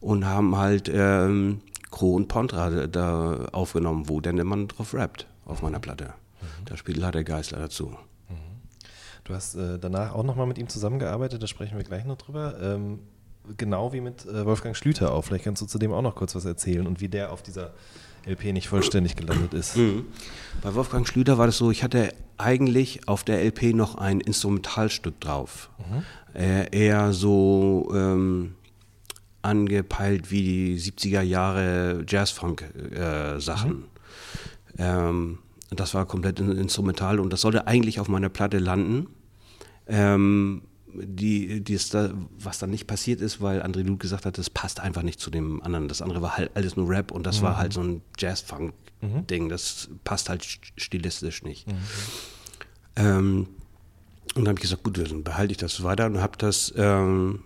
und 0.01 0.24
haben 0.24 0.57
halt 0.57 0.91
ähm, 0.93 1.61
Crow 1.91 2.14
und 2.14 2.29
Pontra 2.29 2.87
da 2.87 3.47
aufgenommen, 3.53 4.09
wo 4.09 4.20
denn 4.20 4.37
Mann 4.47 4.68
drauf 4.68 4.95
rappt 4.95 5.26
auf 5.45 5.62
meiner 5.62 5.81
Platte. 5.81 6.14
Mhm. 6.41 6.64
Da 6.66 6.76
spielt 6.76 6.99
leider 6.99 7.24
Geisler 7.24 7.59
dazu. 7.59 7.89
Mhm. 8.29 8.35
Du 9.24 9.35
hast 9.35 9.55
äh, 9.57 9.79
danach 9.79 10.14
auch 10.14 10.24
nochmal 10.24 10.47
mit 10.47 10.59
ihm 10.59 10.68
zusammengearbeitet, 10.68 11.43
da 11.43 11.47
sprechen 11.47 11.76
wir 11.76 11.85
gleich 11.85 12.05
noch 12.05 12.18
drüber. 12.18 12.55
Ähm, 12.61 13.01
genau 13.57 13.93
wie 13.93 14.01
mit 14.01 14.26
äh, 14.26 14.45
Wolfgang 14.45 14.76
Schlüter 14.76 15.12
auch. 15.12 15.22
Vielleicht 15.22 15.45
kannst 15.45 15.62
du 15.62 15.66
zu 15.66 15.79
dem 15.79 15.93
auch 15.93 16.03
noch 16.03 16.14
kurz 16.14 16.35
was 16.35 16.45
erzählen 16.45 16.87
und 16.87 17.01
wie 17.01 17.09
der 17.09 17.33
auf 17.33 17.43
dieser 17.43 17.72
LP 18.27 18.53
nicht 18.53 18.69
vollständig 18.69 19.16
gelandet 19.16 19.55
ist. 19.55 19.77
Mhm. 19.77 20.07
Bei 20.62 20.75
Wolfgang 20.75 21.07
Schlüter 21.07 21.39
war 21.39 21.47
das 21.47 21.59
so, 21.59 21.71
ich 21.71 21.83
hatte 21.83 22.12
eigentlich 22.37 23.09
auf 23.09 23.25
der 23.25 23.45
LP 23.45 23.75
noch 23.75 23.97
ein 23.97 24.21
Instrumentalstück 24.21 25.21
drauf. 25.21 25.71
Mhm. 25.79 26.41
Äh, 26.41 26.71
eher 26.71 27.12
so 27.12 27.91
ähm, 27.95 28.55
angepeilt 29.43 30.31
wie 30.31 30.43
die 30.43 30.79
70er 30.79 31.23
Jahre 31.23 32.05
Jazz-Funk-Sachen. 32.07 33.71
Mhm. 33.71 33.85
Ähm, 34.79 35.39
das 35.71 35.95
war 35.95 36.07
komplett 36.07 36.41
instrumental 36.41 37.21
und 37.21 37.33
das 37.33 37.43
sollte 37.43 37.66
eigentlich 37.66 38.01
auf 38.01 38.09
meiner 38.09 38.29
Platte 38.29 38.59
landen. 38.59 39.09
Ähm, 39.87 40.62
die, 40.95 41.62
die 41.62 41.78
da, 41.91 42.11
was 42.39 42.59
dann 42.59 42.70
nicht 42.70 42.86
passiert 42.86 43.20
ist, 43.20 43.41
weil 43.41 43.62
André 43.62 43.82
Luth 43.82 44.01
gesagt 44.01 44.26
hat, 44.26 44.39
das 44.39 44.51
passt 44.51 44.80
einfach 44.80 45.03
nicht 45.03 45.20
zu 45.20 45.30
dem 45.30 45.62
anderen. 45.62 45.89
Das 45.89 46.03
andere 46.03 46.22
war 46.22 46.36
halt 46.36 46.51
alles 46.55 46.76
nur 46.76 46.89
Rap 46.89 47.11
und 47.11 47.26
das 47.26 47.41
mhm. 47.41 47.45
war 47.45 47.57
halt 47.57 47.72
so 47.72 47.82
ein 47.82 48.03
Jazz-Funk-Ding. 48.18 49.45
Mhm. 49.45 49.49
Das 49.49 49.89
passt 50.05 50.28
halt 50.28 50.45
stilistisch 50.76 51.43
nicht. 51.43 51.66
Mhm. 51.66 51.74
Ähm, 52.97 53.49
und 54.34 54.45
dann 54.45 54.49
habe 54.49 54.59
ich 54.59 54.62
gesagt, 54.62 54.84
gut, 54.84 54.99
dann 54.99 55.24
behalte 55.24 55.53
ich 55.53 55.59
das 55.59 55.82
weiter 55.82 56.07
und 56.07 56.20
habe 56.20 56.36
das 56.39 56.72
ähm, 56.76 57.41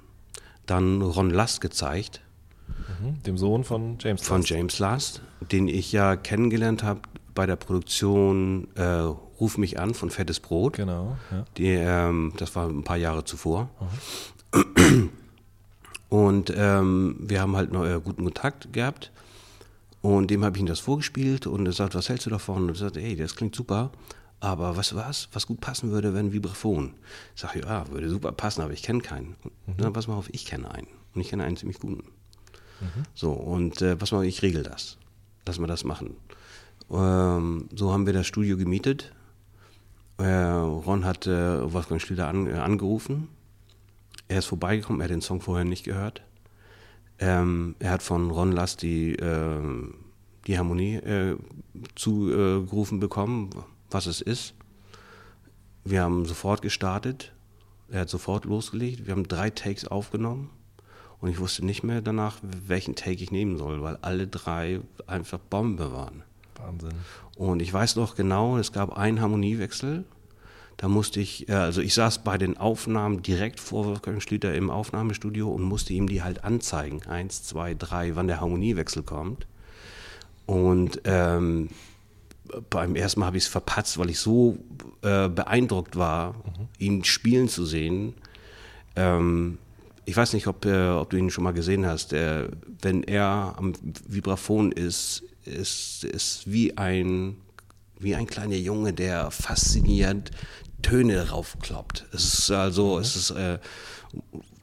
dann 0.67 1.03
Ron 1.03 1.31
Last 1.31 1.61
gezeigt. 1.61 2.21
Mhm. 2.69 3.23
Dem 3.23 3.39
Sohn 3.39 3.65
von 3.65 3.99
James 4.01 4.21
Last. 4.21 4.29
Von 4.29 4.43
James 4.43 4.79
Last, 4.79 5.23
den 5.53 5.69
ich 5.69 5.93
ja 5.93 6.17
kennengelernt 6.17 6.83
habe 6.83 7.01
bei 7.35 7.47
der 7.47 7.57
Produktion 7.57 8.69
äh, 8.77 9.09
Ruf 9.43 9.59
mich 9.59 9.81
an 9.81 9.93
von 9.93 10.11
Fettes 10.11 10.39
Brot. 10.39 10.75
Genau. 10.75 11.17
Ja. 11.33 11.45
Die, 11.57 11.67
ähm, 11.67 12.33
das 12.37 12.55
war 12.55 12.69
ein 12.69 12.85
paar 12.85 12.97
Jahre 12.97 13.25
zuvor. 13.25 13.69
Mhm. 14.55 15.11
Und 16.09 16.53
ähm, 16.55 17.17
wir 17.19 17.41
haben 17.41 17.57
halt 17.57 17.73
noch 17.73 17.85
äh, 17.85 17.99
guten 18.01 18.23
Kontakt 18.23 18.73
gehabt. 18.73 19.11
Und 20.01 20.31
dem 20.31 20.45
habe 20.45 20.57
ich 20.57 20.63
ihm 20.63 20.67
das 20.67 20.79
vorgespielt 20.79 21.49
und 21.49 21.67
er 21.67 21.73
sagt, 21.73 21.97
was 21.97 22.09
hältst 22.09 22.27
du 22.27 22.31
davon? 22.31 22.63
Und 22.63 22.69
er 22.69 22.75
sagt, 22.77 22.97
hey, 22.99 23.17
das 23.17 23.35
klingt 23.35 23.57
super. 23.57 23.91
Aber 24.39 24.77
was 24.77 24.95
was, 24.95 25.29
was 25.33 25.49
gut 25.49 25.61
passen 25.61 25.91
würde, 25.91 26.15
wenn 26.15 26.33
Vibraphon. 26.33 26.95
Ich 27.35 27.41
sage, 27.41 27.63
ja, 27.63 27.89
würde 27.91 28.09
super 28.09 28.31
passen, 28.31 28.63
aber 28.63 28.73
ich 28.73 28.85
kenne 28.85 29.01
keinen. 29.01 29.35
Mhm. 29.67 29.77
Dann 29.79 29.93
pass 29.93 30.07
mal 30.07 30.15
auf, 30.15 30.29
ich 30.33 30.47
kenne 30.47 30.71
einen. 30.71 30.87
Und 31.15 31.21
ich 31.21 31.31
kenne 31.31 31.43
einen 31.43 31.57
ziemlich 31.57 31.81
guten. 31.81 32.05
Mhm. 32.81 33.03
So, 33.13 33.33
und 33.33 33.83
äh, 33.83 33.97
pass 33.97 34.13
mal, 34.13 34.25
ich 34.25 34.43
regel 34.43 34.63
das. 34.63 34.99
Lass 35.47 35.59
mal 35.59 35.67
das 35.67 35.83
machen. 35.83 36.15
Ähm, 36.93 37.69
so 37.75 37.93
haben 37.93 38.07
wir 38.07 38.13
das 38.13 38.29
Studio 38.29 38.57
gemietet. 38.57 39.13
Äh, 40.19 40.25
Ron 40.25 41.05
hat 41.05 41.27
äh, 41.27 41.73
Wolfgang 41.73 42.01
Schlüter 42.01 42.29
an, 42.29 42.47
äh, 42.47 42.53
angerufen. 42.53 43.29
Er 44.29 44.39
ist 44.39 44.47
vorbeigekommen, 44.47 45.01
er 45.01 45.05
hat 45.05 45.11
den 45.11 45.21
Song 45.21 45.41
vorher 45.41 45.65
nicht 45.65 45.85
gehört. 45.85 46.23
Ähm, 47.19 47.77
er 47.79 47.91
hat 47.91 48.03
von 48.03 48.31
Ron 48.31 48.53
Last 48.53 48.83
die, 48.83 49.15
ähm, 49.15 49.95
die 50.47 50.59
Harmonie 50.59 50.95
äh, 50.97 51.37
zugerufen 51.95 53.01
bekommen, 53.01 53.51
was 53.91 54.07
es 54.07 54.21
ist. 54.21 54.55
Wir 55.85 56.03
haben 56.03 56.25
sofort 56.25 56.63
gestartet. 56.63 57.33
Er 57.91 58.01
hat 58.01 58.09
sofort 58.09 58.45
losgelegt. 58.45 59.07
Wir 59.07 59.13
haben 59.13 59.29
drei 59.29 59.51
Takes 59.51 59.87
aufgenommen. 59.87 60.51
Und 61.21 61.29
ich 61.29 61.39
wusste 61.39 61.65
nicht 61.65 61.85
mehr 61.85 62.03
danach, 62.03 62.39
welchen 62.43 62.97
Take 62.97 63.23
ich 63.23 63.31
nehmen 63.31 63.57
soll, 63.57 63.83
weil 63.83 63.97
alle 64.03 64.27
drei 64.27 64.81
einfach 65.07 65.39
Bombe 65.39 65.93
waren. 65.93 66.25
Wahnsinn. 66.57 66.95
Und 67.37 67.61
ich 67.61 67.73
weiß 67.73 67.97
noch 67.97 68.15
genau, 68.15 68.57
es 68.59 68.73
gab 68.73 68.97
einen 68.97 69.21
Harmoniewechsel. 69.21 70.05
Da 70.77 70.89
musste 70.89 71.21
ich, 71.21 71.49
äh, 71.49 71.53
also 71.53 71.81
ich 71.81 71.95
saß 71.95 72.25
bei 72.25 72.39
den 72.39 72.57
Aufnahmen 72.57 73.23
direkt 73.23 73.61
vor 73.61 73.87
Wolfgang 73.87 74.23
Schlüter 74.23 74.55
im 74.55 74.71
Aufnahmestudio 74.71 75.49
und 75.51 75.63
musste 75.63 75.93
ihm 75.93 76.09
die 76.09 76.23
halt 76.23 76.45
anzeigen. 76.45 77.03
Eins, 77.07 77.45
zwei, 77.45 77.75
drei, 77.75 78.17
wann 78.17 78.27
der 78.27 78.41
Harmoniewechsel 78.41 79.03
kommt. 79.03 79.47
Und 80.47 81.01
ähm, 81.05 81.69
beim 82.71 82.97
ersten 82.97 83.21
Mal 83.21 83.27
habe 83.27 83.37
ich 83.37 83.45
es 83.45 83.49
verpatzt, 83.49 83.99
weil 83.99 84.11
ich 84.11 84.19
so 84.19 84.59
äh, 85.03 85.29
beeindruckt 85.29 85.97
war, 85.97 86.33
mhm. 86.33 86.69
ihn 86.79 87.05
spielen 87.05 87.49
zu 87.49 87.65
sehen. 87.65 88.15
Ähm, 88.97 89.59
ich 90.05 90.17
weiß 90.17 90.33
nicht, 90.33 90.47
ob, 90.47 90.65
äh, 90.65 90.91
ob, 90.91 91.11
du 91.11 91.17
ihn 91.17 91.31
schon 91.31 91.45
mal 91.45 91.53
gesehen 91.53 91.87
hast. 91.87 92.13
Äh, 92.13 92.49
wenn 92.81 93.03
er 93.05 93.55
am 93.57 93.73
Vibraphon 94.07 94.73
ist, 94.73 95.23
ist, 95.45 96.05
ist 96.05 96.51
wie 96.51 96.77
ein 96.77 97.37
wie 98.03 98.15
ein 98.17 98.27
kleiner 98.27 98.57
Junge, 98.57 98.93
der 98.93 99.31
fasziniert 99.31 100.33
Töne 100.83 101.31
raufkloppt. 101.31 102.07
Es 102.13 102.35
ist 102.35 102.51
also, 102.51 102.97
mhm. 102.97 103.01
es 103.01 103.17
ist 103.17 103.31
äh, 103.31 103.59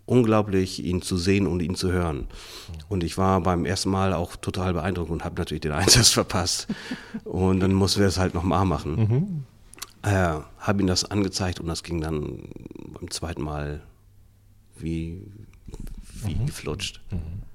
unglaublich, 0.06 0.84
ihn 0.84 1.02
zu 1.02 1.18
sehen 1.18 1.48
und 1.48 1.62
ihn 1.62 1.76
zu 1.76 1.92
hören. 1.92 2.28
Und 2.90 3.04
ich 3.04 3.18
war 3.18 3.42
beim 3.42 3.66
ersten 3.66 3.90
Mal 3.90 4.14
auch 4.14 4.36
total 4.36 4.74
beeindruckt 4.74 5.10
und 5.10 5.24
habe 5.24 5.36
natürlich 5.36 5.62
den 5.62 5.72
Einsatz 5.74 6.10
verpasst. 6.10 6.68
Und 7.24 7.62
dann 7.62 7.74
mussten 7.74 8.02
wir 8.02 8.08
es 8.08 8.18
halt 8.18 8.34
nochmal 8.34 8.66
machen. 8.66 8.96
Mhm. 8.96 9.44
Äh, 10.02 10.40
habe 10.60 10.82
ihm 10.82 10.88
das 10.88 11.06
angezeigt 11.06 11.60
und 11.60 11.68
das 11.68 11.84
ging 11.84 12.02
dann 12.02 12.50
beim 12.94 13.10
zweiten 13.12 13.42
Mal 13.42 13.82
wie, 14.78 15.22
wie 16.24 16.36
mhm. 16.36 16.46
geflutscht. 16.46 17.02
Mhm. 17.12 17.49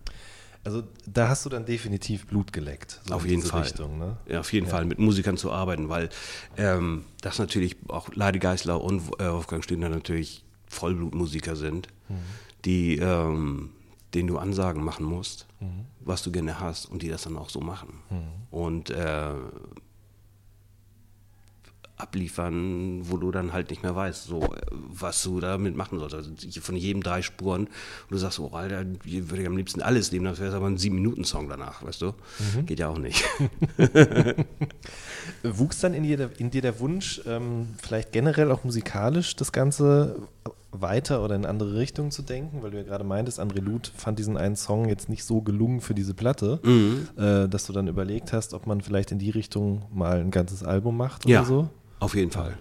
Also 0.64 0.82
da 1.06 1.28
hast 1.28 1.44
du 1.44 1.50
dann 1.50 1.66
definitiv 1.66 2.26
Blut 2.26 2.52
geleckt. 2.52 3.00
So 3.06 3.14
auf 3.14 3.26
jeden 3.26 3.42
Fall. 3.42 3.62
Richtung, 3.62 3.98
ne? 3.98 4.16
Ja, 4.26 4.40
auf 4.40 4.52
jeden 4.52 4.66
ja. 4.66 4.72
Fall 4.72 4.86
mit 4.86 4.98
Musikern 4.98 5.36
zu 5.36 5.52
arbeiten, 5.52 5.90
weil 5.90 6.08
ähm, 6.56 7.04
das 7.20 7.38
natürlich 7.38 7.76
auch 7.88 8.08
Ladi 8.14 8.38
Geisler 8.38 8.80
und 8.80 9.02
äh, 9.20 9.30
Wolfgang 9.30 9.62
Stündner 9.62 9.90
natürlich 9.90 10.42
Vollblutmusiker 10.66 11.54
sind, 11.54 11.88
mhm. 12.08 12.14
die 12.64 12.96
ähm, 12.96 13.70
denen 14.14 14.28
du 14.28 14.38
Ansagen 14.38 14.82
machen 14.82 15.04
musst, 15.04 15.46
mhm. 15.60 15.86
was 16.00 16.22
du 16.22 16.32
gerne 16.32 16.60
hast 16.60 16.86
und 16.86 17.02
die 17.02 17.08
das 17.08 17.22
dann 17.22 17.36
auch 17.36 17.50
so 17.50 17.60
machen. 17.60 18.00
Mhm. 18.10 18.22
Und 18.50 18.90
äh, 18.90 19.34
abliefern, 21.96 23.08
wo 23.08 23.16
du 23.16 23.30
dann 23.30 23.52
halt 23.52 23.70
nicht 23.70 23.82
mehr 23.82 23.94
weißt, 23.94 24.24
so, 24.24 24.52
was 24.70 25.22
du 25.22 25.38
damit 25.38 25.76
machen 25.76 25.98
sollst. 25.98 26.14
Also 26.14 26.30
von 26.60 26.76
jedem 26.76 27.02
drei 27.02 27.22
Spuren, 27.22 27.62
und 27.62 28.10
du 28.10 28.16
sagst, 28.16 28.40
oh 28.40 28.50
Alter, 28.52 28.84
hier 29.04 29.30
würde 29.30 29.42
ich 29.42 29.48
am 29.48 29.56
liebsten 29.56 29.80
alles 29.80 30.10
nehmen, 30.10 30.24
das 30.24 30.40
wäre 30.40 30.56
aber 30.56 30.66
ein 30.66 30.76
Sieben-Minuten-Song 30.76 31.48
danach, 31.48 31.84
weißt 31.84 32.02
du? 32.02 32.06
Mhm. 32.06 32.66
Geht 32.66 32.80
ja 32.80 32.88
auch 32.88 32.98
nicht. 32.98 33.24
Wuchs 35.42 35.80
dann 35.80 35.94
in 35.94 36.02
dir, 36.02 36.30
in 36.38 36.50
dir 36.50 36.62
der 36.62 36.80
Wunsch, 36.80 37.20
ähm, 37.26 37.68
vielleicht 37.80 38.10
generell 38.12 38.50
auch 38.50 38.64
musikalisch 38.64 39.36
das 39.36 39.52
Ganze 39.52 40.16
weiter 40.72 41.22
oder 41.24 41.36
in 41.36 41.46
andere 41.46 41.76
Richtungen 41.76 42.10
zu 42.10 42.22
denken, 42.22 42.62
weil 42.62 42.70
du 42.70 42.76
ja 42.76 42.82
gerade 42.82 43.04
meintest, 43.04 43.40
André 43.40 43.60
Luth 43.60 43.92
fand 43.96 44.18
diesen 44.18 44.36
einen 44.36 44.56
Song 44.56 44.88
jetzt 44.88 45.08
nicht 45.08 45.24
so 45.24 45.40
gelungen 45.40 45.80
für 45.80 45.94
diese 45.94 46.14
Platte, 46.14 46.60
mhm. 46.62 47.08
äh, 47.16 47.48
dass 47.48 47.66
du 47.66 47.72
dann 47.72 47.88
überlegt 47.88 48.32
hast, 48.32 48.54
ob 48.54 48.66
man 48.66 48.80
vielleicht 48.80 49.12
in 49.12 49.18
die 49.18 49.30
Richtung 49.30 49.82
mal 49.92 50.20
ein 50.20 50.30
ganzes 50.30 50.62
Album 50.62 50.96
macht 50.96 51.24
oder 51.24 51.34
ja. 51.34 51.44
so? 51.44 51.68
Auf 52.00 52.14
jeden 52.14 52.30
Fall. 52.30 52.58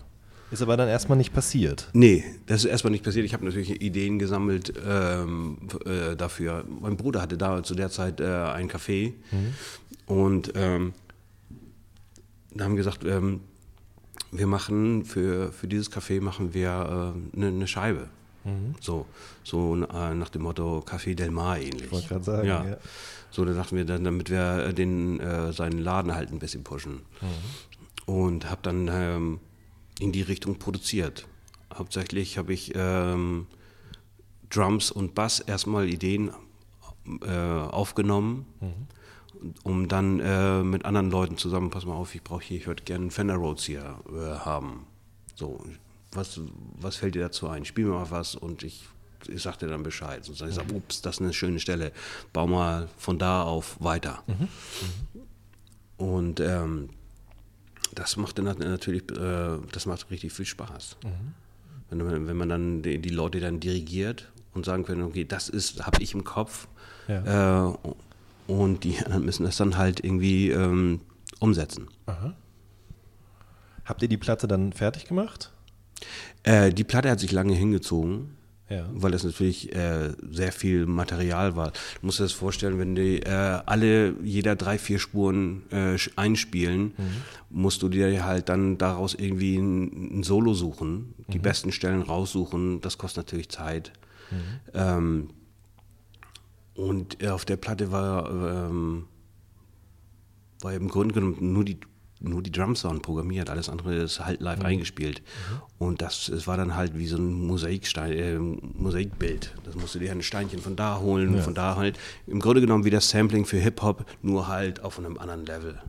Ist 0.52 0.62
aber 0.62 0.78
dann 0.78 0.88
erstmal 0.88 1.18
nicht 1.18 1.34
passiert. 1.34 1.90
Nee, 1.94 2.24
das 2.46 2.64
ist 2.64 2.70
erstmal 2.70 2.92
nicht 2.92 3.04
passiert. 3.04 3.26
Ich 3.26 3.34
habe 3.34 3.44
natürlich 3.44 3.82
Ideen 3.82 4.20
gesammelt 4.20 4.72
ähm, 4.88 5.58
äh, 5.86 6.16
dafür. 6.16 6.64
Mein 6.82 6.96
Bruder 6.96 7.22
hatte 7.24 7.38
da 7.38 7.64
zu 7.64 7.74
der 7.74 7.90
Zeit 7.90 8.22
äh, 8.22 8.26
ein 8.26 8.70
Café 8.70 9.14
mhm. 9.32 9.54
und 10.06 10.54
ähm, 10.56 10.94
da 12.54 12.66
haben 12.66 12.74
wir 12.74 12.78
gesagt, 12.78 13.04
ähm, 13.04 13.42
wir 14.34 14.48
machen 14.48 15.06
für, 15.06 15.52
für 15.52 15.68
dieses 15.68 15.92
Café 15.92 16.22
machen 16.22 16.54
wir 16.54 16.72
eine 16.72 17.14
äh, 17.34 17.40
ne, 17.40 17.52
ne 17.52 17.68
Scheibe. 17.68 18.10
Mhm. 18.44 18.76
So, 18.82 19.06
so 19.44 19.76
äh, 19.76 20.14
nach 20.14 20.30
dem 20.30 20.42
Motto 20.42 20.84
Café 20.86 21.16
Del 21.16 21.32
Mar 21.32 21.58
ähnlich. 21.58 21.86
Ich 21.86 21.92
wollte 21.92 22.08
gerade 22.08 22.24
sagen, 22.24 22.48
ja. 22.48 22.66
ja. 22.66 22.78
So, 23.32 23.46
da 23.46 23.54
dachten 23.54 23.76
wir 23.78 23.86
dann, 23.86 24.04
damit 24.04 24.30
wir 24.30 24.74
den, 24.74 25.20
äh, 25.20 25.54
seinen 25.54 25.80
Laden 25.80 26.14
halt 26.14 26.32
ein 26.32 26.40
bisschen 26.40 26.64
pushen. 26.64 27.02
Mhm 27.22 27.28
und 28.06 28.50
habe 28.50 28.62
dann 28.64 28.90
ähm, 28.92 29.40
in 30.00 30.12
die 30.12 30.22
Richtung 30.22 30.60
produziert. 30.60 31.28
Hauptsächlich 31.74 32.38
habe 32.38 32.54
ich 32.54 32.74
ähm, 32.76 33.48
Drums 34.50 34.92
und 34.92 35.16
Bass 35.16 35.40
erstmal 35.40 35.90
Ideen 35.90 36.32
äh, 37.26 37.32
aufgenommen, 37.32 38.46
mhm. 38.60 38.88
Um 39.64 39.88
dann 39.88 40.20
äh, 40.20 40.64
mit 40.64 40.86
anderen 40.86 41.12
Leuten 41.12 41.38
zusammen, 41.38 41.70
pass 41.70 41.86
mal 41.86 41.94
auf, 41.94 42.16
ich 42.16 42.24
brauche 42.24 42.44
hier, 42.44 42.58
ich 42.58 42.68
würde 42.68 42.84
gerne 42.84 43.04
einen 43.04 43.12
Fender 43.12 43.36
Rhodes 43.36 43.66
hier 43.66 44.00
äh, 44.10 44.40
haben. 44.40 44.86
So, 45.36 45.64
was, 46.12 46.40
was 46.80 46.96
fällt 46.98 47.16
dir 47.16 47.22
dazu 47.22 47.48
ein? 47.48 47.66
Spiel 47.66 47.86
mir 47.86 47.94
mal 47.94 48.12
was 48.12 48.36
und 48.36 48.64
ich, 48.64 48.88
ich 49.28 49.42
sag 49.42 49.58
dir 49.58 49.68
dann 49.68 49.84
Bescheid. 49.84 50.28
Und 50.28 50.40
dann 50.40 50.50
ich 50.50 50.56
sage, 50.56 50.72
mhm. 50.72 50.78
ups, 50.78 51.02
das 51.02 51.16
ist 51.16 51.22
eine 51.22 51.34
schöne 51.34 51.60
Stelle, 51.60 51.92
bau 52.32 52.48
mal 52.48 52.90
von 52.98 53.18
da 53.18 53.44
auf 53.44 53.78
weiter. 53.80 54.24
Mhm. 54.28 54.34
mhm. 54.34 55.22
Und 55.96 56.40
ähm, 56.40 56.90
das 57.94 58.18
macht 58.18 58.38
dann 58.38 58.46
natürlich, 58.46 59.04
äh, 59.12 59.58
das 59.72 59.86
macht 59.86 60.10
richtig 60.10 60.34
viel 60.34 60.46
Spaß. 60.46 60.98
Mhm. 61.04 61.34
Wenn, 61.90 62.28
wenn 62.28 62.38
man 62.38 62.50
dann 62.50 62.82
die, 62.82 63.00
die, 63.00 63.10
Leute 63.10 63.40
dann 63.40 63.60
dirigiert 63.60 64.32
und 64.54 64.66
sagen 64.66 64.84
können, 64.84 65.04
okay, 65.04 65.26
das 65.26 65.50
ist, 65.50 65.86
habe 65.86 66.02
ich 66.02 66.14
im 66.14 66.24
Kopf. 66.24 66.68
Ja. 67.08 67.70
Äh, 67.70 67.78
und 68.48 68.84
die 68.84 68.98
anderen 69.00 69.26
müssen 69.26 69.44
das 69.46 69.58
dann 69.58 69.78
halt 69.78 70.04
irgendwie 70.04 70.50
ähm, 70.50 71.02
umsetzen. 71.40 71.88
Aha. 72.06 72.34
Habt 73.86 74.02
ihr 74.02 74.08
die 74.08 74.18
Platte 74.18 74.48
dann 74.48 74.74
fertig 74.74 75.06
gemacht? 75.06 75.52
Äh, 76.44 76.72
die 76.72 76.84
Platte 76.84 77.10
hat 77.10 77.20
sich 77.20 77.32
lange 77.32 77.54
hingezogen 77.54 78.36
ja. 78.74 78.86
weil 78.92 79.12
das 79.12 79.24
natürlich 79.24 79.74
äh, 79.76 80.12
sehr 80.32 80.52
viel 80.52 80.86
Material 80.86 81.56
war. 81.56 81.72
Du 81.72 82.06
musst 82.06 82.20
dir 82.20 82.24
das 82.24 82.32
vorstellen, 82.32 82.80
wenn 82.80 82.96
die 82.96 83.22
äh, 83.22 83.30
alle 83.30 84.16
jeder 84.24 84.56
drei, 84.56 84.78
vier 84.78 85.00
Spuren 85.00 85.64
äh, 85.72 85.98
einspielen, 86.16 86.94
mhm. 86.98 87.22
musst 87.50 87.82
du 87.82 87.90
dir 87.90 88.26
halt 88.26 88.50
dann 88.50 88.78
daraus 88.78 89.14
irgendwie 89.14 89.58
ein, 89.58 90.20
ein 90.20 90.24
Solo 90.24 90.54
suchen, 90.54 91.14
die 91.28 91.40
mhm. 91.40 91.44
besten 91.44 91.72
Stellen 91.72 92.02
raussuchen. 92.02 92.82
Das 92.82 92.98
kostet 92.98 93.28
natürlich 93.28 93.50
Zeit. 93.50 93.92
Mhm. 94.32 94.38
Ähm, 94.74 95.30
und 96.76 97.22
äh, 97.22 97.30
auf 97.30 97.46
der 97.46 97.58
Platte 97.58 97.92
war, 97.92 98.30
ähm, 98.30 99.06
war 100.62 100.74
im 100.74 100.88
Grunde 100.88 101.14
genommen 101.14 101.38
nur 101.54 101.64
die, 101.64 101.80
nur 102.20 102.42
die 102.42 102.52
Drums 102.52 102.84
waren 102.84 103.02
programmiert, 103.02 103.50
alles 103.50 103.70
andere 103.70 103.96
ist 103.96 104.20
halt 104.20 104.42
live 104.42 104.60
mhm. 104.60 104.66
eingespielt. 104.66 105.22
Mhm. 105.22 105.86
Und 105.88 106.02
das, 106.02 106.30
es 106.30 106.48
war 106.48 106.58
dann 106.58 106.76
halt 106.76 106.98
wie 106.98 107.06
so 107.06 107.18
ein 107.18 107.34
Mosaikstein, 107.34 108.12
äh, 108.14 108.40
Mosaikbild. 108.40 109.54
Das 109.66 109.76
musst 109.76 109.96
du 109.96 110.00
dir 110.00 110.12
ein 110.12 110.24
Steinchen 110.24 110.60
von 110.60 110.76
da 110.76 111.00
holen, 111.00 111.36
ja. 111.36 111.42
von 111.42 111.54
da 111.54 111.76
halt. 111.76 112.00
Im 112.28 112.40
Grunde 112.40 112.62
genommen 112.62 112.86
wie 112.86 112.90
das 112.90 113.10
Sampling 113.10 113.46
für 113.46 113.58
Hip-Hop, 113.58 114.06
nur 114.22 114.48
halt 114.48 114.84
auf 114.84 114.98
einem 114.98 115.18
anderen 115.18 115.46
Level. 115.46 115.80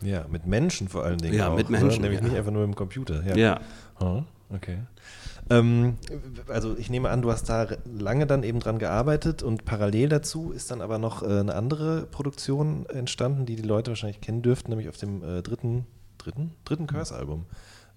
Ja, 0.00 0.26
mit 0.30 0.46
Menschen 0.46 0.88
vor 0.88 1.04
allen 1.04 1.18
Dingen. 1.18 1.34
Ja, 1.34 1.50
auch, 1.50 1.56
mit 1.56 1.70
Menschen. 1.70 2.02
Nämlich 2.02 2.20
ja. 2.20 2.26
nicht 2.26 2.36
einfach 2.36 2.52
nur 2.52 2.64
im 2.64 2.74
Computer. 2.74 3.24
Ja. 3.24 3.36
ja. 3.36 3.60
Oh, 4.00 4.22
okay. 4.50 4.78
Ähm, 5.50 5.98
also 6.48 6.76
ich 6.76 6.90
nehme 6.90 7.10
an, 7.10 7.22
du 7.22 7.30
hast 7.30 7.48
da 7.48 7.66
lange 7.84 8.26
dann 8.26 8.42
eben 8.42 8.60
dran 8.60 8.78
gearbeitet 8.78 9.42
und 9.42 9.64
parallel 9.64 10.08
dazu 10.08 10.52
ist 10.52 10.70
dann 10.70 10.80
aber 10.80 10.98
noch 10.98 11.22
äh, 11.22 11.26
eine 11.26 11.54
andere 11.54 12.06
Produktion 12.06 12.86
entstanden, 12.86 13.46
die 13.46 13.56
die 13.56 13.62
Leute 13.62 13.90
wahrscheinlich 13.90 14.20
kennen 14.20 14.42
dürften, 14.42 14.70
nämlich 14.70 14.88
auf 14.88 14.96
dem 14.96 15.22
äh, 15.22 15.42
dritten, 15.42 15.86
dritten, 16.18 16.52
dritten 16.64 16.86
Curse-Album. 16.86 17.46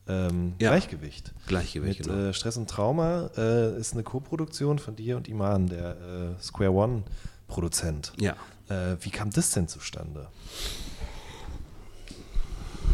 Ähm, 0.10 0.54
ja. 0.60 0.70
Gleichgewicht. 0.70 1.34
Gleichgewicht, 1.48 2.00
Mit 2.00 2.08
genau. 2.08 2.30
äh, 2.30 2.34
Stress 2.34 2.58
und 2.58 2.70
Trauma 2.70 3.30
äh, 3.38 3.78
ist 3.78 3.93
eine 3.93 4.04
Co-Produktion 4.04 4.80
von 4.80 4.95
dir 4.95 5.18
und 5.18 5.28
Iman, 5.28 5.68
der 5.68 6.36
äh, 6.38 6.41
Square 6.41 6.72
One-Produzent. 6.72 8.14
Ja. 8.20 8.36
Äh, 8.70 8.98
wie 9.02 9.10
kam 9.10 9.32
das 9.32 9.52
denn 9.52 9.68
zustande? 9.68 10.28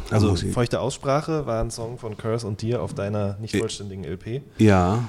Also 0.09 0.35
Feuchte 0.35 0.79
Aussprache 0.79 1.45
war 1.45 1.61
ein 1.61 1.71
Song 1.71 1.97
von 1.97 2.17
Curse 2.17 2.45
und 2.45 2.61
dir 2.61 2.81
auf 2.81 2.93
deiner 2.93 3.37
nicht 3.39 3.55
vollständigen 3.55 4.03
LP. 4.03 4.41
Ja. 4.57 5.07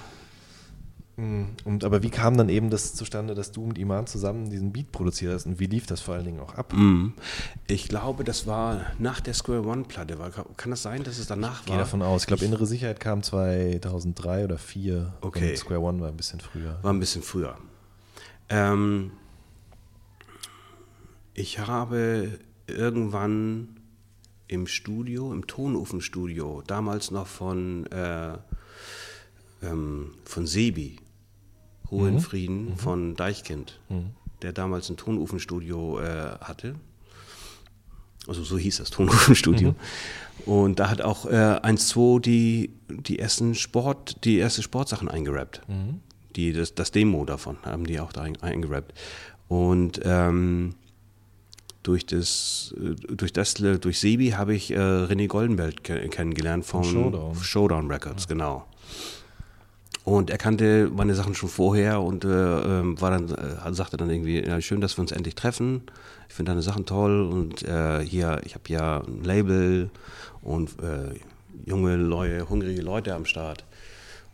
Mm, 1.17 1.45
und, 1.65 1.85
aber 1.85 2.03
wie 2.03 2.11
kam 2.11 2.37
dann 2.37 2.49
eben 2.49 2.71
das 2.71 2.95
zustande, 2.95 3.35
dass 3.35 3.53
du 3.53 3.65
mit 3.65 3.79
Iman 3.79 4.07
zusammen 4.07 4.51
diesen 4.51 4.73
Beat 4.73 4.91
produziert 4.91 5.33
hast 5.33 5.47
und 5.47 5.61
wie 5.61 5.67
lief 5.67 5.87
das 5.87 6.01
vor 6.01 6.15
allen 6.15 6.25
Dingen 6.25 6.41
auch 6.41 6.55
ab? 6.55 6.73
Mm. 6.73 7.13
Ich 7.67 7.89
glaube, 7.89 8.25
das 8.25 8.47
war 8.47 8.87
nach 8.99 9.21
der 9.21 9.35
Square 9.35 9.65
One-Platte. 9.65 10.19
Kann 10.57 10.71
das 10.71 10.83
sein, 10.83 11.05
dass 11.05 11.19
es 11.19 11.27
danach 11.27 11.63
ich 11.63 11.69
war? 11.69 11.77
Gehe 11.77 11.79
davon 11.79 12.03
aus. 12.03 12.23
Ich 12.23 12.27
glaube, 12.27 12.45
Innere 12.45 12.67
Sicherheit 12.67 12.99
kam 12.99 13.23
2003 13.23 14.45
oder 14.45 14.57
2004. 14.57 15.15
Okay. 15.21 15.51
Und 15.51 15.59
Square 15.59 15.81
One 15.81 16.01
war 16.01 16.09
ein 16.09 16.17
bisschen 16.17 16.41
früher. 16.41 16.79
War 16.83 16.93
ein 16.93 17.01
bisschen 17.01 17.23
früher. 17.23 17.57
Ähm, 18.49 19.13
ich 21.35 21.61
habe 21.61 22.39
irgendwann 22.67 23.69
im 24.49 24.67
Studio, 24.67 25.33
im 25.33 25.47
Tonofenstudio, 25.47 26.63
damals 26.67 27.11
noch 27.11 27.27
von, 27.27 27.87
äh, 27.87 28.37
ähm, 29.63 30.13
von 30.25 30.47
Sebi, 30.47 30.99
Ruhe 31.91 32.11
mhm. 32.11 32.17
mhm. 32.47 32.77
von 32.77 33.15
Deichkind, 33.15 33.81
mhm. 33.89 34.11
der 34.43 34.53
damals 34.53 34.91
ein 34.91 34.97
Tonofenstudio 34.97 36.01
äh, 36.01 36.39
hatte. 36.41 36.75
Also 38.27 38.43
so 38.43 38.57
hieß 38.57 38.79
das 38.79 38.91
Tonofenstudio. 38.91 39.73
Mhm. 39.73 39.77
Und 40.47 40.79
da 40.79 40.91
hat 40.91 41.03
auch 41.03 41.27
äh, 41.27 41.61
1-2 41.63 42.21
die, 42.21 42.71
die 42.89 43.19
ersten 43.19 43.55
Sport, 43.55 44.25
die 44.25 44.39
erste 44.39 44.63
Sportsachen 44.63 45.09
eingerappt. 45.09 45.63
Mhm. 45.69 46.01
Die, 46.37 46.53
das, 46.53 46.75
das 46.75 46.91
Demo 46.91 47.25
davon 47.25 47.59
haben 47.63 47.87
die 47.87 48.01
auch 48.01 48.13
da 48.13 48.23
eingerappt. 48.23 48.93
Und 49.49 50.01
ähm, 50.05 50.75
durch 51.85 52.05
das, 52.07 52.75
äh, 52.77 52.95
durch 53.15 53.33
das, 53.33 53.55
durch 53.55 54.01
Sebi 54.01 54.31
habe 54.31 54.55
ich 54.55 54.73
äh, 54.73 54.77
René 54.77 55.29
Goldenberg 55.29 55.85
kennengelernt 55.85 56.65
von 56.65 56.83
Showdown, 56.83 57.37
Showdown 57.37 57.91
Records, 57.91 58.25
ja. 58.25 58.29
genau. 58.29 58.67
Und 60.05 60.29
er 60.29 60.37
kannte 60.37 60.91
meine 60.95 61.15
Sachen 61.15 61.35
schon 61.35 61.49
vorher 61.49 62.03
und 62.03 62.25
äh, 62.25 62.29
ähm, 62.29 63.01
war 63.01 63.11
dann, 63.11 63.31
äh, 63.31 63.73
sagte 63.73 63.97
dann 63.97 64.11
irgendwie, 64.11 64.45
ja, 64.45 64.61
schön, 64.61 64.83
dass 64.83 64.99
wir 64.99 65.03
uns 65.03 65.13
endlich 65.13 65.35
treffen. 65.35 65.83
Ich 66.29 66.35
finde 66.35 66.51
deine 66.51 66.63
Sachen 66.63 66.85
toll 66.85 67.23
und 67.23 67.63
äh, 67.63 68.01
hier, 68.05 68.41
ich 68.45 68.55
habe 68.55 68.65
ja 68.69 69.01
ein 69.01 69.25
Label 69.25 69.89
und 70.43 70.71
äh, 70.83 71.19
junge, 71.65 71.97
Leute, 71.97 72.49
hungrige 72.51 72.83
Leute 72.83 73.15
am 73.15 73.25
Start. 73.25 73.65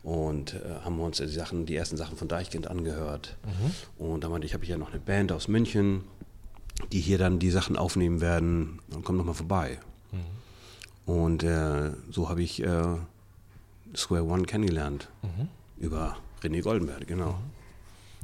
Und 0.03 0.55
äh, 0.55 0.82
haben 0.82 0.98
uns 0.98 1.18
die 1.18 1.28
Sachen, 1.28 1.66
die 1.66 1.76
ersten 1.76 1.96
Sachen 1.96 2.16
von 2.16 2.26
Deichkind 2.26 2.66
angehört. 2.66 3.36
Mhm. 3.44 4.05
Und 4.05 4.24
da 4.24 4.28
meinte 4.28 4.46
ich, 4.46 4.55
habe 4.55 4.64
ich 4.64 4.70
ja 4.70 4.78
noch 4.78 4.90
eine 4.90 4.98
Band 4.98 5.30
aus 5.30 5.46
München 5.46 6.05
die 6.93 7.01
hier 7.01 7.18
dann 7.18 7.39
die 7.39 7.51
Sachen 7.51 7.76
aufnehmen 7.76 8.20
werden, 8.20 8.81
dann 8.89 9.03
komm 9.03 9.18
doch 9.18 9.24
mal 9.24 9.35
vorbei. 9.35 9.78
Mhm. 10.12 11.12
Und 11.12 11.43
äh, 11.43 11.93
so 12.11 12.28
habe 12.28 12.43
ich 12.43 12.62
äh, 12.62 12.97
Square 13.95 14.24
One 14.24 14.45
kennengelernt. 14.45 15.09
Mhm. 15.22 15.49
Über 15.78 16.16
René 16.43 16.62
Goldenberg, 16.62 17.07
genau. 17.07 17.33
Mhm. 17.33 17.61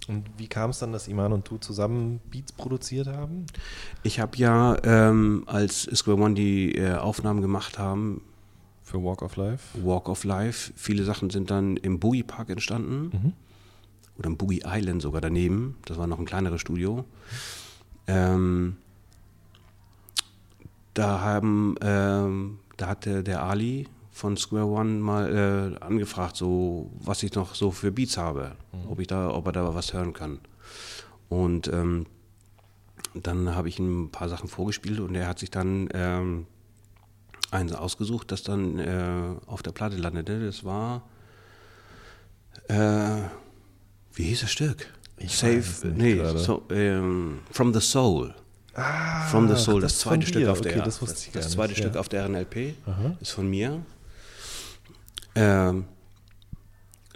Und 0.08 0.24
wie 0.36 0.46
kam 0.46 0.70
es 0.70 0.78
dann, 0.78 0.92
dass 0.92 1.08
Iman 1.08 1.32
und 1.32 1.50
du 1.50 1.58
zusammen 1.58 2.20
Beats 2.30 2.52
produziert 2.52 3.08
haben? 3.08 3.46
Ich 4.04 4.20
habe 4.20 4.36
ja, 4.36 4.76
ähm, 4.84 5.42
als 5.46 5.82
Square 5.82 6.18
One 6.18 6.34
die 6.34 6.76
äh, 6.76 6.94
Aufnahmen 6.94 7.40
gemacht 7.40 7.78
haben, 7.78 8.22
für 8.86 9.02
Walk 9.02 9.22
of 9.22 9.34
Life? 9.34 9.84
Walk 9.84 10.08
of 10.08 10.22
Life. 10.22 10.72
Viele 10.76 11.02
Sachen 11.02 11.30
sind 11.30 11.50
dann 11.50 11.76
im 11.76 11.98
Boogie 11.98 12.22
Park 12.22 12.50
entstanden. 12.50 13.10
Mhm. 13.12 13.32
Oder 14.16 14.28
im 14.28 14.36
Boogie 14.36 14.62
Island 14.64 15.02
sogar 15.02 15.20
daneben. 15.20 15.76
Das 15.86 15.98
war 15.98 16.06
noch 16.06 16.20
ein 16.20 16.24
kleineres 16.24 16.60
Studio. 16.60 17.04
Ähm, 18.06 18.76
da 20.94 21.20
haben, 21.20 21.74
ähm, 21.80 22.58
da 22.76 22.88
hatte 22.88 23.22
der 23.22 23.42
Ali 23.42 23.88
von 24.12 24.36
Square 24.36 24.66
One 24.66 24.98
mal 24.98 25.76
äh, 25.80 25.84
angefragt, 25.84 26.36
so 26.36 26.90
was 26.98 27.22
ich 27.22 27.34
noch 27.34 27.54
so 27.54 27.70
für 27.70 27.92
Beats 27.92 28.16
habe, 28.16 28.52
mhm. 28.72 28.90
ob 28.90 29.00
ich 29.00 29.06
da, 29.06 29.30
ob 29.30 29.46
er 29.46 29.52
da 29.52 29.74
was 29.74 29.92
hören 29.92 30.12
kann. 30.12 30.38
Und 31.28 31.68
ähm, 31.68 32.06
dann 33.14 33.54
habe 33.54 33.68
ich 33.68 33.78
ihm 33.78 34.04
ein 34.04 34.10
paar 34.10 34.28
Sachen 34.28 34.48
vorgespielt 34.48 35.00
und 35.00 35.14
er 35.14 35.26
hat 35.26 35.38
sich 35.38 35.50
dann 35.50 35.88
ähm, 35.92 36.46
eins 37.50 37.72
ausgesucht, 37.72 38.30
das 38.30 38.42
dann 38.42 38.78
äh, 38.78 39.36
auf 39.46 39.62
der 39.62 39.72
Platte 39.72 39.96
landete. 39.96 40.44
Das 40.44 40.64
war 40.64 41.02
äh, 42.68 43.22
wie 44.14 44.24
hieß 44.24 44.40
das 44.40 44.50
Stück? 44.50 44.92
Ich 45.18 45.36
Save, 45.36 45.64
nee, 45.94 46.20
so, 46.36 46.62
ähm, 46.70 47.38
From 47.50 47.72
the 47.72 47.80
Soul. 47.80 48.34
Ah, 48.74 49.26
From 49.28 49.48
the 49.48 49.56
Soul, 49.56 49.80
das, 49.80 49.98
zweite 49.98 50.26
Stück 50.26 50.46
auf 50.46 50.60
okay, 50.60 50.74
der 50.74 50.84
das, 50.84 51.00
das, 51.00 51.30
das 51.32 51.50
zweite 51.50 51.70
nicht, 51.70 51.78
Stück 51.78 51.94
ja. 51.94 52.00
auf 52.00 52.10
der 52.10 52.26
RNLP 52.26 52.74
Aha. 52.84 53.16
ist 53.20 53.30
von 53.30 53.48
mir. 53.48 53.82
Ähm, 55.34 55.86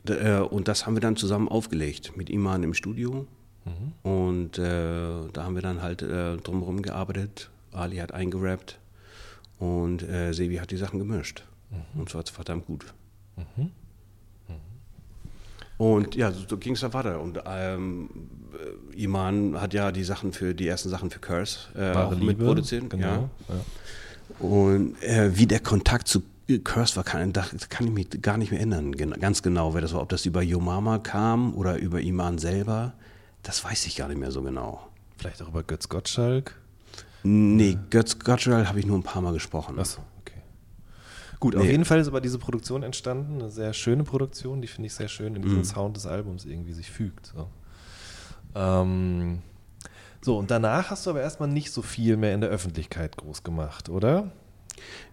äh, 0.09 0.39
und 0.39 0.69
das 0.69 0.87
haben 0.87 0.95
wir 0.95 1.01
dann 1.01 1.17
zusammen 1.17 1.49
aufgelegt 1.49 2.17
mit 2.17 2.31
Iman 2.31 2.63
im 2.63 2.73
Studio. 2.73 3.27
Mhm. 3.65 4.11
Und 4.11 4.59
äh, 4.59 5.29
da 5.33 5.45
haben 5.45 5.55
wir 5.55 5.63
dann 5.63 5.83
halt 5.83 6.03
äh, 6.03 6.37
drumherum 6.39 6.81
gearbeitet. 6.81 7.51
Ali 7.73 7.99
hat 7.99 8.13
eingerappt 8.13 8.79
und 9.59 10.03
äh, 10.03 10.33
Sebi 10.33 10.57
hat 10.57 10.71
die 10.71 10.77
Sachen 10.77 10.99
gemischt. 10.99 11.45
Mhm. 11.71 12.01
Und 12.01 12.09
zwar 12.09 12.25
verdammt 12.25 12.67
gut. 12.67 12.87
Mhm. 13.37 13.71
Und 15.81 16.15
ja, 16.15 16.31
so, 16.31 16.41
so 16.47 16.59
ging 16.59 16.75
es 16.75 16.81
dann 16.81 16.93
weiter. 16.93 17.19
Und 17.23 17.41
ähm, 17.47 18.11
Iman 18.95 19.59
hat 19.59 19.73
ja 19.73 19.91
die 19.93 20.05
Sachen 20.05 20.35
für 20.35 20.55
die 20.55 20.69
ersten 20.69 20.91
Sachen 20.91 21.09
für 21.09 21.21
Curse 21.21 21.59
äh, 21.75 21.93
auch 21.97 22.15
mitproduziert. 22.19 22.91
Genau, 22.91 23.07
ja. 23.07 23.31
ja. 23.49 24.47
Und 24.47 25.03
äh, 25.03 25.35
wie 25.39 25.47
der 25.47 25.61
Kontakt 25.61 26.07
zu 26.07 26.23
Curse 26.65 26.97
war, 26.97 27.05
kann, 27.05 27.33
da 27.33 27.47
kann 27.71 27.87
ich 27.87 27.93
mich 27.95 28.21
gar 28.21 28.37
nicht 28.37 28.51
mehr 28.51 28.61
erinnern, 28.61 28.93
ganz 28.93 29.43
genau, 29.43 29.73
wer 29.73 29.81
das 29.81 29.95
war. 29.95 30.03
Ob 30.03 30.11
das 30.11 30.27
über 30.27 30.43
Yo 30.43 30.61
Mama 30.61 30.99
kam 30.99 31.55
oder 31.55 31.79
über 31.79 32.03
Iman 32.03 32.37
selber, 32.37 32.93
das 33.43 33.65
weiß 33.65 33.87
ich 33.87 33.97
gar 33.97 34.09
nicht 34.09 34.21
mehr 34.21 34.33
so 34.33 34.43
genau. 34.43 34.87
Vielleicht 35.17 35.41
auch 35.43 35.49
über 35.49 35.63
Götz 35.63 35.89
Gottschalk? 35.89 36.57
Nee, 37.23 37.79
Götz 37.89 38.19
Gottschalk 38.19 38.69
habe 38.69 38.81
ich 38.81 38.85
nur 38.85 38.99
ein 38.99 39.03
paar 39.03 39.23
Mal 39.23 39.33
gesprochen. 39.33 39.79
Achso. 39.79 40.03
Gut, 41.41 41.55
nee. 41.55 41.61
auf 41.61 41.67
jeden 41.67 41.87
Fall 41.87 41.99
ist 41.99 42.09
aber 42.09 42.21
diese 42.21 42.39
Produktion 42.39 42.83
entstanden, 42.83 43.41
eine 43.41 43.51
sehr 43.51 43.73
schöne 43.73 44.05
Produktion, 44.05 44.61
die 44.61 44.69
finde 44.69 44.89
ich 44.89 44.95
sehr 44.95 45.09
schön 45.09 45.35
in 45.35 45.43
diesem 45.43 45.59
mhm. 45.59 45.65
Sound 45.65 45.97
des 45.97 46.07
Albums 46.07 46.45
irgendwie 46.45 46.75
sich 46.75 46.91
fügt. 46.91 47.33
So. 47.35 47.49
Ähm, 48.55 49.39
so, 50.21 50.37
und 50.37 50.51
danach 50.51 50.91
hast 50.91 51.07
du 51.07 51.11
aber 51.11 51.23
erstmal 51.23 51.49
nicht 51.49 51.73
so 51.73 51.81
viel 51.81 52.19
mehr 52.19 52.35
in 52.35 52.43
der 52.43 52.51
Öffentlichkeit 52.51 53.17
groß 53.17 53.43
gemacht, 53.43 53.89
oder? 53.89 54.31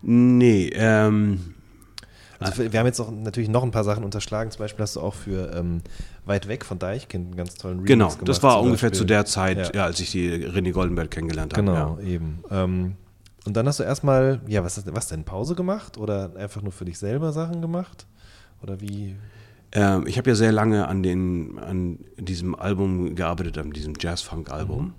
Nee, 0.01 0.69
ähm. 0.73 1.53
Also 2.39 2.71
wir 2.71 2.80
haben 2.80 2.86
jetzt 2.86 2.99
auch 2.99 3.09
natürlich 3.09 3.49
noch 3.49 3.63
ein 3.63 3.71
paar 3.71 3.84
Sachen 3.84 4.03
unterschlagen. 4.03 4.51
Zum 4.51 4.59
Beispiel 4.59 4.84
hast 4.84 4.95
du 4.95 5.01
auch 5.01 5.15
für 5.15 5.51
ähm, 5.55 5.82
Weit 6.25 6.47
weg 6.47 6.65
von 6.65 6.78
Deichkind 6.78 7.28
einen 7.28 7.36
ganz 7.36 7.55
tollen 7.55 7.78
Remix 7.78 7.88
genau, 7.88 8.05
gemacht. 8.05 8.19
Genau, 8.19 8.28
das 8.28 8.43
war 8.43 8.61
ungefähr 8.61 8.89
Beispiel. 8.89 8.99
zu 8.99 9.05
der 9.05 9.25
Zeit, 9.25 9.57
ja. 9.57 9.71
ja. 9.73 9.86
als 9.86 9.99
ich 9.99 10.11
die 10.11 10.30
René 10.30 10.71
Goldenberg 10.71 11.09
kennengelernt 11.09 11.53
habe. 11.53 11.65
Genau, 11.65 11.97
ja. 11.99 12.07
eben. 12.07 12.43
Ähm, 12.51 12.95
und 13.47 13.55
dann 13.55 13.65
hast 13.65 13.79
du 13.79 13.83
erstmal, 13.83 14.41
ja, 14.45 14.61
was, 14.65 14.83
was 14.93 15.07
denn, 15.07 15.23
Pause 15.23 15.55
gemacht 15.55 15.97
oder 15.97 16.35
einfach 16.35 16.61
nur 16.61 16.73
für 16.73 16.83
dich 16.83 16.99
selber 16.99 17.31
Sachen 17.31 17.61
gemacht? 17.61 18.05
Oder 18.61 18.81
wie? 18.81 19.15
Ähm, 19.71 20.05
ich 20.05 20.17
habe 20.17 20.31
ja 20.31 20.35
sehr 20.35 20.51
lange 20.51 20.85
an, 20.89 21.01
den, 21.01 21.57
an 21.57 21.99
diesem 22.17 22.55
Album 22.55 23.15
gearbeitet, 23.15 23.57
an 23.57 23.71
diesem 23.71 23.93
Jazz-Funk-Album. 23.97 24.87
Mhm. 24.87 24.93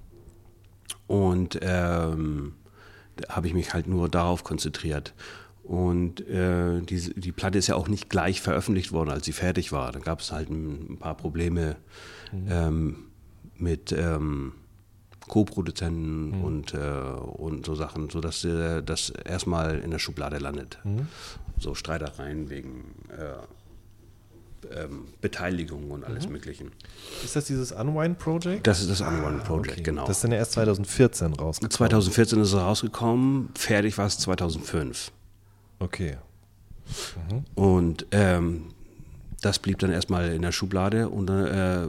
Und 1.08 1.58
ähm, 1.60 2.54
da 3.16 3.36
habe 3.36 3.48
ich 3.48 3.52
mich 3.52 3.74
halt 3.74 3.86
nur 3.86 4.08
darauf 4.08 4.44
konzentriert. 4.44 5.12
Und 5.62 6.26
äh, 6.26 6.80
die, 6.80 7.20
die 7.20 7.32
Platte 7.32 7.58
ist 7.58 7.66
ja 7.66 7.74
auch 7.74 7.88
nicht 7.88 8.08
gleich 8.08 8.40
veröffentlicht 8.40 8.92
worden, 8.92 9.10
als 9.10 9.26
sie 9.26 9.32
fertig 9.32 9.72
war. 9.72 9.92
Da 9.92 9.98
gab 9.98 10.20
es 10.20 10.32
halt 10.32 10.48
ein, 10.48 10.92
ein 10.92 10.98
paar 10.98 11.18
Probleme 11.18 11.76
mhm. 12.32 12.46
ähm, 12.48 12.96
mit 13.58 13.92
ähm, 13.92 14.54
Co-Produzenten 15.28 16.38
mhm. 16.38 16.44
und, 16.44 16.74
äh, 16.74 16.78
und 16.78 17.66
so 17.66 17.74
Sachen, 17.74 18.10
sodass 18.10 18.44
äh, 18.44 18.82
das 18.82 19.10
erstmal 19.10 19.78
in 19.78 19.90
der 19.90 19.98
Schublade 19.98 20.38
landet. 20.38 20.78
Mhm. 20.84 21.06
So 21.58 21.74
Streitereien 21.74 22.50
wegen 22.50 22.94
äh, 23.10 23.36
ähm, 24.74 25.06
Beteiligung 25.20 25.90
und 25.90 26.04
alles 26.04 26.26
mhm. 26.26 26.32
Möglichen. 26.32 26.72
Ist 27.24 27.36
das 27.36 27.44
dieses 27.44 27.72
Unwind 27.72 28.18
Project? 28.18 28.66
Das 28.66 28.80
ist 28.80 28.90
das 28.90 29.00
Unwind 29.00 29.44
Project, 29.44 29.72
okay. 29.72 29.82
genau. 29.82 30.06
Das 30.06 30.18
ist 30.18 30.24
dann 30.24 30.32
ja 30.32 30.38
erst 30.38 30.52
2014 30.52 31.34
rausgekommen. 31.34 31.70
2014 31.70 32.40
ist 32.40 32.48
es 32.48 32.54
rausgekommen, 32.54 33.50
fertig 33.54 33.96
war 33.98 34.06
es 34.06 34.18
2005. 34.18 35.12
Okay. 35.78 36.16
Mhm. 37.30 37.44
Und 37.54 38.06
ähm, 38.10 38.64
das 39.40 39.58
blieb 39.58 39.78
dann 39.78 39.92
erstmal 39.92 40.32
in 40.32 40.42
der 40.42 40.52
Schublade 40.52 41.08
und 41.08 41.30
äh, 41.30 41.86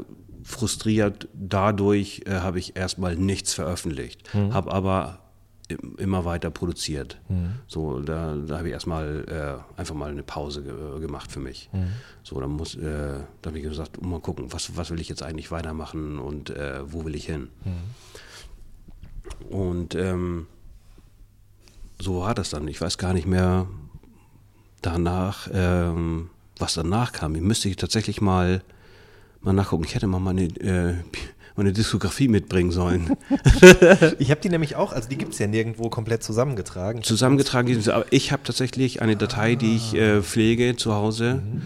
frustriert 0.50 1.28
dadurch 1.34 2.24
äh, 2.26 2.39
habe 2.39 2.58
ich 2.58 2.76
erstmal 2.76 3.16
nichts 3.16 3.54
veröffentlicht, 3.54 4.34
mhm. 4.34 4.54
habe 4.54 4.72
aber 4.72 5.20
immer 5.97 6.26
weiter 6.26 6.50
produziert. 6.50 7.20
Mhm. 7.30 7.60
So, 7.68 8.00
da, 8.00 8.36
da 8.36 8.58
habe 8.58 8.70
ich 8.70 8.74
erstmal 8.74 9.26
äh, 9.78 9.80
einfach 9.80 9.93
mal 9.93 10.10
eine 10.10 10.24
Pause 10.24 10.64
ge 10.64 11.00
gemacht 11.00 11.32
für 11.32 11.39
mich. 11.39 11.70
Mhm. 11.72 11.91
So, 12.24 12.39
dann 12.39 12.50
muss, 12.50 12.74
äh, 12.76 13.20
da 13.41 13.47
habe 13.47 13.60
ich 13.60 13.64
gesagt, 13.64 14.04
mal 14.04 14.20
gucken, 14.20 14.52
was, 14.52 14.76
was 14.76 14.89
will 14.89 15.00
ich 15.00 15.08
jetzt 15.08 15.22
eigentlich 15.22 15.52
weitermachen 15.52 16.18
und 16.18 16.50
äh, 16.50 16.82
wo 16.91 17.06
will 17.06 17.14
ich 17.14 17.28
hin? 17.28 17.50
Mhm. 17.64 19.56
Und 19.56 19.93
ähm, 19.93 20.47
so 22.00 22.22
war 22.22 22.34
das 22.34 22.50
dann. 22.50 22.68
Ich 22.68 22.82
weiß 22.82 22.97
gar 22.97 23.14
nicht 23.14 23.28
mehr 23.28 23.68
danach, 24.82 25.47
ähm, 25.54 26.32
was 26.58 26.74
danach 26.74 27.12
kam. 27.12 27.36
Ich 27.36 27.41
müsste 27.41 27.70
ich 27.70 27.76
tatsächlich 27.76 28.22
mal 28.22 28.64
mal 29.42 29.54
nachgucken. 29.54 29.84
Ich 29.86 29.96
hätte 29.96 30.08
mal 30.08 30.20
meine, 30.20 30.44
äh, 30.44 30.96
meine 31.56 31.74
Diskografie 31.74 32.28
mitbringen 32.28 32.72
sollen. 32.72 33.16
ich 34.20 34.32
habe 34.32 34.42
die 34.42 34.50
nämlich 34.50 34.76
auch, 34.76 34.94
also 34.94 35.10
die 35.10 35.18
gibt 35.18 35.34
es 35.34 35.40
ja 35.40 35.48
nirgendwo 35.48 35.90
komplett 35.90 36.24
zusammengetragen. 36.24 37.04
Zusammengetragen, 37.04 37.90
aber 37.90 38.06
ich 38.12 38.32
habe 38.32 38.44
tatsächlich 38.44 39.02
eine 39.02 39.16
Datei, 39.16 39.56
die 39.56 39.76
ich 39.76 39.94
äh, 39.96 40.22
pflege 40.22 40.76
zu 40.76 40.94
Hause. 40.94 41.36
Mhm. 41.44 41.62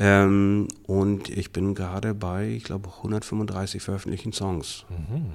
Ähm, 0.00 0.68
und 0.86 1.28
ich 1.28 1.52
bin 1.52 1.74
gerade 1.74 2.14
bei, 2.14 2.48
ich 2.48 2.64
glaube, 2.64 2.88
135 2.98 3.82
veröffentlichten 3.82 4.32
Songs. 4.32 4.84
Mhm. 4.88 5.26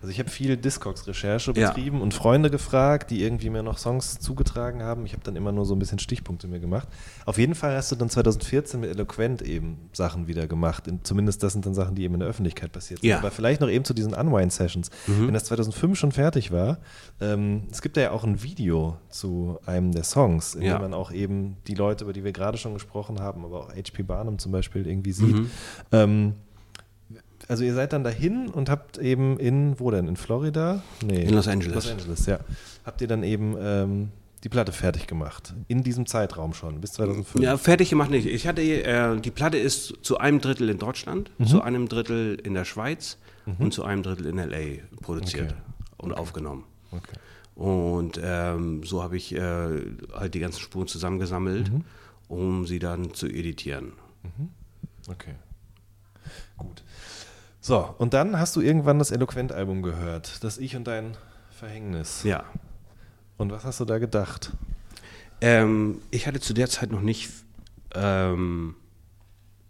Also 0.00 0.10
ich 0.10 0.18
habe 0.18 0.30
viel 0.30 0.56
Discogs-Recherche 0.56 1.52
betrieben 1.52 1.98
ja. 1.98 2.02
und 2.02 2.14
Freunde 2.14 2.50
gefragt, 2.50 3.10
die 3.10 3.22
irgendwie 3.22 3.50
mir 3.50 3.62
noch 3.62 3.76
Songs 3.76 4.18
zugetragen 4.18 4.82
haben. 4.82 5.04
Ich 5.04 5.12
habe 5.12 5.22
dann 5.22 5.36
immer 5.36 5.52
nur 5.52 5.66
so 5.66 5.74
ein 5.74 5.78
bisschen 5.78 5.98
Stichpunkte 5.98 6.48
mir 6.48 6.58
gemacht. 6.58 6.88
Auf 7.26 7.36
jeden 7.36 7.54
Fall 7.54 7.76
hast 7.76 7.92
du 7.92 7.96
dann 7.96 8.08
2014 8.08 8.80
mit 8.80 8.90
Eloquent 8.90 9.42
eben 9.42 9.90
Sachen 9.92 10.26
wieder 10.26 10.46
gemacht. 10.46 10.86
In, 10.86 11.04
zumindest 11.04 11.42
das 11.42 11.52
sind 11.52 11.66
dann 11.66 11.74
Sachen, 11.74 11.94
die 11.94 12.04
eben 12.04 12.14
in 12.14 12.20
der 12.20 12.28
Öffentlichkeit 12.28 12.72
passiert 12.72 13.00
sind. 13.00 13.10
Ja. 13.10 13.18
Aber 13.18 13.30
vielleicht 13.30 13.60
noch 13.60 13.68
eben 13.68 13.84
zu 13.84 13.92
diesen 13.92 14.14
Unwind-Sessions. 14.14 14.90
Mhm. 15.06 15.26
Wenn 15.26 15.34
das 15.34 15.44
2005 15.44 15.98
schon 15.98 16.12
fertig 16.12 16.50
war, 16.50 16.78
ähm, 17.20 17.64
es 17.70 17.82
gibt 17.82 17.96
ja 17.98 18.10
auch 18.12 18.24
ein 18.24 18.42
Video 18.42 18.96
zu 19.10 19.58
einem 19.66 19.92
der 19.92 20.04
Songs, 20.04 20.54
in 20.54 20.62
ja. 20.62 20.78
dem 20.78 20.82
man 20.82 20.94
auch 20.94 21.12
eben 21.12 21.58
die 21.66 21.74
Leute, 21.74 22.04
über 22.04 22.14
die 22.14 22.24
wir 22.24 22.32
gerade 22.32 22.56
schon 22.56 22.72
gesprochen 22.72 23.20
haben, 23.20 23.44
aber 23.44 23.60
auch 23.60 23.68
HP 23.74 24.02
Barnum 24.02 24.38
zum 24.38 24.52
Beispiel 24.52 24.86
irgendwie 24.86 25.12
sieht. 25.12 25.36
Mhm. 25.36 25.50
Ähm, 25.92 26.34
also 27.48 27.64
ihr 27.64 27.74
seid 27.74 27.92
dann 27.92 28.04
dahin 28.04 28.48
und 28.48 28.70
habt 28.70 28.98
eben 28.98 29.38
in, 29.38 29.78
wo 29.78 29.90
denn? 29.90 30.08
In 30.08 30.16
Florida? 30.16 30.82
Nee. 31.04 31.22
In 31.22 31.34
Los 31.34 31.48
Angeles. 31.48 31.74
Los 31.74 31.90
Angeles, 31.90 32.26
ja. 32.26 32.38
Habt 32.84 33.00
ihr 33.00 33.08
dann 33.08 33.22
eben 33.22 33.56
ähm, 33.60 34.08
die 34.44 34.48
Platte 34.48 34.72
fertig 34.72 35.06
gemacht. 35.06 35.54
In 35.68 35.82
diesem 35.82 36.06
Zeitraum 36.06 36.54
schon, 36.54 36.80
bis 36.80 36.92
2005. 36.92 37.42
Ja, 37.42 37.56
fertig 37.58 37.90
gemacht 37.90 38.10
nicht. 38.10 38.26
Ich 38.26 38.46
hatte, 38.46 38.62
äh, 38.62 39.20
die 39.20 39.30
Platte 39.30 39.58
ist 39.58 39.98
zu 40.02 40.18
einem 40.18 40.40
Drittel 40.40 40.68
in 40.70 40.78
Deutschland, 40.78 41.30
mhm. 41.38 41.46
zu 41.46 41.62
einem 41.62 41.88
Drittel 41.88 42.38
in 42.42 42.54
der 42.54 42.64
Schweiz 42.64 43.18
mhm. 43.46 43.56
und 43.58 43.74
zu 43.74 43.84
einem 43.84 44.02
Drittel 44.02 44.26
in 44.26 44.38
L.A. 44.38 44.82
produziert 45.02 45.52
okay. 45.52 45.60
und 45.98 46.12
okay. 46.12 46.20
aufgenommen. 46.20 46.64
Okay. 46.90 47.16
Und 47.54 48.18
ähm, 48.22 48.82
so 48.84 49.02
habe 49.02 49.16
ich 49.16 49.34
äh, 49.34 49.40
halt 50.14 50.34
die 50.34 50.40
ganzen 50.40 50.60
Spuren 50.60 50.88
zusammengesammelt, 50.88 51.70
mhm. 51.70 51.84
um 52.28 52.66
sie 52.66 52.78
dann 52.78 53.12
zu 53.12 53.26
editieren. 53.26 53.92
Mhm. 54.22 54.48
Okay. 55.08 55.34
Gut. 56.56 56.82
So, 57.70 57.94
und 57.98 58.14
dann 58.14 58.36
hast 58.36 58.56
du 58.56 58.60
irgendwann 58.60 58.98
das 58.98 59.12
Eloquent-Album 59.12 59.82
gehört, 59.82 60.42
das 60.42 60.58
Ich 60.58 60.74
und 60.74 60.88
dein 60.88 61.16
Verhängnis. 61.50 62.24
Ja. 62.24 62.42
Und 63.36 63.52
was 63.52 63.62
hast 63.62 63.78
du 63.78 63.84
da 63.84 63.98
gedacht? 63.98 64.50
Ähm, 65.40 66.02
ich 66.10 66.26
hatte 66.26 66.40
zu 66.40 66.52
der 66.52 66.68
Zeit 66.68 66.90
noch 66.90 67.00
nicht 67.00 67.30
ähm, 67.94 68.74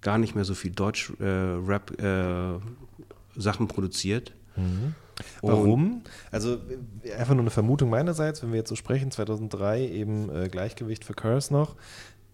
gar 0.00 0.16
nicht 0.16 0.34
mehr 0.34 0.46
so 0.46 0.54
viel 0.54 0.70
Deutsch-Rap-Sachen 0.70 2.56
äh, 3.36 3.64
äh, 3.64 3.66
produziert. 3.66 4.32
Mhm. 4.56 4.94
Warum? 5.42 6.00
Also 6.30 6.56
einfach 7.18 7.34
nur 7.34 7.42
eine 7.42 7.50
Vermutung 7.50 7.90
meinerseits, 7.90 8.42
wenn 8.42 8.52
wir 8.52 8.60
jetzt 8.60 8.70
so 8.70 8.76
sprechen, 8.76 9.10
2003 9.10 9.86
eben 9.86 10.34
äh, 10.34 10.48
Gleichgewicht 10.48 11.04
für 11.04 11.12
Curse 11.12 11.52
noch, 11.52 11.76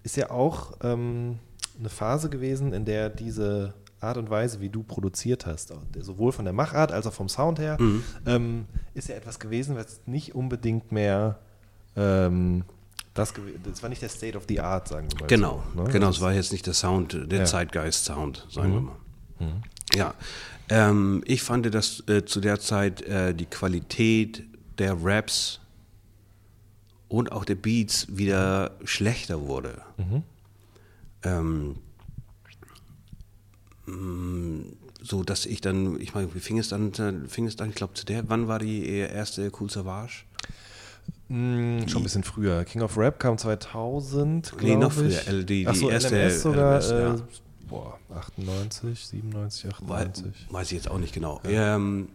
ist 0.04 0.16
ja 0.16 0.30
auch 0.30 0.74
ähm, 0.84 1.40
eine 1.76 1.88
Phase 1.88 2.30
gewesen, 2.30 2.72
in 2.72 2.84
der 2.84 3.10
diese 3.10 3.74
Art 4.00 4.18
und 4.18 4.28
Weise, 4.30 4.60
wie 4.60 4.68
du 4.68 4.82
produziert 4.82 5.46
hast, 5.46 5.72
sowohl 5.98 6.32
von 6.32 6.44
der 6.44 6.54
Machart 6.54 6.92
als 6.92 7.06
auch 7.06 7.12
vom 7.12 7.28
Sound 7.28 7.58
her, 7.58 7.80
mhm. 7.80 8.04
ähm, 8.26 8.64
ist 8.94 9.08
ja 9.08 9.14
etwas 9.14 9.38
gewesen, 9.38 9.76
was 9.76 10.00
nicht 10.06 10.34
unbedingt 10.34 10.92
mehr 10.92 11.38
ähm, 11.96 12.64
das, 13.14 13.32
das 13.64 13.82
war 13.82 13.88
nicht 13.88 14.02
der 14.02 14.10
State 14.10 14.36
of 14.36 14.44
the 14.46 14.60
Art, 14.60 14.88
sagen 14.88 15.08
wir 15.10 15.20
mal. 15.20 15.26
Genau, 15.26 15.62
so, 15.74 15.82
ne? 15.84 15.90
genau, 15.90 16.10
es 16.10 16.20
war 16.20 16.34
jetzt 16.34 16.52
nicht 16.52 16.66
der 16.66 16.74
Sound, 16.74 17.18
der 17.32 17.38
ja. 17.38 17.44
Zeitgeist-Sound, 17.46 18.46
sagen 18.50 18.68
mhm. 18.68 18.74
wir 18.74 18.80
mal. 18.82 18.96
Mhm. 19.38 19.62
Ja, 19.94 20.14
ähm, 20.68 21.22
ich 21.24 21.42
fand, 21.42 21.72
dass 21.74 22.06
äh, 22.08 22.26
zu 22.26 22.40
der 22.40 22.60
Zeit 22.60 23.00
äh, 23.02 23.34
die 23.34 23.46
Qualität 23.46 24.44
der 24.78 25.02
Raps 25.02 25.60
und 27.08 27.32
auch 27.32 27.46
der 27.46 27.54
Beats 27.54 28.06
wieder 28.10 28.72
schlechter 28.84 29.42
wurde. 29.42 29.80
Mhm. 29.96 30.22
Ähm, 31.22 31.76
so 35.02 35.22
dass 35.22 35.46
ich 35.46 35.60
dann, 35.60 36.00
ich 36.00 36.14
meine, 36.14 36.34
wie 36.34 36.40
fing 36.40 36.58
es 36.58 36.68
dann, 36.68 36.92
fing 37.28 37.46
es 37.46 37.56
dann, 37.56 37.70
ich 37.70 37.76
glaube, 37.76 37.94
zu 37.94 38.04
der, 38.04 38.28
wann 38.28 38.48
war 38.48 38.58
die 38.58 38.86
erste 38.86 39.50
Cool 39.58 39.70
Savage? 39.70 40.24
Mm, 41.28 41.86
schon 41.88 42.00
ein 42.00 42.02
bisschen 42.04 42.24
früher. 42.24 42.64
King 42.64 42.82
of 42.82 42.96
Rap 42.96 43.18
kam 43.18 43.38
2000, 43.38 44.54
Nee, 44.60 44.76
noch 44.76 44.92
früher. 44.92 45.26
L, 45.26 45.44
die, 45.44 45.64
die 45.64 45.76
so, 45.76 45.90
erste 45.90 46.16
LMS 46.16 46.42
sogar, 46.42 46.74
LMS, 46.74 46.90
ja. 46.90 47.14
äh, 47.14 47.18
boah, 47.68 47.98
98, 48.14 49.06
97, 49.06 49.70
98. 49.70 50.24
Weiß 50.50 50.66
ich 50.68 50.76
jetzt 50.76 50.90
auch 50.90 50.98
nicht 50.98 51.12
genau. 51.12 51.40
Ja. 51.48 51.76
Ähm, 51.76 52.08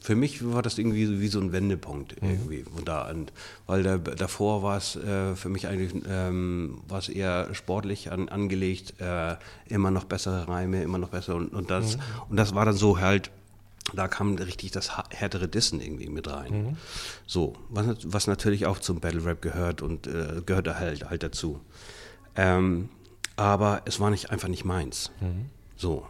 für 0.00 0.16
mich 0.16 0.44
war 0.52 0.62
das 0.62 0.78
irgendwie 0.78 1.20
wie 1.20 1.28
so 1.28 1.40
ein 1.40 1.52
Wendepunkt 1.52 2.20
mhm. 2.20 2.30
irgendwie 2.30 2.64
von 2.64 2.84
da 2.84 3.02
an, 3.02 3.28
weil 3.66 3.82
da, 3.82 3.98
davor 3.98 4.62
war 4.62 4.76
es 4.76 4.96
äh, 4.96 5.36
für 5.36 5.48
mich 5.48 5.68
eigentlich 5.68 6.02
ähm, 6.08 6.78
war 6.88 6.98
es 6.98 7.08
eher 7.08 7.54
sportlich 7.54 8.10
an, 8.10 8.28
angelegt, 8.28 9.00
äh, 9.00 9.36
immer 9.68 9.90
noch 9.90 10.04
bessere 10.04 10.48
Reime, 10.48 10.82
immer 10.82 10.98
noch 10.98 11.10
besser 11.10 11.36
und, 11.36 11.54
und 11.54 11.70
das 11.70 11.96
mhm. 11.96 12.02
und 12.30 12.36
das 12.36 12.54
war 12.54 12.64
dann 12.64 12.74
so 12.74 12.98
halt, 12.98 13.30
da 13.94 14.08
kam 14.08 14.34
richtig 14.34 14.72
das 14.72 14.90
härtere 15.10 15.46
Dissen 15.46 15.80
irgendwie 15.80 16.08
mit 16.08 16.28
rein. 16.28 16.52
Mhm. 16.52 16.76
So, 17.26 17.54
was, 17.68 17.86
was, 18.02 18.26
natürlich 18.26 18.66
auch 18.66 18.80
zum 18.80 18.98
Battle 18.98 19.24
Rap 19.24 19.40
gehört 19.40 19.82
und 19.82 20.08
äh, 20.08 20.42
gehörte 20.44 20.80
halt 20.80 21.08
halt 21.08 21.22
dazu. 21.22 21.60
Ähm, 22.34 22.88
aber 23.36 23.82
es 23.84 24.00
war 24.00 24.10
nicht 24.10 24.30
einfach 24.30 24.48
nicht 24.48 24.64
meins. 24.64 25.12
Mhm. 25.20 25.46
So, 25.76 26.06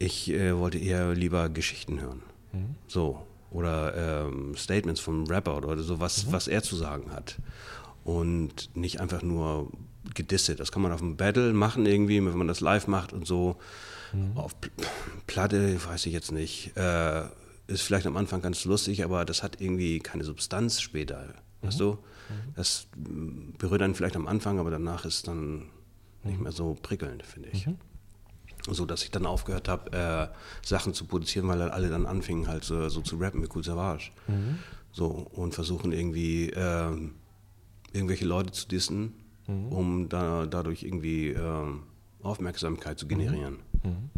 ich 0.00 0.30
äh, 0.30 0.58
wollte 0.58 0.78
eher 0.78 1.14
lieber 1.14 1.48
Geschichten 1.48 2.00
hören. 2.00 2.22
Mhm. 2.52 2.76
So. 2.86 3.26
Oder 3.50 4.26
ähm, 4.26 4.54
Statements 4.56 5.00
vom 5.00 5.26
Rapper 5.26 5.58
oder 5.58 5.82
so, 5.82 6.00
was, 6.00 6.26
mhm. 6.26 6.32
was 6.32 6.48
er 6.48 6.62
zu 6.62 6.76
sagen 6.76 7.12
hat. 7.12 7.36
Und 8.04 8.74
nicht 8.74 9.00
einfach 9.00 9.22
nur 9.22 9.70
gedisset. 10.14 10.58
Das 10.58 10.72
kann 10.72 10.82
man 10.82 10.92
auf 10.92 11.00
dem 11.00 11.16
Battle 11.16 11.52
machen 11.52 11.86
irgendwie, 11.86 12.24
wenn 12.24 12.36
man 12.36 12.48
das 12.48 12.60
live 12.60 12.86
macht 12.86 13.12
und 13.12 13.26
so. 13.26 13.56
Mhm. 14.12 14.36
Auf 14.36 14.54
Platte, 15.26 15.84
weiß 15.84 16.06
ich 16.06 16.12
jetzt 16.12 16.32
nicht. 16.32 16.76
Äh, 16.76 17.24
ist 17.66 17.82
vielleicht 17.82 18.06
am 18.06 18.16
Anfang 18.16 18.42
ganz 18.42 18.64
lustig, 18.64 19.04
aber 19.04 19.24
das 19.24 19.42
hat 19.42 19.60
irgendwie 19.60 20.00
keine 20.00 20.24
Substanz 20.24 20.80
später. 20.80 21.34
Mhm. 21.60 21.66
Weißt 21.66 21.80
du? 21.80 21.92
Mhm. 21.92 22.54
Das 22.56 22.86
berührt 23.58 23.80
dann 23.80 23.94
vielleicht 23.94 24.16
am 24.16 24.26
Anfang, 24.26 24.58
aber 24.58 24.70
danach 24.70 25.04
ist 25.04 25.28
dann 25.28 25.66
nicht 26.24 26.38
mhm. 26.38 26.44
mehr 26.44 26.52
so 26.52 26.76
prickelnd, 26.80 27.22
finde 27.22 27.50
ich. 27.50 27.68
So 28.70 28.86
dass 28.86 29.02
ich 29.02 29.10
dann 29.10 29.26
aufgehört 29.26 29.68
habe, 29.68 29.92
äh, 29.92 30.66
Sachen 30.66 30.94
zu 30.94 31.04
produzieren, 31.06 31.48
weil 31.48 31.60
alle 31.62 31.88
dann 31.88 32.06
anfingen 32.06 32.48
halt 32.48 32.64
so, 32.64 32.88
so 32.88 33.00
zu 33.00 33.16
rappen 33.16 33.40
mit 33.40 33.54
Cool 33.54 33.64
Savage. 33.64 34.10
Mhm. 34.28 34.58
So 34.92 35.06
und 35.06 35.54
versuchen 35.54 35.92
irgendwie 35.92 36.50
äh, 36.50 37.10
irgendwelche 37.92 38.24
Leute 38.24 38.52
zu 38.52 38.68
dissen, 38.68 39.14
mhm. 39.46 39.68
um 39.68 40.08
da, 40.08 40.46
dadurch 40.46 40.82
irgendwie 40.82 41.30
äh, 41.30 41.64
Aufmerksamkeit 42.22 42.98
zu 42.98 43.06
generieren. 43.06 43.58
Mhm. 43.82 43.90
mhm. 43.90 44.10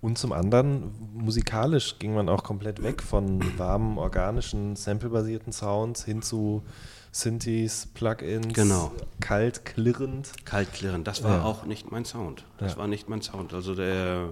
Und 0.00 0.16
zum 0.16 0.32
anderen, 0.32 0.92
musikalisch 1.12 1.98
ging 1.98 2.14
man 2.14 2.28
auch 2.28 2.44
komplett 2.44 2.84
weg 2.84 3.02
von 3.02 3.58
warmen, 3.58 3.98
organischen, 3.98 4.76
samplebasierten 4.76 5.52
Sounds 5.52 6.04
hin 6.04 6.22
zu 6.22 6.62
Synthes, 7.18 7.88
Plugins, 7.94 8.54
genau. 8.54 8.92
kalt 9.20 9.64
klirrend. 9.64 10.30
Kalt 10.44 10.72
klirrend, 10.72 11.06
das 11.06 11.24
war 11.24 11.38
ja. 11.38 11.42
auch 11.42 11.64
nicht 11.64 11.90
mein 11.90 12.04
Sound. 12.04 12.44
Das 12.58 12.72
ja. 12.72 12.78
war 12.78 12.86
nicht 12.86 13.08
mein 13.08 13.22
Sound. 13.22 13.52
Also 13.52 13.74
der 13.74 14.30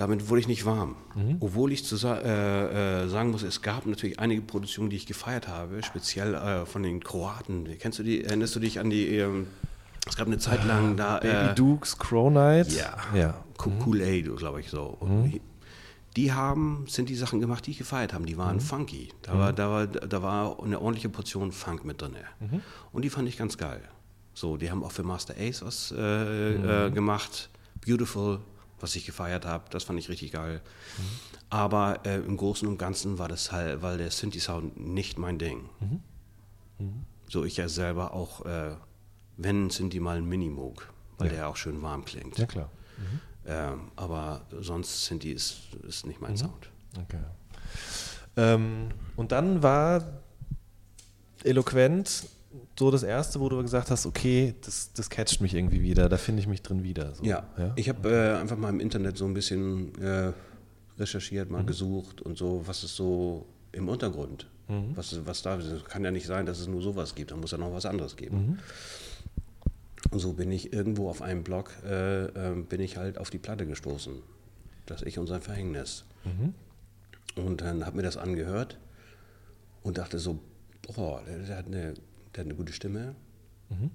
damit 0.00 0.30
wurde 0.30 0.40
ich 0.40 0.48
nicht 0.48 0.64
warm. 0.64 0.96
Mhm. 1.14 1.36
Obwohl 1.40 1.72
ich 1.72 1.84
zu 1.84 1.96
äh, 2.06 3.02
äh, 3.04 3.08
sagen 3.08 3.32
muss, 3.32 3.42
es 3.42 3.60
gab 3.60 3.84
natürlich 3.84 4.18
einige 4.18 4.40
Produktionen, 4.40 4.88
die 4.88 4.96
ich 4.96 5.04
gefeiert 5.04 5.46
habe, 5.46 5.82
speziell 5.82 6.34
äh, 6.34 6.64
von 6.64 6.82
den 6.82 7.04
Kroaten. 7.04 7.68
Kennst 7.78 7.98
du 7.98 8.02
die, 8.02 8.24
erinnerst 8.24 8.56
du 8.56 8.60
dich 8.60 8.80
an 8.80 8.88
die, 8.88 9.18
ähm, 9.18 9.48
es 10.08 10.16
gab 10.16 10.26
eine 10.26 10.38
Zeit 10.38 10.64
lang 10.64 10.96
da. 10.96 11.18
Baby 11.18 11.50
äh, 11.50 11.54
Dukes, 11.54 11.98
Crow 11.98 12.32
Night? 12.32 12.72
Ja. 12.72 12.96
ja. 13.14 13.44
Cool 13.84 13.98
mhm. 13.98 14.04
Aid, 14.04 14.36
glaube 14.38 14.60
ich 14.60 14.70
so. 14.70 14.96
Mhm. 15.02 15.38
Die 16.16 16.32
haben, 16.32 16.86
sind 16.88 17.08
die 17.08 17.14
Sachen 17.14 17.40
gemacht, 17.40 17.66
die 17.66 17.72
ich 17.72 17.78
gefeiert 17.78 18.12
habe. 18.12 18.26
Die 18.26 18.36
waren 18.36 18.56
mhm. 18.56 18.60
funky. 18.60 19.12
Da, 19.22 19.38
war, 19.38 19.52
mhm. 19.52 19.56
da, 19.56 19.70
war, 19.70 19.86
da 19.86 20.22
war 20.22 20.62
eine 20.62 20.80
ordentliche 20.80 21.08
Portion 21.08 21.52
Funk 21.52 21.84
mit 21.84 22.02
drin. 22.02 22.16
Mhm. 22.40 22.62
Und 22.92 23.02
die 23.02 23.10
fand 23.10 23.28
ich 23.28 23.36
ganz 23.36 23.56
geil. 23.56 23.82
So, 24.34 24.56
die 24.56 24.70
haben 24.70 24.82
auch 24.82 24.92
für 24.92 25.02
Master 25.02 25.34
Ace 25.38 25.62
was 25.62 25.92
äh, 25.96 26.86
äh, 26.86 26.90
gemacht. 26.90 27.50
Beautiful 27.84 28.40
was 28.80 28.96
ich 28.96 29.06
gefeiert 29.06 29.46
habe. 29.46 29.64
Das 29.70 29.84
fand 29.84 29.98
ich 29.98 30.08
richtig 30.08 30.32
geil. 30.32 30.60
Mhm. 30.98 31.02
Aber 31.50 32.00
äh, 32.04 32.16
im 32.16 32.36
Großen 32.36 32.66
und 32.66 32.78
Ganzen 32.78 33.18
war 33.18 33.28
das 33.28 33.52
halt, 33.52 33.82
weil 33.82 33.98
der 33.98 34.10
Synthi-Sound 34.10 34.78
nicht 34.78 35.18
mein 35.18 35.38
Ding. 35.38 35.68
Mhm. 35.80 36.00
Mhm. 36.78 37.04
So 37.28 37.44
ich 37.44 37.56
ja 37.56 37.68
selber 37.68 38.14
auch, 38.14 38.44
äh, 38.46 38.74
wenn 39.36 39.70
Synthi 39.70 40.00
mal 40.00 40.16
ein 40.16 40.26
Minimoog, 40.26 40.92
weil 41.18 41.28
ja. 41.28 41.34
der 41.34 41.48
auch 41.48 41.56
schön 41.56 41.82
warm 41.82 42.04
klingt. 42.04 42.38
Ja, 42.38 42.46
klar. 42.46 42.70
Ähm, 43.46 43.90
aber 43.96 44.42
sonst 44.60 45.06
Synthi 45.06 45.32
ist, 45.32 45.74
ist 45.86 46.06
nicht 46.06 46.20
mein 46.20 46.32
mhm. 46.32 46.36
Sound. 46.36 46.70
Okay. 47.02 47.18
Ähm, 48.36 48.88
und 49.16 49.32
dann 49.32 49.62
war 49.62 50.04
eloquent 51.44 52.26
so 52.78 52.90
das 52.90 53.02
erste, 53.02 53.40
wo 53.40 53.48
du 53.48 53.62
gesagt 53.62 53.90
hast, 53.90 54.06
okay, 54.06 54.54
das, 54.64 54.92
das 54.92 55.10
catcht 55.10 55.40
mich 55.40 55.54
irgendwie 55.54 55.82
wieder, 55.82 56.08
da 56.08 56.16
finde 56.16 56.40
ich 56.40 56.48
mich 56.48 56.62
drin 56.62 56.82
wieder. 56.82 57.14
So. 57.14 57.24
Ja. 57.24 57.46
ja, 57.58 57.72
ich 57.76 57.88
habe 57.88 58.08
äh, 58.10 58.40
einfach 58.40 58.56
mal 58.56 58.70
im 58.70 58.80
Internet 58.80 59.18
so 59.18 59.26
ein 59.26 59.34
bisschen 59.34 59.94
äh, 60.02 60.32
recherchiert, 60.98 61.50
mal 61.50 61.62
mhm. 61.62 61.66
gesucht 61.66 62.22
und 62.22 62.38
so, 62.38 62.62
was 62.66 62.82
ist 62.82 62.96
so 62.96 63.46
im 63.72 63.88
Untergrund, 63.88 64.48
mhm. 64.68 64.96
was, 64.96 65.24
was 65.26 65.42
da 65.42 65.56
ist. 65.56 65.84
Kann 65.84 66.04
ja 66.04 66.10
nicht 66.10 66.26
sein, 66.26 66.46
dass 66.46 66.58
es 66.58 66.66
nur 66.66 66.82
sowas 66.82 67.14
gibt, 67.14 67.30
da 67.30 67.36
muss 67.36 67.50
ja 67.50 67.58
noch 67.58 67.72
was 67.72 67.86
anderes 67.86 68.16
geben. 68.16 68.36
Mhm. 68.36 68.58
Und 70.10 70.18
so 70.18 70.32
bin 70.32 70.50
ich 70.50 70.72
irgendwo 70.72 71.08
auf 71.08 71.22
einem 71.22 71.44
Blog, 71.44 71.72
äh, 71.84 72.24
äh 72.24 72.62
bin 72.68 72.80
ich 72.80 72.96
halt 72.96 73.18
auf 73.18 73.30
die 73.30 73.38
Platte 73.38 73.66
gestoßen, 73.66 74.14
das 74.86 75.02
Ich 75.02 75.18
und 75.18 75.26
sein 75.26 75.42
Verhängnis. 75.42 76.04
Mhm. 76.24 76.54
Und 77.36 77.60
dann 77.60 77.86
habe 77.86 77.96
mir 77.96 78.02
das 78.02 78.16
angehört 78.16 78.78
und 79.82 79.98
dachte 79.98 80.18
so, 80.18 80.40
boah, 80.94 81.22
der, 81.26 81.38
der 81.38 81.56
hat 81.56 81.66
eine 81.66 81.94
der 82.34 82.44
hat 82.44 82.46
eine 82.46 82.54
gute 82.54 82.72
Stimme, 82.72 83.14
mhm. 83.68 83.90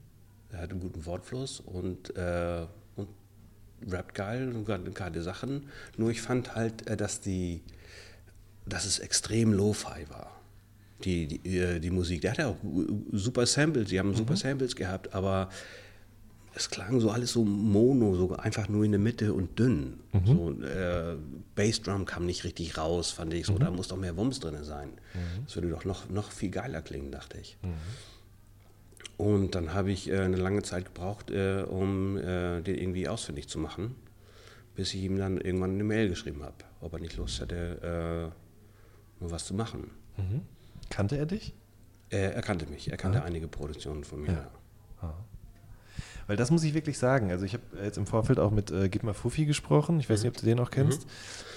er 0.52 0.60
hat 0.60 0.72
einen 0.72 0.80
guten 0.80 1.06
Wortfluss 1.06 1.60
und, 1.60 2.16
äh, 2.18 2.66
und 2.96 3.08
rappt 3.90 4.14
geil 4.14 4.52
und 4.54 4.66
geile 4.96 5.22
Sachen. 5.22 5.70
Nur 5.98 6.12
ich 6.12 6.22
fand 6.22 6.56
halt, 6.56 6.88
äh, 6.88 6.98
dass, 6.98 7.22
die, 7.22 7.62
dass 8.66 8.86
es 8.86 9.00
extrem 9.00 9.54
Lo-Fi 9.54 10.10
war. 10.10 10.32
Die, 11.04 11.28
die, 11.28 11.58
äh, 11.58 11.80
die 11.80 11.92
Musik. 11.92 12.22
Der 12.22 12.32
hatte 12.32 12.48
auch 12.48 12.58
super 13.12 13.46
Samples, 13.46 13.90
die 13.90 14.00
haben 14.00 14.10
mhm. 14.10 14.16
super 14.16 14.36
Samples 14.36 14.76
gehabt, 14.76 15.14
aber 15.14 15.50
es 16.56 16.70
klang 16.70 17.02
so 17.02 17.12
alles 17.12 17.34
so 17.34 17.44
mono, 17.44 18.16
so 18.16 18.34
einfach 18.38 18.70
nur 18.70 18.86
in 18.86 18.92
der 18.92 19.00
Mitte 19.00 19.34
und 19.34 19.60
dünn. 19.60 20.00
Mhm. 20.14 20.26
So, 20.26 20.52
äh, 20.64 21.18
Bassdrum 21.54 22.06
kam 22.06 22.26
nicht 22.26 22.46
richtig 22.46 22.78
raus, 22.78 23.12
fand 23.12 23.34
ich 23.34 23.46
so. 23.46 23.54
Mhm. 23.54 23.60
Da 23.60 23.72
muss 23.72 23.90
doch 23.90 23.98
mehr 23.98 24.16
Wumms 24.16 24.40
drin 24.40 24.64
sein. 24.64 24.90
Mhm. 24.90 25.44
Das 25.46 25.56
würde 25.56 25.70
doch 25.70 25.84
noch, 25.84 26.10
noch 26.10 26.32
viel 26.32 26.50
geiler 26.50 26.82
klingen, 26.82 27.12
dachte 27.12 27.38
ich. 27.40 27.58
Mhm. 27.62 27.74
Und 29.18 29.56
dann 29.56 29.74
habe 29.74 29.92
ich 29.92 30.10
äh, 30.10 30.20
eine 30.20 30.38
lange 30.38 30.64
Zeit 30.64 30.86
gebraucht, 30.86 31.30
äh, 31.30 31.64
um 31.64 32.18
äh, 32.18 32.62
den 32.62 32.78
irgendwie 32.78 33.08
ausfindig 33.10 33.50
zu 33.50 33.60
machen, 33.60 33.96
bis 34.76 34.94
ich 34.94 35.04
ihm 35.04 35.18
dann 35.18 35.38
irgendwann 35.38 35.72
eine 35.72 35.84
Mail 35.84 36.08
geschrieben 36.08 36.42
habe, 36.42 36.56
ob 36.80 36.94
er 36.94 37.00
nicht 37.00 37.18
Lust 37.18 37.42
hätte, 37.42 38.32
äh, 38.32 39.22
nur 39.22 39.32
was 39.32 39.46
zu 39.46 39.54
machen. 39.54 39.92
Mhm. 40.18 40.42
Kannte 40.90 41.18
er 41.18 41.26
dich? 41.26 41.54
er 42.12 42.42
kannte 42.44 42.66
mich, 42.68 42.90
er 42.90 42.96
kannte 42.96 43.22
ah. 43.24 43.26
einige 43.26 43.48
Produktionen 43.50 44.06
von 44.06 44.22
mir. 44.22 44.32
Ja. 44.32 44.52
Ah. 45.02 45.14
Weil 46.28 46.38
das 46.38 46.50
muss 46.52 46.64
ich 46.64 46.74
wirklich 46.74 46.98
sagen. 46.98 47.32
Also 47.32 47.46
ich 47.46 47.54
habe 47.54 47.64
jetzt 47.84 47.98
im 47.98 48.08
Vorfeld 48.08 48.40
auch 48.40 48.52
mit 48.52 48.72
äh, 48.72 48.90
Gib 48.90 49.04
mal 49.04 49.14
Fuffi 49.14 49.46
gesprochen. 49.46 50.00
Ich 50.00 50.10
weiß 50.10 50.24
nicht, 50.24 50.30
ob 50.30 50.38
du 50.38 50.46
den 50.46 50.60
auch 50.60 50.72
kennst. 50.72 51.06
Mhm. 51.06 51.10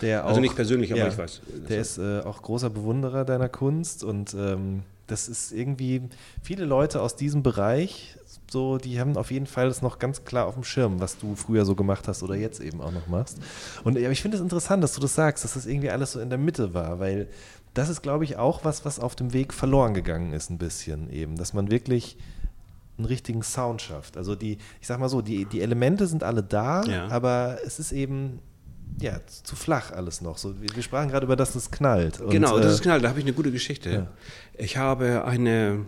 Der 0.02 0.24
also 0.24 0.40
nicht 0.40 0.56
persönlich, 0.56 0.92
aber 0.92 1.00
ja, 1.00 1.08
ich 1.08 1.18
weiß. 1.18 1.40
Der 1.68 1.80
ist 1.80 1.98
äh, 1.98 2.20
auch 2.20 2.42
großer 2.42 2.70
Bewunderer 2.70 3.24
deiner 3.24 3.48
Kunst 3.48 4.04
und 4.04 4.34
ähm, 4.34 4.82
das 5.06 5.28
ist 5.28 5.52
irgendwie, 5.52 6.02
viele 6.42 6.64
Leute 6.64 7.00
aus 7.00 7.16
diesem 7.16 7.42
Bereich, 7.42 8.16
so, 8.50 8.78
die 8.78 9.00
haben 9.00 9.16
auf 9.16 9.30
jeden 9.30 9.46
Fall 9.46 9.68
das 9.68 9.82
noch 9.82 9.98
ganz 9.98 10.24
klar 10.24 10.46
auf 10.46 10.54
dem 10.54 10.64
Schirm, 10.64 11.00
was 11.00 11.18
du 11.18 11.34
früher 11.34 11.64
so 11.64 11.74
gemacht 11.74 12.08
hast 12.08 12.22
oder 12.22 12.34
jetzt 12.34 12.60
eben 12.60 12.80
auch 12.80 12.92
noch 12.92 13.06
machst. 13.06 13.38
Und 13.84 13.98
ja, 13.98 14.10
ich 14.10 14.22
finde 14.22 14.36
es 14.36 14.42
interessant, 14.42 14.82
dass 14.82 14.94
du 14.94 15.00
das 15.00 15.14
sagst, 15.14 15.44
dass 15.44 15.54
das 15.54 15.66
irgendwie 15.66 15.90
alles 15.90 16.12
so 16.12 16.20
in 16.20 16.30
der 16.30 16.38
Mitte 16.38 16.74
war, 16.74 16.98
weil 16.98 17.28
das 17.74 17.88
ist, 17.88 18.02
glaube 18.02 18.24
ich, 18.24 18.36
auch 18.36 18.64
was, 18.64 18.84
was 18.84 19.00
auf 19.00 19.16
dem 19.16 19.32
Weg 19.32 19.52
verloren 19.52 19.94
gegangen 19.94 20.32
ist, 20.32 20.50
ein 20.50 20.58
bisschen 20.58 21.10
eben, 21.10 21.36
dass 21.36 21.52
man 21.52 21.70
wirklich 21.70 22.16
einen 22.98 23.06
richtigen 23.06 23.42
Sound 23.42 23.80
schafft. 23.80 24.16
Also 24.16 24.34
die, 24.34 24.58
ich 24.80 24.86
sag 24.86 24.98
mal 24.98 25.08
so, 25.08 25.22
die, 25.22 25.44
die 25.44 25.60
Elemente 25.60 26.06
sind 26.06 26.22
alle 26.22 26.42
da, 26.42 26.82
ja. 26.82 27.08
aber 27.08 27.58
es 27.64 27.78
ist 27.78 27.92
eben 27.92 28.40
ja, 29.00 29.20
zu 29.26 29.54
flach 29.54 29.92
alles 29.92 30.20
noch. 30.20 30.38
So, 30.38 30.60
wir, 30.60 30.68
wir 30.74 30.82
sprachen 30.82 31.08
gerade 31.08 31.24
über 31.24 31.36
das, 31.36 31.52
das 31.52 31.70
knallt. 31.70 32.20
Und, 32.20 32.30
genau, 32.30 32.58
das 32.58 32.80
äh, 32.80 32.82
knallt. 32.82 33.04
Da 33.04 33.08
habe 33.08 33.18
ich 33.18 33.24
eine 33.24 33.34
gute 33.34 33.52
Geschichte. 33.52 33.90
Ja. 33.90 34.06
Ich 34.54 34.76
habe 34.76 35.24
eine, 35.24 35.86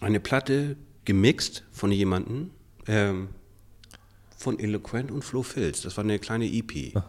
eine 0.00 0.20
Platte 0.20 0.76
gemixt 1.04 1.64
von 1.72 1.90
jemandem, 1.90 2.50
ähm, 2.86 3.28
von 4.36 4.58
Eloquent 4.58 5.10
und 5.10 5.24
Flo 5.24 5.42
Filz. 5.42 5.82
Das 5.82 5.96
war 5.96 6.04
eine 6.04 6.18
kleine 6.18 6.46
EP. 6.46 6.96
Ah. 6.96 7.04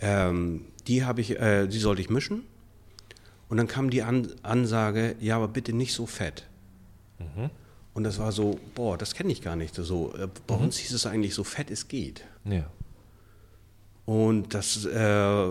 Ähm, 0.00 0.66
die 0.86 1.04
habe 1.04 1.20
ich, 1.20 1.38
äh, 1.38 1.66
die 1.66 1.78
sollte 1.78 2.00
ich 2.00 2.10
mischen. 2.10 2.44
Und 3.48 3.56
dann 3.56 3.66
kam 3.66 3.90
die 3.90 4.02
An 4.02 4.28
Ansage, 4.42 5.16
ja, 5.20 5.36
aber 5.36 5.48
bitte 5.48 5.72
nicht 5.72 5.94
so 5.94 6.06
fett. 6.06 6.46
Mhm. 7.18 7.50
Und 7.94 8.04
das 8.04 8.18
war 8.18 8.30
so, 8.30 8.60
boah, 8.74 8.96
das 8.96 9.14
kenne 9.14 9.32
ich 9.32 9.42
gar 9.42 9.56
nicht. 9.56 9.74
So, 9.74 10.14
äh, 10.14 10.28
bei 10.46 10.56
mhm. 10.56 10.64
uns 10.64 10.76
hieß 10.78 10.92
es 10.92 11.06
eigentlich 11.06 11.34
so 11.34 11.44
fett 11.44 11.70
es 11.70 11.88
geht. 11.88 12.24
Ja. 12.44 12.70
Und 14.06 14.54
das, 14.54 14.84
äh, 14.86 15.46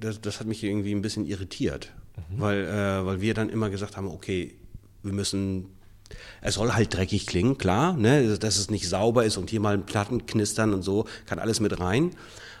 das, 0.00 0.20
das, 0.20 0.40
hat 0.40 0.46
mich 0.46 0.62
irgendwie 0.62 0.94
ein 0.94 1.02
bisschen 1.02 1.26
irritiert, 1.26 1.92
mhm. 2.16 2.40
weil, 2.40 2.64
äh, 2.64 3.04
weil 3.04 3.20
wir 3.20 3.34
dann 3.34 3.48
immer 3.48 3.70
gesagt 3.70 3.96
haben, 3.96 4.08
okay, 4.08 4.54
wir 5.02 5.12
müssen, 5.12 5.66
es 6.40 6.54
soll 6.54 6.72
halt 6.72 6.94
dreckig 6.94 7.26
klingen, 7.26 7.58
klar, 7.58 7.94
ne? 7.96 8.38
dass 8.38 8.56
es 8.56 8.70
nicht 8.70 8.88
sauber 8.88 9.24
ist 9.24 9.36
und 9.36 9.50
hier 9.50 9.60
mal 9.60 9.74
ein 9.74 9.84
Platten 9.84 10.26
knistern 10.26 10.72
und 10.72 10.82
so, 10.82 11.06
kann 11.26 11.38
alles 11.38 11.60
mit 11.60 11.78
rein. 11.78 12.12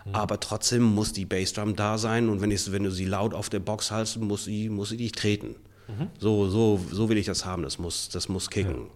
Mhm. 0.04 0.14
Aber 0.14 0.40
trotzdem 0.40 0.82
muss 0.82 1.12
die 1.12 1.24
Bassdrum 1.24 1.76
da 1.76 1.98
sein 1.98 2.28
und 2.28 2.40
wenn, 2.40 2.50
ich, 2.50 2.70
wenn 2.70 2.84
du 2.84 2.90
sie 2.90 3.06
laut 3.06 3.32
auf 3.32 3.48
der 3.48 3.60
Box 3.60 3.90
hast, 3.90 4.16
muss 4.18 4.44
sie, 4.44 4.68
muss 4.68 4.90
sie 4.90 4.96
dich 4.96 5.12
treten. 5.12 5.56
Mhm. 5.88 6.10
So, 6.18 6.48
so, 6.48 6.80
so 6.90 7.08
will 7.08 7.18
ich 7.18 7.26
das 7.26 7.44
haben, 7.44 7.62
das 7.62 7.78
muss, 7.78 8.08
das 8.08 8.28
muss 8.28 8.50
kicken. 8.50 8.88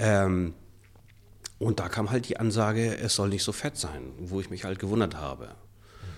Ja. 0.00 0.24
Ähm, 0.24 0.54
und 1.58 1.80
da 1.80 1.88
kam 1.88 2.10
halt 2.10 2.28
die 2.28 2.38
Ansage, 2.38 2.96
es 2.98 3.14
soll 3.14 3.30
nicht 3.30 3.42
so 3.42 3.52
fett 3.52 3.76
sein, 3.76 4.12
wo 4.18 4.40
ich 4.40 4.48
mich 4.48 4.64
halt 4.64 4.78
gewundert 4.78 5.16
habe. 5.16 5.56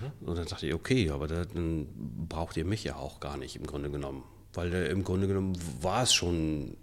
Mhm. 0.01 0.29
Und 0.29 0.39
dann 0.39 0.47
dachte 0.47 0.67
ich, 0.67 0.75
okay, 0.75 1.11
aber 1.11 1.27
dann 1.29 1.89
braucht 2.29 2.57
ihr 2.57 2.65
mich 2.65 2.85
ja 2.85 2.97
auch 2.97 3.21
gar 3.21 3.37
nicht 3.37 3.57
im 3.57 3.67
Grunde 3.67 3.91
genommen. 3.91 4.23
Weil 4.53 4.73
äh, 4.73 4.89
im 4.89 5.05
Grunde 5.05 5.27
genommen 5.27 5.57
war 5.81 6.03
es 6.03 6.13
schon 6.13 6.77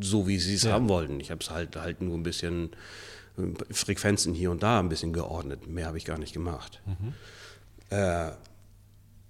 so, 0.00 0.26
wie 0.26 0.38
sie 0.38 0.54
es 0.54 0.64
ja. 0.64 0.72
haben 0.72 0.88
wollten. 0.88 1.20
Ich 1.20 1.30
habe 1.30 1.40
es 1.40 1.50
halt, 1.50 1.76
halt 1.76 2.00
nur 2.00 2.16
ein 2.16 2.22
bisschen 2.22 2.70
äh, 3.38 3.72
Frequenzen 3.72 4.34
hier 4.34 4.50
und 4.50 4.62
da 4.62 4.80
ein 4.80 4.88
bisschen 4.88 5.12
geordnet. 5.12 5.66
Mehr 5.68 5.86
habe 5.86 5.98
ich 5.98 6.04
gar 6.04 6.18
nicht 6.18 6.32
gemacht. 6.32 6.82
Mhm. 6.86 7.14
Äh, 7.90 8.32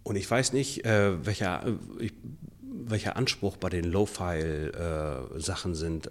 und 0.04 0.16
ich 0.16 0.28
weiß 0.28 0.52
nicht, 0.52 0.84
äh, 0.84 1.24
welcher, 1.24 1.66
äh, 1.66 2.04
ich 2.04 2.12
welcher 2.72 3.16
Anspruch 3.16 3.56
bei 3.56 3.68
den 3.68 3.84
Low-File-Sachen 3.84 5.72
äh, 5.72 5.74
sind. 5.74 6.06
Äh, 6.06 6.10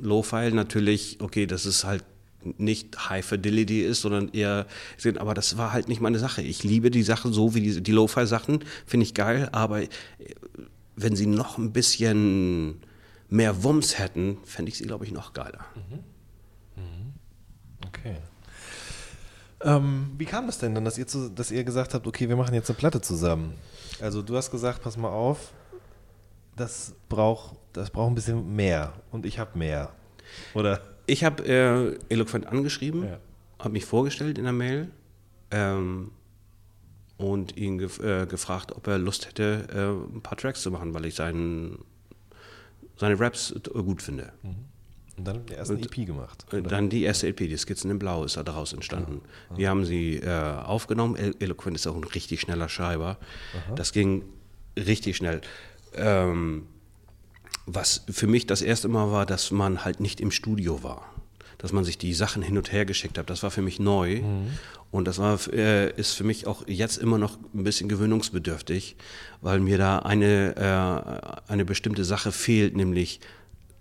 Low-File 0.00 0.52
natürlich, 0.52 1.18
okay, 1.20 1.46
das 1.46 1.66
ist 1.66 1.84
halt 1.84 2.04
nicht 2.42 3.10
High 3.10 3.24
Fidelity 3.24 3.82
ist, 3.82 4.00
sondern 4.00 4.30
eher 4.30 4.66
aber 5.18 5.34
das 5.34 5.58
war 5.58 5.72
halt 5.72 5.88
nicht 5.88 6.00
meine 6.00 6.18
Sache. 6.18 6.42
Ich 6.42 6.64
liebe 6.64 6.90
die 6.90 7.02
Sachen 7.02 7.32
so 7.32 7.54
wie 7.54 7.60
die, 7.60 7.82
die 7.82 7.92
Lo-Fi-Sachen, 7.92 8.64
finde 8.86 9.04
ich 9.04 9.14
geil, 9.14 9.48
aber 9.52 9.82
äh, 9.82 9.88
wenn 10.96 11.16
sie 11.16 11.26
noch 11.26 11.58
ein 11.58 11.72
bisschen 11.72 12.80
mehr 13.28 13.62
Wumms 13.62 13.98
hätten, 13.98 14.38
fände 14.44 14.70
ich 14.70 14.78
sie, 14.78 14.84
glaube 14.84 15.04
ich, 15.04 15.12
noch 15.12 15.32
geiler. 15.32 15.64
Mhm. 15.74 16.82
Mhm. 16.82 17.12
Okay. 17.86 18.16
Ähm, 19.62 20.10
wie 20.16 20.24
kam 20.24 20.46
das 20.46 20.58
denn 20.58 20.74
dann, 20.74 20.84
dass 20.84 20.96
ihr, 20.98 21.06
zu, 21.06 21.28
dass 21.30 21.50
ihr 21.50 21.64
gesagt 21.64 21.94
habt, 21.94 22.06
okay, 22.06 22.28
wir 22.28 22.36
machen 22.36 22.54
jetzt 22.54 22.70
eine 22.70 22.78
Platte 22.78 23.00
zusammen? 23.00 23.54
Also 24.00 24.22
du 24.22 24.36
hast 24.36 24.50
gesagt, 24.50 24.82
pass 24.82 24.96
mal 24.96 25.10
auf, 25.10 25.52
das 26.60 26.94
braucht 27.08 27.56
das 27.72 27.90
braucht 27.90 28.10
ein 28.10 28.14
bisschen 28.14 28.54
mehr 28.54 28.92
und 29.10 29.26
ich 29.26 29.38
habe 29.38 29.58
mehr. 29.58 29.92
Oder? 30.54 30.80
Ich 31.06 31.24
habe 31.24 31.44
äh, 31.46 31.98
eloquent 32.08 32.46
angeschrieben, 32.46 33.04
ja. 33.04 33.18
habe 33.58 33.70
mich 33.70 33.84
vorgestellt 33.84 34.38
in 34.38 34.44
der 34.44 34.52
Mail 34.52 34.90
ähm, 35.50 36.12
und 37.16 37.56
ihn 37.56 37.78
gef 37.78 37.98
äh, 38.00 38.26
gefragt, 38.26 38.72
ob 38.72 38.86
er 38.86 38.98
Lust 38.98 39.26
hätte, 39.26 39.66
äh, 39.72 40.16
ein 40.16 40.20
paar 40.20 40.38
Tracks 40.38 40.62
zu 40.62 40.70
machen, 40.70 40.94
weil 40.94 41.04
ich 41.06 41.14
seinen, 41.14 41.78
seine 42.96 43.18
Raps 43.18 43.54
gut 43.72 44.02
finde. 44.02 44.32
Mhm. 44.42 44.56
Und 45.16 45.24
dann 45.26 45.46
die 45.46 45.52
erste 45.52 45.74
EP 45.74 46.06
gemacht. 46.06 46.46
Oder? 46.48 46.62
Dann 46.62 46.88
die 46.88 47.02
erste 47.02 47.28
EP, 47.28 47.36
die 47.36 47.56
Skizzen 47.56 47.90
in 47.90 47.98
Blau, 47.98 48.24
ist 48.24 48.36
daraus 48.36 48.72
entstanden. 48.72 49.20
Ja. 49.50 49.58
Wir 49.58 49.68
haben 49.68 49.84
sie 49.84 50.16
äh, 50.16 50.30
aufgenommen. 50.30 51.16
Eloquent 51.40 51.76
ist 51.76 51.86
auch 51.86 51.96
ein 51.96 52.04
richtig 52.04 52.40
schneller 52.40 52.70
Schreiber. 52.70 53.18
Aha. 53.66 53.74
Das 53.74 53.92
ging 53.92 54.24
richtig 54.76 55.16
schnell. 55.16 55.42
Ähm, 55.94 56.66
was 57.66 58.04
für 58.10 58.26
mich 58.26 58.46
das 58.46 58.62
erste 58.62 58.88
Mal 58.88 59.10
war, 59.12 59.26
dass 59.26 59.50
man 59.50 59.84
halt 59.84 60.00
nicht 60.00 60.20
im 60.20 60.30
Studio 60.30 60.82
war. 60.82 61.04
Dass 61.58 61.72
man 61.72 61.84
sich 61.84 61.98
die 61.98 62.14
Sachen 62.14 62.42
hin 62.42 62.56
und 62.56 62.72
her 62.72 62.84
geschickt 62.84 63.18
hat. 63.18 63.30
Das 63.30 63.42
war 63.42 63.50
für 63.50 63.62
mich 63.62 63.78
neu. 63.78 64.22
Mhm. 64.22 64.50
Und 64.90 65.06
das 65.06 65.18
war, 65.18 65.38
äh, 65.52 65.92
ist 65.96 66.14
für 66.14 66.24
mich 66.24 66.46
auch 66.46 66.66
jetzt 66.66 66.96
immer 66.96 67.18
noch 67.18 67.38
ein 67.54 67.62
bisschen 67.62 67.88
gewöhnungsbedürftig, 67.88 68.96
weil 69.40 69.60
mir 69.60 69.78
da 69.78 70.00
eine, 70.00 70.56
äh, 70.56 71.52
eine 71.52 71.64
bestimmte 71.64 72.04
Sache 72.04 72.32
fehlt, 72.32 72.76
nämlich 72.76 73.20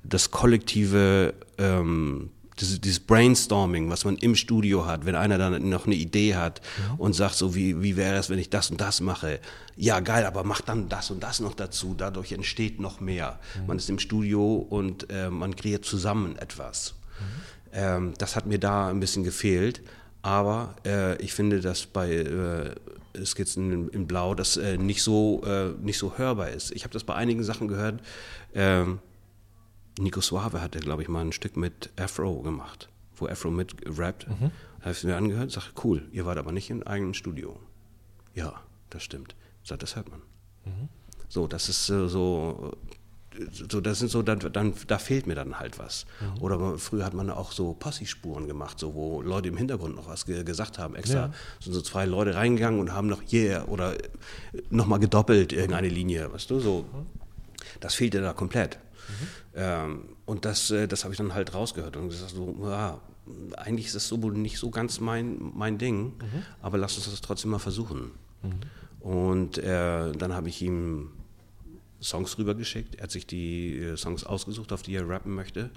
das 0.03 0.29
kollektive, 0.29 1.33
ähm, 1.57 2.29
dieses, 2.59 2.81
dieses, 2.81 2.99
Brainstorming, 2.99 3.89
was 3.89 4.05
man 4.05 4.17
im 4.17 4.35
Studio 4.35 4.85
hat, 4.85 5.05
wenn 5.05 5.15
einer 5.15 5.37
dann 5.37 5.69
noch 5.69 5.85
eine 5.85 5.95
Idee 5.95 6.35
hat 6.35 6.61
ja. 6.77 6.95
und 6.97 7.13
sagt 7.13 7.35
so, 7.35 7.55
wie, 7.55 7.81
wie 7.81 7.97
wäre 7.97 8.17
es, 8.17 8.29
wenn 8.29 8.39
ich 8.39 8.49
das 8.49 8.69
und 8.71 8.81
das 8.81 9.01
mache? 9.01 9.39
Ja, 9.75 9.99
geil, 9.99 10.25
aber 10.25 10.43
mach 10.43 10.61
dann 10.61 10.89
das 10.89 11.11
und 11.11 11.23
das 11.23 11.39
noch 11.39 11.53
dazu. 11.53 11.95
Dadurch 11.97 12.31
entsteht 12.31 12.79
noch 12.79 12.99
mehr. 12.99 13.39
Mhm. 13.59 13.67
Man 13.67 13.77
ist 13.77 13.89
im 13.89 13.99
Studio 13.99 14.55
und 14.55 15.09
äh, 15.09 15.29
man 15.29 15.55
kreiert 15.55 15.85
zusammen 15.85 16.37
etwas. 16.37 16.95
Mhm. 17.19 17.23
Ähm, 17.73 18.13
das 18.17 18.35
hat 18.35 18.45
mir 18.45 18.59
da 18.59 18.89
ein 18.89 18.99
bisschen 18.99 19.23
gefehlt. 19.23 19.81
Aber 20.21 20.75
äh, 20.85 21.21
ich 21.21 21.33
finde, 21.33 21.61
dass 21.61 21.85
bei 21.85 22.11
äh, 22.11 22.75
Skizzen 23.25 23.71
in, 23.71 23.89
in 23.89 24.07
Blau 24.07 24.35
das 24.35 24.57
äh, 24.57 24.77
nicht, 24.77 25.01
so, 25.01 25.41
äh, 25.45 25.69
nicht 25.81 25.97
so 25.97 26.17
hörbar 26.17 26.49
ist. 26.49 26.71
Ich 26.71 26.83
habe 26.83 26.93
das 26.93 27.03
bei 27.03 27.15
einigen 27.15 27.43
Sachen 27.43 27.67
gehört. 27.67 28.01
Ähm, 28.53 28.99
Nico 29.99 30.21
Suave 30.21 30.61
hatte, 30.61 30.79
glaube 30.79 31.01
ich, 31.01 31.09
mal 31.09 31.21
ein 31.21 31.31
Stück 31.31 31.57
mit 31.57 31.89
Afro 31.99 32.41
gemacht, 32.41 32.89
wo 33.15 33.27
Afro 33.27 33.51
mit 33.51 33.75
rappt. 33.85 34.27
Mhm. 34.27 34.51
Da 34.79 34.85
habe 34.85 34.91
ich 34.91 35.03
mir 35.03 35.17
angehört, 35.17 35.51
sage, 35.51 35.67
cool, 35.83 36.07
ihr 36.11 36.25
wart 36.25 36.37
aber 36.37 36.51
nicht 36.51 36.69
im 36.69 36.83
eigenen 36.83 37.13
Studio. 37.13 37.59
Ja, 38.33 38.61
das 38.89 39.03
stimmt. 39.03 39.35
Sagt, 39.63 39.83
das 39.83 39.95
hört 39.95 40.09
man. 40.09 40.21
Mhm. 40.65 40.89
So, 41.27 41.47
das 41.47 41.69
ist 41.69 41.89
äh, 41.89 42.07
so, 42.07 42.77
so, 43.51 43.81
das 43.81 43.99
sind 43.99 44.09
so, 44.09 44.21
dann, 44.21 44.39
dann, 44.39 44.73
da 44.87 44.97
fehlt 44.97 45.27
mir 45.27 45.35
dann 45.35 45.59
halt 45.59 45.77
was. 45.79 46.05
Mhm. 46.19 46.41
Oder 46.41 46.77
früher 46.77 47.05
hat 47.05 47.13
man 47.13 47.29
auch 47.29 47.51
so 47.51 47.73
Passivspuren 47.73 48.47
gemacht, 48.47 48.79
so 48.79 48.93
wo 48.95 49.21
Leute 49.21 49.49
im 49.49 49.57
Hintergrund 49.57 49.95
noch 49.95 50.07
was 50.07 50.25
ge 50.25 50.43
gesagt 50.43 50.79
haben. 50.79 50.95
Extra 50.95 51.27
ja. 51.27 51.33
sind 51.61 51.73
so 51.73 51.81
zwei 51.81 52.05
Leute 52.05 52.35
reingegangen 52.35 52.79
und 52.79 52.93
haben 52.93 53.07
noch 53.07 53.21
yeah 53.31 53.65
oder 53.65 53.95
nochmal 54.69 54.99
gedoppelt 54.99 55.53
irgendeine 55.53 55.89
Linie, 55.89 56.31
weißt 56.31 56.49
du, 56.49 56.59
so. 56.59 56.85
Mhm. 56.91 57.05
Das 57.81 57.95
fehlte 57.95 58.21
da 58.21 58.33
komplett. 58.33 58.79
Mhm. 59.09 59.27
Ähm, 59.55 60.05
und 60.25 60.45
das, 60.45 60.71
äh, 60.71 60.87
das 60.87 61.03
habe 61.03 61.13
ich 61.13 61.17
dann 61.17 61.33
halt 61.33 61.53
rausgehört 61.53 61.97
und 61.97 62.09
gesagt, 62.09 62.31
so, 62.31 62.55
ja, 62.61 62.99
eigentlich 63.57 63.87
ist 63.87 63.95
das 63.95 64.07
so 64.07 64.17
nicht 64.29 64.57
so 64.57 64.69
ganz 64.69 64.99
mein, 64.99 65.51
mein 65.55 65.77
Ding, 65.77 66.13
mhm. 66.17 66.43
aber 66.61 66.77
lass 66.77 66.95
uns 66.97 67.09
das 67.09 67.21
trotzdem 67.21 67.51
mal 67.51 67.59
versuchen. 67.59 68.11
Mhm. 68.41 68.59
Und 68.99 69.57
äh, 69.57 70.11
dann 70.11 70.33
habe 70.33 70.49
ich 70.49 70.61
ihm 70.61 71.11
Songs 72.01 72.37
rübergeschickt. 72.37 72.95
Er 72.95 73.03
hat 73.03 73.11
sich 73.11 73.27
die 73.27 73.77
äh, 73.77 73.97
Songs 73.97 74.23
ausgesucht, 74.23 74.71
auf 74.71 74.81
die 74.81 74.95
er 74.95 75.07
rappen 75.07 75.33
möchte. 75.33 75.69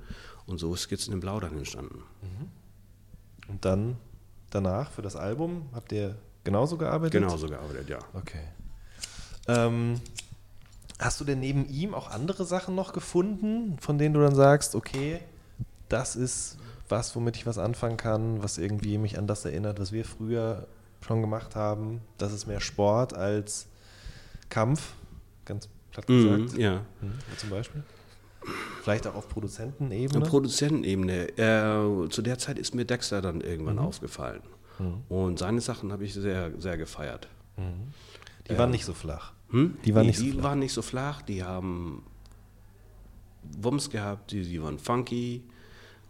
Und 0.46 0.58
so 0.58 0.74
ist 0.74 0.82
Skizzen 0.82 1.12
in 1.12 1.20
Blau 1.20 1.40
dann 1.40 1.56
entstanden. 1.56 2.02
Mhm. 2.22 2.48
Und 3.48 3.64
dann 3.64 3.96
danach 4.50 4.90
für 4.90 5.02
das 5.02 5.16
Album 5.16 5.68
habt 5.72 5.92
ihr 5.92 6.16
genauso 6.44 6.76
gearbeitet? 6.76 7.12
Genauso 7.12 7.48
gearbeitet, 7.48 7.88
ja. 7.88 7.98
Okay. 8.12 8.44
Ähm, 9.48 10.00
Hast 11.02 11.20
du 11.20 11.24
denn 11.24 11.40
neben 11.40 11.68
ihm 11.68 11.94
auch 11.94 12.10
andere 12.10 12.44
Sachen 12.44 12.74
noch 12.74 12.92
gefunden, 12.92 13.76
von 13.80 13.98
denen 13.98 14.14
du 14.14 14.20
dann 14.20 14.34
sagst, 14.34 14.74
okay, 14.74 15.20
das 15.88 16.14
ist 16.16 16.58
was, 16.88 17.16
womit 17.16 17.36
ich 17.36 17.46
was 17.46 17.58
anfangen 17.58 17.96
kann, 17.96 18.42
was 18.42 18.58
irgendwie 18.58 18.98
mich 18.98 19.18
an 19.18 19.26
das 19.26 19.44
erinnert, 19.44 19.80
was 19.80 19.92
wir 19.92 20.04
früher 20.04 20.66
schon 21.00 21.20
gemacht 21.20 21.56
haben? 21.56 22.02
Das 22.18 22.32
ist 22.32 22.46
mehr 22.46 22.60
Sport 22.60 23.14
als 23.14 23.66
Kampf, 24.48 24.92
ganz 25.44 25.68
platt 25.90 26.08
mhm, 26.08 26.22
gesagt. 26.22 26.58
Mm, 26.58 26.60
ja. 26.60 26.74
Mhm, 27.00 27.12
zum 27.36 27.50
Beispiel? 27.50 27.82
Vielleicht 28.82 29.06
auch 29.06 29.14
auf 29.14 29.28
Produzentenebene? 29.28 30.22
Auf 30.22 30.28
Produzentenebene. 30.28 31.28
Äh, 31.38 32.08
zu 32.10 32.22
der 32.22 32.38
Zeit 32.38 32.58
ist 32.58 32.74
mir 32.74 32.84
Dexter 32.84 33.22
dann 33.22 33.40
irgendwann 33.40 33.76
mhm. 33.76 33.82
aufgefallen. 33.82 34.42
Mhm. 34.78 35.02
Und 35.08 35.38
seine 35.38 35.60
Sachen 35.60 35.92
habe 35.92 36.04
ich 36.04 36.14
sehr, 36.14 36.52
sehr 36.60 36.76
gefeiert. 36.76 37.28
Mhm. 37.56 37.92
Die 38.48 38.58
waren 38.58 38.66
ähm, 38.66 38.72
nicht 38.72 38.84
so 38.84 38.94
flach. 38.94 39.32
Hm? 39.52 39.76
Die, 39.84 39.94
waren, 39.94 40.02
nee, 40.02 40.08
nicht 40.08 40.18
so 40.18 40.24
die 40.24 40.32
flach. 40.32 40.42
waren 40.42 40.58
nicht 40.58 40.72
so 40.72 40.82
flach, 40.82 41.22
die 41.22 41.44
haben 41.44 42.02
Wumms 43.60 43.90
gehabt, 43.90 44.32
die, 44.32 44.42
die 44.42 44.62
waren 44.62 44.78
funky 44.78 45.42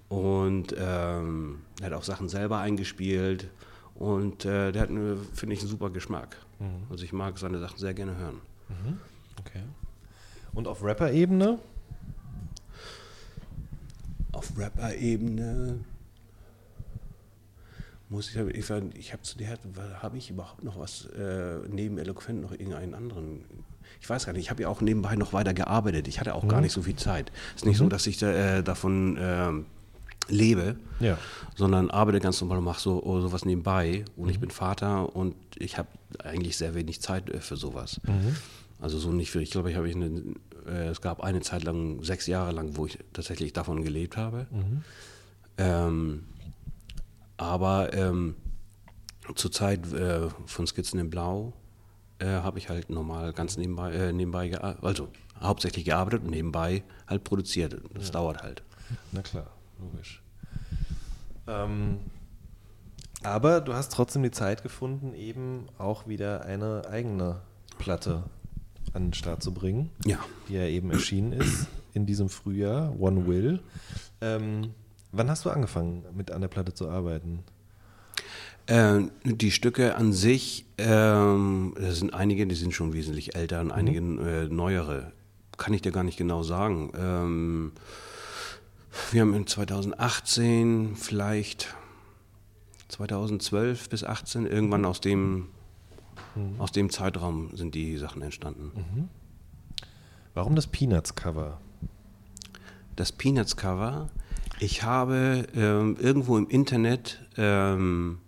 und 0.08 0.74
ähm, 0.78 1.60
er 1.80 1.86
hat 1.86 1.92
auch 1.92 2.04
Sachen 2.04 2.28
selber 2.28 2.58
eingespielt 2.58 3.48
und 3.94 4.44
äh, 4.44 4.72
der 4.72 4.82
hat, 4.82 4.88
finde 4.88 5.54
ich, 5.54 5.60
einen 5.60 5.68
super 5.68 5.90
Geschmack. 5.90 6.36
Mhm. 6.58 6.86
Also 6.90 7.04
ich 7.04 7.12
mag 7.12 7.38
seine 7.38 7.58
Sachen 7.58 7.78
sehr 7.78 7.94
gerne 7.94 8.16
hören. 8.16 8.40
Mhm. 8.68 8.98
Okay. 9.40 9.62
Und 10.54 10.68
auf 10.68 10.84
Rapper-Ebene? 10.84 11.58
Auf 14.32 14.56
Rapper-Ebene 14.56 15.80
muss 18.12 18.28
ich, 18.28 18.36
ich, 18.36 18.70
ich 18.94 19.12
habe 19.12 19.22
zu 19.22 19.38
der, 19.38 19.58
habe 20.02 20.18
ich 20.18 20.30
überhaupt 20.30 20.62
noch 20.62 20.78
was 20.78 21.06
äh, 21.06 21.58
neben 21.68 21.98
Eloquent 21.98 22.42
noch 22.42 22.52
irgendeinen 22.52 22.94
anderen? 22.94 23.44
Ich 24.00 24.08
weiß 24.08 24.26
gar 24.26 24.32
nicht, 24.32 24.42
ich 24.42 24.50
habe 24.50 24.62
ja 24.62 24.68
auch 24.68 24.80
nebenbei 24.80 25.16
noch 25.16 25.32
weiter 25.32 25.54
gearbeitet. 25.54 26.06
Ich 26.08 26.20
hatte 26.20 26.34
auch 26.34 26.44
mhm. 26.44 26.48
gar 26.48 26.60
nicht 26.60 26.72
so 26.72 26.82
viel 26.82 26.96
Zeit. 26.96 27.32
Es 27.56 27.62
ist 27.62 27.66
nicht 27.66 27.78
mhm. 27.78 27.84
so, 27.84 27.88
dass 27.88 28.06
ich 28.06 28.22
äh, 28.22 28.62
davon 28.62 29.16
äh, 29.16 29.50
lebe, 30.28 30.76
ja. 31.00 31.18
sondern 31.56 31.90
arbeite 31.90 32.20
ganz 32.20 32.40
normal 32.40 32.58
und 32.58 32.64
mache 32.64 32.80
so 32.80 33.02
oh, 33.02 33.20
sowas 33.20 33.44
nebenbei. 33.44 34.04
Und 34.16 34.24
mhm. 34.24 34.30
ich 34.30 34.40
bin 34.40 34.50
Vater 34.50 35.16
und 35.16 35.34
ich 35.56 35.78
habe 35.78 35.88
eigentlich 36.22 36.56
sehr 36.56 36.74
wenig 36.74 37.00
Zeit 37.00 37.30
äh, 37.30 37.40
für 37.40 37.56
sowas. 37.56 37.98
Mhm. 38.06 38.36
Also 38.78 38.98
so 38.98 39.10
nicht 39.10 39.30
für, 39.30 39.40
ich 39.40 39.50
glaube, 39.50 39.70
ich 39.70 39.76
habe 39.76 39.88
eine, 39.88 40.22
äh, 40.66 40.88
es 40.88 41.00
gab 41.00 41.22
eine 41.22 41.40
Zeit 41.40 41.64
lang, 41.64 42.02
sechs 42.02 42.26
Jahre 42.26 42.52
lang, 42.52 42.76
wo 42.76 42.86
ich 42.86 42.98
tatsächlich 43.14 43.54
davon 43.54 43.82
gelebt 43.82 44.18
habe. 44.18 44.46
Mhm. 44.50 44.82
Ähm, 45.56 46.24
aber 47.42 47.92
ähm, 47.92 48.36
zur 49.34 49.52
Zeit 49.52 49.92
äh, 49.92 50.28
von 50.46 50.66
Skizzen 50.66 50.98
in 50.98 51.10
Blau 51.10 51.52
äh, 52.18 52.26
habe 52.26 52.58
ich 52.58 52.68
halt 52.68 52.90
normal 52.90 53.32
ganz 53.32 53.56
nebenbei, 53.56 53.92
äh, 53.92 54.12
nebenbei 54.12 54.56
also 54.58 55.08
hauptsächlich 55.40 55.84
gearbeitet 55.84 56.22
und 56.22 56.30
nebenbei 56.30 56.82
halt 57.06 57.24
produziert. 57.24 57.80
Das 57.94 58.06
ja. 58.06 58.12
dauert 58.12 58.42
halt. 58.42 58.62
Na 59.12 59.22
klar, 59.22 59.46
logisch. 59.80 60.22
Ähm, 61.46 62.00
aber 63.22 63.60
du 63.60 63.74
hast 63.74 63.92
trotzdem 63.92 64.22
die 64.22 64.30
Zeit 64.30 64.62
gefunden, 64.62 65.14
eben 65.14 65.66
auch 65.78 66.06
wieder 66.06 66.44
eine 66.44 66.82
eigene 66.88 67.40
Platte 67.78 68.24
an 68.92 69.06
den 69.06 69.14
Start 69.14 69.42
zu 69.42 69.52
bringen, 69.54 69.90
ja. 70.04 70.18
die 70.48 70.54
ja 70.54 70.64
eben 70.64 70.90
erschienen 70.90 71.32
ist 71.32 71.66
in 71.94 72.06
diesem 72.06 72.28
Frühjahr, 72.28 72.98
One 72.98 73.26
Will. 73.26 73.60
Ähm, 74.20 74.74
Wann 75.12 75.28
hast 75.28 75.44
du 75.44 75.50
angefangen, 75.50 76.04
mit 76.14 76.30
an 76.30 76.40
der 76.40 76.48
Platte 76.48 76.72
zu 76.72 76.88
arbeiten? 76.88 77.44
Äh, 78.66 79.00
die 79.24 79.50
Stücke 79.50 79.96
an 79.96 80.14
sich, 80.14 80.64
ähm, 80.78 81.74
das 81.78 81.98
sind 81.98 82.14
einige, 82.14 82.46
die 82.46 82.54
sind 82.54 82.72
schon 82.72 82.94
wesentlich 82.94 83.34
älter 83.34 83.60
und 83.60 83.66
mhm. 83.66 83.72
einige 83.72 83.98
äh, 83.98 84.48
neuere. 84.48 85.12
Kann 85.58 85.74
ich 85.74 85.82
dir 85.82 85.92
gar 85.92 86.02
nicht 86.02 86.16
genau 86.16 86.42
sagen. 86.42 86.92
Ähm, 86.96 87.72
wir 89.10 89.20
haben 89.20 89.34
in 89.34 89.46
2018 89.46 90.96
vielleicht 90.96 91.74
2012 92.88 93.90
bis 93.90 94.00
2018 94.00 94.46
irgendwann 94.46 94.86
aus 94.86 95.00
dem, 95.00 95.48
mhm. 96.34 96.58
aus 96.58 96.72
dem 96.72 96.88
Zeitraum 96.88 97.54
sind 97.54 97.74
die 97.74 97.98
Sachen 97.98 98.22
entstanden. 98.22 98.72
Mhm. 98.74 99.08
Warum 100.34 100.54
das 100.54 100.66
Peanuts-Cover? 100.66 101.60
Das 102.96 103.12
Peanuts-Cover 103.12 104.08
ich 104.62 104.84
habe 104.84 105.46
ähm, 105.56 105.96
irgendwo 105.98 106.38
im 106.38 106.48
Internet 106.48 107.20
ähm, 107.36 108.18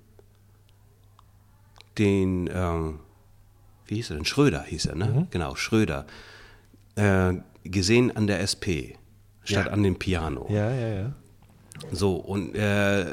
den, 1.97 2.51
ähm, 2.53 2.99
wie 3.87 3.97
hieß 3.97 4.11
er 4.11 4.17
denn? 4.17 4.25
Schröder 4.25 4.63
hieß 4.63 4.87
er, 4.87 4.97
ne? 4.97 5.07
Mhm. 5.07 5.27
Genau, 5.31 5.55
Schröder. 5.55 6.07
Äh, 6.97 7.35
gesehen 7.63 8.15
an 8.17 8.27
der 8.27 8.41
SP 8.43 8.99
statt 9.45 9.67
ja. 9.67 9.73
an 9.73 9.83
dem 9.83 9.97
Piano. 9.97 10.47
Ja, 10.51 10.71
ja, 10.71 10.89
ja. 10.89 11.13
So, 11.93 12.17
und 12.17 12.55
äh, 12.57 13.13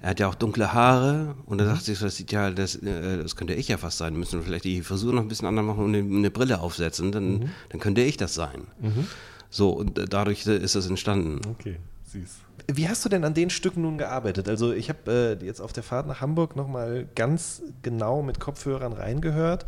er 0.00 0.10
hat 0.10 0.20
ja 0.20 0.28
auch 0.28 0.34
dunkle 0.34 0.72
Haare 0.72 1.36
und 1.46 1.60
er 1.60 1.66
mhm. 1.66 1.70
sagt 1.70 1.84
sich, 1.84 2.00
das 2.00 2.16
sieht 2.16 2.32
ja, 2.32 2.50
das, 2.50 2.76
äh, 2.76 3.22
das 3.22 3.36
könnte 3.36 3.54
ich 3.54 3.68
ja 3.68 3.78
fast 3.78 3.98
sein. 3.98 4.16
Müssen 4.16 4.40
wir 4.40 4.46
vielleicht 4.46 4.64
die 4.64 4.82
Frisur 4.82 5.12
noch 5.12 5.22
ein 5.22 5.28
bisschen 5.28 5.46
anders 5.46 5.66
machen 5.66 5.84
und 5.84 5.94
eine, 5.94 6.04
eine 6.04 6.30
Brille 6.32 6.60
aufsetzen, 6.60 7.12
dann, 7.12 7.30
mhm. 7.30 7.50
dann 7.68 7.80
könnte 7.80 8.00
ich 8.00 8.16
das 8.16 8.34
sein. 8.34 8.66
Mhm. 8.80 9.06
So, 9.50 9.70
und 9.70 10.12
dadurch 10.12 10.46
ist 10.46 10.74
das 10.74 10.88
entstanden. 10.88 11.40
Okay. 11.48 11.76
Süß. 12.08 12.38
Wie 12.70 12.88
hast 12.88 13.04
du 13.04 13.08
denn 13.08 13.24
an 13.24 13.34
den 13.34 13.50
Stücken 13.50 13.82
nun 13.82 13.98
gearbeitet? 13.98 14.48
Also 14.48 14.72
ich 14.72 14.88
habe 14.88 15.38
äh, 15.40 15.44
jetzt 15.44 15.60
auf 15.60 15.72
der 15.72 15.82
Fahrt 15.82 16.06
nach 16.06 16.20
Hamburg 16.20 16.56
nochmal 16.56 17.06
ganz 17.14 17.62
genau 17.82 18.22
mit 18.22 18.40
Kopfhörern 18.40 18.92
reingehört. 18.92 19.66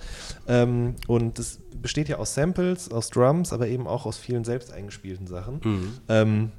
Ähm, 0.48 0.96
und 1.06 1.38
das 1.38 1.60
besteht 1.80 2.08
ja 2.08 2.16
aus 2.16 2.34
Samples, 2.34 2.90
aus 2.90 3.10
Drums, 3.10 3.52
aber 3.52 3.68
eben 3.68 3.86
auch 3.86 4.06
aus 4.06 4.18
vielen 4.18 4.44
selbst 4.44 4.72
eingespielten 4.72 5.26
Sachen. 5.26 5.60
Mhm. 5.62 5.92
Ähm, 6.08 6.52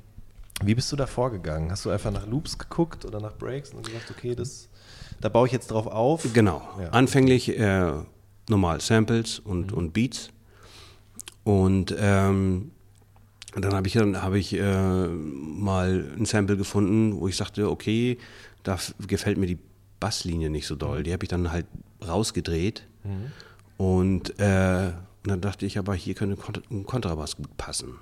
Wie 0.64 0.76
bist 0.76 0.92
du 0.92 0.96
da 0.96 1.08
vorgegangen? 1.08 1.72
Hast 1.72 1.86
du 1.86 1.90
einfach 1.90 2.12
nach 2.12 2.28
Loops 2.28 2.58
geguckt 2.58 3.06
oder 3.06 3.20
nach 3.20 3.36
Breaks 3.36 3.72
und 3.74 3.86
gesagt, 3.86 4.10
okay, 4.12 4.36
das, 4.36 4.70
da 5.20 5.30
baue 5.30 5.48
ich 5.48 5.54
jetzt 5.54 5.72
drauf 5.72 5.88
auf? 5.88 6.28
Genau. 6.34 6.62
Ja. 6.80 6.90
Anfänglich 6.90 7.58
äh, 7.60 7.92
normal 8.50 8.82
Samples 8.82 9.40
und, 9.40 9.74
und 9.74 9.94
Beats. 9.94 10.30
Und 11.44 11.96
ähm, 11.98 12.72
dann 13.56 13.74
habe 13.74 13.88
ich, 13.88 13.94
dann 13.94 14.22
hab 14.22 14.34
ich 14.34 14.54
äh, 14.54 15.08
mal 15.08 16.06
ein 16.18 16.26
Sample 16.26 16.58
gefunden, 16.58 17.20
wo 17.20 17.28
ich 17.28 17.36
sagte, 17.36 17.70
okay, 17.70 18.18
da 18.64 18.78
gefällt 19.08 19.38
mir 19.38 19.48
die 19.48 19.60
Basslinie 20.00 20.50
nicht 20.50 20.68
so 20.68 20.76
doll. 20.76 21.04
Die 21.04 21.12
habe 21.12 21.24
ich 21.24 21.30
dann 21.30 21.52
halt 21.52 21.66
rausgedreht. 22.08 22.84
Und, 23.78 24.40
äh, 24.40 24.92
und 25.24 25.30
dann 25.30 25.42
dachte 25.42 25.66
ich, 25.66 25.78
aber 25.78 25.94
hier 25.96 26.14
könnte 26.16 26.38
ein 26.72 26.86
Kontrabass 26.86 27.36
gut 27.36 27.56
passen. 27.58 27.96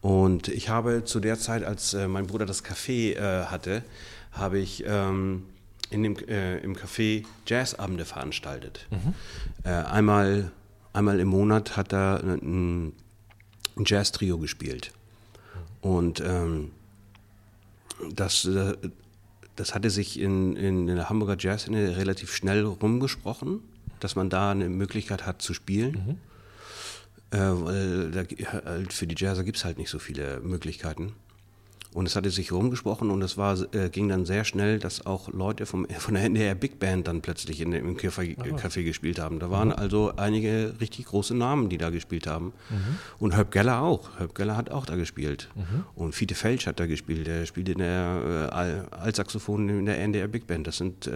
Und 0.00 0.48
ich 0.48 0.68
habe 0.68 1.04
zu 1.04 1.20
der 1.20 1.38
Zeit, 1.38 1.64
als 1.64 1.94
äh, 1.94 2.08
mein 2.08 2.26
Bruder 2.26 2.46
das 2.46 2.64
Café 2.64 3.14
äh, 3.16 3.46
hatte, 3.46 3.82
habe 4.32 4.58
ich 4.58 4.84
ähm, 4.86 5.44
in 5.90 6.02
dem, 6.02 6.16
äh, 6.28 6.58
im 6.58 6.74
Café 6.76 7.24
Jazzabende 7.46 8.04
veranstaltet. 8.04 8.86
Äh, 9.64 9.70
einmal, 9.70 10.50
einmal 10.92 11.18
im 11.20 11.28
Monat 11.28 11.76
hat 11.76 11.92
er 11.92 12.22
ein, 12.22 12.92
ein 13.76 13.84
Jazz-Trio 13.86 14.38
gespielt. 14.38 14.92
Und 15.80 16.20
ähm, 16.20 16.72
das, 18.12 18.44
äh, 18.44 18.76
das 19.54 19.74
hatte 19.74 19.90
sich 19.90 20.18
in, 20.18 20.56
in, 20.56 20.86
der 20.86 21.08
Hamburger 21.08 21.36
Jazzszene 21.38 21.96
relativ 21.96 22.34
schnell 22.34 22.64
rumgesprochen, 22.64 23.60
dass 24.00 24.16
man 24.16 24.30
da 24.30 24.50
eine 24.50 24.68
Möglichkeit 24.68 25.26
hat 25.26 25.42
zu 25.42 25.54
spielen. 25.54 26.20
Äh, 27.30 27.38
weil 27.38 28.10
da, 28.12 28.22
halt 28.64 28.92
für 28.92 29.06
die 29.06 29.16
Jazzer 29.16 29.44
gibt 29.44 29.56
es 29.56 29.64
halt 29.64 29.78
nicht 29.78 29.90
so 29.90 29.98
viele 29.98 30.40
Möglichkeiten. 30.40 31.14
Und 31.96 32.04
es 32.06 32.14
hatte 32.14 32.28
sich 32.30 32.52
rumgesprochen 32.52 33.10
und 33.10 33.22
es 33.22 33.38
war, 33.38 33.56
äh, 33.74 33.88
ging 33.88 34.06
dann 34.10 34.26
sehr 34.26 34.44
schnell, 34.44 34.78
dass 34.78 35.06
auch 35.06 35.32
Leute 35.32 35.64
vom, 35.64 35.86
von 35.98 36.12
der 36.12 36.24
NDR 36.24 36.54
Big 36.54 36.78
Band 36.78 37.08
dann 37.08 37.22
plötzlich 37.22 37.62
in, 37.62 37.70
dem- 37.70 37.88
im 37.88 37.96
Café, 37.96 38.36
Café 38.36 38.84
gespielt 38.84 39.18
haben. 39.18 39.38
Da 39.38 39.50
waren 39.50 39.72
also 39.72 40.12
einige 40.16 40.74
richtig 40.78 41.06
große 41.06 41.34
Namen, 41.34 41.70
die 41.70 41.78
da 41.78 41.88
gespielt 41.88 42.26
haben. 42.26 42.52
Und 43.18 43.34
Herb 43.34 43.50
Geller 43.50 43.80
auch. 43.80 44.10
Herb 44.18 44.34
Geller 44.34 44.58
hat 44.58 44.70
auch 44.70 44.84
da 44.84 44.96
gespielt. 44.96 45.48
Und 45.94 46.14
Fiete 46.14 46.34
Felsch 46.34 46.66
hat 46.66 46.78
da 46.80 46.86
gespielt. 46.86 47.26
Der 47.26 47.46
spielt 47.46 47.70
in 47.70 47.78
der 47.78 48.48
äh, 48.52 48.54
Al- 48.54 48.88
Altsaxophon 48.90 49.66
in 49.70 49.86
der 49.86 49.98
NDR 49.98 50.28
Big 50.28 50.46
Band. 50.46 50.66
Das 50.66 50.76
sind, 50.76 51.06
äh, 51.06 51.12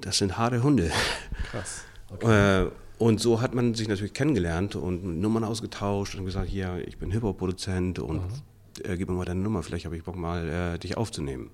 das 0.00 0.18
sind 0.18 0.38
harte 0.38 0.62
Hunde. 0.62 0.92
Krass. 1.50 1.82
Äh, 2.22 2.66
und 2.98 3.20
so 3.20 3.40
hat 3.40 3.54
man 3.56 3.74
sich 3.74 3.88
natürlich 3.88 4.12
kennengelernt 4.14 4.76
und 4.76 5.20
Nummern 5.20 5.42
ausgetauscht 5.42 6.14
und 6.14 6.24
gesagt, 6.26 6.48
hier, 6.48 6.78
ich 6.86 6.96
bin 6.98 7.10
Hip-Hop-Produzent 7.10 7.98
und 7.98 8.22
äh, 8.84 8.96
gib 8.96 9.08
mir 9.08 9.14
mal 9.14 9.24
deine 9.24 9.40
Nummer, 9.40 9.62
vielleicht 9.62 9.84
habe 9.84 9.96
ich 9.96 10.04
Bock 10.04 10.16
mal, 10.16 10.48
äh, 10.48 10.78
dich 10.78 10.96
aufzunehmen. 10.96 11.50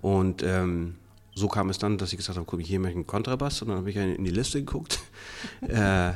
Und 0.00 0.42
ähm, 0.42 0.96
so 1.34 1.48
kam 1.48 1.68
es 1.68 1.78
dann, 1.78 1.98
dass 1.98 2.12
ich 2.12 2.18
gesagt 2.18 2.36
habe, 2.38 2.46
guck, 2.46 2.60
hier 2.60 2.78
möchte 2.80 2.92
ich 2.92 2.96
einen 2.96 3.06
Kontrabass 3.06 3.62
und 3.62 3.68
dann 3.68 3.78
habe 3.78 3.90
ich 3.90 3.96
in 3.96 4.24
die 4.24 4.30
Liste 4.30 4.60
geguckt. 4.60 5.00
äh, 5.68 6.12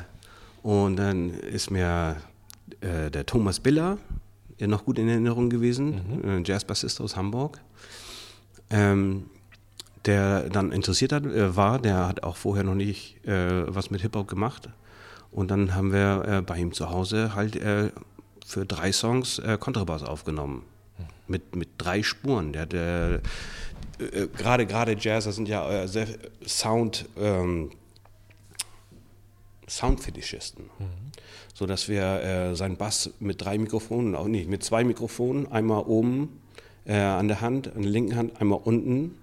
und 0.63 0.95
dann 0.97 1.29
ist 1.31 1.71
mir 1.71 2.17
äh, 2.81 3.09
der 3.11 3.25
Thomas 3.25 3.59
Biller 3.59 3.97
äh, 4.57 4.67
noch 4.67 4.85
gut 4.85 4.99
in 4.99 5.07
Erinnerung 5.07 5.49
gewesen, 5.49 6.23
äh, 6.23 6.41
Jazzbassist 6.43 7.01
aus 7.01 7.15
Hamburg. 7.15 7.59
Ähm, 8.69 9.25
der 10.05 10.49
dann 10.49 10.71
interessiert 10.71 11.11
hat, 11.11 11.23
war, 11.25 11.77
der 11.77 12.07
hat 12.07 12.23
auch 12.23 12.35
vorher 12.35 12.63
noch 12.63 12.73
nicht 12.73 13.17
was 13.23 13.91
mit 13.91 14.01
Hip-Hop 14.01 14.27
gemacht. 14.27 14.67
Und 15.31 15.49
dann 15.49 15.73
haben 15.75 15.93
wir 15.93 16.25
äh, 16.27 16.41
bei 16.41 16.57
ihm 16.57 16.73
zu 16.73 16.89
Hause 16.89 17.33
halt 17.33 17.55
äh, 17.55 17.89
für 18.45 18.65
drei 18.65 18.91
Songs 18.91 19.39
äh, 19.39 19.57
Kontrabass 19.59 20.03
aufgenommen. 20.03 20.63
Mit, 21.27 21.55
mit 21.55 21.69
drei 21.77 22.03
Spuren. 22.03 22.51
Der 22.51 22.63
hat 22.63 22.73
äh, 22.73 23.19
gerade 24.35 24.65
gerade 24.65 24.97
Jazzer 24.99 25.31
sind 25.31 25.47
ja 25.47 25.83
äh, 25.83 25.87
sehr 25.87 26.07
Sound 26.45 27.05
ähm, 27.17 27.71
Soundfetischisten. 29.67 30.65
So 31.53 31.65
dass 31.65 31.87
wir 31.87 32.03
äh, 32.03 32.55
seinen 32.55 32.75
Bass 32.77 33.11
mit 33.19 33.41
drei 33.41 33.57
Mikrofonen, 33.57 34.15
auch 34.15 34.27
nicht, 34.27 34.49
mit 34.49 34.63
zwei 34.63 34.83
Mikrofonen, 34.83 35.51
einmal 35.51 35.83
oben 35.83 36.41
äh, 36.85 36.95
an 36.95 37.27
der 37.27 37.41
Hand, 37.41 37.73
an 37.73 37.83
der 37.83 37.91
linken 37.91 38.15
Hand, 38.15 38.41
einmal 38.41 38.59
unten 38.63 39.15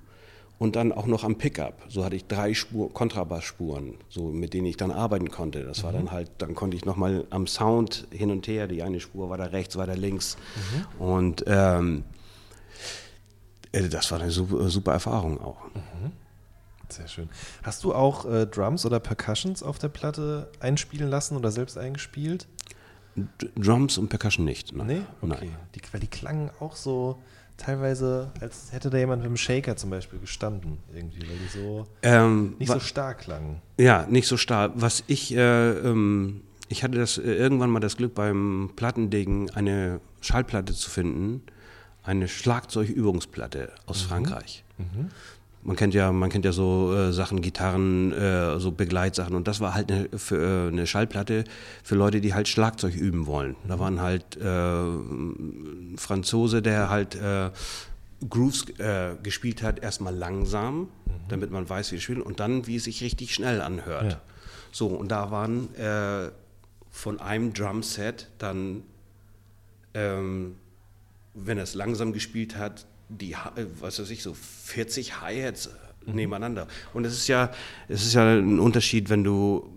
und 0.58 0.76
dann 0.76 0.92
auch 0.92 1.06
noch 1.06 1.24
am 1.24 1.38
Pickup. 1.38 1.86
So 1.88 2.04
hatte 2.04 2.16
ich 2.16 2.26
drei 2.26 2.52
Spur, 2.54 2.92
Kontrabassspuren, 2.92 3.94
so 4.08 4.24
mit 4.24 4.54
denen 4.54 4.66
ich 4.66 4.76
dann 4.76 4.90
arbeiten 4.90 5.30
konnte. 5.30 5.62
Das 5.64 5.84
war 5.84 5.92
dann 5.92 6.10
halt, 6.10 6.30
dann 6.38 6.54
konnte 6.54 6.76
ich 6.76 6.84
nochmal 6.84 7.26
am 7.30 7.46
Sound 7.46 8.08
hin 8.10 8.30
und 8.30 8.46
her, 8.48 8.66
die 8.66 8.82
eine 8.82 9.00
Spur 9.00 9.30
war 9.30 9.38
da 9.38 9.44
rechts, 9.44 9.76
war 9.76 9.86
da 9.86 9.94
links. 9.94 10.36
Und 10.98 11.44
ähm, 11.46 12.04
äh, 13.72 13.88
das 13.88 14.10
war 14.10 14.20
eine 14.20 14.30
super, 14.30 14.68
super 14.68 14.92
Erfahrung 14.92 15.40
auch. 15.40 15.58
Sehr 16.88 17.06
schön. 17.06 17.28
Hast 17.62 17.84
du 17.84 17.94
auch 17.94 18.24
äh, 18.24 18.46
Drums 18.46 18.86
oder 18.86 18.98
Percussions 18.98 19.62
auf 19.62 19.78
der 19.78 19.88
Platte 19.88 20.50
einspielen 20.58 21.10
lassen 21.10 21.36
oder 21.36 21.50
selbst 21.50 21.76
eingespielt? 21.76 22.48
D 23.14 23.48
Drums 23.56 23.98
und 23.98 24.08
Percussion 24.08 24.44
nicht. 24.44 24.74
Nein. 24.74 24.86
Nee? 24.86 25.00
Okay. 25.20 25.36
Nein. 25.40 25.56
Die, 25.74 25.80
weil 25.92 26.00
die 26.00 26.06
klangen 26.06 26.50
auch 26.60 26.76
so 26.76 27.18
teilweise, 27.58 28.30
als 28.40 28.72
hätte 28.72 28.88
da 28.88 28.96
jemand 28.96 29.22
mit 29.22 29.30
dem 29.30 29.36
Shaker 29.36 29.76
zum 29.76 29.90
Beispiel 29.90 30.18
gestanden, 30.18 30.78
irgendwie, 30.94 31.20
weil 31.28 31.36
die 31.36 31.48
so 31.48 31.86
Ähm, 32.02 32.54
nicht 32.58 32.72
so 32.72 32.80
stark 32.80 33.18
klangen. 33.18 33.60
Ja, 33.76 34.06
nicht 34.08 34.26
so 34.26 34.38
stark. 34.38 34.72
Was 34.76 35.04
ich, 35.06 35.34
äh, 35.34 35.70
ähm, 35.70 36.42
ich 36.68 36.82
hatte 36.82 36.96
das 36.96 37.18
äh, 37.18 37.22
irgendwann 37.22 37.70
mal 37.70 37.80
das 37.80 37.96
Glück 37.96 38.14
beim 38.14 38.70
Plattendegen 38.76 39.50
eine 39.50 40.00
Schallplatte 40.20 40.72
zu 40.72 40.88
finden, 40.88 41.42
eine 42.02 42.28
Schlagzeugübungsplatte 42.28 43.72
aus 43.84 44.00
Frankreich. 44.00 44.64
Man 45.68 45.76
kennt 45.76 45.92
ja, 45.92 46.12
man 46.12 46.30
kennt 46.30 46.46
ja 46.46 46.52
so 46.52 46.94
äh, 46.94 47.12
Sachen, 47.12 47.42
Gitarren, 47.42 48.10
äh, 48.14 48.58
so 48.58 48.72
Begleitsachen 48.72 49.36
und 49.36 49.46
das 49.46 49.60
war 49.60 49.74
halt 49.74 49.92
eine, 49.92 50.08
für, 50.16 50.38
äh, 50.38 50.68
eine 50.68 50.86
Schallplatte 50.86 51.44
für 51.84 51.94
Leute, 51.94 52.22
die 52.22 52.32
halt 52.32 52.48
Schlagzeug 52.48 52.94
üben 52.94 53.26
wollen. 53.26 53.54
Da 53.68 53.78
waren 53.78 54.00
halt 54.00 54.38
äh, 54.38 55.98
Franzose, 55.98 56.62
der 56.62 56.88
halt 56.88 57.16
äh, 57.16 57.50
Grooves 58.30 58.70
äh, 58.78 59.16
gespielt 59.22 59.62
hat, 59.62 59.82
erstmal 59.82 60.14
langsam, 60.14 60.88
damit 61.28 61.50
man 61.50 61.68
weiß, 61.68 61.92
wie 61.92 61.96
es 61.96 62.02
spielt, 62.02 62.20
und 62.20 62.40
dann, 62.40 62.66
wie 62.66 62.76
es 62.76 62.84
sich 62.84 63.02
richtig 63.02 63.34
schnell 63.34 63.60
anhört. 63.60 64.12
Ja. 64.12 64.20
So, 64.72 64.86
und 64.86 65.08
da 65.08 65.30
waren 65.30 65.74
äh, 65.74 66.30
von 66.90 67.20
einem 67.20 67.52
Drumset 67.52 68.30
dann, 68.38 68.84
ähm, 69.92 70.56
wenn 71.34 71.58
er 71.58 71.64
es 71.64 71.74
langsam 71.74 72.14
gespielt 72.14 72.56
hat, 72.56 72.86
die, 73.08 73.32
äh, 73.32 73.66
was 73.80 73.98
weiß 73.98 74.10
ich, 74.10 74.22
so 74.22 74.34
40 74.34 75.20
Hi-Hats 75.20 75.70
nebeneinander. 76.06 76.68
Und 76.94 77.04
es 77.04 77.12
ist 77.14 77.28
ja, 77.28 77.50
es 77.88 78.04
ist 78.04 78.14
ja 78.14 78.36
ein 78.38 78.58
Unterschied, 78.60 79.10
wenn 79.10 79.24
du 79.24 79.76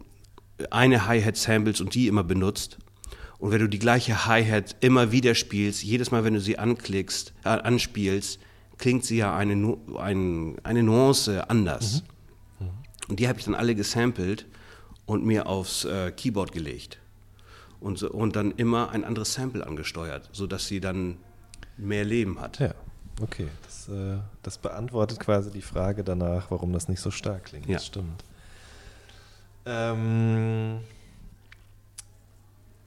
eine 0.69 1.05
Hi-Hat 1.07 1.35
samplest 1.37 1.81
und 1.81 1.93
die 1.95 2.07
immer 2.07 2.23
benutzt. 2.23 2.77
Und 3.39 3.51
wenn 3.51 3.59
du 3.59 3.67
die 3.67 3.79
gleiche 3.79 4.25
Hi-Hat 4.27 4.75
immer 4.81 5.11
wieder 5.11 5.33
spielst, 5.35 5.83
jedes 5.83 6.11
Mal, 6.11 6.23
wenn 6.23 6.35
du 6.35 6.39
sie 6.41 6.59
anklickst, 6.59 7.33
äh, 7.43 7.49
anspielst, 7.49 8.39
klingt 8.77 9.03
sie 9.05 9.17
ja 9.17 9.35
eine, 9.35 9.55
Nu- 9.55 9.97
ein, 9.97 10.57
eine 10.63 10.83
Nuance 10.83 11.49
anders. 11.49 12.03
Und 13.09 13.19
die 13.19 13.27
habe 13.27 13.39
ich 13.39 13.45
dann 13.45 13.55
alle 13.55 13.75
gesampelt 13.75 14.45
und 15.05 15.25
mir 15.25 15.47
aufs 15.47 15.85
äh, 15.85 16.11
Keyboard 16.11 16.51
gelegt. 16.51 16.99
Und, 17.79 17.97
so, 17.97 18.09
und 18.11 18.35
dann 18.35 18.51
immer 18.51 18.91
ein 18.91 19.03
anderes 19.03 19.33
Sample 19.33 19.65
angesteuert, 19.65 20.29
sodass 20.31 20.67
sie 20.67 20.79
dann 20.79 21.17
mehr 21.77 22.05
Leben 22.05 22.39
hat. 22.39 22.59
Ja, 22.59 22.73
okay. 23.21 23.47
Das, 23.63 23.87
äh, 23.89 24.17
das 24.43 24.57
beantwortet 24.57 25.19
quasi 25.19 25.51
die 25.51 25.61
Frage 25.61 26.03
danach, 26.03 26.51
warum 26.51 26.73
das 26.73 26.87
nicht 26.87 26.99
so 26.99 27.11
stark 27.11 27.45
klingt. 27.45 27.67
Ja. 27.67 27.75
Das 27.75 27.85
stimmt. 27.85 28.23
Ähm, 29.65 30.79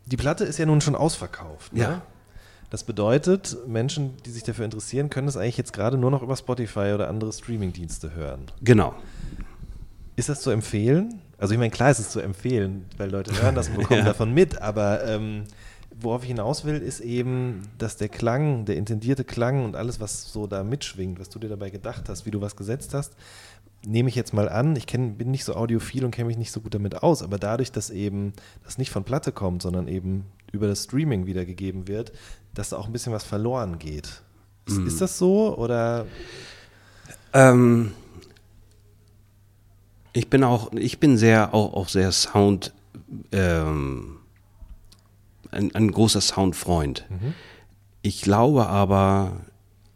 die 0.07 0.17
Platte 0.17 0.45
ist 0.45 0.59
ja 0.59 0.67
nun 0.67 0.81
schon 0.81 0.95
ausverkauft. 0.95 1.73
Ne? 1.73 1.81
Ja. 1.81 2.03
Das 2.71 2.85
bedeutet, 2.85 3.57
Menschen, 3.67 4.17
die 4.25 4.31
sich 4.31 4.43
dafür 4.43 4.65
interessieren, 4.65 5.09
können 5.09 5.29
es 5.29 5.37
eigentlich 5.37 5.57
jetzt 5.57 5.73
gerade 5.73 5.97
nur 5.97 6.11
noch 6.11 6.23
über 6.23 6.37
Spotify 6.37 6.93
oder 6.95 7.09
andere 7.09 7.33
Streamingdienste 7.33 8.15
hören. 8.15 8.47
Genau. 8.63 8.95
Ist 10.17 10.29
das 10.29 10.41
zu 10.43 10.51
empfehlen? 10.51 11.21
Also 11.39 11.53
ich 11.55 11.59
meine, 11.59 11.71
klar 11.71 11.91
ist 11.91 11.99
es 11.99 12.11
zu 12.11 12.21
empfehlen, 12.21 12.87
weil 12.97 13.11
Leute 13.11 13.41
hören 13.41 13.55
das 13.55 13.69
und 13.69 13.77
bekommen 13.79 13.99
Ja. 14.01 14.05
davon 14.07 14.33
mit, 14.33 14.61
aber 14.61 15.05
ähm, 15.05 15.45
worauf 16.01 16.23
ich 16.23 16.29
hinaus 16.29 16.65
will, 16.65 16.77
ist 16.77 17.01
eben, 17.01 17.63
dass 17.79 17.97
der 17.97 18.09
Klang, 18.09 18.65
der 18.65 18.77
intendierte 18.77 19.25
Klang 19.25 19.65
und 19.65 19.77
alles, 19.77 20.01
was 20.01 20.33
so 20.33 20.47
da 20.47 20.65
mitschwingt, 20.65 21.19
was 21.21 21.29
du 21.29 21.39
dir 21.39 21.49
dabei 21.49 21.71
gedacht 21.71 22.09
hast, 22.09 22.27
wie 22.27 22.31
du 22.31 22.41
was 22.41 22.57
gesetzt 22.57 22.95
hast, 22.95 23.15
nehme 23.87 24.09
ich 24.09 24.15
jetzt 24.15 24.33
mal 24.33 24.49
an, 24.49 24.77
ich 24.77 24.87
kenn, 24.87 25.17
bin 25.17 25.31
nicht 25.31 25.45
so 25.45 25.55
audiophil 25.55 26.05
und 26.05 26.11
kenne 26.11 26.29
mich 26.29 26.39
nicht 26.39 26.53
so 26.53 26.61
gut 26.61 26.75
damit 26.75 27.03
aus, 27.03 27.23
aber 27.23 27.39
dadurch, 27.39 27.71
dass 27.71 27.91
eben 27.91 28.33
das 28.65 28.79
nicht 28.79 28.91
von 28.91 29.05
Platte 29.05 29.33
kommt, 29.33 29.63
sondern 29.63 29.89
eben 29.89 30.25
über 30.53 30.67
das 30.67 30.85
Streaming 30.85 31.27
wiedergegeben 31.27 31.89
wird, 31.89 32.13
dass 32.55 32.71
da 32.71 32.77
auch 32.77 32.87
ein 32.87 32.93
bisschen 32.93 33.13
was 33.13 33.25
verloren 33.25 33.79
geht. 33.79 34.23
Ist, 34.67 34.79
ist 34.79 35.01
das 35.01 35.19
so 35.19 35.57
oder? 35.59 36.07
Ähm, 37.35 37.93
ich 40.15 40.31
bin 40.31 40.45
auch, 40.45 40.73
ich 40.73 41.01
bin 41.01 41.19
sehr, 41.19 41.53
auch, 41.53 41.75
auch 41.75 41.89
sehr 41.89 42.13
Sound, 42.13 42.73
ähm, 43.33 44.19
ein, 45.55 45.75
ein 45.75 45.91
großer 45.91 46.21
Soundfreund. 46.21 47.05
Ich 48.03 48.21
glaube 48.21 48.67
aber, 48.69 49.41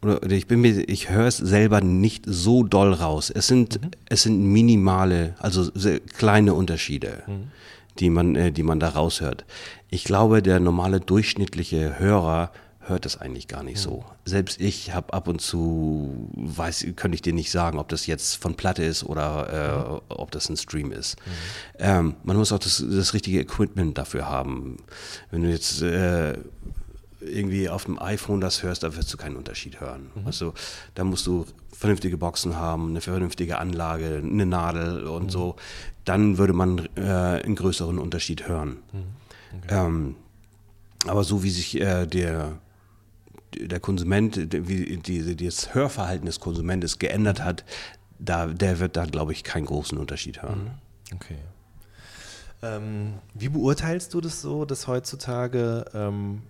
oder 0.03 0.31
ich 0.31 0.47
bin 0.47 0.61
mir, 0.61 0.89
ich 0.89 1.11
höre 1.11 1.27
es 1.27 1.37
selber 1.37 1.81
nicht 1.81 2.25
so 2.27 2.63
doll 2.63 2.93
raus. 2.93 3.31
Es 3.31 3.47
sind, 3.47 3.83
mhm. 3.83 3.91
es 4.09 4.23
sind 4.23 4.43
minimale, 4.43 5.35
also 5.39 5.71
kleine 6.17 6.55
Unterschiede, 6.55 7.23
mhm. 7.27 7.51
die 7.99 8.11
man, 8.11 8.37
äh, 8.37 8.53
die 8.53 8.63
man 8.63 8.81
da 8.81 8.89
raushört. 8.89 9.45
Ich 9.91 10.05
glaube, 10.05 10.43
der 10.43 10.61
normale 10.61 11.01
durchschnittliche 11.01 11.99
Hörer 11.99 12.51
hört 12.89 13.05
das 13.05 13.17
eigentlich 13.21 13.49
gar 13.49 13.63
nicht 13.63 13.79
so. 13.79 14.05
Selbst 14.25 14.61
ich 14.61 14.95
habe 14.95 15.13
ab 15.13 15.29
und 15.29 15.41
zu, 15.41 16.29
weiß, 16.35 16.87
könnte 16.97 17.15
ich 17.15 17.23
dir 17.23 17.33
nicht 17.33 17.51
sagen, 17.51 17.79
ob 17.79 17.89
das 17.89 18.07
jetzt 18.07 18.37
von 18.37 18.55
Platte 18.55 18.83
ist 18.83 19.05
oder 19.05 20.01
äh, 20.11 20.13
ob 20.15 20.31
das 20.31 20.49
ein 20.49 20.57
Stream 20.57 20.93
ist. 20.93 21.17
Mhm. 21.17 21.31
Ähm, 21.79 22.15
man 22.25 22.37
muss 22.37 22.53
auch 22.53 22.59
das, 22.59 22.85
das 22.89 23.15
richtige 23.15 23.41
Equipment 23.41 23.99
dafür 23.99 24.29
haben. 24.29 24.79
Wenn 25.31 25.43
du 25.43 25.51
jetzt 25.51 25.83
äh, 25.83 26.39
irgendwie 27.21 27.69
auf 27.69 27.85
dem 27.85 28.01
iPhone 28.01 28.41
das 28.41 28.63
hörst, 28.63 28.83
da 28.83 28.95
wirst 28.97 29.13
du 29.13 29.17
keinen 29.17 29.37
Unterschied 29.37 29.81
hören. 29.81 30.11
Mhm. 30.15 30.27
Also 30.27 30.55
da 30.95 31.05
musst 31.05 31.27
du 31.27 31.47
vernünftige 31.73 32.17
Boxen 32.17 32.57
haben, 32.57 32.91
eine 32.91 33.01
vernünftige 33.01 33.59
Anlage, 33.59 34.23
eine 34.23 34.47
Nadel 34.47 35.07
und 35.07 35.25
mhm. 35.25 35.31
so. 35.31 35.57
Dann 36.05 36.39
würde 36.39 36.53
man 36.53 36.89
äh, 36.97 37.03
einen 37.03 37.55
größeren 37.55 37.99
Unterschied 37.99 38.49
hören. 38.49 38.79
Mhm. 38.93 39.59
Okay. 39.65 39.87
Ähm, 39.87 40.15
aber 41.07 41.25
so 41.25 41.43
wie 41.43 41.51
sich 41.51 41.81
äh, 41.81 42.07
der 42.07 42.59
der 43.55 43.81
Konsument, 43.81 44.37
wie 44.37 44.97
die, 44.97 45.37
das 45.37 45.75
Hörverhalten 45.75 46.27
des 46.27 46.41
Konsumentes 46.41 46.99
geändert 46.99 47.43
hat, 47.43 47.65
da, 48.19 48.47
der 48.47 48.81
wird 48.81 48.97
da, 48.97 49.05
glaube 49.05 49.33
ich, 49.33 49.45
keinen 49.45 49.67
großen 49.67 49.97
Unterschied 49.97 50.43
hören. 50.43 50.65
Mhm. 51.11 51.17
Okay. 51.17 51.39
Ähm, 52.63 53.15
wie 53.35 53.49
beurteilst 53.49 54.13
du 54.15 54.21
das 54.21 54.43
so, 54.43 54.65
dass 54.65 54.89
heutzutage 54.89 55.85
ähm, 55.95 56.43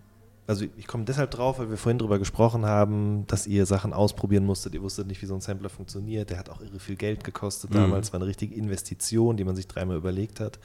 also 0.48 0.64
ich 0.78 0.86
komme 0.86 1.04
deshalb 1.04 1.30
drauf, 1.30 1.58
weil 1.58 1.68
wir 1.68 1.76
vorhin 1.76 1.98
darüber 1.98 2.18
gesprochen 2.18 2.64
haben, 2.64 3.26
dass 3.26 3.46
ihr 3.46 3.66
Sachen 3.66 3.92
ausprobieren 3.92 4.46
musstet. 4.46 4.72
Ihr 4.72 4.82
wusstet 4.82 5.06
nicht, 5.06 5.20
wie 5.20 5.26
so 5.26 5.34
ein 5.34 5.42
Sampler 5.42 5.68
funktioniert. 5.68 6.30
Der 6.30 6.38
hat 6.38 6.48
auch 6.48 6.62
irre 6.62 6.80
viel 6.80 6.96
Geld 6.96 7.22
gekostet 7.22 7.68
mhm. 7.68 7.74
damals. 7.74 8.14
War 8.14 8.18
eine 8.18 8.26
richtige 8.26 8.54
Investition, 8.54 9.36
die 9.36 9.44
man 9.44 9.54
sich 9.54 9.68
dreimal 9.68 9.98
überlegt 9.98 10.40
hat. 10.40 10.58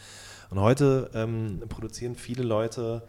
Und 0.49 0.61
heute 0.61 1.09
ähm, 1.13 1.61
produzieren 1.67 2.15
viele 2.15 2.43
Leute 2.43 3.03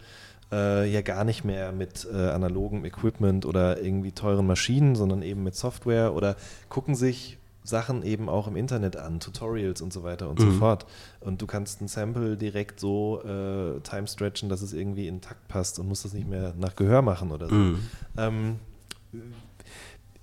äh, 0.53 0.91
ja 0.91 1.03
gar 1.03 1.25
nicht 1.25 1.45
mehr 1.45 1.73
mit 1.73 2.07
äh, 2.13 2.17
analogem 2.17 2.85
Equipment 2.85 3.47
oder 3.47 3.81
irgendwie 3.81 4.13
teuren 4.13 4.47
Maschinen, 4.47 4.95
sondern 4.95 5.23
eben 5.23 5.43
mit 5.43 5.55
Software 5.55 6.15
oder 6.15 6.37
gucken 6.69 6.95
sich 6.95 7.39
Sachen 7.65 8.03
eben 8.03 8.29
auch 8.29 8.47
im 8.47 8.57
Internet 8.57 8.97
an, 8.97 9.21
Tutorials 9.21 9.81
und 9.81 9.93
so 9.93 10.03
weiter 10.03 10.29
und 10.29 10.39
mhm. 10.39 10.53
so 10.53 10.59
fort. 10.59 10.87
Und 11.21 11.41
du 11.41 11.47
kannst 11.47 11.81
ein 11.81 11.89
Sample 11.89 12.37
direkt 12.37 12.79
so 12.79 13.23
äh, 13.23 13.81
time 13.81 14.07
stretchen, 14.07 14.51
dass 14.51 14.61
es 14.61 14.75
irgendwie 14.75 15.09
in 15.09 15.23
Takt 15.23 15.49
passt 15.49 15.79
und 15.79 15.89
musst 15.89 16.05
das 16.05 16.13
nicht 16.13 16.29
mehr 16.29 16.55
nach 16.59 16.77
Gehör 16.77 17.01
machen 17.01 17.33
oder 17.33 17.49
so. 17.49 17.55
Mhm. 17.55 17.79
Ähm, 18.19 18.57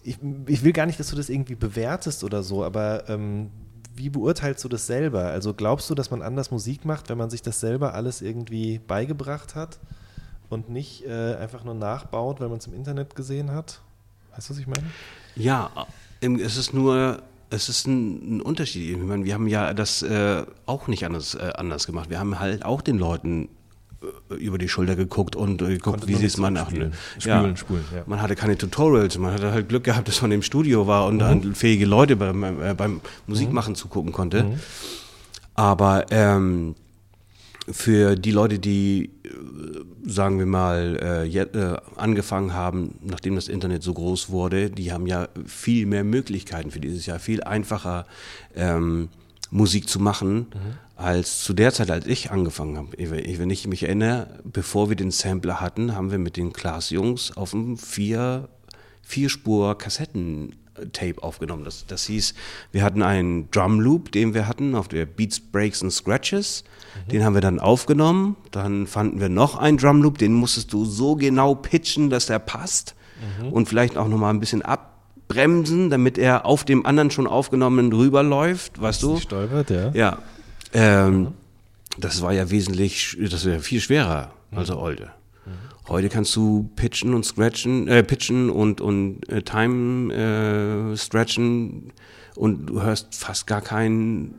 ich, 0.04 0.20
ich, 0.46 0.64
will 0.64 0.72
gar 0.72 0.86
nicht, 0.86 1.00
dass 1.00 1.10
du 1.10 1.16
das 1.16 1.30
irgendwie 1.30 1.56
bewertest 1.56 2.24
oder 2.24 2.44
so, 2.44 2.64
aber 2.64 3.10
ähm, 3.10 3.50
wie 3.96 4.10
beurteilst 4.10 4.64
du 4.64 4.70
das 4.70 4.86
selber? 4.86 5.26
Also 5.26 5.54
glaubst 5.54 5.90
du, 5.90 5.96
dass 5.96 6.12
man 6.12 6.22
anders 6.22 6.52
Musik 6.52 6.86
macht, 6.86 7.10
wenn 7.10 7.18
man 7.18 7.32
sich 7.32 7.42
das 7.42 7.60
selber 7.60 7.96
alles 7.96 8.22
irgendwie 8.22 8.80
beigebracht 8.80 9.56
hat 9.56 9.80
und 10.52 10.70
nicht 10.70 11.06
äh, 11.06 11.36
einfach 11.36 11.64
nur 11.64 11.74
nachbaut, 11.74 12.40
weil 12.40 12.50
man 12.50 12.60
es 12.60 12.68
im 12.68 12.74
Internet 12.74 13.16
gesehen 13.16 13.52
hat? 13.52 13.82
Weißt 14.36 14.50
du, 14.50 14.54
was 14.54 14.60
ich 14.60 14.68
meine? 14.68 14.86
Ja, 15.36 15.72
es 16.22 16.58
ist 16.58 16.74
nur 16.74 17.24
es 17.52 17.70
ist 17.70 17.86
ein, 17.86 18.38
ein, 18.38 18.42
Unterschied. 18.42 18.92
Ich 18.92 18.98
meine, 18.98 19.26
wir 19.26 19.34
haben 19.34 19.48
ja 19.48 19.74
das 19.74 20.02
äh, 20.02 20.44
auch 20.66 20.88
nicht 20.88 21.06
anders, 21.06 21.36
äh, 21.36 21.52
anders 21.56 21.86
gemacht. 21.86 22.10
Wir 22.10 22.20
haben 22.20 22.40
halt 22.40 22.64
auch 22.66 22.82
den 22.82 22.98
Leuten 22.98 23.50
äh, 24.30 24.36
über 24.36 24.58
die 24.58 24.70
Schulter 24.70 24.96
geguckt 24.96 25.36
und 25.36 25.62
äh, 25.62 25.68
geguckt, 25.68 26.08
wie 26.08 26.16
sie 26.16 26.26
es 26.26 26.38
mal 26.38 26.50
nach. 26.50 26.70
Spulen, 26.70 26.94
ja. 27.20 27.56
spulen, 27.56 27.84
ja. 27.94 28.04
Man 28.06 28.22
hatte 28.22 28.36
keine 28.36 28.58
Tutorials, 28.58 29.18
man 29.18 29.34
hatte 29.34 29.52
halt 29.52 29.68
Glück 29.70 29.84
gehabt, 29.84 30.08
dass 30.08 30.22
man 30.22 30.32
im 30.32 30.42
Studio 30.42 30.88
war 30.88 31.06
und 31.08 31.16
mhm. 31.16 31.20
dann 31.20 31.56
fähige 31.56 31.86
Leute 31.86 32.16
beim, 32.16 32.62
äh, 32.62 32.74
beim 32.74 33.02
Musikmachen 33.28 33.74
mhm. 33.74 33.76
zugucken 33.76 34.14
konnte. 34.14 34.44
Mhm. 34.44 34.60
Aber 35.54 36.06
ähm, 36.10 36.76
für 37.70 38.16
die 38.16 38.32
Leute, 38.32 38.60
die, 38.60 39.12
äh, 39.24 40.10
sagen 40.10 40.40
wir 40.40 40.46
mal, 40.46 41.26
äh, 41.26 41.38
äh, 41.38 41.78
angefangen 41.96 42.54
haben, 42.54 42.96
nachdem 43.02 43.36
das 43.36 43.48
Internet 43.48 43.84
so 43.84 43.94
groß 43.94 44.30
wurde, 44.30 44.70
die 44.70 44.92
haben 44.92 45.06
ja 45.06 45.28
viel 45.46 45.86
mehr 45.86 46.04
Möglichkeiten 46.04 46.72
für 46.72 46.80
dieses 46.80 47.06
Jahr, 47.06 47.20
viel 47.20 47.44
einfacher 47.44 48.06
ähm, 48.56 49.10
Musik 49.52 49.90
zu 49.90 50.00
machen, 50.00 50.36
mhm. 50.36 50.46
als 50.96 51.44
zu 51.44 51.54
der 51.54 51.74
Zeit, 51.74 51.92
als 51.92 52.08
ich 52.08 52.32
angefangen 52.32 52.78
habe. 52.78 52.90
Wenn 52.98 53.50
ich 53.50 53.68
mich 53.68 53.84
erinnere, 53.84 54.40
bevor 54.44 54.90
wir 54.90 54.96
den 54.96 55.12
Sampler 55.12 55.62
hatten, 55.62 55.96
haben 55.96 56.10
wir 56.10 56.20
mit 56.20 56.38
den 56.38 56.54
Class-Jungs 56.54 57.36
auf 57.38 57.54
einem 57.54 57.78
vier, 57.78 58.50
Vierspur 59.02 59.78
Kassetten 59.78 60.56
Tape 60.92 61.22
aufgenommen. 61.22 61.64
Das, 61.64 61.86
das 61.88 62.06
hieß, 62.06 62.34
wir 62.72 62.84
hatten 62.84 63.02
einen 63.02 63.50
Drum 63.52 63.80
Loop, 63.80 64.12
den 64.12 64.34
wir 64.34 64.48
hatten 64.48 64.76
auf 64.76 64.88
der 64.88 65.06
Beats, 65.06 65.40
Breaks 65.40 65.82
und 65.82 65.92
Scratches. 65.92 66.64
Mhm. 67.06 67.12
Den 67.12 67.24
haben 67.24 67.34
wir 67.34 67.42
dann 67.42 67.60
aufgenommen. 67.60 68.36
Dann 68.52 68.88
fanden 68.88 69.20
wir 69.20 69.30
noch 69.30 69.58
einen 69.58 69.78
Drum 69.78 70.02
Loop, 70.02 70.18
den 70.18 70.34
musstest 70.34 70.74
du 70.74 70.86
so 70.86 71.16
genau 71.16 71.56
pitchen, 71.56 72.10
dass 72.10 72.26
der 72.26 72.40
passt. 72.40 72.96
Mhm. 73.42 73.54
Und 73.54 73.70
vielleicht 73.70 73.98
auch 73.98 74.08
nochmal 74.08 74.34
ein 74.34 74.40
bisschen 74.40 74.62
abbremsen, 74.62 75.90
damit 75.90 76.18
er 76.18 76.46
auf 76.46 76.64
dem 76.64 76.86
anderen 76.86 77.12
schon 77.12 77.28
aufgenommenen 77.28 77.94
rüberläuft, 77.94 78.82
weißt 78.82 79.04
du? 79.04 79.18
Stolpert, 79.18 79.70
ja. 79.70 79.92
Ja. 79.94 80.18
Ähm, 80.74 81.20
mhm. 81.20 81.28
Das 81.98 82.22
war 82.22 82.32
ja 82.32 82.50
wesentlich, 82.50 83.18
das 83.20 83.46
war 83.46 83.54
ja 83.54 83.60
viel 83.60 83.82
schwerer 83.82 84.34
mhm. 84.50 84.58
als 84.58 84.68
der 84.68 84.80
Olde. 84.80 85.12
Heute 85.92 86.08
kannst 86.08 86.34
du 86.38 86.70
pitchen 86.78 87.14
und 87.14 87.26
scratchen, 87.26 87.90
äh, 87.90 88.02
pitchen 88.02 88.50
und, 88.50 88.80
und 88.80 89.28
äh, 89.30 89.42
Time 89.42 90.14
äh, 90.14 90.96
stretchen 90.96 91.92
und 92.36 92.68
du 92.68 92.82
hörst 92.82 93.14
fast 93.14 93.46
gar 93.46 93.60
kein, 93.60 94.36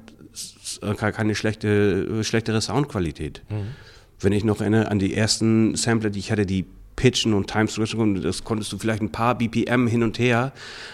gar 0.80 1.12
keine 1.12 1.34
schlechte, 1.34 2.24
schlechtere 2.24 2.62
Soundqualität. 2.62 3.42
Mhm. 3.50 3.66
Wenn 4.18 4.32
ich 4.32 4.44
noch 4.44 4.62
erinnere 4.62 4.90
an 4.90 4.98
die 4.98 5.12
ersten 5.14 5.74
Sampler, 5.74 6.08
die 6.08 6.20
ich 6.20 6.32
hatte, 6.32 6.46
die 6.46 6.64
pitchen 6.96 7.34
und 7.34 7.50
Time 7.50 7.68
stretchen, 7.68 8.22
das 8.22 8.44
konntest 8.44 8.72
du 8.72 8.78
vielleicht 8.78 9.02
ein 9.02 9.12
paar 9.12 9.36
BPM 9.36 9.86
hin 9.88 10.02
und 10.02 10.18
her, 10.18 10.52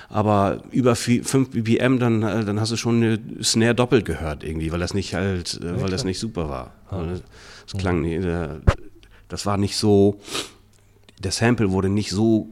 aber 0.09 0.64
über 0.72 0.97
5 0.97 1.51
BPM, 1.51 2.01
dann, 2.01 2.24
äh, 2.24 2.44
dann 2.44 2.59
hast 2.59 2.72
du 2.72 2.76
schon 2.76 2.97
eine 2.97 3.20
Snare 3.44 3.76
doppelt 3.76 4.05
gehört 4.05 4.43
irgendwie, 4.43 4.72
weil 4.72 4.80
das 4.80 4.93
nicht 4.93 5.14
halt, 5.14 5.60
ja, 5.62 5.80
weil 5.80 5.90
das 5.90 6.02
nicht 6.02 6.18
super 6.18 6.48
war. 6.48 6.72
Ah. 6.90 7.05
Das, 7.05 7.22
das 7.70 7.80
klang, 7.80 8.01
mhm. 8.01 8.62
Das 9.28 9.46
war 9.46 9.56
nicht 9.56 9.76
so, 9.76 10.20
der 11.18 11.32
Sample 11.32 11.70
wurde 11.70 11.88
nicht 11.88 12.10
so 12.10 12.48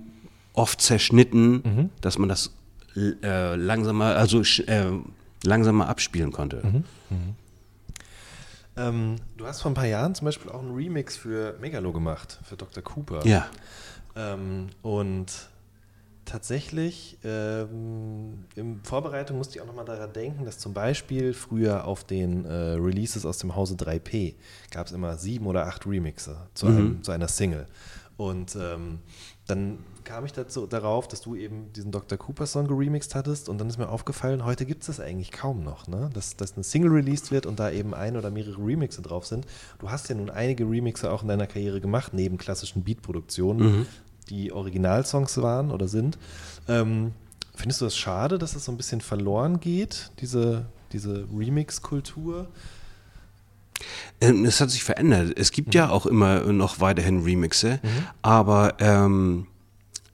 oft 0.53 0.81
zerschnitten, 0.81 1.53
mhm. 1.53 1.91
dass 2.01 2.19
man 2.19 2.29
das 2.29 2.53
äh, 2.97 3.55
langsamer, 3.55 4.17
also 4.17 4.41
äh, 4.41 4.91
langsamer 5.45 5.89
abspielen 5.89 6.33
konnte. 6.33 6.63
Mhm. 6.65 6.85
Mhm. 7.11 7.35
Ähm, 8.79 9.17
du 9.37 9.47
hast 9.47 9.63
vor 9.63 9.71
ein 9.71 9.75
paar 9.75 9.87
Jahren 9.87 10.15
zum 10.15 10.27
Beispiel 10.27 10.51
auch 10.51 10.61
einen 10.61 10.75
Remix 10.75 11.17
für 11.17 11.57
Megalo 11.61 11.93
gemacht, 11.93 12.39
für 12.43 12.57
Dr. 12.57 12.83
Cooper. 12.83 13.27
Ja. 13.27 13.49
Ähm, 14.15 14.69
und 14.83 15.27
tatsächlich, 16.27 17.19
ähm, 17.25 18.45
in 18.55 18.81
Vorbereitung 18.83 19.39
musste 19.39 19.57
ich 19.57 19.63
auch 19.63 19.67
nochmal 19.67 19.87
daran 19.87 20.13
denken, 20.13 20.45
dass 20.45 20.59
zum 20.59 20.75
Beispiel 20.75 21.33
früher 21.33 21.87
auf 21.87 22.05
den 22.05 22.45
äh, 22.45 22.53
Releases 22.53 23.25
aus 23.25 23.39
dem 23.39 23.57
Hause 23.57 23.75
3P 23.75 24.35
gab 24.71 24.87
es 24.87 24.93
immer 24.93 25.17
sieben 25.17 25.47
oder 25.47 25.67
acht 25.67 25.87
Remixe 25.87 26.37
zu, 26.55 26.67
mhm. 26.67 26.77
einem, 26.77 27.03
zu 27.03 27.13
einer 27.13 27.29
Single. 27.29 27.67
Und 28.17 28.57
ähm, 28.57 29.01
dann 29.47 29.79
kam 30.05 30.25
ich 30.25 30.33
dazu, 30.33 30.67
darauf, 30.67 31.07
dass 31.07 31.21
du 31.21 31.35
eben 31.35 31.73
diesen 31.73 31.93
Dr. 31.93 32.17
Cooper 32.17 32.47
Song 32.47 32.67
geremixed 32.67 33.15
hattest 33.15 33.49
und 33.49 33.59
dann 33.59 33.69
ist 33.69 33.77
mir 33.77 33.89
aufgefallen, 33.89 34.45
heute 34.45 34.65
gibt 34.65 34.83
es 34.83 34.87
das 34.87 35.01
eigentlich 35.01 35.33
kaum 35.33 35.63
noch, 35.65 35.87
ne? 35.89 36.11
dass, 36.15 36.37
dass 36.37 36.55
eine 36.55 36.65
Single 36.65 36.93
released 36.93 37.31
wird 37.31 37.45
und 37.45 37.59
da 37.59 37.71
eben 37.71 37.93
ein 37.93 38.17
oder 38.17 38.31
mehrere 38.31 38.65
Remixe 38.65 39.03
drauf 39.03 39.27
sind. 39.27 39.47
Du 39.79 39.91
hast 39.91 40.09
ja 40.09 40.15
nun 40.15 40.31
einige 40.31 40.65
Remixe 40.65 41.11
auch 41.11 41.23
in 41.23 41.29
deiner 41.29 41.47
Karriere 41.47 41.81
gemacht, 41.81 42.15
neben 42.15 42.39
klassischen 42.39 42.85
Beatproduktionen. 42.85 43.81
Mhm 43.81 43.87
die 44.29 44.53
Originalsongs 44.53 45.41
waren 45.41 45.71
oder 45.71 45.89
sind. 45.89 46.19
Ähm, 46.69 47.13
findest 47.55 47.81
du 47.81 47.85
das 47.85 47.97
schade, 47.97 48.39
dass 48.39 48.53
das 48.53 48.65
so 48.65 48.73
ein 48.73 48.77
bisschen 48.77 49.01
verloren 49.01 49.61
geht, 49.61 50.11
diese, 50.21 50.67
diese 50.93 51.27
Remix-Kultur? 51.37 52.49
Ähm, 54.21 54.45
es 54.45 54.61
hat 54.61 54.71
sich 54.71 54.85
verändert. 54.85 55.39
Es 55.39 55.53
gibt 55.53 55.69
mhm. 55.69 55.75
ja 55.75 55.91
auch 55.91 56.07
immer 56.07 56.41
noch 56.53 56.81
weiterhin 56.81 57.23
Remixe, 57.23 57.81
mhm. 57.83 57.89
aber 58.23 58.75
ähm, 58.81 59.47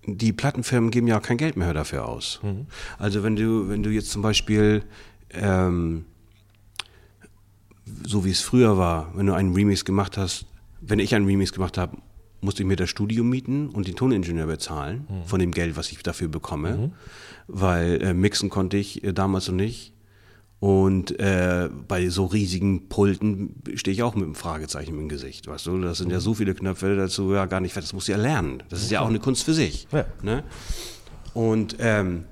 die 0.04 0.32
Plattenfirmen 0.32 0.90
geben 0.90 1.06
ja 1.06 1.18
auch 1.18 1.22
kein 1.22 1.36
Geld 1.36 1.56
mehr 1.56 1.72
dafür 1.72 2.08
aus. 2.08 2.40
Mhm. 2.42 2.66
Also 2.98 3.22
wenn 3.22 3.36
du, 3.36 3.68
wenn 3.68 3.82
du 3.82 3.90
jetzt 3.90 4.10
zum 4.10 4.22
Beispiel 4.22 4.82
ähm, 5.30 6.04
so 8.04 8.24
wie 8.24 8.30
es 8.30 8.40
früher 8.40 8.76
war, 8.76 9.12
wenn 9.14 9.26
du 9.26 9.34
einen 9.34 9.54
Remix 9.54 9.84
gemacht 9.84 10.16
hast, 10.16 10.46
wenn 10.80 10.98
ich 10.98 11.14
einen 11.14 11.26
Remix 11.26 11.52
gemacht 11.52 11.78
habe, 11.78 11.96
musste 12.42 12.62
ich 12.62 12.66
mir 12.66 12.76
das 12.76 12.90
Studio 12.90 13.24
mieten 13.24 13.70
und 13.70 13.88
den 13.88 13.96
Toningenieur 13.96 14.46
bezahlen 14.46 15.06
mhm. 15.08 15.24
von 15.24 15.40
dem 15.40 15.52
Geld, 15.52 15.76
was 15.76 15.90
ich 15.90 16.02
dafür 16.02 16.28
bekomme, 16.28 16.76
mhm. 16.76 16.92
weil 17.46 18.02
äh, 18.02 18.12
mixen 18.12 18.50
konnte 18.50 18.76
ich 18.76 19.02
äh, 19.04 19.12
damals 19.12 19.48
noch 19.48 19.54
nicht. 19.54 19.94
Und 20.58 21.18
äh, 21.18 21.68
bei 21.88 22.08
so 22.08 22.26
riesigen 22.26 22.88
Pulten 22.88 23.56
stehe 23.74 23.92
ich 23.92 24.04
auch 24.04 24.14
mit 24.14 24.24
einem 24.24 24.36
Fragezeichen 24.36 24.96
im 24.96 25.08
Gesicht. 25.08 25.48
Weißt 25.48 25.66
du, 25.66 25.80
das 25.80 25.98
sind 25.98 26.12
ja 26.12 26.20
so 26.20 26.34
viele 26.34 26.54
Knöpfe 26.54 26.94
dazu 26.94 27.32
ja 27.32 27.46
gar 27.46 27.60
nicht, 27.60 27.76
das 27.76 27.92
muss 27.92 28.06
ja 28.06 28.16
lernen. 28.16 28.62
Das 28.68 28.80
ist 28.80 28.92
ja 28.92 29.00
auch 29.00 29.08
eine 29.08 29.18
Kunst 29.18 29.42
für 29.42 29.54
sich. 29.54 29.88
Ja. 29.90 30.04
Ne? 30.22 30.44
Und 31.34 31.76
ähm, 31.80 32.24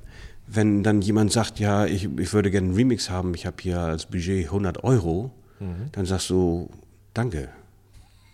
wenn 0.46 0.84
dann 0.84 1.02
jemand 1.02 1.32
sagt, 1.32 1.58
ja, 1.58 1.86
ich, 1.86 2.04
ich 2.04 2.32
würde 2.32 2.50
gerne 2.52 2.68
einen 2.68 2.76
Remix 2.76 3.10
haben, 3.10 3.34
ich 3.34 3.46
habe 3.46 3.56
hier 3.60 3.80
als 3.80 4.06
Budget 4.06 4.46
100 4.46 4.84
Euro, 4.84 5.32
mhm. 5.58 5.90
dann 5.92 6.06
sagst 6.06 6.30
du, 6.30 6.70
danke, 7.14 7.48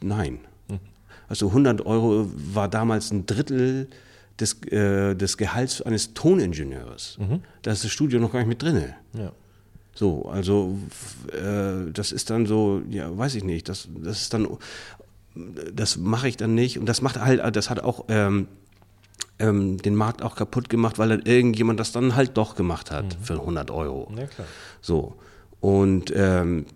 nein. 0.03 0.41
Also 1.29 1.49
100 1.49 1.85
Euro 1.87 2.31
war 2.35 2.69
damals 2.69 3.11
ein 3.11 3.27
Drittel 3.27 3.89
des, 4.39 4.63
äh, 4.65 5.15
des 5.15 5.37
Gehalts 5.37 5.83
eines 5.83 6.15
Toningenieurs. 6.15 7.19
Mhm. 7.19 7.41
Da 7.63 7.73
ist 7.73 7.85
das 7.85 7.91
Studio 7.91 8.21
noch 8.21 8.33
gar 8.33 8.41
nicht 8.41 8.49
mit 8.49 8.63
drin. 8.63 8.95
Ja. 9.15 9.33
So, 9.95 10.27
also 10.27 10.79
äh, 11.33 11.91
das 11.91 12.13
ist 12.13 12.29
dann 12.29 12.45
so, 12.45 12.83
ja, 12.91 13.17
weiß 13.17 13.35
ich 13.35 13.45
nicht, 13.45 13.69
das, 13.69 13.89
das 13.99 14.23
ist 14.23 14.35
dann, 14.35 14.47
das 15.73 15.97
mache 15.97 16.29
ich 16.29 16.37
dann 16.37 16.55
nicht 16.55 16.79
und 16.79 16.87
das 16.87 17.01
macht 17.01 17.19
halt, 17.19 17.57
das 17.57 17.71
hat 17.71 17.81
auch 17.81 18.05
ähm, 18.09 18.47
ähm, 19.39 19.79
den 19.79 19.95
Markt 19.95 20.23
auch 20.23 20.37
kaputt 20.37 20.69
gemacht, 20.69 20.99
weil 20.99 21.09
dann 21.09 21.23
irgendjemand 21.23 21.81
das 21.81 21.93
dann 21.93 22.15
halt 22.15 22.37
doch 22.37 22.57
gemacht 22.57 22.91
hat 22.91 23.19
mhm. 23.19 23.25
für 23.25 23.35
100 23.35 23.71
Euro. 23.71 24.13
Ja, 24.17 24.27
klar. 24.27 24.47
So, 24.83 25.17
und 25.61 26.13
ähm, 26.15 26.67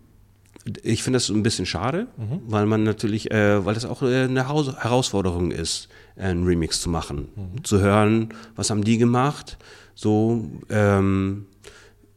ich 0.83 1.03
finde 1.03 1.17
das 1.17 1.29
ein 1.29 1.43
bisschen 1.43 1.67
schade, 1.67 2.07
mhm. 2.17 2.43
weil 2.47 2.67
man 2.67 2.83
natürlich, 2.83 3.31
äh, 3.31 3.65
weil 3.65 3.75
das 3.75 3.85
auch 3.85 4.03
äh, 4.03 4.25
eine 4.25 4.49
Haus 4.49 4.75
Herausforderung 4.77 5.51
ist, 5.51 5.89
einen 6.17 6.45
Remix 6.45 6.81
zu 6.81 6.91
machen, 6.91 7.29
mhm. 7.35 7.65
zu 7.65 7.81
hören, 7.81 8.35
was 8.57 8.71
haben 8.71 8.85
die 8.85 8.99
gemacht, 8.99 9.57
so, 9.95 10.49
ähm, 10.69 11.47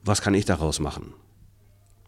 was 0.03 0.21
kann 0.21 0.33
ich 0.33 0.45
daraus 0.45 0.79
machen? 0.79 1.13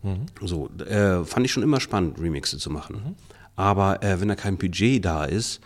Mhm. 0.03 0.26
So, 0.41 0.70
äh, 0.80 1.24
fand 1.24 1.45
ich 1.45 1.52
schon 1.52 1.64
immer 1.64 1.80
spannend, 1.80 2.20
Remixe 2.20 2.57
zu 2.57 2.70
machen. 2.70 2.95
Mhm. 2.95 3.16
Aber 3.56 4.03
äh, 4.03 4.20
wenn 4.20 4.28
da 4.28 4.36
kein 4.36 4.57
Budget 4.57 5.03
da 5.03 5.24
ist, 5.24 5.62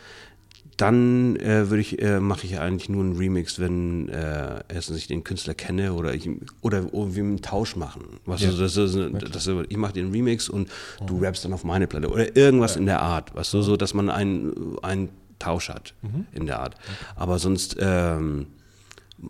dann 0.81 1.35
äh, 1.35 1.69
würde 1.69 1.81
ich, 1.81 2.01
äh, 2.01 2.22
mache 2.22 2.45
ich 2.45 2.57
eigentlich 2.60 2.88
nur 2.88 3.03
einen 3.03 3.18
Remix, 3.18 3.60
wenn 3.60 4.07
äh, 4.07 4.64
erstens 4.69 4.97
ich 4.97 5.07
den 5.07 5.26
Künstler 5.26 5.53
kenne 5.53 5.93
oder 5.93 6.14
ich 6.14 6.30
oder 6.61 6.85
irgendwie 6.93 7.19
einen 7.19 7.41
Tausch 7.41 7.76
machen. 7.76 8.19
Weißt 8.26 8.43
ja. 8.43 8.51
du, 8.51 8.57
das 8.57 8.77
ist, 8.77 8.95
das 8.95 9.47
ist, 9.47 9.65
ich 9.68 9.77
mache 9.77 9.93
den 9.93 10.11
Remix 10.11 10.47
und 10.47 10.69
mhm. 11.01 11.07
du 11.07 11.19
rappst 11.19 11.43
dann 11.43 11.51
auf 11.51 11.65
meine 11.65 11.85
Platte 11.85 12.10
oder 12.10 12.35
irgendwas 12.35 12.76
ja. 12.76 12.80
in 12.80 12.85
der 12.85 13.01
Art, 13.01 13.35
weißt 13.35 13.53
du, 13.53 13.61
so 13.61 13.76
dass 13.76 13.93
man 13.93 14.10
einen, 14.10 14.77
einen 14.81 15.10
Tausch 15.38 15.69
hat 15.69 15.93
mhm. 16.01 16.26
in 16.31 16.45
der 16.45 16.60
Art. 16.61 16.76
Aber 17.18 17.39
sonst 17.39 17.76
ähm, 17.80 18.47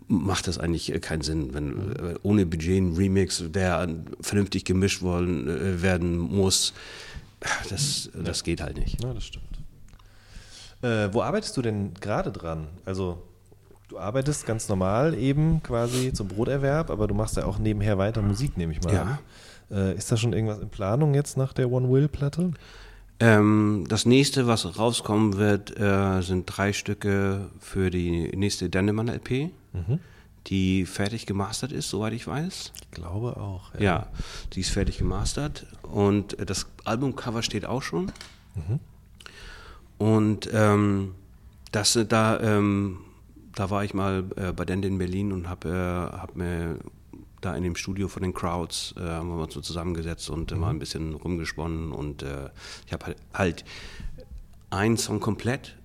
macht 0.06 0.46
das 0.46 0.58
eigentlich 0.58 0.92
keinen 1.00 1.22
Sinn, 1.22 1.52
wenn 1.52 1.96
äh, 1.96 2.14
ohne 2.22 2.46
Budget 2.46 2.80
ein 2.80 2.96
Remix, 2.96 3.42
der 3.48 3.88
vernünftig 4.20 4.64
gemischt 4.64 5.02
worden, 5.02 5.48
äh, 5.48 5.82
werden 5.82 6.16
muss, 6.16 6.74
das, 7.70 8.10
das 8.14 8.44
geht 8.44 8.60
halt 8.60 8.78
nicht. 8.78 9.02
Ja, 9.02 9.14
das 9.14 9.26
stimmt. 9.26 9.49
Äh, 10.82 11.12
wo 11.12 11.22
arbeitest 11.22 11.56
du 11.56 11.62
denn 11.62 11.94
gerade 11.94 12.32
dran? 12.32 12.68
Also 12.84 13.22
du 13.88 13.98
arbeitest 13.98 14.46
ganz 14.46 14.68
normal 14.68 15.14
eben 15.14 15.62
quasi 15.62 16.12
zum 16.12 16.28
Broterwerb, 16.28 16.90
aber 16.90 17.06
du 17.06 17.14
machst 17.14 17.36
ja 17.36 17.44
auch 17.44 17.58
nebenher 17.58 17.98
weiter 17.98 18.22
Musik, 18.22 18.56
nehme 18.56 18.72
ich 18.72 18.82
mal 18.82 18.94
ja. 18.94 19.18
Äh, 19.70 19.94
ist 19.94 20.10
da 20.10 20.16
schon 20.16 20.32
irgendwas 20.32 20.58
in 20.58 20.68
Planung 20.68 21.14
jetzt 21.14 21.36
nach 21.36 21.52
der 21.52 21.70
One 21.70 21.90
Will-Platte? 21.90 22.52
Ähm, 23.20 23.84
das 23.88 24.06
nächste, 24.06 24.46
was 24.46 24.78
rauskommen 24.78 25.36
wird, 25.36 25.78
äh, 25.78 26.22
sind 26.22 26.46
drei 26.46 26.72
Stücke 26.72 27.50
für 27.60 27.90
die 27.90 28.34
nächste 28.34 28.70
Dendemann-LP, 28.70 29.50
mhm. 29.72 30.00
die 30.46 30.86
fertig 30.86 31.26
gemastert 31.26 31.70
ist, 31.70 31.90
soweit 31.90 32.14
ich 32.14 32.26
weiß. 32.26 32.72
Ich 32.80 32.90
glaube 32.90 33.36
auch. 33.36 33.74
Ja, 33.74 33.80
ja 33.80 34.06
die 34.54 34.60
ist 34.60 34.70
fertig 34.70 34.98
gemastert 34.98 35.66
und 35.82 36.36
das 36.48 36.66
Albumcover 36.84 37.42
steht 37.42 37.66
auch 37.66 37.82
schon. 37.82 38.06
Mhm. 38.54 38.80
Und 40.00 40.48
ähm, 40.54 41.14
das, 41.72 41.98
da, 42.08 42.40
ähm, 42.40 43.00
da 43.54 43.68
war 43.68 43.84
ich 43.84 43.92
mal 43.92 44.24
äh, 44.36 44.50
bei 44.50 44.64
Dende 44.64 44.88
in 44.88 44.96
Berlin 44.96 45.30
und 45.30 45.46
habe 45.46 45.68
äh, 45.68 46.16
hab 46.16 46.36
mir 46.36 46.78
da 47.42 47.54
in 47.54 47.62
dem 47.62 47.76
Studio 47.76 48.08
von 48.08 48.22
den 48.22 48.32
Crowds 48.32 48.94
äh, 48.96 49.02
haben 49.02 49.28
wir 49.28 49.42
uns 49.42 49.52
so 49.52 49.60
zusammengesetzt 49.60 50.30
und 50.30 50.52
mhm. 50.52 50.58
mal 50.58 50.70
ein 50.70 50.78
bisschen 50.78 51.12
rumgesponnen 51.12 51.92
und 51.92 52.22
äh, 52.22 52.48
ich 52.86 52.94
habe 52.94 53.04
halt, 53.04 53.18
halt 53.34 53.64
einen 54.70 54.96
Song 54.96 55.20
komplett 55.20 55.76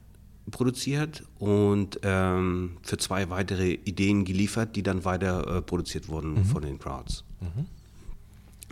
produziert 0.49 1.23
und 1.37 1.99
ähm, 2.03 2.77
für 2.83 2.97
zwei 2.97 3.29
weitere 3.29 3.73
Ideen 3.73 4.23
geliefert, 4.23 4.77
die 4.77 4.83
dann 4.83 5.03
weiter 5.03 5.57
äh, 5.57 5.61
produziert 5.61 6.07
wurden 6.07 6.35
mhm. 6.35 6.45
von 6.45 6.61
den 6.61 6.79
Crowds. 6.79 7.25
Mhm. 7.41 7.65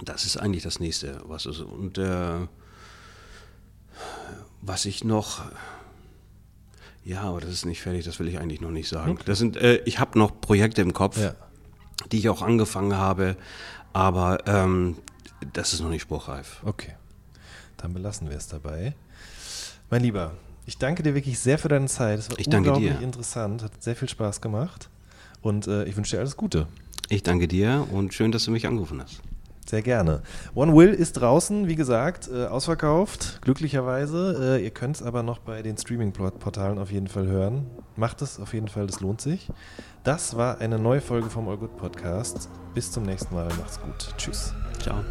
Das 0.06 0.24
ist 0.24 0.38
eigentlich 0.38 0.64
das 0.64 0.80
nächste, 0.80 1.22
was 1.26 1.46
ist 1.46 1.60
und 1.60 1.98
äh, 1.98 2.48
was 4.66 4.86
ich 4.86 5.04
noch 5.04 5.46
ja, 7.06 7.22
aber 7.22 7.42
das 7.42 7.50
ist 7.50 7.66
nicht 7.66 7.82
fertig, 7.82 8.06
das 8.06 8.20
will 8.20 8.30
ich 8.30 8.40
eigentlich 8.40 8.62
noch 8.62 8.72
nicht 8.72 8.88
sagen. 8.88 9.12
Okay. 9.12 9.24
Das 9.26 9.38
sind, 9.38 9.58
äh, 9.58 9.82
ich 9.84 10.00
habe 10.00 10.18
noch 10.18 10.40
Projekte 10.40 10.82
im 10.82 10.94
Kopf. 10.94 11.18
Ja 11.18 11.36
die 12.12 12.20
ich 12.20 12.30
auch 12.30 12.42
angefangen 12.42 12.96
habe, 12.96 13.36
aber 13.94 14.40
ähm, 14.48 14.98
das 15.54 15.74
ist 15.74 15.82
noch 15.82 15.90
nicht 15.90 16.02
spruchreif. 16.02 16.62
Okay, 16.64 16.94
dann 17.78 17.94
belassen 17.94 18.30
wir 18.30 18.38
es 18.38 18.48
dabei. 18.48 18.96
Mein 19.90 20.02
Lieber, 20.02 20.34
ich 20.66 20.78
danke 20.78 21.04
dir 21.04 21.16
wirklich 21.16 21.40
sehr 21.40 21.58
für 21.58 21.68
deine 21.68 21.88
Zeit. 21.88 22.20
Es 22.20 22.30
war 22.30 22.40
ich 22.40 22.48
unglaublich 22.48 23.02
interessant, 23.02 23.64
hat 23.64 23.84
sehr 23.84 23.96
viel 23.96 24.10
Spaß 24.10 24.42
gemacht 24.42 24.90
und 25.42 25.68
äh, 25.68 25.84
ich 25.86 25.96
wünsche 25.96 26.16
dir 26.16 26.20
alles 26.20 26.38
Gute. 26.38 26.68
Ich 27.10 27.24
danke 27.24 27.48
dir 27.48 27.88
und 27.92 28.14
schön, 28.14 28.32
dass 28.32 28.46
du 28.46 28.52
mich 28.52 28.66
angerufen 28.66 29.02
hast. 29.02 29.22
Sehr 29.66 29.82
gerne. 29.82 30.22
One 30.56 30.76
Will 30.76 30.90
ist 30.90 31.14
draußen, 31.14 31.68
wie 31.68 31.76
gesagt, 31.76 32.30
äh, 32.32 32.46
ausverkauft, 32.46 33.42
glücklicherweise. 33.42 34.58
Äh, 34.58 34.64
ihr 34.64 34.72
könnt 34.72 34.98
es 34.98 35.04
aber 35.04 35.24
noch 35.24 35.40
bei 35.40 35.62
den 35.62 35.78
Streaming-Portalen 35.78 36.78
auf 36.78 36.92
jeden 36.92 37.08
Fall 37.08 37.28
hören. 37.28 37.66
Macht 37.96 38.22
es 38.22 38.40
auf 38.40 38.54
jeden 38.54 38.68
Fall, 38.68 38.88
das 38.88 39.00
lohnt 39.00 39.22
sich. 39.22 39.50
Das 40.04 40.36
war 40.36 40.60
eine 40.60 40.80
neue 40.80 41.02
Folge 41.02 41.30
vom 41.30 41.48
All 41.48 41.58
Good 41.58 41.78
Podcast. 41.78 42.50
Bis 42.74 42.92
zum 42.92 43.04
nächsten 43.04 43.34
Mal. 43.34 43.48
Macht's 43.60 43.80
gut. 43.80 44.14
Tschüss. 44.18 44.54
Ciao. 44.80 45.04